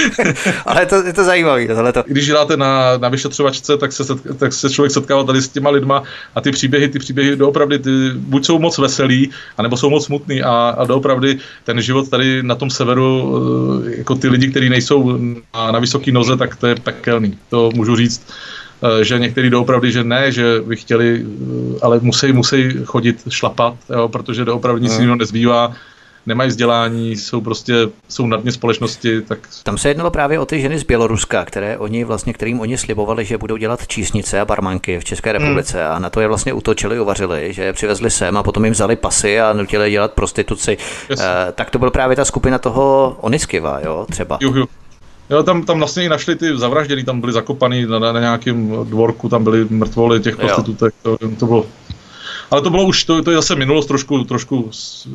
Ale 0.66 0.86
to, 0.86 1.06
je 1.06 1.12
to 1.12 1.24
zajímavé. 1.24 1.92
To. 1.92 2.04
Když 2.06 2.26
děláte 2.26 2.56
na, 2.56 2.98
na 2.98 3.08
vyšetřovačce, 3.08 3.76
tak 3.76 3.92
se, 3.92 4.04
tak 4.38 4.52
se 4.52 4.70
člověk 4.70 4.92
setkává 4.92 5.24
tady 5.24 5.42
s 5.42 5.48
těma 5.48 5.70
lidma 5.70 6.02
a 6.34 6.40
ty 6.40 6.50
příběhy, 6.50 6.88
ty 6.88 6.98
příběhy 6.98 7.36
doopravdy 7.36 7.78
ty, 7.78 7.90
buď 8.14 8.46
jsou 8.46 8.58
moc 8.58 8.78
veselý, 8.78 9.30
anebo 9.58 9.76
jsou 9.76 9.90
moc 9.90 10.04
smutný 10.04 10.42
a, 10.42 10.74
a 10.78 10.84
doopravdy 10.84 11.38
ten 11.64 11.80
život 11.80 12.10
tady 12.10 12.42
na 12.42 12.54
tom 12.54 12.70
severu, 12.70 13.34
eh, 13.86 13.96
jako 13.98 14.14
ty 14.14 14.28
lidi, 14.28 14.48
kteří 14.48 14.68
nejsou 14.68 15.18
na, 15.54 15.72
na 15.72 15.78
vysoký 15.78 16.12
noze, 16.12 16.36
tak 16.36 16.56
to 16.56 16.66
je 16.66 16.74
pekelný. 16.74 17.38
To 17.50 17.70
můžu 17.74 17.96
říct 17.96 18.22
že 19.02 19.18
některý 19.18 19.50
doopravdy, 19.50 19.92
že 19.92 20.04
ne, 20.04 20.32
že 20.32 20.60
by 20.60 20.76
chtěli, 20.76 21.22
eh, 21.22 21.78
ale 21.82 21.98
musí, 22.02 22.32
musí 22.32 22.84
chodit 22.84 23.22
šlapat, 23.28 23.74
jo, 23.90 24.08
protože 24.08 24.44
doopravdy 24.44 24.82
nic 24.82 24.92
hmm. 24.92 25.00
jiného 25.00 25.16
nezbývá 25.16 25.72
nemají 26.26 26.48
vzdělání, 26.48 27.16
jsou 27.16 27.40
prostě, 27.40 27.74
jsou 28.08 28.26
na 28.26 28.36
dně 28.36 28.52
společnosti, 28.52 29.22
tak... 29.22 29.38
Tam 29.62 29.78
se 29.78 29.88
jednalo 29.88 30.10
právě 30.10 30.38
o 30.38 30.46
ty 30.46 30.60
ženy 30.60 30.78
z 30.78 30.82
Běloruska, 30.82 31.44
které 31.44 31.78
oni 31.78 32.04
vlastně, 32.04 32.32
kterým 32.32 32.60
oni 32.60 32.78
slibovali, 32.78 33.24
že 33.24 33.38
budou 33.38 33.56
dělat 33.56 33.86
čísnice 33.86 34.40
a 34.40 34.44
barmanky 34.44 35.00
v 35.00 35.04
České 35.04 35.30
hmm. 35.30 35.38
republice 35.38 35.84
hmm. 35.84 35.92
a 35.92 35.98
na 35.98 36.10
to 36.10 36.20
je 36.20 36.28
vlastně 36.28 36.52
utočili, 36.52 37.00
uvařili, 37.00 37.52
že 37.52 37.62
je 37.62 37.72
přivezli 37.72 38.10
sem 38.10 38.36
a 38.36 38.42
potom 38.42 38.64
jim 38.64 38.72
vzali 38.72 38.96
pasy 38.96 39.40
a 39.40 39.52
nutili 39.52 39.90
dělat 39.90 40.12
prostituci. 40.12 40.76
Yes. 41.10 41.20
Uh, 41.20 41.26
tak 41.52 41.70
to 41.70 41.78
byl 41.78 41.90
právě 41.90 42.16
ta 42.16 42.24
skupina 42.24 42.58
toho 42.58 43.16
Oniskiva, 43.20 43.80
jo, 43.84 44.06
třeba. 44.10 44.38
Jo. 44.40 44.66
Jo, 45.30 45.42
tam, 45.42 45.62
tam 45.62 45.78
vlastně 45.78 46.04
i 46.04 46.08
našli 46.08 46.36
ty 46.36 46.58
zavražděný, 46.58 47.04
tam 47.04 47.20
byli 47.20 47.32
zakopaný 47.32 47.86
na, 47.86 47.98
na, 47.98 48.12
na 48.12 48.20
nějakém 48.20 48.70
dvorku, 48.84 49.28
tam 49.28 49.44
byly 49.44 49.66
mrtvoly 49.70 50.20
těch 50.20 50.36
prostitutek, 50.36 50.94
to, 51.02 51.18
to 51.38 51.46
bylo 51.46 51.66
ale 52.52 52.62
to 52.62 52.70
bylo 52.70 52.84
už, 52.84 53.04
to, 53.04 53.22
to 53.22 53.30
je 53.30 53.36
zase 53.36 53.54
minulost, 53.54 53.86
trošku, 53.86 54.24
trošku 54.24 54.70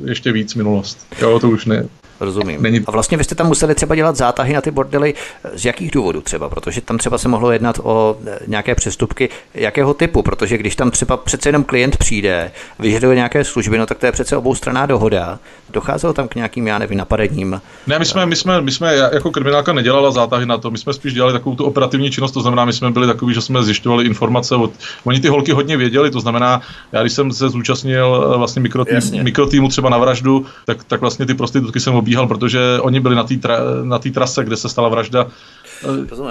ještě 0.06 0.32
víc 0.32 0.56
minulost. 0.56 1.08
Jo, 1.22 1.40
to 1.40 1.50
už 1.50 1.66
ne, 1.66 1.88
Rozumím. 2.20 2.62
Není... 2.64 2.82
A 2.88 2.92
vlastně 2.92 3.18
vy 3.18 3.24
jste 3.24 3.36
tam 3.36 3.48
museli 3.48 3.76
třeba 3.76 3.96
dělat 3.96 4.16
zátahy 4.16 4.54
na 4.54 4.62
ty 4.62 4.72
bordely 4.72 5.14
z 5.56 5.66
jakých 5.66 5.92
důvodů 5.92 6.22
třeba? 6.22 6.50
Protože 6.50 6.82
tam 6.82 6.98
třeba 6.98 7.18
se 7.18 7.28
mohlo 7.28 7.52
jednat 7.52 7.80
o 7.84 8.18
e, 8.28 8.40
nějaké 8.48 8.76
přestupky 8.76 9.30
jakého 9.54 9.94
typu? 9.94 10.22
Protože 10.22 10.58
když 10.58 10.76
tam 10.76 10.92
třeba 10.92 11.18
přece 11.18 11.50
jenom 11.50 11.64
klient 11.64 11.98
přijde, 11.98 12.52
vyžaduje 12.80 13.16
nějaké 13.16 13.44
služby, 13.44 13.78
no 13.78 13.86
tak 13.86 13.98
to 13.98 14.06
je 14.06 14.12
přece 14.12 14.38
oboustranná 14.38 14.86
dohoda. 14.86 15.40
Docházelo 15.70 16.14
tam 16.14 16.28
k 16.28 16.36
nějakým, 16.36 16.68
já 16.68 16.80
nevím, 16.80 16.98
napadením? 16.98 17.62
Ne, 17.88 18.00
my 18.00 18.06
jsme, 18.06 18.26
my 18.26 18.36
jsme, 18.36 18.62
my 18.62 18.72
jsme 18.72 18.96
jako 18.96 19.32
kriminálka 19.32 19.74
nedělala 19.74 20.12
zátahy 20.12 20.46
na 20.46 20.58
to, 20.58 20.72
my 20.72 20.78
jsme 20.78 20.94
spíš 20.94 21.14
dělali 21.14 21.34
takovou 21.34 21.56
tu 21.56 21.66
operativní 21.66 22.12
činnost, 22.12 22.32
to 22.32 22.42
znamená, 22.42 22.66
my 22.66 22.74
jsme 22.74 22.92
byli 22.92 23.08
takový, 23.08 23.34
že 23.34 23.42
jsme 23.42 23.64
zjišťovali 23.64 24.06
informace 24.06 24.56
od, 24.56 24.72
oni 25.04 25.20
ty 25.20 25.28
holky 25.28 25.52
hodně 25.52 25.78
věděli, 25.78 26.12
to 26.12 26.20
znamená, 26.20 26.62
já 26.92 27.02
když 27.02 27.14
jsem 27.14 27.32
se 27.32 27.50
zúčastnil 27.50 28.32
e, 28.34 28.38
vlastně 28.38 28.62
mikrotým, 28.62 29.00
mikrotýmu 29.22 29.68
třeba 29.68 29.90
na 29.90 29.98
vraždu, 29.98 30.46
tak, 30.66 30.84
tak 30.84 31.02
vlastně 31.02 31.26
ty 31.26 31.34
prostitutky 31.34 31.80
jsem 31.80 31.94
obíhal, 32.08 32.28
protože 32.28 32.80
oni 32.82 33.00
byli 33.00 33.16
na 33.16 33.24
té 33.24 33.36
tra, 33.36 33.60
na 33.84 34.00
trase, 34.00 34.44
kde 34.44 34.56
se 34.56 34.70
stala 34.70 34.90
vražda. 34.90 35.28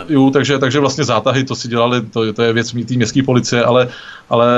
Jo, 0.08 0.30
takže, 0.32 0.58
takže 0.58 0.80
vlastně 0.80 1.04
zátahy 1.04 1.44
to 1.44 1.54
si 1.54 1.68
dělali, 1.68 2.00
to, 2.00 2.32
to 2.32 2.42
je 2.42 2.52
věc 2.52 2.72
té 2.72 2.94
městské 2.94 3.22
policie, 3.22 3.64
ale, 3.64 3.88
ale 4.30 4.48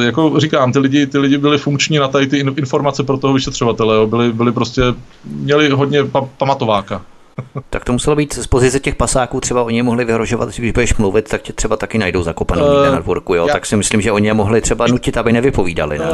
eh, 0.00 0.04
jako 0.04 0.40
říkám, 0.40 0.72
ty 0.72 0.78
lidi, 0.78 1.06
ty 1.06 1.18
lidi 1.18 1.38
byli 1.38 1.58
funkční 1.58 1.98
na 1.98 2.08
tady 2.08 2.26
ty 2.26 2.38
informace 2.38 3.02
pro 3.02 3.16
toho 3.16 3.34
vyšetřovatele, 3.34 3.96
jo, 3.96 4.06
byli, 4.06 4.32
byli 4.32 4.52
prostě, 4.52 4.82
měli 5.24 5.68
hodně 5.68 6.04
pa, 6.04 6.28
pamatováka. 6.38 7.02
Tak 7.70 7.84
to 7.84 7.92
muselo 7.92 8.16
být 8.16 8.34
z 8.34 8.46
pozice 8.46 8.80
těch 8.80 8.94
pasáků, 8.94 9.40
třeba 9.40 9.62
oni 9.62 9.82
mohli 9.82 10.04
vyhrožovat, 10.04 10.48
když 10.48 10.72
budeš 10.72 10.94
mluvit, 10.94 11.28
tak 11.28 11.42
tě 11.42 11.52
třeba 11.52 11.76
taky 11.76 11.98
najdou 11.98 12.22
zakopanou 12.22 12.66
uh, 12.66 12.92
na 12.92 12.98
dvorku, 12.98 13.34
jo? 13.34 13.46
Já, 13.46 13.52
tak 13.52 13.66
si 13.66 13.76
myslím, 13.76 14.00
že 14.00 14.12
oni 14.12 14.26
je 14.26 14.34
mohli 14.34 14.60
třeba 14.60 14.86
nutit, 14.86 15.16
aby 15.16 15.32
nevypovídali. 15.32 15.98
Ne? 15.98 16.04
Uh, 16.04 16.12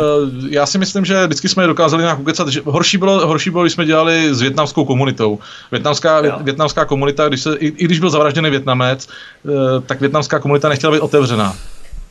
já 0.50 0.66
si 0.66 0.78
myslím, 0.78 1.04
že 1.04 1.26
vždycky 1.26 1.48
jsme 1.48 1.62
je 1.62 1.66
dokázali 1.66 2.02
nějak 2.02 2.20
ukecat, 2.20 2.48
že 2.48 2.60
horší 2.64 2.98
bylo, 2.98 3.26
horší 3.26 3.50
bylo, 3.50 3.62
když 3.62 3.72
jsme 3.72 3.84
dělali 3.84 4.34
s 4.34 4.40
větnamskou 4.40 4.84
komunitou. 4.84 5.38
Větnamská, 5.70 6.20
vě, 6.20 6.32
větnamská 6.40 6.84
komunita, 6.84 7.28
když 7.28 7.40
se, 7.40 7.56
i, 7.56 7.66
i 7.66 7.84
když 7.84 8.00
byl 8.00 8.10
zavražděný 8.10 8.50
Větnamec, 8.50 9.08
uh, 9.42 9.52
tak 9.86 10.00
větnamská 10.00 10.38
komunita 10.38 10.68
nechtěla 10.68 10.92
být 10.92 11.00
otevřená. 11.00 11.56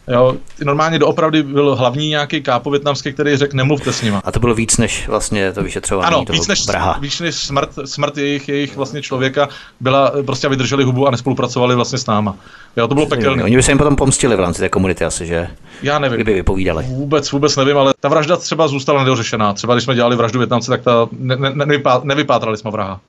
Jo, 0.10 0.36
normálně 0.64 1.00
doopravdy 1.00 1.44
byl 1.44 1.76
hlavní 1.76 2.10
nějaký 2.10 2.42
kápo 2.42 2.70
větnamský, 2.72 3.14
který 3.14 3.38
řekl, 3.38 3.58
nemluvte 3.58 3.94
s 3.94 4.02
nima. 4.02 4.22
A 4.26 4.32
to 4.32 4.40
bylo 4.40 4.56
víc 4.56 4.78
než 4.78 5.08
vlastně 5.08 5.52
to 5.52 5.64
vyšetřování 5.64 6.16
ano, 6.16 6.26
toho 6.26 6.34
víc 6.34 6.48
než, 6.48 6.66
Braha. 6.66 6.98
víc 7.00 7.20
než 7.20 7.36
smrt, 7.36 7.70
smrt 7.86 8.18
jejich, 8.18 8.50
jejich 8.50 8.76
vlastně 8.76 9.02
člověka 9.02 9.50
byla, 9.80 10.12
prostě 10.26 10.50
vydrželi 10.50 10.84
hubu 10.84 11.08
a 11.08 11.12
nespolupracovali 11.12 11.76
vlastně 11.76 11.98
s 12.00 12.06
náma. 12.06 12.36
Jo, 12.78 12.88
to 12.88 12.96
bylo 12.96 13.06
pekelné. 13.06 13.44
Oni 13.44 13.56
by 13.56 13.64
se 13.64 13.72
jim 13.72 13.78
potom 13.78 13.96
pomstili 13.96 14.36
v 14.36 14.40
rámci 14.40 14.60
té 14.60 14.70
komunity 14.70 15.06
asi, 15.06 15.26
že? 15.26 15.48
Já 15.82 16.00
nevím. 16.00 16.16
Kdyby 16.16 16.34
vypovídali. 16.34 16.86
Vůbec, 16.88 17.32
vůbec 17.32 17.56
nevím, 17.56 17.78
ale 17.78 17.94
ta 18.00 18.10
vražda 18.10 18.38
třeba 18.38 18.68
zůstala 18.68 19.00
nedořešená. 19.00 19.54
Třeba 19.54 19.74
když 19.74 19.84
jsme 19.84 19.96
dělali 19.96 20.16
vraždu 20.16 20.40
Větnamce, 20.40 20.72
tak 20.72 20.82
ta 20.82 21.08
ne, 21.20 21.36
ne, 21.36 21.52
nevypá, 21.56 22.02
nevypátrali 22.04 22.58
jsme 22.58 22.72
vraha. 22.72 23.00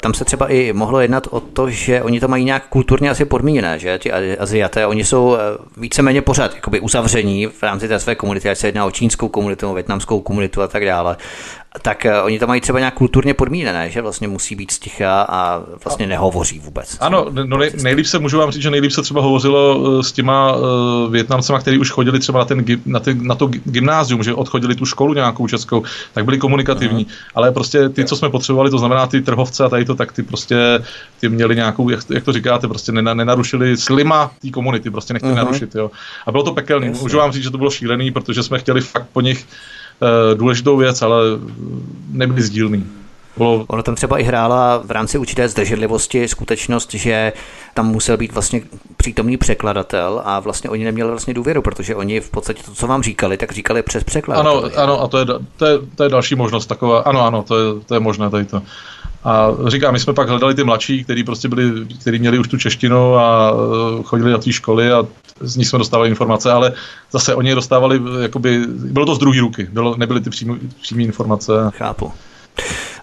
Tam 0.00 0.14
se 0.14 0.24
třeba 0.24 0.46
i 0.48 0.72
mohlo 0.72 1.00
jednat 1.00 1.26
o 1.30 1.40
to, 1.40 1.70
že 1.70 2.02
oni 2.02 2.20
to 2.20 2.28
mají 2.28 2.44
nějak 2.44 2.68
kulturně 2.68 3.10
asi 3.10 3.24
podmíněné, 3.24 3.78
že 3.78 3.98
ti 3.98 4.12
Aziaté, 4.38 4.86
oni 4.86 5.04
jsou 5.04 5.36
eh, 5.36 5.38
víceméně 5.76 6.22
pořád 6.22 6.43
jakoby 6.54 6.80
uzavření 6.80 7.46
v 7.46 7.62
rámci 7.62 7.88
té 7.88 7.98
své 8.00 8.14
komunity, 8.14 8.50
ať 8.50 8.58
se 8.58 8.68
jedná 8.68 8.84
o 8.84 8.90
čínskou 8.90 9.28
komunitu, 9.28 9.74
větnamskou 9.74 10.20
komunitu 10.20 10.62
a 10.62 10.68
tak 10.68 10.84
dále 10.84 11.16
tak 11.82 12.06
uh, 12.06 12.24
oni 12.24 12.38
to 12.38 12.46
mají 12.46 12.60
třeba 12.60 12.78
nějak 12.78 12.94
kulturně 12.94 13.34
podmíněné, 13.34 13.90
že 13.90 14.02
vlastně 14.02 14.28
musí 14.28 14.54
být 14.54 14.70
sticha 14.70 15.26
a 15.28 15.62
vlastně 15.84 16.06
nehovoří 16.06 16.58
vůbec. 16.58 16.96
Ano, 17.00 17.26
no 17.44 17.56
nej, 17.56 17.70
nejlíp 17.82 18.06
se, 18.06 18.18
můžu 18.18 18.38
vám 18.38 18.50
říct, 18.50 18.62
že 18.62 18.70
nejlíp 18.70 18.92
se 18.92 19.02
třeba 19.02 19.22
hovořilo 19.22 19.78
uh, 19.78 20.00
s 20.00 20.12
těma 20.12 20.56
uh, 20.56 20.62
Větnamcema, 21.12 21.58
kteří 21.58 21.78
už 21.78 21.90
chodili 21.90 22.18
třeba 22.18 22.38
na, 22.38 22.44
ten, 22.44 22.64
na, 22.86 23.00
ten, 23.00 23.26
na 23.26 23.34
to 23.34 23.46
gymnázium, 23.64 24.22
že 24.22 24.34
odchodili 24.34 24.74
tu 24.74 24.86
školu 24.86 25.14
nějakou 25.14 25.46
českou, 25.46 25.82
tak 26.12 26.24
byli 26.24 26.38
komunikativní, 26.38 27.06
uh-huh. 27.06 27.30
ale 27.34 27.52
prostě 27.52 27.88
ty, 27.88 28.04
co 28.04 28.16
jsme 28.16 28.30
potřebovali, 28.30 28.70
to 28.70 28.78
znamená 28.78 29.06
ty 29.06 29.22
trhovce 29.22 29.64
a 29.64 29.68
tady 29.68 29.84
to, 29.84 29.94
tak 29.94 30.12
ty 30.12 30.22
prostě 30.22 30.84
ty 31.20 31.28
měli 31.28 31.56
nějakou, 31.56 31.88
jak, 31.88 32.00
jak 32.10 32.24
to 32.24 32.32
říkáte, 32.32 32.68
prostě 32.68 32.92
nenarušili 32.92 33.76
slima 33.76 34.30
té 34.42 34.50
komunity, 34.50 34.90
prostě 34.90 35.12
nechtěli 35.12 35.32
uh-huh. 35.32 35.36
narušit, 35.36 35.74
jo. 35.74 35.90
A 36.26 36.32
bylo 36.32 36.44
to 36.44 36.52
pekelné. 36.52 36.90
Můžu 36.90 37.18
vám 37.18 37.32
říct, 37.32 37.42
že 37.42 37.50
to 37.50 37.58
bylo 37.58 37.70
šílený, 37.70 38.10
protože 38.10 38.42
jsme 38.42 38.58
chtěli 38.58 38.80
fakt 38.80 39.06
po 39.12 39.20
nich 39.20 39.46
Eh, 39.46 39.73
důležitou 40.34 40.76
věc, 40.76 41.02
ale 41.02 41.24
nebyly 42.10 42.42
sdílný. 42.42 42.86
Bylo... 43.36 43.64
Ono 43.68 43.82
tam 43.82 43.94
třeba 43.94 44.18
i 44.18 44.22
hrála 44.22 44.82
v 44.84 44.90
rámci 44.90 45.18
určité 45.18 45.48
zdrženlivosti 45.48 46.28
skutečnost, 46.28 46.94
že 46.94 47.32
tam 47.74 47.86
musel 47.86 48.16
být 48.16 48.32
vlastně 48.32 48.62
přítomný 48.96 49.36
překladatel 49.36 50.22
a 50.24 50.40
vlastně 50.40 50.70
oni 50.70 50.84
neměli 50.84 51.10
vlastně 51.10 51.34
důvěru, 51.34 51.62
protože 51.62 51.96
oni 51.96 52.20
v 52.20 52.30
podstatě 52.30 52.62
to, 52.62 52.74
co 52.74 52.86
vám 52.86 53.02
říkali, 53.02 53.36
tak 53.36 53.52
říkali 53.52 53.82
přes 53.82 54.04
překlad. 54.04 54.36
Ano, 54.36 54.62
ano, 54.76 55.02
a 55.02 55.08
to 55.08 55.18
je, 55.18 55.24
to, 55.56 55.66
je, 55.66 55.78
to 55.96 56.02
je 56.02 56.08
další 56.08 56.34
možnost 56.34 56.66
taková. 56.66 57.00
Ano, 57.00 57.26
ano, 57.26 57.42
to 57.42 57.58
je, 57.58 57.80
to 57.86 57.94
je 57.94 58.00
možné 58.00 58.30
tady 58.30 58.44
to. 58.44 58.62
A 59.24 59.50
říkám, 59.66 59.92
my 59.92 60.00
jsme 60.00 60.12
pak 60.12 60.28
hledali 60.28 60.54
ty 60.54 60.64
mladší, 60.64 61.04
kteří 61.04 61.24
prostě 61.24 61.48
byli, 61.48 61.86
kteří 62.00 62.18
měli 62.18 62.38
už 62.38 62.48
tu 62.48 62.58
češtinu 62.58 63.16
a 63.16 63.52
eh, 63.52 64.02
chodili 64.02 64.32
na 64.32 64.38
té 64.38 64.52
školy 64.52 64.92
a 64.92 65.06
z 65.40 65.56
nich 65.56 65.68
jsme 65.68 65.78
dostávali 65.78 66.08
informace, 66.08 66.52
ale 66.52 66.72
zase 67.12 67.34
oni 67.34 67.54
dostávali, 67.54 68.00
jakoby, 68.22 68.66
bylo 68.66 69.06
to 69.06 69.14
z 69.14 69.18
druhé 69.18 69.40
ruky, 69.40 69.68
bylo, 69.72 69.96
nebyly 69.96 70.20
ty 70.20 70.30
přímé 70.80 71.02
informace. 71.02 71.52
Chápu. 71.70 72.12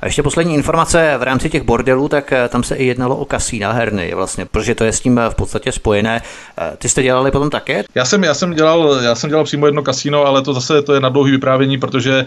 A 0.01 0.05
ještě 0.05 0.23
poslední 0.23 0.55
informace 0.55 1.15
v 1.19 1.23
rámci 1.23 1.49
těch 1.49 1.63
bordelů, 1.63 2.07
tak 2.07 2.31
eh, 2.31 2.49
tam 2.49 2.63
se 2.63 2.75
i 2.75 2.85
jednalo 2.85 3.17
o 3.17 3.25
kasína 3.25 3.71
herny, 3.71 4.13
vlastně, 4.15 4.45
protože 4.45 4.75
to 4.75 4.83
je 4.83 4.93
s 4.93 4.99
tím 4.99 5.19
eh, 5.19 5.29
v 5.29 5.35
podstatě 5.35 5.71
spojené. 5.71 6.21
Eh, 6.57 6.77
ty 6.77 6.89
jste 6.89 7.03
dělali 7.03 7.31
potom 7.31 7.49
také? 7.49 7.83
Já 7.95 8.05
jsem, 8.05 8.23
já 8.23 8.33
jsem, 8.33 8.53
dělal, 8.53 8.99
já 9.03 9.15
jsem 9.15 9.29
dělal 9.29 9.45
přímo 9.45 9.65
jedno 9.65 9.83
kasíno, 9.83 10.25
ale 10.25 10.41
to 10.41 10.53
zase 10.53 10.81
to 10.81 10.93
je 10.93 10.99
na 10.99 11.09
dlouhý 11.09 11.31
vyprávění, 11.31 11.77
protože 11.77 12.25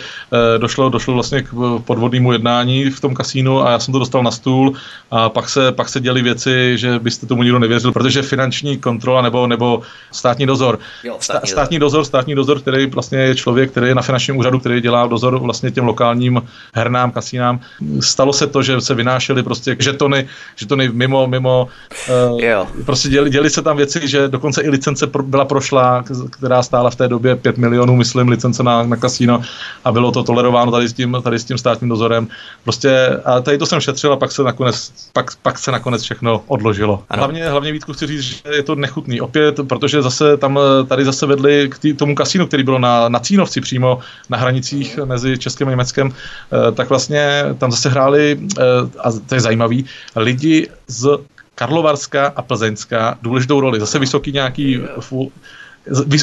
došlo, 0.58 0.88
došlo 0.88 1.14
vlastně 1.14 1.42
k 1.42 1.48
podvodnému 1.84 2.32
jednání 2.32 2.90
v 2.90 3.00
tom 3.00 3.14
kasínu 3.14 3.66
a 3.66 3.70
já 3.70 3.78
jsem 3.78 3.92
to 3.92 3.98
dostal 3.98 4.22
na 4.22 4.30
stůl 4.30 4.72
a 5.10 5.28
pak 5.28 5.48
se, 5.48 5.72
pak 5.72 5.88
se 5.88 6.00
děli 6.00 6.22
věci, 6.22 6.78
že 6.78 6.98
byste 6.98 7.26
tomu 7.26 7.42
nikdo 7.42 7.58
nevěřil, 7.58 7.92
protože 7.92 8.22
finanční 8.22 8.78
kontrola 8.78 9.22
nebo, 9.22 9.46
nebo 9.46 9.82
státní 10.12 10.46
dozor. 10.46 10.78
Jo, 11.04 11.16
státní, 11.20 11.50
státní 11.50 11.78
dozor. 11.78 11.98
dozor. 11.98 12.04
Státní 12.04 12.34
dozor, 12.34 12.60
který 12.60 12.86
vlastně 12.86 13.18
je 13.18 13.34
člověk, 13.34 13.70
který 13.70 13.88
je 13.88 13.94
na 13.94 14.02
finančním 14.02 14.36
úřadu, 14.36 14.58
který 14.60 14.80
dělá 14.80 15.06
dozor 15.06 15.38
vlastně 15.38 15.70
těm 15.70 15.86
lokálním 15.86 16.42
hernám, 16.74 17.10
kasínám, 17.10 17.60
stalo 18.00 18.32
se 18.32 18.46
to, 18.46 18.62
že 18.62 18.80
se 18.80 18.94
vynášely 18.94 19.42
prostě 19.42 19.76
žetony, 19.78 20.28
žetony 20.56 20.88
mimo, 20.88 21.26
mimo, 21.26 21.68
uh, 22.08 22.84
prostě 22.84 23.08
děli, 23.08 23.30
děli 23.30 23.50
se 23.50 23.62
tam 23.62 23.76
věci, 23.76 24.08
že 24.08 24.28
dokonce 24.28 24.62
i 24.62 24.70
licence 24.70 25.06
pro, 25.06 25.22
byla 25.22 25.44
prošla, 25.44 26.04
která 26.30 26.62
stála 26.62 26.90
v 26.90 26.96
té 26.96 27.08
době 27.08 27.36
5 27.36 27.58
milionů, 27.58 27.96
myslím, 27.96 28.28
licence 28.28 28.62
na, 28.62 28.82
na 28.82 28.96
kasíno 28.96 29.42
a 29.84 29.92
bylo 29.92 30.12
to 30.12 30.22
tolerováno 30.22 30.72
tady 30.72 30.88
s 30.88 30.92
tím, 30.92 31.16
tady 31.22 31.38
s 31.38 31.44
tím 31.44 31.58
státním 31.58 31.90
dozorem. 31.90 32.28
Prostě 32.64 33.20
a 33.24 33.40
tady 33.40 33.58
to 33.58 33.66
jsem 33.66 33.80
šetřil 33.80 34.12
a 34.12 34.16
pak 34.16 34.32
se 34.32 34.42
nakonec, 34.42 34.92
pak, 35.12 35.36
pak 35.42 35.58
se 35.58 35.72
nakonec 35.72 36.02
všechno 36.02 36.42
odložilo. 36.46 37.02
Ano. 37.08 37.20
Hlavně, 37.20 37.48
hlavně 37.48 37.72
Vítku 37.72 37.92
chci 37.92 38.06
říct, 38.06 38.22
že 38.22 38.42
je 38.52 38.62
to 38.62 38.74
nechutný. 38.74 39.20
Opět, 39.20 39.60
protože 39.68 40.02
zase 40.02 40.36
tam 40.36 40.58
tady 40.88 41.04
zase 41.04 41.26
vedli 41.26 41.68
k 41.68 41.78
tý, 41.78 41.94
tomu 41.94 42.14
kasínu, 42.14 42.46
který 42.46 42.62
bylo 42.62 42.78
na, 42.78 43.08
na 43.08 43.18
Cínovci 43.18 43.60
přímo 43.60 43.98
na 44.30 44.38
hranicích 44.38 44.98
mezi 45.04 45.38
Českem 45.38 45.68
a 45.68 45.70
Německem, 45.70 46.12
eh, 46.12 46.72
tak 46.72 46.88
vlastně 46.88 47.44
tam 47.58 47.70
zase 47.70 47.88
hráli, 47.88 48.40
eh, 48.58 48.62
a 48.98 49.12
to 49.26 49.34
je 49.34 49.40
zajímavý, 49.40 49.84
lidi 50.16 50.68
z 50.86 51.18
Karlovarska 51.54 52.32
a 52.36 52.42
Plzeňska 52.42 53.18
důležitou 53.22 53.60
roli. 53.60 53.80
Zase 53.80 53.98
vysoký 53.98 54.32
nějaký 54.32 54.80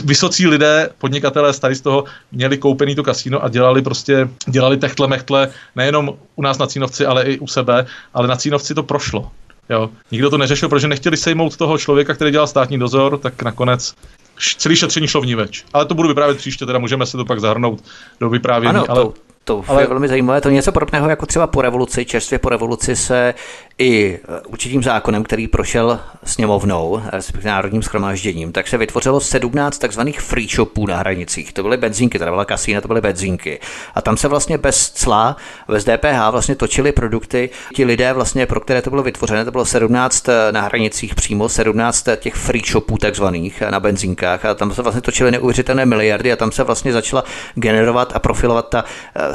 vysocí 0.03 0.47
lidé, 0.47 0.89
podnikatelé 0.97 1.53
tady 1.53 1.75
z 1.75 1.81
toho 1.81 2.03
měli 2.31 2.57
koupený 2.57 2.95
to 2.95 3.03
kasíno 3.03 3.43
a 3.43 3.49
dělali 3.49 3.81
prostě, 3.81 4.29
dělali 4.47 4.77
techtle 4.77 5.07
mechtle 5.07 5.49
nejenom 5.75 6.17
u 6.35 6.41
nás 6.41 6.57
na 6.57 6.67
Cínovci, 6.67 7.05
ale 7.05 7.23
i 7.23 7.39
u 7.39 7.47
sebe, 7.47 7.85
ale 8.13 8.27
na 8.27 8.35
Cínovci 8.35 8.73
to 8.73 8.83
prošlo. 8.83 9.31
Jo. 9.69 9.89
Nikdo 10.11 10.29
to 10.29 10.37
neřešil, 10.37 10.69
protože 10.69 10.87
nechtěli 10.87 11.17
sejmout 11.17 11.57
toho 11.57 11.77
člověka, 11.77 12.13
který 12.13 12.31
dělal 12.31 12.47
státní 12.47 12.79
dozor, 12.79 13.17
tak 13.17 13.43
nakonec 13.43 13.95
celý 14.57 14.75
šetření 14.75 15.07
šlo 15.07 15.21
v 15.21 15.25
ní 15.25 15.35
več. 15.35 15.65
Ale 15.73 15.85
to 15.85 15.95
budu 15.95 16.07
vyprávět 16.07 16.37
příště, 16.37 16.65
teda 16.65 16.79
můžeme 16.79 17.05
se 17.05 17.17
to 17.17 17.25
pak 17.25 17.39
zahrnout 17.39 17.83
do 18.19 18.29
vyprávění. 18.29 18.75
Ano, 18.75 18.85
ale... 18.89 19.01
to, 19.01 19.13
To 19.43 19.63
Ale... 19.67 19.81
je 19.81 19.87
velmi 19.87 20.07
zajímavé. 20.07 20.41
To 20.41 20.49
je 20.49 20.55
něco 20.55 20.71
podobného 20.71 21.09
jako 21.09 21.25
třeba 21.25 21.47
po 21.47 21.61
revoluci. 21.61 22.05
Čerstvě 22.05 22.39
po 22.39 22.49
revoluci 22.49 22.95
se 22.95 23.33
i 23.77 24.13
e, 24.13 24.41
určitým 24.47 24.83
zákonem, 24.83 25.23
který 25.23 25.47
prošel 25.47 25.99
sněmovnou, 26.23 27.01
respektive 27.11 27.49
národním 27.49 27.83
schromážděním, 27.83 28.51
tak 28.51 28.67
se 28.67 28.77
vytvořilo 28.77 29.19
17 29.19 29.77
takzvaných 29.77 30.21
free 30.21 30.47
shopů 30.47 30.87
na 30.87 30.97
hranicích. 30.97 31.53
To 31.53 31.63
byly 31.63 31.77
benzínky, 31.77 32.19
to 32.19 32.25
byla 32.25 32.45
kasína, 32.45 32.81
to 32.81 32.87
byly 32.87 33.01
benzínky. 33.01 33.59
A 33.95 34.01
tam 34.01 34.17
se 34.17 34.27
vlastně 34.27 34.57
bez 34.57 34.91
cla, 34.91 35.37
bez 35.67 35.83
DPH 35.83 36.31
vlastně 36.31 36.55
točily 36.55 36.91
produkty. 36.91 37.49
Ti 37.75 37.85
lidé 37.85 38.13
vlastně, 38.13 38.45
pro 38.45 38.59
které 38.59 38.81
to 38.81 38.89
bylo 38.89 39.03
vytvořené, 39.03 39.45
to 39.45 39.51
bylo 39.51 39.65
17 39.65 40.29
e, 40.29 40.51
na 40.51 40.61
hranicích 40.61 41.15
přímo, 41.15 41.49
17 41.49 42.05
těch 42.15 42.35
free 42.35 42.63
shopů 42.65 42.97
takzvaných 42.97 43.61
na 43.61 43.79
benzínkách 43.79 44.45
a 44.45 44.53
tam 44.53 44.73
se 44.73 44.81
vlastně 44.81 45.01
točily 45.01 45.31
neuvěřitelné 45.31 45.85
miliardy 45.85 46.31
a 46.31 46.35
tam 46.35 46.51
se 46.51 46.63
vlastně 46.63 46.93
začala 46.93 47.23
generovat 47.55 48.11
a 48.15 48.19
profilovat 48.19 48.69
ta 48.69 48.83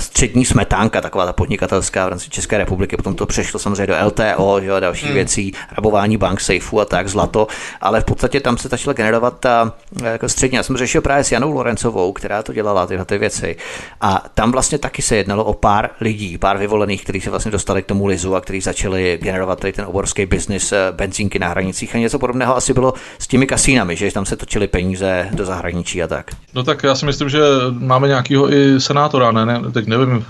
střední 0.00 0.44
smetánka, 0.44 1.00
taková 1.00 1.26
ta 1.26 1.32
podnikatelská 1.32 2.06
v 2.06 2.08
rámci 2.08 2.30
České 2.30 2.58
republiky. 2.58 2.96
Potom 2.96 3.14
to 3.14 3.26
přešlo 3.26 3.60
samozřejmě 3.60 3.86
do 3.86 3.94
LTO, 4.06 4.60
že 4.60 4.72
a 4.72 4.80
další 4.80 5.06
hmm. 5.06 5.14
věcí, 5.14 5.52
rabování 5.72 6.16
bank, 6.16 6.40
sejfů 6.40 6.80
a 6.80 6.84
tak, 6.84 7.08
zlato, 7.08 7.46
ale 7.80 8.00
v 8.00 8.04
podstatě 8.04 8.40
tam 8.40 8.58
se 8.58 8.68
začala 8.68 8.94
generovat 8.94 9.40
ta 9.40 9.72
jako 10.04 10.28
střední. 10.28 10.56
Já 10.56 10.62
jsem 10.62 10.76
řešil 10.76 11.00
právě 11.00 11.24
s 11.24 11.32
Janou 11.32 11.52
Lorencovou, 11.52 12.12
která 12.12 12.42
to 12.42 12.52
dělala, 12.52 12.86
tyhle 12.86 13.04
ty 13.04 13.18
věci. 13.18 13.56
A 14.00 14.24
tam 14.34 14.52
vlastně 14.52 14.78
taky 14.78 15.02
se 15.02 15.16
jednalo 15.16 15.44
o 15.44 15.54
pár 15.54 15.90
lidí, 16.00 16.38
pár 16.38 16.58
vyvolených, 16.58 17.02
kteří 17.04 17.20
se 17.20 17.30
vlastně 17.30 17.50
dostali 17.50 17.82
k 17.82 17.86
tomu 17.86 18.06
lizu 18.06 18.34
a 18.34 18.40
kteří 18.40 18.60
začali 18.60 19.18
generovat 19.22 19.60
tady 19.60 19.72
ten 19.72 19.84
obrovský 19.88 20.26
biznis 20.26 20.72
eh, 20.72 20.92
benzínky 20.92 21.38
na 21.38 21.48
hranicích 21.48 21.94
a 21.94 21.98
něco 21.98 22.18
podobného 22.18 22.56
asi 22.56 22.74
bylo 22.74 22.94
s 23.18 23.26
těmi 23.26 23.46
kasínami, 23.46 23.96
že 23.96 24.12
tam 24.12 24.26
se 24.26 24.36
točili 24.36 24.66
peníze 24.66 25.28
do 25.32 25.44
zahraničí 25.44 26.02
a 26.02 26.06
tak. 26.06 26.30
No 26.54 26.62
tak 26.62 26.82
já 26.82 26.94
si 26.94 27.06
myslím, 27.06 27.28
že 27.28 27.40
máme 27.70 28.08
nějakého 28.08 28.52
i 28.52 28.80
senátora, 28.80 29.32
ne, 29.32 29.46
ne 29.46 29.60
teď 29.72 29.85
nevím, 29.86 30.24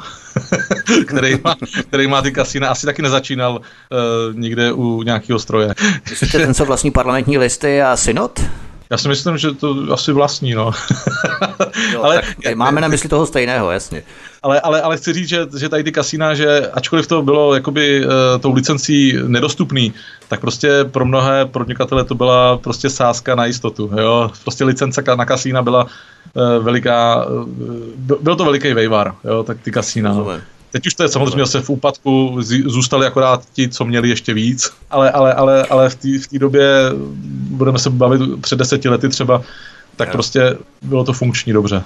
který, 1.07 1.39
má, 1.45 1.57
který 1.89 2.07
má 2.07 2.23
ty 2.23 2.33
kasína, 2.33 2.69
asi 2.69 2.87
taky 2.87 3.03
nezačínal 3.03 3.53
uh, 3.53 4.35
někde 4.41 4.73
u 4.73 5.03
nějakého 5.03 5.39
stroje. 5.39 5.75
Myslíte 6.11 6.39
ten, 6.39 6.55
co 6.55 6.65
vlastní 6.65 6.91
parlamentní 6.91 7.39
listy 7.39 7.83
a 7.83 7.97
synod? 7.97 8.41
Já 8.91 8.99
si 8.99 9.09
myslím, 9.09 9.39
že 9.39 9.53
to 9.53 9.77
asi 9.93 10.13
vlastní, 10.13 10.55
no. 10.55 10.71
jo, 11.93 12.03
ale 12.03 12.23
tak 12.45 12.55
máme 12.55 12.81
na 12.81 12.89
mysli 12.89 13.09
toho 13.09 13.27
stejného, 13.27 13.71
jasně. 13.71 14.03
Ale, 14.43 14.61
ale, 14.61 14.83
ale 14.83 14.97
chci 14.97 15.13
říct, 15.13 15.29
že, 15.29 15.47
že 15.59 15.69
tady 15.69 15.85
ty 15.85 15.93
kasína, 15.93 16.35
že 16.35 16.71
ačkoliv 16.71 17.07
to 17.07 17.23
bylo 17.23 17.55
jakoby 17.55 18.07
uh, 18.07 18.13
tou 18.41 18.53
licencí 18.53 19.15
nedostupný, 19.27 19.93
tak 20.29 20.41
prostě 20.41 20.85
pro 20.85 21.05
mnohé 21.05 21.47
podnikatele 21.47 22.05
to 22.05 22.15
byla 22.15 22.57
prostě 22.57 22.91
sázka 22.91 23.35
na 23.35 23.47
jistotu. 23.47 23.91
Jo? 24.01 24.31
Prostě 24.43 24.65
licence 24.65 25.03
na 25.17 25.25
kasína 25.25 25.63
byla 25.63 25.85
uh, 25.85 26.65
veliká, 26.65 27.27
uh, 27.27 27.49
byl 28.21 28.37
to 28.37 28.45
veliký 28.45 28.73
vejvar, 28.73 29.15
jo? 29.25 29.43
tak 29.43 29.61
ty 29.63 29.71
kasína. 29.71 30.13
No. 30.13 30.41
Teď 30.71 30.87
už 30.87 30.95
to 30.95 31.03
je 31.03 31.09
samozřejmě 31.09 31.39
zase 31.39 31.61
v 31.61 31.71
úpadku, 31.71 32.39
zůstali 32.67 33.07
akorát 33.07 33.43
ti, 33.53 33.69
co 33.69 33.85
měli 33.85 34.09
ještě 34.09 34.35
víc, 34.35 34.73
ale, 34.91 35.11
ale, 35.11 35.35
ale, 35.35 35.65
ale 35.65 35.91
v 35.91 36.27
té 36.31 36.39
době, 36.39 36.69
budeme 37.57 37.79
se 37.79 37.91
bavit 37.91 38.21
před 38.41 38.59
deseti 38.59 38.89
lety 38.89 39.09
třeba, 39.09 39.43
tak 39.97 40.13
prostě 40.13 40.57
bylo 40.83 41.05
to 41.05 41.13
funkční 41.13 41.53
dobře. 41.53 41.85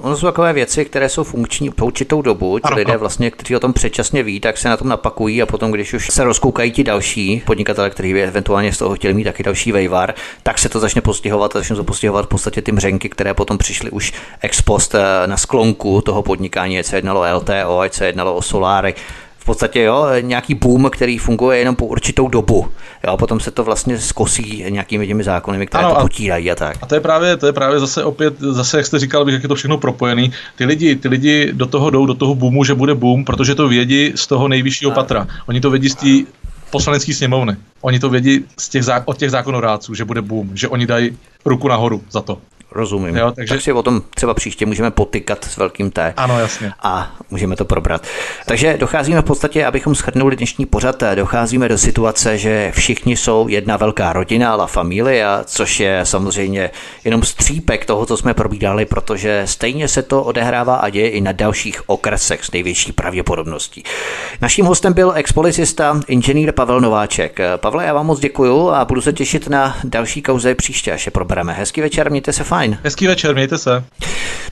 Ono 0.00 0.16
jsou 0.16 0.26
takové 0.26 0.52
věci, 0.52 0.84
které 0.84 1.08
jsou 1.08 1.24
funkční 1.24 1.70
po 1.70 1.86
určitou 1.86 2.22
dobu. 2.22 2.58
Ti 2.58 2.74
lidé 2.74 2.96
vlastně, 2.96 3.30
kteří 3.30 3.56
o 3.56 3.60
tom 3.60 3.72
předčasně 3.72 4.22
ví, 4.22 4.40
tak 4.40 4.58
se 4.58 4.68
na 4.68 4.76
tom 4.76 4.88
napakují 4.88 5.42
a 5.42 5.46
potom, 5.46 5.70
když 5.70 5.94
už 5.94 6.08
se 6.10 6.24
rozkoukají 6.24 6.72
ti 6.72 6.84
další 6.84 7.42
podnikatele, 7.46 7.90
kteří 7.90 8.12
by 8.12 8.22
eventuálně 8.22 8.72
z 8.72 8.78
toho 8.78 8.94
chtěli 8.94 9.14
mít 9.14 9.24
taky 9.24 9.42
další 9.42 9.72
vejvar, 9.72 10.14
tak 10.42 10.58
se 10.58 10.68
to 10.68 10.80
začne 10.80 11.00
postihovat 11.00 11.56
a 11.56 11.58
začne 11.58 11.76
to 11.76 11.84
postihovat 11.84 12.24
v 12.24 12.28
podstatě 12.28 12.62
ty 12.62 12.72
mřenky, 12.72 13.08
které 13.08 13.34
potom 13.34 13.58
přišly 13.58 13.90
už 13.90 14.12
ex 14.40 14.62
post 14.62 14.94
eh, 14.94 15.26
na 15.26 15.36
sklonku 15.36 16.02
toho 16.02 16.22
podnikání, 16.22 16.78
ať 16.78 16.86
se 16.86 16.96
jednalo 16.96 17.20
o 17.20 17.36
LTO, 17.36 17.78
ať 17.80 17.94
se 17.94 18.06
jednalo 18.06 18.34
o 18.34 18.42
soláry, 18.42 18.94
podstatě 19.46 19.82
jo, 19.82 20.06
nějaký 20.20 20.54
boom, 20.54 20.90
který 20.90 21.18
funguje 21.18 21.58
jenom 21.58 21.76
po 21.76 21.86
určitou 21.86 22.28
dobu. 22.28 22.68
Jo, 23.06 23.16
potom 23.16 23.40
se 23.40 23.50
to 23.50 23.64
vlastně 23.64 23.98
skosí 23.98 24.64
nějakými 24.68 25.06
těmi 25.06 25.24
zákony, 25.24 25.66
které 25.66 25.84
ano, 25.84 25.94
to 25.94 26.00
potírají 26.00 26.50
a 26.50 26.54
tak. 26.54 26.76
A 26.82 26.86
to 26.86 26.94
je 26.94 27.00
právě, 27.00 27.36
to 27.36 27.46
je 27.46 27.52
právě 27.52 27.80
zase 27.80 28.04
opět, 28.04 28.40
zase 28.40 28.76
jak 28.76 28.86
jste 28.86 28.98
říkal, 28.98 29.30
jak 29.30 29.42
je 29.42 29.48
to 29.48 29.54
všechno 29.54 29.78
propojený. 29.78 30.32
Ty 30.56 30.64
lidi, 30.64 30.96
ty 30.96 31.08
lidi 31.08 31.52
do 31.52 31.66
toho 31.66 31.90
jdou, 31.90 32.06
do 32.06 32.14
toho 32.14 32.34
boomu, 32.34 32.64
že 32.64 32.74
bude 32.74 32.94
boom, 32.94 33.24
protože 33.24 33.54
to 33.54 33.68
vědí 33.68 34.12
z 34.14 34.26
toho 34.26 34.48
nejvyššího 34.48 34.90
patra. 34.90 35.26
Oni 35.46 35.60
to 35.60 35.70
vědí 35.70 35.88
z 35.88 35.94
té 35.94 36.32
poslanecké 36.70 37.14
sněmovny. 37.14 37.56
Oni 37.80 37.98
to 37.98 38.10
vědí 38.10 38.44
z 38.58 38.68
těch, 38.68 38.84
od 39.04 39.18
těch 39.18 39.30
zákonodárců, 39.30 39.94
že 39.94 40.04
bude 40.04 40.22
boom, 40.22 40.50
že 40.54 40.68
oni 40.68 40.86
dají 40.86 41.18
ruku 41.44 41.68
nahoru 41.68 42.02
za 42.10 42.20
to. 42.20 42.38
Rozumím. 42.70 43.16
Jo, 43.16 43.32
takže... 43.32 43.54
Tak 43.54 43.62
si 43.62 43.72
o 43.72 43.82
tom 43.82 44.02
třeba 44.14 44.34
příště 44.34 44.66
můžeme 44.66 44.90
potykat 44.90 45.44
s 45.44 45.56
velkým 45.56 45.90
T. 45.90 46.14
Ano, 46.16 46.40
jasně. 46.40 46.72
A 46.82 47.10
můžeme 47.30 47.56
to 47.56 47.64
probrat. 47.64 48.06
Takže 48.46 48.76
docházíme 48.78 49.20
v 49.20 49.24
podstatě, 49.24 49.66
abychom 49.66 49.94
schrnuli 49.94 50.36
dnešní 50.36 50.66
pořad, 50.66 51.02
docházíme 51.14 51.68
do 51.68 51.78
situace, 51.78 52.38
že 52.38 52.72
všichni 52.74 53.16
jsou 53.16 53.48
jedna 53.48 53.76
velká 53.76 54.12
rodina, 54.12 54.54
la 54.54 54.66
familia, 54.66 55.42
což 55.44 55.80
je 55.80 56.00
samozřejmě 56.04 56.70
jenom 57.04 57.22
střípek 57.22 57.84
toho, 57.84 58.06
co 58.06 58.16
jsme 58.16 58.34
probídali, 58.34 58.84
protože 58.84 59.42
stejně 59.44 59.88
se 59.88 60.02
to 60.02 60.22
odehrává 60.22 60.76
a 60.76 60.88
děje 60.88 61.08
i 61.08 61.20
na 61.20 61.32
dalších 61.32 61.88
okresech 61.88 62.44
s 62.44 62.52
největší 62.52 62.92
pravděpodobností. 62.92 63.84
Naším 64.40 64.66
hostem 64.66 64.92
byl 64.92 65.12
expolicista 65.14 66.00
inženýr 66.06 66.52
Pavel 66.52 66.80
Nováček. 66.80 67.38
Pavle, 67.56 67.84
já 67.84 67.92
vám 67.92 68.06
moc 68.06 68.20
děkuju 68.20 68.70
a 68.70 68.84
budu 68.84 69.00
se 69.00 69.12
těšit 69.12 69.48
na 69.48 69.76
další 69.84 70.22
kauze 70.22 70.54
příště, 70.54 70.92
až 70.92 71.06
je 71.06 71.10
probereme. 71.10 71.52
Hezký 71.52 71.80
večer, 71.80 72.10
mějte 72.10 72.32
se 72.32 72.44
fajn 72.44 72.55
fajn. 72.56 72.78
Hezký 72.84 73.06
večer, 73.06 73.34
mějte 73.34 73.58
se. 73.58 73.84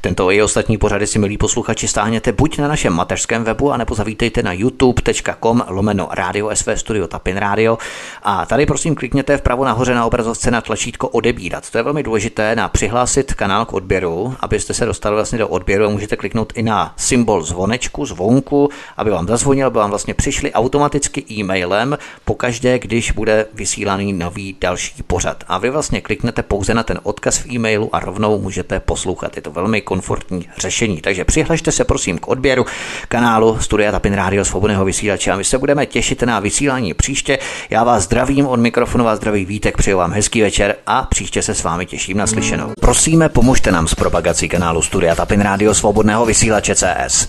Tento 0.01 0.31
i 0.31 0.43
ostatní 0.43 0.79
pořady 0.79 1.07
si, 1.07 1.19
milí 1.19 1.39
posluchači, 1.39 1.89
stáhněte 1.89 2.33
buď 2.33 2.59
na 2.59 2.69
našem 2.69 2.93
mateřském 2.93 3.45
webu, 3.45 3.73
anebo 3.73 3.95
zavítejte 3.95 4.43
na 4.43 4.53
youtube.com 4.53 5.65
lomeno 5.69 6.09
Radio 6.11 6.51
SV 6.55 6.69
Studio 6.75 7.07
Tapin 7.07 7.37
Radio. 7.37 7.79
A 8.23 8.47
tady 8.47 8.67
prosím 8.67 8.95
klikněte 8.95 9.37
vpravo 9.37 9.65
nahoře 9.65 9.95
na 9.95 10.07
obrazovce 10.07 10.51
na 10.51 10.61
tlačítko 10.61 11.09
odebírat. 11.09 11.71
To 11.71 11.79
je 11.79 11.85
velmi 11.85 12.03
důležité 12.03 12.57
na 12.57 12.69
přihlásit 12.69 13.35
kanál 13.35 13.65
k 13.65 13.73
odběru, 13.73 14.37
abyste 14.41 14.75
se 14.75 14.87
dostali 14.87 15.15
vlastně 15.17 15.39
do 15.39 15.49
odběru 15.49 15.87
a 15.87 15.89
můžete 15.89 16.17
kliknout 16.17 16.53
i 16.57 16.63
na 16.63 16.95
symbol 16.97 17.43
zvonečku, 17.43 18.07
zvonku, 18.07 18.69
aby 18.97 19.11
vám 19.11 19.27
zazvonil, 19.27 19.67
aby 19.67 19.79
vám 19.79 19.91
vlastně 19.91 20.15
přišli 20.15 20.53
automaticky 20.53 21.25
e-mailem 21.31 21.99
pokaždé, 22.25 22.79
když 22.79 23.11
bude 23.11 23.47
vysílaný 23.55 24.13
nový 24.13 24.57
další 24.61 25.03
pořad. 25.03 25.45
A 25.49 25.59
vy 25.59 25.71
vlastně 25.71 26.01
kliknete 26.01 26.43
pouze 26.43 26.75
na 26.75 26.83
ten 26.83 27.01
odkaz 27.03 27.39
v 27.39 27.51
e-mailu 27.53 27.94
a 27.95 28.01
rovnou 28.01 28.41
můžete 28.41 28.81
poslouchat. 28.81 29.37
Je 29.37 29.43
to 29.43 29.51
velmi 29.51 29.81
komfortní 29.81 30.49
řešení. 30.59 31.01
Takže 31.01 31.25
přihlašte 31.25 31.73
se 31.73 31.85
prosím 31.85 32.19
k 32.19 32.29
odběru 32.29 32.67
kanálu 33.09 33.59
Studia 33.61 33.93
Tapin 33.93 34.15
Radio 34.15 34.45
Svobodného 34.45 34.85
vysílače 34.85 35.31
a 35.31 35.37
my 35.37 35.45
se 35.45 35.59
budeme 35.59 35.87
těšit 35.87 36.23
na 36.23 36.41
vysílání 36.41 36.95
příště. 36.95 37.39
Já 37.71 37.85
vás 37.85 38.03
zdravím 38.03 38.47
od 38.47 38.61
mikrofonu, 38.61 39.05
vás 39.05 39.19
zdraví 39.19 39.45
Vítek, 39.45 39.77
přeju 39.77 39.99
vám 39.99 40.13
hezký 40.13 40.43
večer 40.43 40.77
a 40.87 41.03
příště 41.03 41.43
se 41.43 41.55
s 41.55 41.63
vámi 41.63 41.87
těším 41.87 42.17
na 42.17 42.27
slyšenou. 42.27 42.73
Prosíme, 42.81 43.29
pomožte 43.29 43.73
nám 43.73 43.89
s 43.89 43.95
propagací 43.95 44.49
kanálu 44.49 44.83
Studia 44.83 45.15
Tapin 45.15 45.41
Radio 45.41 45.75
Svobodného 45.75 46.27
vysílače 46.27 46.75
CS. 46.75 47.29